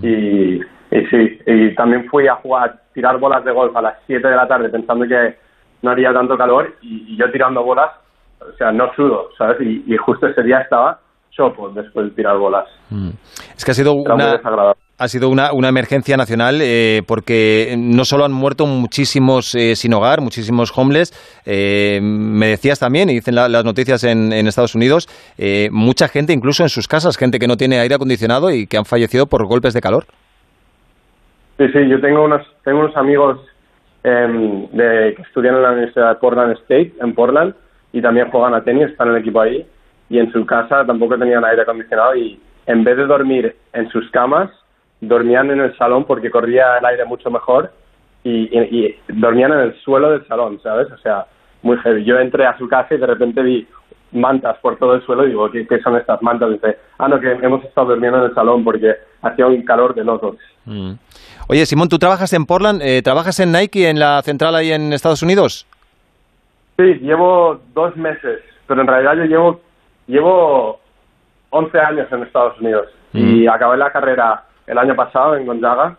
Y, 0.01 0.61
y 0.90 1.07
sí, 1.11 1.40
y 1.45 1.74
también 1.74 2.09
fui 2.09 2.28
a 2.28 2.36
jugar, 2.36 2.70
a 2.70 2.93
tirar 2.95 3.19
bolas 3.19 3.45
de 3.45 3.53
golf 3.53 3.77
a 3.77 3.82
las 3.82 3.97
7 4.07 4.27
de 4.27 4.36
la 4.36 4.49
tarde 4.49 4.69
pensando 4.69 5.07
que 5.07 5.36
no 5.82 5.90
haría 5.90 6.12
tanto 6.12 6.39
calor 6.39 6.74
y, 6.81 7.12
y 7.12 7.16
yo 7.16 7.31
tirando 7.31 7.62
bolas, 7.62 7.90
o 8.40 8.53
sea, 8.57 8.73
no 8.73 8.93
sudo, 8.95 9.31
¿sabes? 9.36 9.61
Y, 9.61 9.85
y 9.86 9.97
justo 9.97 10.28
ese 10.28 10.43
día 10.43 10.61
estaba 10.61 11.01
chopo 11.39 11.70
después 11.70 12.06
de 12.06 12.12
tirar 12.16 12.36
bolas. 12.36 12.66
Mm. 12.90 13.10
Es 13.56 13.65
que 13.65 13.70
ha 13.70 13.74
sido 13.74 13.93
una, 13.94 14.40
ha 14.98 15.09
sido 15.09 15.28
una, 15.28 15.52
una 15.52 15.69
emergencia 15.69 16.16
nacional 16.16 16.59
eh, 16.60 17.02
porque 17.06 17.77
no 17.78 18.05
solo 18.05 18.24
han 18.24 18.32
muerto 18.32 18.66
muchísimos 18.66 19.55
eh, 19.55 19.77
sin 19.77 19.94
hogar, 19.94 20.20
muchísimos 20.20 20.77
homeless, 20.77 21.12
eh, 21.47 22.01
me 22.02 22.48
decías 22.48 22.81
también, 22.81 23.09
y 23.09 23.15
dicen 23.15 23.36
la- 23.36 23.48
las 23.48 23.65
noticias 23.65 24.02
en, 24.05 24.32
en 24.32 24.48
Estados 24.48 24.74
Unidos, 24.74 25.09
eh, 25.39 25.69
mucha 25.70 26.09
gente 26.09 26.32
incluso 26.32 26.65
en 26.65 26.69
sus 26.69 26.89
casas, 26.89 27.16
gente 27.16 27.39
que 27.39 27.47
no 27.47 27.56
tiene 27.56 27.78
aire 27.78 27.94
acondicionado 27.94 28.51
y 28.51 28.66
que 28.66 28.77
han 28.77 28.85
fallecido 28.85 29.27
por 29.27 29.47
golpes 29.47 29.73
de 29.74 29.81
calor. 29.81 30.05
Sí, 31.59 31.66
sí, 31.73 31.89
yo 31.89 32.01
tengo 32.01 32.24
unos, 32.24 32.43
tengo 32.65 32.81
unos 32.81 32.97
amigos 32.97 33.39
em, 34.02 34.66
de, 34.70 35.15
que 35.16 35.23
estudian 35.23 35.55
en 35.56 35.62
la 35.62 35.70
Universidad 35.73 36.09
de 36.10 36.15
Portland 36.16 36.52
State, 36.62 36.94
en 37.01 37.15
Portland, 37.15 37.55
y 37.93 38.02
también 38.02 38.31
juegan 38.31 38.55
a 38.55 38.62
tenis, 38.62 38.89
están 38.90 39.09
en 39.09 39.15
el 39.15 39.20
equipo 39.20 39.40
ahí, 39.40 39.66
y 40.09 40.19
en 40.19 40.33
su 40.33 40.45
casa 40.47 40.85
tampoco 40.87 41.19
tenían 41.19 41.45
aire 41.45 41.63
acondicionado, 41.63 42.15
y 42.17 42.41
en 42.67 42.85
vez 42.85 42.97
de 42.97 43.07
dormir 43.07 43.57
en 43.73 43.89
sus 43.91 44.11
camas, 44.11 44.51
dormían 45.01 45.51
en 45.51 45.61
el 45.61 45.77
salón 45.77 46.05
porque 46.05 46.31
corría 46.31 46.79
el 46.79 46.85
aire 46.87 47.05
mucho 47.05 47.31
mejor, 47.31 47.71
y, 48.25 48.49
y- 48.59 48.87
y 48.87 48.97
dormían 49.09 49.53
en 49.53 49.61
el 49.61 49.75
suelo 49.81 50.11
del 50.11 50.27
salón, 50.27 50.61
¿sabes? 50.63 50.91
O 50.93 50.99
sea, 50.99 51.27
muy 51.63 51.77
heavy. 51.79 52.05
Yo 52.05 52.19
entré 52.19 52.47
a 52.47 52.57
su 52.59 52.69
casa 52.69 52.95
y 52.95 52.99
de 52.99 53.07
repente 53.07 53.43
vi 53.43 53.67
mantas 54.13 54.57
por 54.59 54.77
todo 54.79 54.95
el 54.95 55.03
suelo 55.05 55.25
y 55.25 55.29
digo, 55.29 55.51
¿qué, 55.51 55.67
qué 55.67 55.81
son 55.81 55.97
estas 55.97 56.21
mantas? 56.23 56.49
Y 56.51 56.53
dice, 56.55 56.79
ah, 56.99 57.09
no, 57.09 57.21
que 57.21 57.31
hemos 57.31 57.63
estado 57.65 57.89
durmiendo 57.89 58.19
en 58.19 58.25
el 58.31 58.35
salón 58.35 58.65
porque 58.65 58.95
hacía 59.23 59.47
un 59.47 59.63
calor 59.63 59.95
de 59.95 60.05
locos. 60.05 60.37
Mm. 60.65 60.93
Oye, 61.49 61.65
Simón, 61.67 61.89
¿tú 61.89 61.99
trabajas 61.99 62.33
en 62.33 62.45
Portland? 62.47 62.81
eh, 62.83 63.03
¿Trabajas 63.03 63.39
en 63.41 63.53
Nike, 63.53 63.89
en 63.89 63.99
la 64.01 64.21
central 64.23 64.55
ahí 64.55 64.73
en 64.73 64.93
Estados 64.93 65.23
Unidos? 65.23 65.67
Sí, 66.77 66.95
llevo 67.03 67.61
dos 67.75 67.97
meses, 67.97 68.41
pero 68.67 68.81
en 68.83 68.87
realidad 68.87 69.15
yo 69.17 69.25
llevo, 69.25 69.61
llevo 70.09 70.81
11 71.51 71.79
años 71.79 72.09
en 72.11 72.23
Estados 72.25 72.59
Unidos 72.61 72.89
y 73.13 73.47
acabé 73.47 73.77
la 73.77 73.91
carrera 73.91 74.45
el 74.67 74.77
año 74.77 74.95
pasado 74.95 75.37
en 75.37 75.47
Gonzaga, 75.47 75.97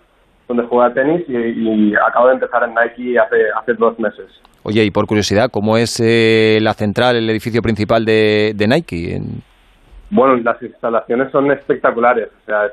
donde 0.47 0.63
jugué 0.63 0.85
a 0.85 0.93
tenis 0.93 1.23
y, 1.27 1.35
y 1.35 1.93
acabo 1.95 2.27
de 2.27 2.33
empezar 2.35 2.63
en 2.63 2.75
Nike 2.75 3.17
hace, 3.17 3.37
hace 3.57 3.73
dos 3.75 3.97
meses. 3.99 4.25
Oye, 4.63 4.83
y 4.83 4.91
por 4.91 5.07
curiosidad, 5.07 5.49
¿cómo 5.51 5.77
es 5.77 5.99
eh, 6.03 6.59
la 6.61 6.73
central, 6.73 7.15
el 7.15 7.29
edificio 7.29 7.61
principal 7.61 8.03
de, 8.05 8.53
de 8.55 8.67
Nike? 8.67 9.15
En- 9.15 9.41
Bueno, 10.11 10.35
las 10.37 10.61
instalaciones 10.61 11.31
son 11.31 11.49
espectaculares, 11.51 12.27
o 12.43 12.45
sea, 12.45 12.65
es 12.65 12.71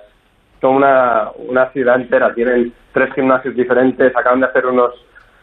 como 0.61 0.77
una, 0.79 1.31
una 1.49 1.71
ciudad 1.71 1.97
entera. 1.97 2.35
Tienen 2.35 2.73
tres 2.93 3.13
gimnasios 3.15 3.55
diferentes, 3.55 4.15
acaban 4.17 4.41
de 4.41 4.47
hacer 4.47 4.67
unos 4.67 4.93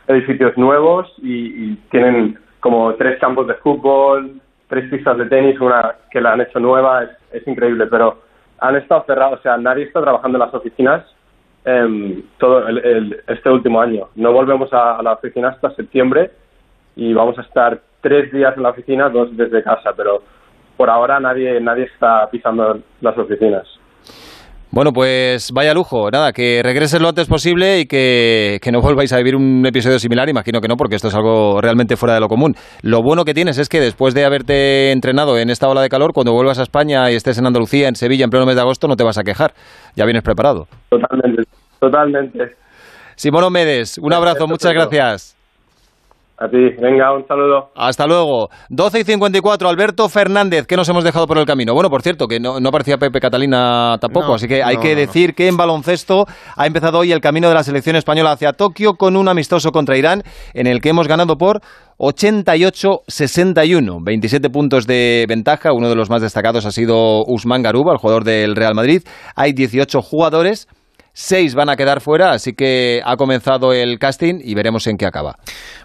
edificios 0.07 0.55
nuevos 0.57 1.11
y, 1.21 1.71
y 1.71 1.75
tienen 1.91 2.37
como 2.59 2.93
tres 2.95 3.19
campos 3.19 3.47
de 3.47 3.53
fútbol, 3.55 4.39
tres 4.73 4.89
pistas 4.89 5.15
de 5.19 5.25
tenis, 5.27 5.59
una 5.61 5.95
que 6.09 6.19
la 6.19 6.33
han 6.33 6.41
hecho 6.41 6.59
nueva, 6.59 7.03
es, 7.03 7.09
es 7.31 7.47
increíble, 7.47 7.85
pero 7.85 8.17
han 8.59 8.75
estado 8.75 9.03
cerrados, 9.05 9.39
o 9.39 9.43
sea, 9.43 9.55
nadie 9.57 9.83
está 9.83 10.01
trabajando 10.01 10.37
en 10.37 10.45
las 10.45 10.53
oficinas 10.53 11.05
em, 11.63 12.23
todo 12.39 12.67
el- 12.67 13.21
este 13.27 13.49
último 13.51 13.79
año. 13.79 14.09
No 14.15 14.31
volvemos 14.33 14.73
a, 14.73 14.97
a 14.97 15.03
la 15.03 15.13
oficina 15.13 15.49
hasta 15.49 15.69
septiembre 15.75 16.31
y 16.95 17.13
vamos 17.13 17.37
a 17.37 17.43
estar 17.43 17.79
tres 18.01 18.31
días 18.31 18.57
en 18.57 18.63
la 18.63 18.69
oficina, 18.71 19.09
dos 19.09 19.29
desde 19.37 19.61
casa, 19.63 19.91
pero 19.95 20.23
por 20.75 20.89
ahora 20.89 21.19
nadie 21.19 21.61
nadie 21.61 21.83
está 21.83 22.27
pisando 22.31 22.79
las 23.01 23.17
oficinas. 23.17 23.67
Bueno, 24.73 24.91
pues 24.91 25.51
vaya 25.53 25.71
lujo. 25.75 26.09
Nada, 26.09 26.31
que 26.31 26.61
regreses 26.63 26.99
lo 26.99 27.07
antes 27.07 27.27
posible 27.27 27.81
y 27.81 27.85
que, 27.85 28.57
que 28.59 28.71
no 28.71 28.81
volváis 28.81 29.13
a 29.13 29.17
vivir 29.17 29.35
un 29.35 29.63
episodio 29.67 29.99
similar. 29.99 30.27
Imagino 30.29 30.61
que 30.61 30.67
no, 30.67 30.77
porque 30.77 30.95
esto 30.95 31.09
es 31.09 31.13
algo 31.13 31.61
realmente 31.61 31.95
fuera 31.95 32.15
de 32.15 32.19
lo 32.19 32.27
común. 32.27 32.55
Lo 32.81 33.03
bueno 33.03 33.23
que 33.23 33.35
tienes 33.35 33.59
es 33.59 33.69
que 33.69 33.79
después 33.79 34.15
de 34.15 34.25
haberte 34.25 34.91
entrenado 34.91 35.37
en 35.37 35.51
esta 35.51 35.69
ola 35.69 35.83
de 35.83 35.89
calor, 35.89 36.11
cuando 36.11 36.33
vuelvas 36.33 36.57
a 36.57 36.63
España 36.63 37.11
y 37.11 37.13
estés 37.13 37.37
en 37.37 37.45
Andalucía, 37.45 37.87
en 37.87 37.93
Sevilla, 37.93 38.23
en 38.23 38.31
pleno 38.31 38.47
mes 38.47 38.55
de 38.55 38.61
agosto, 38.61 38.87
no 38.87 38.95
te 38.95 39.03
vas 39.03 39.19
a 39.19 39.23
quejar. 39.23 39.53
Ya 39.95 40.05
vienes 40.05 40.23
preparado. 40.23 40.65
Totalmente, 40.89 41.43
totalmente. 41.79 42.39
Simón 43.15 43.53
Medes, 43.53 43.99
un 43.99 44.11
abrazo, 44.11 44.47
muchas 44.47 44.73
gracias. 44.73 45.42
A 46.35 46.47
ti, 46.49 46.57
venga, 46.81 47.13
un 47.15 47.23
saludo. 47.27 47.69
Hasta 47.75 48.07
luego. 48.07 48.49
12 48.69 49.01
y 49.01 49.03
54, 49.03 49.69
Alberto 49.69 50.09
Fernández, 50.09 50.65
¿qué 50.65 50.75
nos 50.75 50.89
hemos 50.89 51.03
dejado 51.03 51.27
por 51.27 51.37
el 51.37 51.45
camino? 51.45 51.75
Bueno, 51.75 51.91
por 51.91 52.01
cierto, 52.01 52.25
que 52.27 52.39
no, 52.39 52.59
no 52.59 52.69
aparecía 52.69 52.97
Pepe 52.97 53.19
Catalina 53.19 53.97
tampoco, 54.01 54.29
No, 54.29 54.33
así 54.33 54.47
que 54.47 54.63
hay 54.63 54.73
no, 54.75 54.81
que 54.81 54.87
no, 54.89 54.95
no. 54.95 54.99
decir 55.01 55.35
que 55.35 55.47
en 55.47 55.57
baloncesto 55.57 56.25
ha 56.57 56.65
empezado 56.65 56.97
hoy 56.97 57.11
el 57.11 57.21
camino 57.21 57.49
de 57.49 57.53
la 57.53 57.63
selección 57.63 57.95
española 57.95 58.31
hacia 58.31 58.53
Tokio 58.53 58.95
con 58.95 59.15
un 59.15 59.29
amistoso 59.29 59.69
contra 59.71 59.95
Irán, 59.95 60.23
en 60.55 60.65
el 60.65 60.81
que 60.81 60.89
hemos 60.89 61.07
ganado 61.07 61.37
por 61.37 61.61
88-61, 61.99 64.03
27 64.03 64.49
puntos 64.49 64.87
de 64.87 65.25
ventaja. 65.29 65.71
Uno 65.71 65.87
de 65.87 65.95
los 65.95 66.09
más 66.09 66.23
destacados 66.23 66.65
ha 66.65 66.71
sido 66.71 67.23
Usman 67.27 67.61
Garuba, 67.61 67.91
el 67.93 67.99
jugador 67.99 68.23
del 68.23 68.55
Real 68.55 68.73
Madrid. 68.73 69.03
Hay 69.35 69.53
18 69.53 70.01
jugadores. 70.01 70.67
Seis 71.15 71.53
van 71.53 71.69
a 71.69 71.75
quedar 71.75 72.01
fuera, 72.01 72.31
así 72.31 72.53
que 72.53 72.99
ha 73.05 73.15
comenzado 73.17 73.71
el 73.71 73.99
casting 73.99 74.39
y 74.43 74.55
veremos 74.55 74.87
en 74.87 74.97
qué 74.97 75.05
acaba. 75.05 75.35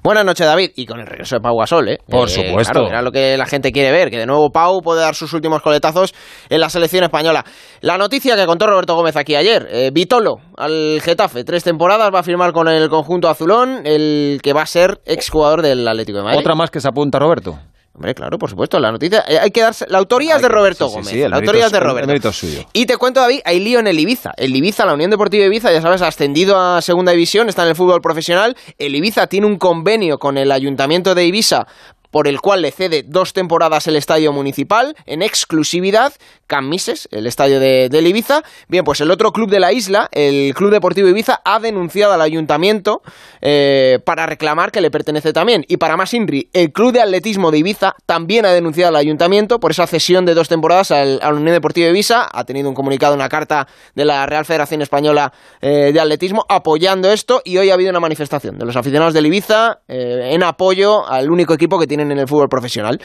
Buenas 0.03 0.25
noches, 0.25 0.47
David. 0.47 0.71
Y 0.75 0.87
con 0.87 1.01
el 1.01 1.07
regreso 1.07 1.37
de 1.37 1.43
Pau 1.43 1.55
Gasol, 1.59 1.87
¿eh? 1.91 1.99
Por 2.09 2.29
Eh, 2.29 2.33
supuesto. 2.33 2.73
claro, 2.73 2.89
era 2.89 3.03
lo 3.03 3.13
que 3.13 3.37
la 3.37 3.45
gente 3.45 3.71
quiere 3.71 3.93
ver, 3.93 4.09
que 4.09 4.17
de 4.17 4.25
nuevo 4.25 4.49
Pau 4.51 4.81
puede 4.81 5.03
dar 5.03 5.15
sus 5.15 5.35
últimos 5.35 5.61
coletazos 5.61 6.15
en 6.49 6.61
la 6.61 6.71
selección 6.71 7.05
española. 7.05 7.45
La 7.83 7.99
noticia 7.99 8.37
que 8.37 8.47
contó 8.47 8.67
Roberto 8.69 8.95
Gómez 8.95 9.17
aquí 9.17 9.35
ayer. 9.35 9.69
eh, 9.71 9.91
Vitolo 9.93 10.37
al 10.57 11.01
Getafe. 11.03 11.45
Tres 11.45 11.63
temporadas 11.63 12.11
va 12.15 12.21
a 12.21 12.23
firmar 12.23 12.53
con 12.53 12.67
el 12.67 12.89
conjunto 12.89 13.29
azulón, 13.29 13.83
el 13.85 14.41
que 14.43 14.55
va 14.55 14.63
a 14.63 14.67
ser 14.67 15.01
exjugador 15.05 15.61
del 15.61 15.87
Atlético 15.87 16.19
de 16.19 16.25
Madrid. 16.25 16.39
Otra 16.41 16.55
más 16.55 16.71
que 16.71 16.81
se 16.81 16.89
apunta 16.89 17.19
Roberto. 17.19 17.59
Hombre, 17.99 18.15
claro, 18.15 18.39
por 18.39 18.49
supuesto. 18.49 18.79
La 18.79 18.93
noticia... 18.93 19.25
eh, 19.27 19.41
hay 19.41 19.51
que 19.51 19.61
darse... 19.61 19.85
La 19.89 19.99
autoría 19.99 20.37
es 20.37 20.43
de 20.43 20.49
Roberto 20.49 20.85
Sí, 20.87 20.91
sí, 20.91 20.95
Gómez. 20.99 21.11
sí, 21.11 21.29
la 21.29 21.37
autoría 21.37 21.67
es 21.67 21.73
de 21.73 21.81
Roberto. 21.81 22.33
suyo. 22.33 22.65
Y 22.73 22.87
te 22.87 22.97
cuento, 22.97 23.19
David, 23.19 23.41
hay 23.45 23.59
lío 23.59 23.81
en 23.81 23.89
el 23.89 23.99
Ibiza. 23.99 24.31
El 24.37 24.55
Ibiza, 24.55 24.87
la 24.87 24.95
Unión 24.95 25.11
Deportiva 25.11 25.45
Ibiza, 25.45 25.73
ya 25.73 25.83
sabes, 25.83 26.01
ha 26.03 26.07
ascendido 26.07 26.57
a 26.61 26.81
segunda 26.81 27.11
división, 27.11 27.49
está 27.49 27.65
en 27.65 27.71
el 27.71 27.75
fútbol 27.75 28.01
profesional. 28.01 28.57
El 28.79 28.95
Ibiza 28.95 29.27
tiene 29.27 29.49
un 29.49 29.59
convenio 29.59 30.19
con 30.19 30.39
el 30.39 30.53
Ayuntamiento 30.53 31.17
de 31.17 31.27
Ibiza 31.27 31.67
por 32.11 32.29
el 32.29 32.41
cual 32.41 32.63
le 32.63 32.71
cede 32.71 33.05
dos 33.07 33.33
temporadas 33.33 33.87
el 33.87 33.97
estadio 33.97 34.33
municipal 34.33 34.97
en 35.07 35.23
exclusividad, 35.23 36.13
Camises, 36.47 37.09
el 37.13 37.27
estadio 37.27 37.61
de, 37.61 37.89
Ibiza. 38.09 38.43
Bien, 38.69 38.85
pues 38.85 39.01
el 39.03 39.11
otro 39.11 39.33
club 39.33 39.51
de 39.51 39.61
la 39.61 39.73
isla, 39.73 40.09
el 40.13 40.55
Club 40.55 40.71
Deportivo 40.71 41.09
Ibiza, 41.09 41.43
ha 41.45 41.61
denunciado 41.61 42.15
al 42.15 42.23
ayuntamiento 42.23 43.03
eh, 43.43 43.99
para 44.05 44.25
reclamar 44.27 44.73
que 44.73 44.81
le 44.81 44.91
pertenece 44.91 45.35
también. 45.35 45.65
Y 45.69 45.77
para 45.77 45.97
más 45.97 46.15
Inri, 46.15 46.49
el 46.55 46.73
Club 46.73 46.93
de 46.93 47.03
Atletismo 47.03 47.51
de 47.51 47.59
Ibiza 47.59 47.95
también 48.07 48.47
ha 48.47 48.53
denunciado 48.53 48.89
al 48.89 48.97
ayuntamiento 48.97 49.61
por 49.61 49.73
esa 49.73 49.87
cesión 49.87 50.25
de 50.25 50.33
dos 50.33 50.49
temporadas 50.49 50.91
al, 50.91 51.21
a 51.23 51.29
Unión 51.29 51.53
Deportiva 51.53 51.85
de 51.85 51.93
Ibiza. 51.93 52.27
Ha 52.33 52.45
tenido 52.45 52.69
un 52.71 52.75
comunicado, 52.75 53.15
una 53.15 53.29
carta 53.29 53.69
de 53.95 54.05
la 54.07 54.25
Real 54.25 54.47
Federación 54.47 54.81
Española 54.81 55.33
eh, 55.61 55.91
de 55.93 56.01
Atletismo 56.01 56.47
apoyando 56.49 57.13
esto 57.13 57.43
y 57.45 57.59
hoy 57.59 57.71
ha 57.71 57.75
habido 57.75 57.91
una 57.91 58.01
manifestación 58.01 58.59
de 58.59 58.65
los 58.65 58.77
aficionados 58.77 59.13
del 59.13 59.27
Ibiza 59.27 59.81
eh, 59.87 60.31
en 60.33 60.43
apoyo 60.43 61.07
al 61.07 61.31
único 61.31 61.53
equipo 61.53 61.79
que 61.79 61.87
tienen 61.99 62.13
en 62.13 62.19
el 62.19 62.29
fútbol 62.29 62.49
profesional. 62.49 63.01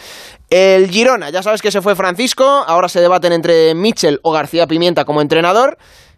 El 0.49 0.89
Girona, 0.89 1.29
ya 1.31 1.41
sabes 1.41 1.61
que 1.61 1.71
se 1.71 1.81
fue 1.81 1.95
Francisco, 1.95 2.43
ahora 2.45 2.87
se 2.87 3.01
debaten 3.01 3.33
entre 3.33 3.73
Michel 3.73 4.19
o 4.23 4.31
García 4.31 4.67
Pimienta 4.67 5.03
como 5.05 5.21
entrenador. 5.21 5.77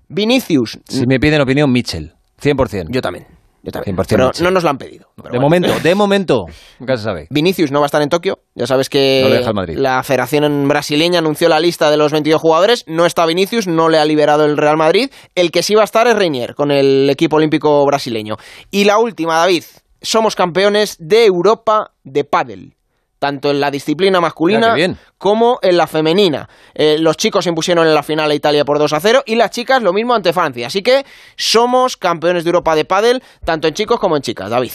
Vinicius, 0.09 0.77
Si 0.87 1.05
me 1.07 1.19
piden 1.19 1.41
opinión, 1.41 1.71
Mitchell. 1.71 2.13
100%. 2.41 2.87
Yo 2.89 3.01
también. 3.01 3.25
Yo 3.63 3.71
también. 3.71 3.95
100% 3.97 4.05
Pero 4.09 4.25
Mitchell. 4.27 4.43
no 4.43 4.51
nos 4.51 4.63
lo 4.63 4.69
han 4.69 4.77
pedido. 4.77 5.07
De 5.31 5.39
momento, 5.39 5.69
de 5.81 5.95
momento. 5.95 6.45
Nunca 6.79 6.97
se 6.97 7.03
sabe. 7.03 7.27
Vinicius 7.31 7.71
no 7.71 7.79
va 7.79 7.85
a 7.85 7.87
estar 7.87 8.01
en 8.03 8.09
Tokio. 8.09 8.39
Ya 8.53 8.67
sabes 8.67 8.89
que 8.89 9.41
No 9.43 9.63
la 9.81 10.03
Federación 10.03 10.67
Brasileña 10.67 11.19
anunció 11.19 11.49
la 11.49 11.59
lista 11.59 11.89
de 11.89 11.97
los 11.97 12.11
22 12.11 12.39
jugadores. 12.41 12.83
No 12.87 13.05
está 13.07 13.25
Vinicius, 13.25 13.65
no 13.67 13.89
le 13.89 13.97
ha 13.97 14.05
liberado 14.05 14.45
el 14.45 14.57
Real 14.57 14.77
Madrid. 14.77 15.09
El 15.33 15.49
que 15.49 15.63
sí 15.63 15.73
va 15.73 15.81
a 15.81 15.85
estar 15.85 16.05
es 16.07 16.15
Reinier 16.15 16.53
con 16.53 16.69
el 16.71 17.09
equipo 17.09 17.37
olímpico 17.37 17.83
brasileño. 17.85 18.35
Y 18.69 18.83
la 18.83 18.99
última, 18.99 19.37
David. 19.37 19.63
Somos 20.05 20.35
campeones 20.35 20.97
de 20.99 21.25
Europa 21.25 21.91
de 22.03 22.23
pádel. 22.23 22.75
Tanto 23.17 23.49
en 23.49 23.59
la 23.59 23.71
disciplina 23.71 24.21
masculina 24.21 24.75
como 25.17 25.57
en 25.63 25.77
la 25.77 25.87
femenina. 25.87 26.47
Eh, 26.75 26.97
los 26.99 27.17
chicos 27.17 27.45
se 27.45 27.49
impusieron 27.49 27.87
en 27.87 27.93
la 27.95 28.03
final 28.03 28.29
a 28.29 28.35
Italia 28.35 28.65
por 28.65 28.77
2 28.77 28.93
a 28.93 28.99
0 28.99 29.23
y 29.25 29.35
las 29.35 29.49
chicas 29.49 29.81
lo 29.81 29.93
mismo 29.93 30.13
ante 30.13 30.31
Francia. 30.31 30.67
Así 30.67 30.83
que 30.83 31.05
somos 31.35 31.97
campeones 31.97 32.43
de 32.43 32.49
Europa 32.49 32.75
de 32.75 32.85
pádel, 32.85 33.23
tanto 33.43 33.67
en 33.67 33.73
chicos 33.73 33.99
como 33.99 34.15
en 34.15 34.21
chicas, 34.21 34.49
David. 34.49 34.73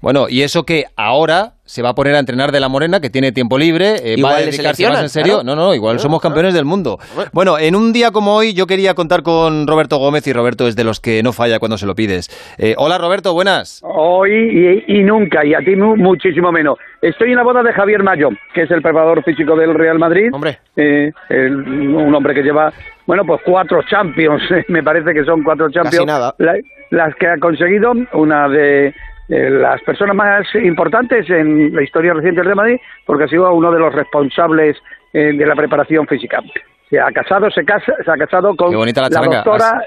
Bueno, 0.00 0.26
y 0.28 0.42
eso 0.42 0.64
que 0.64 0.84
ahora 0.96 1.52
se 1.64 1.82
va 1.82 1.90
a 1.90 1.94
poner 1.94 2.14
a 2.14 2.18
entrenar 2.18 2.50
de 2.50 2.58
la 2.58 2.68
Morena, 2.68 3.00
que 3.00 3.10
tiene 3.10 3.30
tiempo 3.32 3.56
libre, 3.58 3.96
eh, 4.02 4.14
Igual 4.16 4.32
va 4.32 4.36
a 4.38 4.40
dedicarse 4.40 4.88
más 4.88 5.02
en 5.02 5.08
serio. 5.08 5.34
claro. 5.40 5.44
No, 5.44 5.54
no, 5.54 5.74
igual 5.74 5.94
Claro, 5.96 6.02
somos 6.02 6.20
campeones 6.20 6.52
del 6.54 6.64
mundo. 6.64 6.98
Bueno, 7.32 7.58
en 7.58 7.76
un 7.76 7.92
día 7.92 8.10
como 8.10 8.34
hoy 8.34 8.54
yo 8.54 8.66
quería 8.66 8.94
contar 8.94 9.22
con 9.22 9.66
Roberto 9.68 9.98
Gómez 9.98 10.26
y 10.26 10.32
Roberto 10.32 10.66
es 10.66 10.74
de 10.74 10.82
los 10.84 10.98
que 11.00 11.22
no 11.22 11.32
falla 11.32 11.58
cuando 11.60 11.78
se 11.78 11.86
lo 11.86 11.94
pides. 11.94 12.28
Eh, 12.58 12.74
hola 12.76 12.98
Roberto, 12.98 13.34
buenas. 13.34 13.82
Hoy 13.84 14.84
y, 14.88 14.98
y 14.98 15.02
nunca, 15.04 15.44
y 15.44 15.54
a 15.54 15.58
ti 15.58 15.76
mu- 15.76 15.96
muchísimo 15.96 16.50
menos. 16.50 16.76
Estoy 17.02 17.30
en 17.30 17.36
la 17.36 17.44
boda 17.44 17.62
de 17.62 17.72
Javier 17.72 18.02
Mayo, 18.02 18.30
que 18.52 18.62
es 18.62 18.70
el 18.70 18.82
preparador 18.82 19.22
físico 19.22 19.54
del 19.54 19.74
Real 19.74 19.98
Madrid. 19.98 20.30
Hombre. 20.32 20.58
Eh, 20.76 21.12
el- 21.28 21.54
un 21.56 22.12
hombre 22.14 22.34
que 22.34 22.42
lleva, 22.42 22.72
bueno, 23.06 23.24
pues 23.24 23.42
cuatro 23.44 23.80
Champions, 23.88 24.42
me 24.68 24.82
parece 24.82 25.12
que 25.14 25.24
son 25.24 25.42
cuatro 25.44 25.70
Champions. 25.70 26.06
nada. 26.06 26.34
La- 26.38 26.56
las 26.90 27.14
que 27.14 27.28
ha 27.28 27.38
conseguido, 27.38 27.92
una 28.14 28.48
de 28.48 28.92
las 29.30 29.80
personas 29.82 30.16
más 30.16 30.46
importantes 30.54 31.28
en 31.30 31.72
la 31.74 31.82
historia 31.82 32.14
reciente 32.14 32.42
Real 32.42 32.56
Madrid, 32.56 32.80
porque 33.06 33.24
ha 33.24 33.28
sido 33.28 33.52
uno 33.54 33.70
de 33.70 33.78
los 33.78 33.94
responsables 33.94 34.76
eh, 35.12 35.32
de 35.32 35.46
la 35.46 35.54
preparación 35.54 36.06
física. 36.06 36.40
Se 36.88 36.98
ha 36.98 37.12
casado, 37.12 37.48
se 37.50 37.64
casa, 37.64 37.94
se 38.04 38.10
ha 38.10 38.16
casado 38.16 38.56
con 38.56 38.72
la 38.72 39.20
doctora 39.22 39.82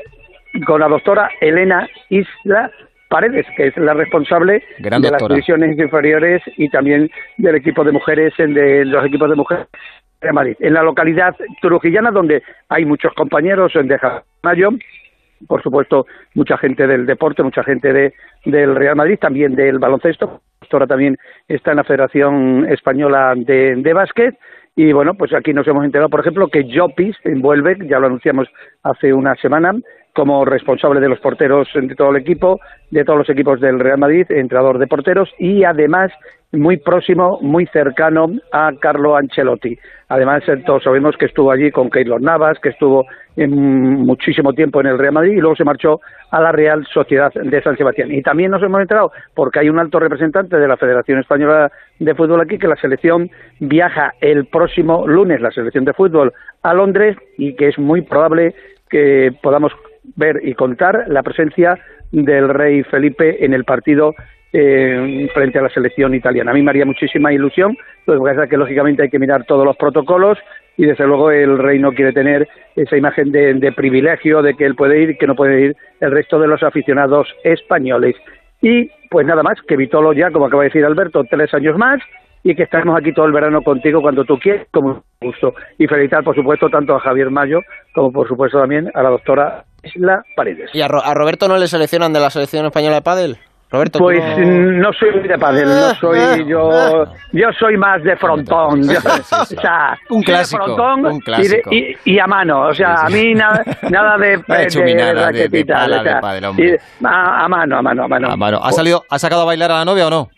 con 0.65 0.79
la 0.79 0.87
doctora 0.87 1.29
Elena 1.41 1.87
Isla 2.09 2.71
Paredes, 3.09 3.45
que 3.57 3.67
es 3.67 3.77
la 3.77 3.93
responsable 3.93 4.63
de 4.79 5.11
las 5.11 5.27
divisiones 5.27 5.77
inferiores 5.77 6.41
y 6.57 6.69
también 6.69 7.09
del 7.37 7.55
equipo 7.55 7.83
de 7.83 7.91
mujeres, 7.91 8.33
de 8.37 8.85
los 8.85 9.05
equipos 9.05 9.29
de 9.29 9.35
mujeres 9.35 9.67
de 10.21 10.31
Madrid. 10.31 10.55
En 10.59 10.73
la 10.73 10.83
localidad 10.83 11.35
trujillana, 11.61 12.11
donde 12.11 12.41
hay 12.69 12.85
muchos 12.85 13.13
compañeros 13.13 13.73
de 13.73 13.99
Mayo, 14.41 14.69
por 15.47 15.61
supuesto, 15.61 16.05
mucha 16.33 16.57
gente 16.57 16.87
del 16.87 17.05
deporte, 17.05 17.43
mucha 17.43 17.63
gente 17.63 17.93
de, 17.93 18.13
del 18.45 18.75
Real 18.75 18.95
Madrid, 18.95 19.19
también 19.19 19.55
del 19.55 19.79
baloncesto. 19.79 20.41
Ahora 20.71 20.87
también 20.87 21.17
está 21.47 21.71
en 21.71 21.77
la 21.77 21.83
Federación 21.83 22.65
Española 22.69 23.33
de, 23.35 23.75
de 23.75 23.93
Básquet. 23.93 24.35
Y 24.75 24.91
bueno, 24.91 25.13
pues 25.13 25.31
aquí 25.33 25.53
nos 25.53 25.67
hemos 25.67 25.85
enterado, 25.85 26.09
por 26.09 26.21
ejemplo, 26.21 26.47
que 26.47 26.67
Jopis 26.73 27.15
envuelve, 27.23 27.77
ya 27.87 27.99
lo 27.99 28.07
anunciamos 28.07 28.47
hace 28.81 29.13
una 29.13 29.35
semana, 29.35 29.73
como 30.15 30.45
responsable 30.45 30.99
de 30.99 31.09
los 31.09 31.19
porteros 31.19 31.67
de 31.73 31.95
todo 31.95 32.09
el 32.09 32.17
equipo, 32.17 32.59
de 32.89 33.03
todos 33.03 33.19
los 33.19 33.29
equipos 33.29 33.59
del 33.59 33.79
Real 33.79 33.99
Madrid, 33.99 34.25
entrenador 34.29 34.79
de 34.79 34.87
porteros 34.87 35.29
y 35.37 35.63
además 35.63 36.11
muy 36.53 36.77
próximo, 36.77 37.39
muy 37.41 37.65
cercano 37.67 38.27
a 38.51 38.71
Carlo 38.79 39.15
Ancelotti. 39.15 39.77
Además, 40.07 40.43
eh, 40.47 40.57
todos 40.65 40.83
sabemos 40.83 41.17
que 41.17 41.25
estuvo 41.25 41.51
allí 41.51 41.71
con 41.71 41.89
Keylor 41.89 42.21
Navas, 42.21 42.59
que 42.59 42.69
estuvo 42.69 43.05
muchísimo 43.35 44.53
tiempo 44.53 44.79
en 44.79 44.85
el 44.85 44.99
Real 44.99 45.13
Madrid 45.13 45.31
y 45.31 45.41
luego 45.41 45.55
se 45.55 45.63
marchó 45.63 45.99
a 46.29 46.39
la 46.39 46.51
Real 46.51 46.85
Sociedad 46.93 47.33
de 47.33 47.63
San 47.63 47.75
Sebastián. 47.75 48.11
Y 48.11 48.21
también 48.21 48.51
nos 48.51 48.61
hemos 48.61 48.79
enterado, 48.79 49.11
porque 49.33 49.59
hay 49.59 49.69
un 49.69 49.79
alto 49.79 49.99
representante 49.99 50.57
de 50.57 50.67
la 50.67 50.77
Federación 50.77 51.17
Española 51.17 51.71
de 51.97 52.13
Fútbol 52.13 52.41
aquí, 52.41 52.59
que 52.59 52.67
la 52.67 52.75
selección 52.75 53.31
viaja 53.59 54.13
el 54.21 54.45
próximo 54.45 55.07
lunes, 55.07 55.41
la 55.41 55.49
selección 55.49 55.83
de 55.85 55.93
fútbol, 55.93 56.31
a 56.61 56.75
Londres 56.75 57.17
y 57.39 57.55
que 57.55 57.69
es 57.69 57.79
muy 57.79 58.03
probable 58.03 58.53
que 58.91 59.31
podamos 59.41 59.71
ver 60.15 60.39
y 60.43 60.53
contar 60.53 61.05
la 61.07 61.23
presencia 61.23 61.79
del 62.11 62.49
rey 62.49 62.83
Felipe 62.83 63.43
en 63.43 63.55
el 63.55 63.63
partido 63.63 64.13
eh, 64.53 65.27
frente 65.33 65.59
a 65.59 65.63
la 65.63 65.69
selección 65.69 66.13
italiana. 66.13 66.51
A 66.51 66.53
mí 66.53 66.61
me 66.61 66.69
haría 66.69 66.85
muchísima 66.85 67.33
ilusión, 67.33 67.75
lo 68.05 68.13
que 68.13 68.29
pasa 68.29 68.43
es 68.43 68.49
que 68.49 68.57
lógicamente 68.57 69.03
hay 69.03 69.09
que 69.09 69.19
mirar 69.19 69.45
todos 69.45 69.65
los 69.65 69.75
protocolos 69.75 70.37
y 70.77 70.85
desde 70.85 71.05
luego 71.05 71.31
el 71.31 71.57
rey 71.57 71.79
no 71.79 71.91
quiere 71.91 72.13
tener 72.13 72.47
esa 72.75 72.97
imagen 72.97 73.31
de, 73.31 73.71
privilegio 73.75 74.41
de 74.41 74.55
que 74.55 74.65
él 74.65 74.75
puede 74.75 75.01
ir 75.01 75.09
y 75.11 75.17
que 75.17 75.27
no 75.27 75.35
puede 75.35 75.61
ir 75.61 75.75
el 75.99 76.11
resto 76.11 76.39
de 76.39 76.47
los 76.47 76.63
aficionados 76.63 77.27
españoles. 77.43 78.15
Y 78.61 78.89
pues 79.09 79.25
nada 79.27 79.43
más, 79.43 79.59
que 79.67 79.75
Vitolo 79.75 80.13
ya, 80.13 80.31
como 80.31 80.45
acaba 80.45 80.63
de 80.63 80.69
decir 80.69 80.85
Alberto, 80.85 81.23
tres 81.29 81.53
años 81.53 81.77
más 81.77 81.99
y 82.43 82.55
que 82.55 82.63
estaremos 82.63 82.97
aquí 82.97 83.13
todo 83.13 83.25
el 83.25 83.31
verano 83.31 83.61
contigo 83.61 84.01
cuando 84.01 84.25
tú 84.25 84.37
quieras, 84.37 84.67
como 84.71 85.03
gusto. 85.21 85.53
Y 85.77 85.87
felicitar, 85.87 86.23
por 86.23 86.35
supuesto, 86.35 86.69
tanto 86.69 86.95
a 86.95 86.99
Javier 86.99 87.29
Mayo 87.29 87.59
como, 87.93 88.11
por 88.11 88.27
supuesto, 88.27 88.59
también 88.59 88.89
a 88.93 89.01
la 89.01 89.09
doctora 89.09 89.63
Isla 89.83 90.23
Paredes. 90.35 90.69
¿Y 90.73 90.81
a, 90.81 90.87
Roberto 90.87 91.47
no 91.47 91.57
le 91.57 91.67
seleccionan 91.67 92.11
de 92.11 92.19
la 92.19 92.29
selección 92.29 92.65
española 92.65 92.95
de 92.95 93.01
pádel? 93.01 93.37
Roberto, 93.73 93.97
pues 93.97 94.23
no... 94.37 94.93
soy 94.93 95.27
de 95.27 95.35
pádel, 95.35 95.65
no 95.65 95.85
ah, 95.87 95.97
soy 95.99 96.19
ah, 96.19 96.37
yo. 96.45 96.69
Ah. 96.71 97.11
Yo 97.31 97.51
soy 97.57 97.75
más 97.75 98.03
de 98.03 98.15
frontón. 98.17 98.81
o 98.87 99.45
sea, 99.45 99.97
un 100.11 100.21
clásico, 100.21 100.63
frontón 100.63 101.05
un 101.07 101.19
clásico. 101.19 101.71
Y, 101.71 102.19
a 102.19 102.27
mano. 102.27 102.67
O 102.67 102.73
sea, 102.75 103.01
a 103.01 103.09
mí 103.09 103.33
nada, 103.33 103.63
nada 103.89 104.15
de, 104.19 104.37
de, 104.37 105.49
de, 105.49 105.65
pádel, 105.65 106.45
a, 106.45 107.47
mano, 107.49 107.77
a 107.79 107.81
mano, 107.81 108.03
a 108.03 108.07
mano. 108.07 108.27
A 108.29 108.37
mano. 108.37 108.59
¿Ha 108.63 108.71
salido, 108.73 109.05
ha 109.09 109.17
sacado 109.17 109.41
a 109.41 109.45
bailar 109.45 109.71
a 109.71 109.79
la 109.79 109.85
novia 109.85 110.05
o 110.05 110.11
no? 110.11 110.29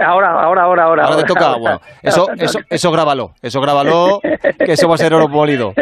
Ahora, 0.00 0.42
ahora, 0.42 0.62
ahora, 0.62 0.84
ahora. 0.84 1.04
Ahora 1.04 1.16
te 1.18 1.24
toca, 1.24 1.56
bueno, 1.56 1.80
eso, 2.02 2.26
eso, 2.38 2.58
eso 2.68 2.90
grábalo, 2.90 3.32
eso 3.42 3.60
grábalo, 3.60 4.20
que 4.22 4.72
eso 4.72 4.88
va 4.88 4.94
a 4.94 4.98
ser 4.98 5.12
oro 5.12 5.28
molido. 5.28 5.72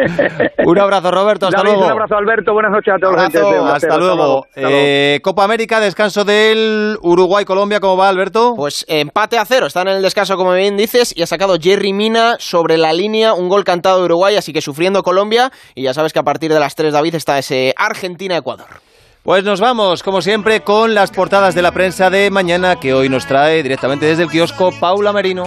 Un 0.65 0.79
abrazo, 0.79 1.11
Roberto, 1.11 1.47
hasta 1.47 1.63
luego. 1.63 1.85
Un 1.85 1.91
abrazo, 1.91 2.15
Alberto, 2.15 2.53
buenas 2.53 2.71
noches 2.71 2.93
a 2.93 2.97
todos. 2.97 3.15
Abrazo, 3.15 3.65
hasta, 3.65 3.97
luego. 3.97 4.45
Eh, 4.55 5.19
Copa 5.23 5.43
América, 5.43 5.79
descanso 5.79 6.25
del 6.25 6.97
Uruguay-Colombia, 7.01 7.79
¿cómo 7.79 7.97
va, 7.97 8.09
Alberto? 8.09 8.53
Pues 8.55 8.85
empate 8.87 9.37
a 9.37 9.45
cero, 9.45 9.67
está 9.67 9.81
en 9.83 9.89
el 9.89 10.01
descanso, 10.01 10.35
como 10.37 10.53
bien 10.53 10.77
dices, 10.77 11.13
y 11.15 11.21
ha 11.21 11.27
sacado 11.27 11.57
Jerry 11.59 11.93
Mina 11.93 12.35
sobre 12.39 12.77
la 12.77 12.93
línea, 12.93 13.33
un 13.33 13.49
gol 13.49 13.63
cantado 13.63 13.99
de 13.99 14.05
Uruguay, 14.05 14.35
así 14.35 14.53
que 14.53 14.61
sufriendo 14.61 15.03
Colombia, 15.03 15.51
y 15.75 15.83
ya 15.83 15.93
sabes 15.93 16.13
que 16.13 16.19
a 16.19 16.23
partir 16.23 16.53
de 16.53 16.59
las 16.59 16.75
3, 16.75 16.93
David, 16.93 17.15
está 17.15 17.37
ese 17.37 17.73
Argentina-Ecuador. 17.77 18.88
Pues 19.23 19.43
nos 19.43 19.59
vamos, 19.59 20.01
como 20.01 20.21
siempre, 20.21 20.61
con 20.61 20.95
las 20.95 21.11
portadas 21.11 21.53
de 21.53 21.61
la 21.61 21.73
prensa 21.73 22.09
de 22.09 22.31
mañana 22.31 22.77
que 22.77 22.93
hoy 22.93 23.09
nos 23.09 23.25
trae 23.25 23.61
directamente 23.61 24.05
desde 24.05 24.23
el 24.23 24.29
kiosco 24.29 24.71
Paula 24.79 25.11
Merino. 25.11 25.43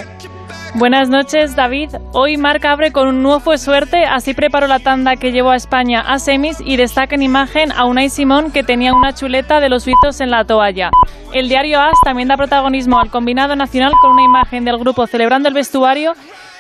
Buenas 0.74 1.08
noches, 1.08 1.56
David. 1.56 1.90
Hoy 2.12 2.36
Marca 2.36 2.72
abre 2.72 2.92
con 2.92 3.08
un 3.08 3.22
nuevo 3.22 3.56
suerte, 3.56 4.04
así 4.04 4.34
preparó 4.34 4.66
la 4.66 4.78
tanda 4.78 5.16
que 5.16 5.32
llevó 5.32 5.50
a 5.50 5.56
España 5.56 6.00
a 6.00 6.18
semis 6.18 6.58
y 6.64 6.76
destaca 6.76 7.14
en 7.14 7.22
imagen 7.22 7.72
a 7.72 7.86
Unai 7.86 8.10
Simón 8.10 8.52
que 8.52 8.62
tenía 8.62 8.94
una 8.94 9.14
chuleta 9.14 9.60
de 9.60 9.70
los 9.70 9.84
suizos 9.84 10.20
en 10.20 10.30
la 10.30 10.44
toalla. 10.44 10.90
El 11.32 11.48
diario 11.48 11.80
AS 11.80 11.98
también 12.04 12.28
da 12.28 12.36
protagonismo 12.36 12.98
al 13.00 13.10
combinado 13.10 13.56
nacional 13.56 13.92
con 14.00 14.12
una 14.12 14.22
imagen 14.22 14.64
del 14.64 14.78
grupo 14.78 15.06
celebrando 15.06 15.48
el 15.48 15.54
vestuario 15.54 16.12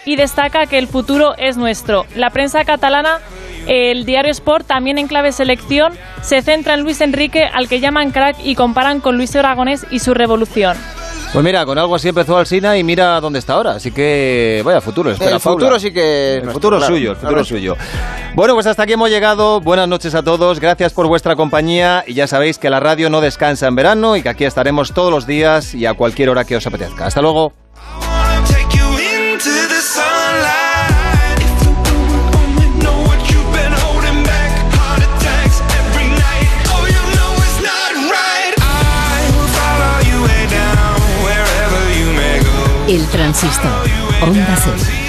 y 0.04 0.16
destaca 0.16 0.66
que 0.66 0.78
el 0.78 0.88
futuro 0.88 1.34
es 1.38 1.56
nuestro. 1.56 2.06
La 2.14 2.30
prensa 2.30 2.64
catalana 2.64 3.20
el 3.66 4.04
diario 4.04 4.30
Sport, 4.32 4.66
también 4.66 4.98
en 4.98 5.06
clave 5.06 5.32
selección, 5.32 5.92
se 6.22 6.42
centra 6.42 6.74
en 6.74 6.82
Luis 6.82 7.00
Enrique, 7.00 7.44
al 7.44 7.68
que 7.68 7.80
llaman 7.80 8.10
crack 8.10 8.36
y 8.44 8.54
comparan 8.54 9.00
con 9.00 9.16
Luis 9.16 9.34
Aragonés 9.36 9.86
y 9.90 10.00
su 10.00 10.14
revolución. 10.14 10.76
Pues 11.32 11.44
mira, 11.44 11.64
con 11.64 11.78
algo 11.78 11.94
así 11.94 12.08
empezó 12.08 12.36
Alsina 12.36 12.76
y 12.76 12.84
mira 12.84 13.18
dónde 13.20 13.38
está 13.38 13.54
ahora. 13.54 13.72
Así 13.72 13.90
que 13.90 14.60
vaya 14.64 14.82
futuro. 14.82 15.10
Espera, 15.12 15.36
el 15.36 15.40
futuro 15.40 15.78
sí 15.78 15.90
que. 15.90 16.36
El 16.38 16.50
futuro 16.50 16.78
suyo, 16.80 17.12
el 17.12 17.16
futuro 17.16 17.44
suyo. 17.44 17.76
Bueno, 18.34 18.52
pues 18.52 18.66
hasta 18.66 18.82
aquí 18.82 18.92
hemos 18.92 19.08
llegado. 19.08 19.60
Buenas 19.62 19.88
noches 19.88 20.14
a 20.14 20.22
todos. 20.22 20.60
Gracias 20.60 20.92
por 20.92 21.06
vuestra 21.06 21.34
compañía. 21.34 22.04
Y 22.06 22.12
ya 22.12 22.26
sabéis 22.26 22.58
que 22.58 22.68
la 22.68 22.80
radio 22.80 23.08
no 23.08 23.22
descansa 23.22 23.66
en 23.66 23.76
verano 23.76 24.16
y 24.16 24.22
que 24.22 24.28
aquí 24.28 24.44
estaremos 24.44 24.92
todos 24.92 25.10
los 25.10 25.26
días 25.26 25.74
y 25.74 25.86
a 25.86 25.94
cualquier 25.94 26.28
hora 26.28 26.44
que 26.44 26.56
os 26.56 26.66
apetezca. 26.66 27.06
Hasta 27.06 27.22
luego. 27.22 27.61
El 42.92 43.06
transistor. 43.06 43.88
Onda 44.20 44.54
Cero. 44.62 45.01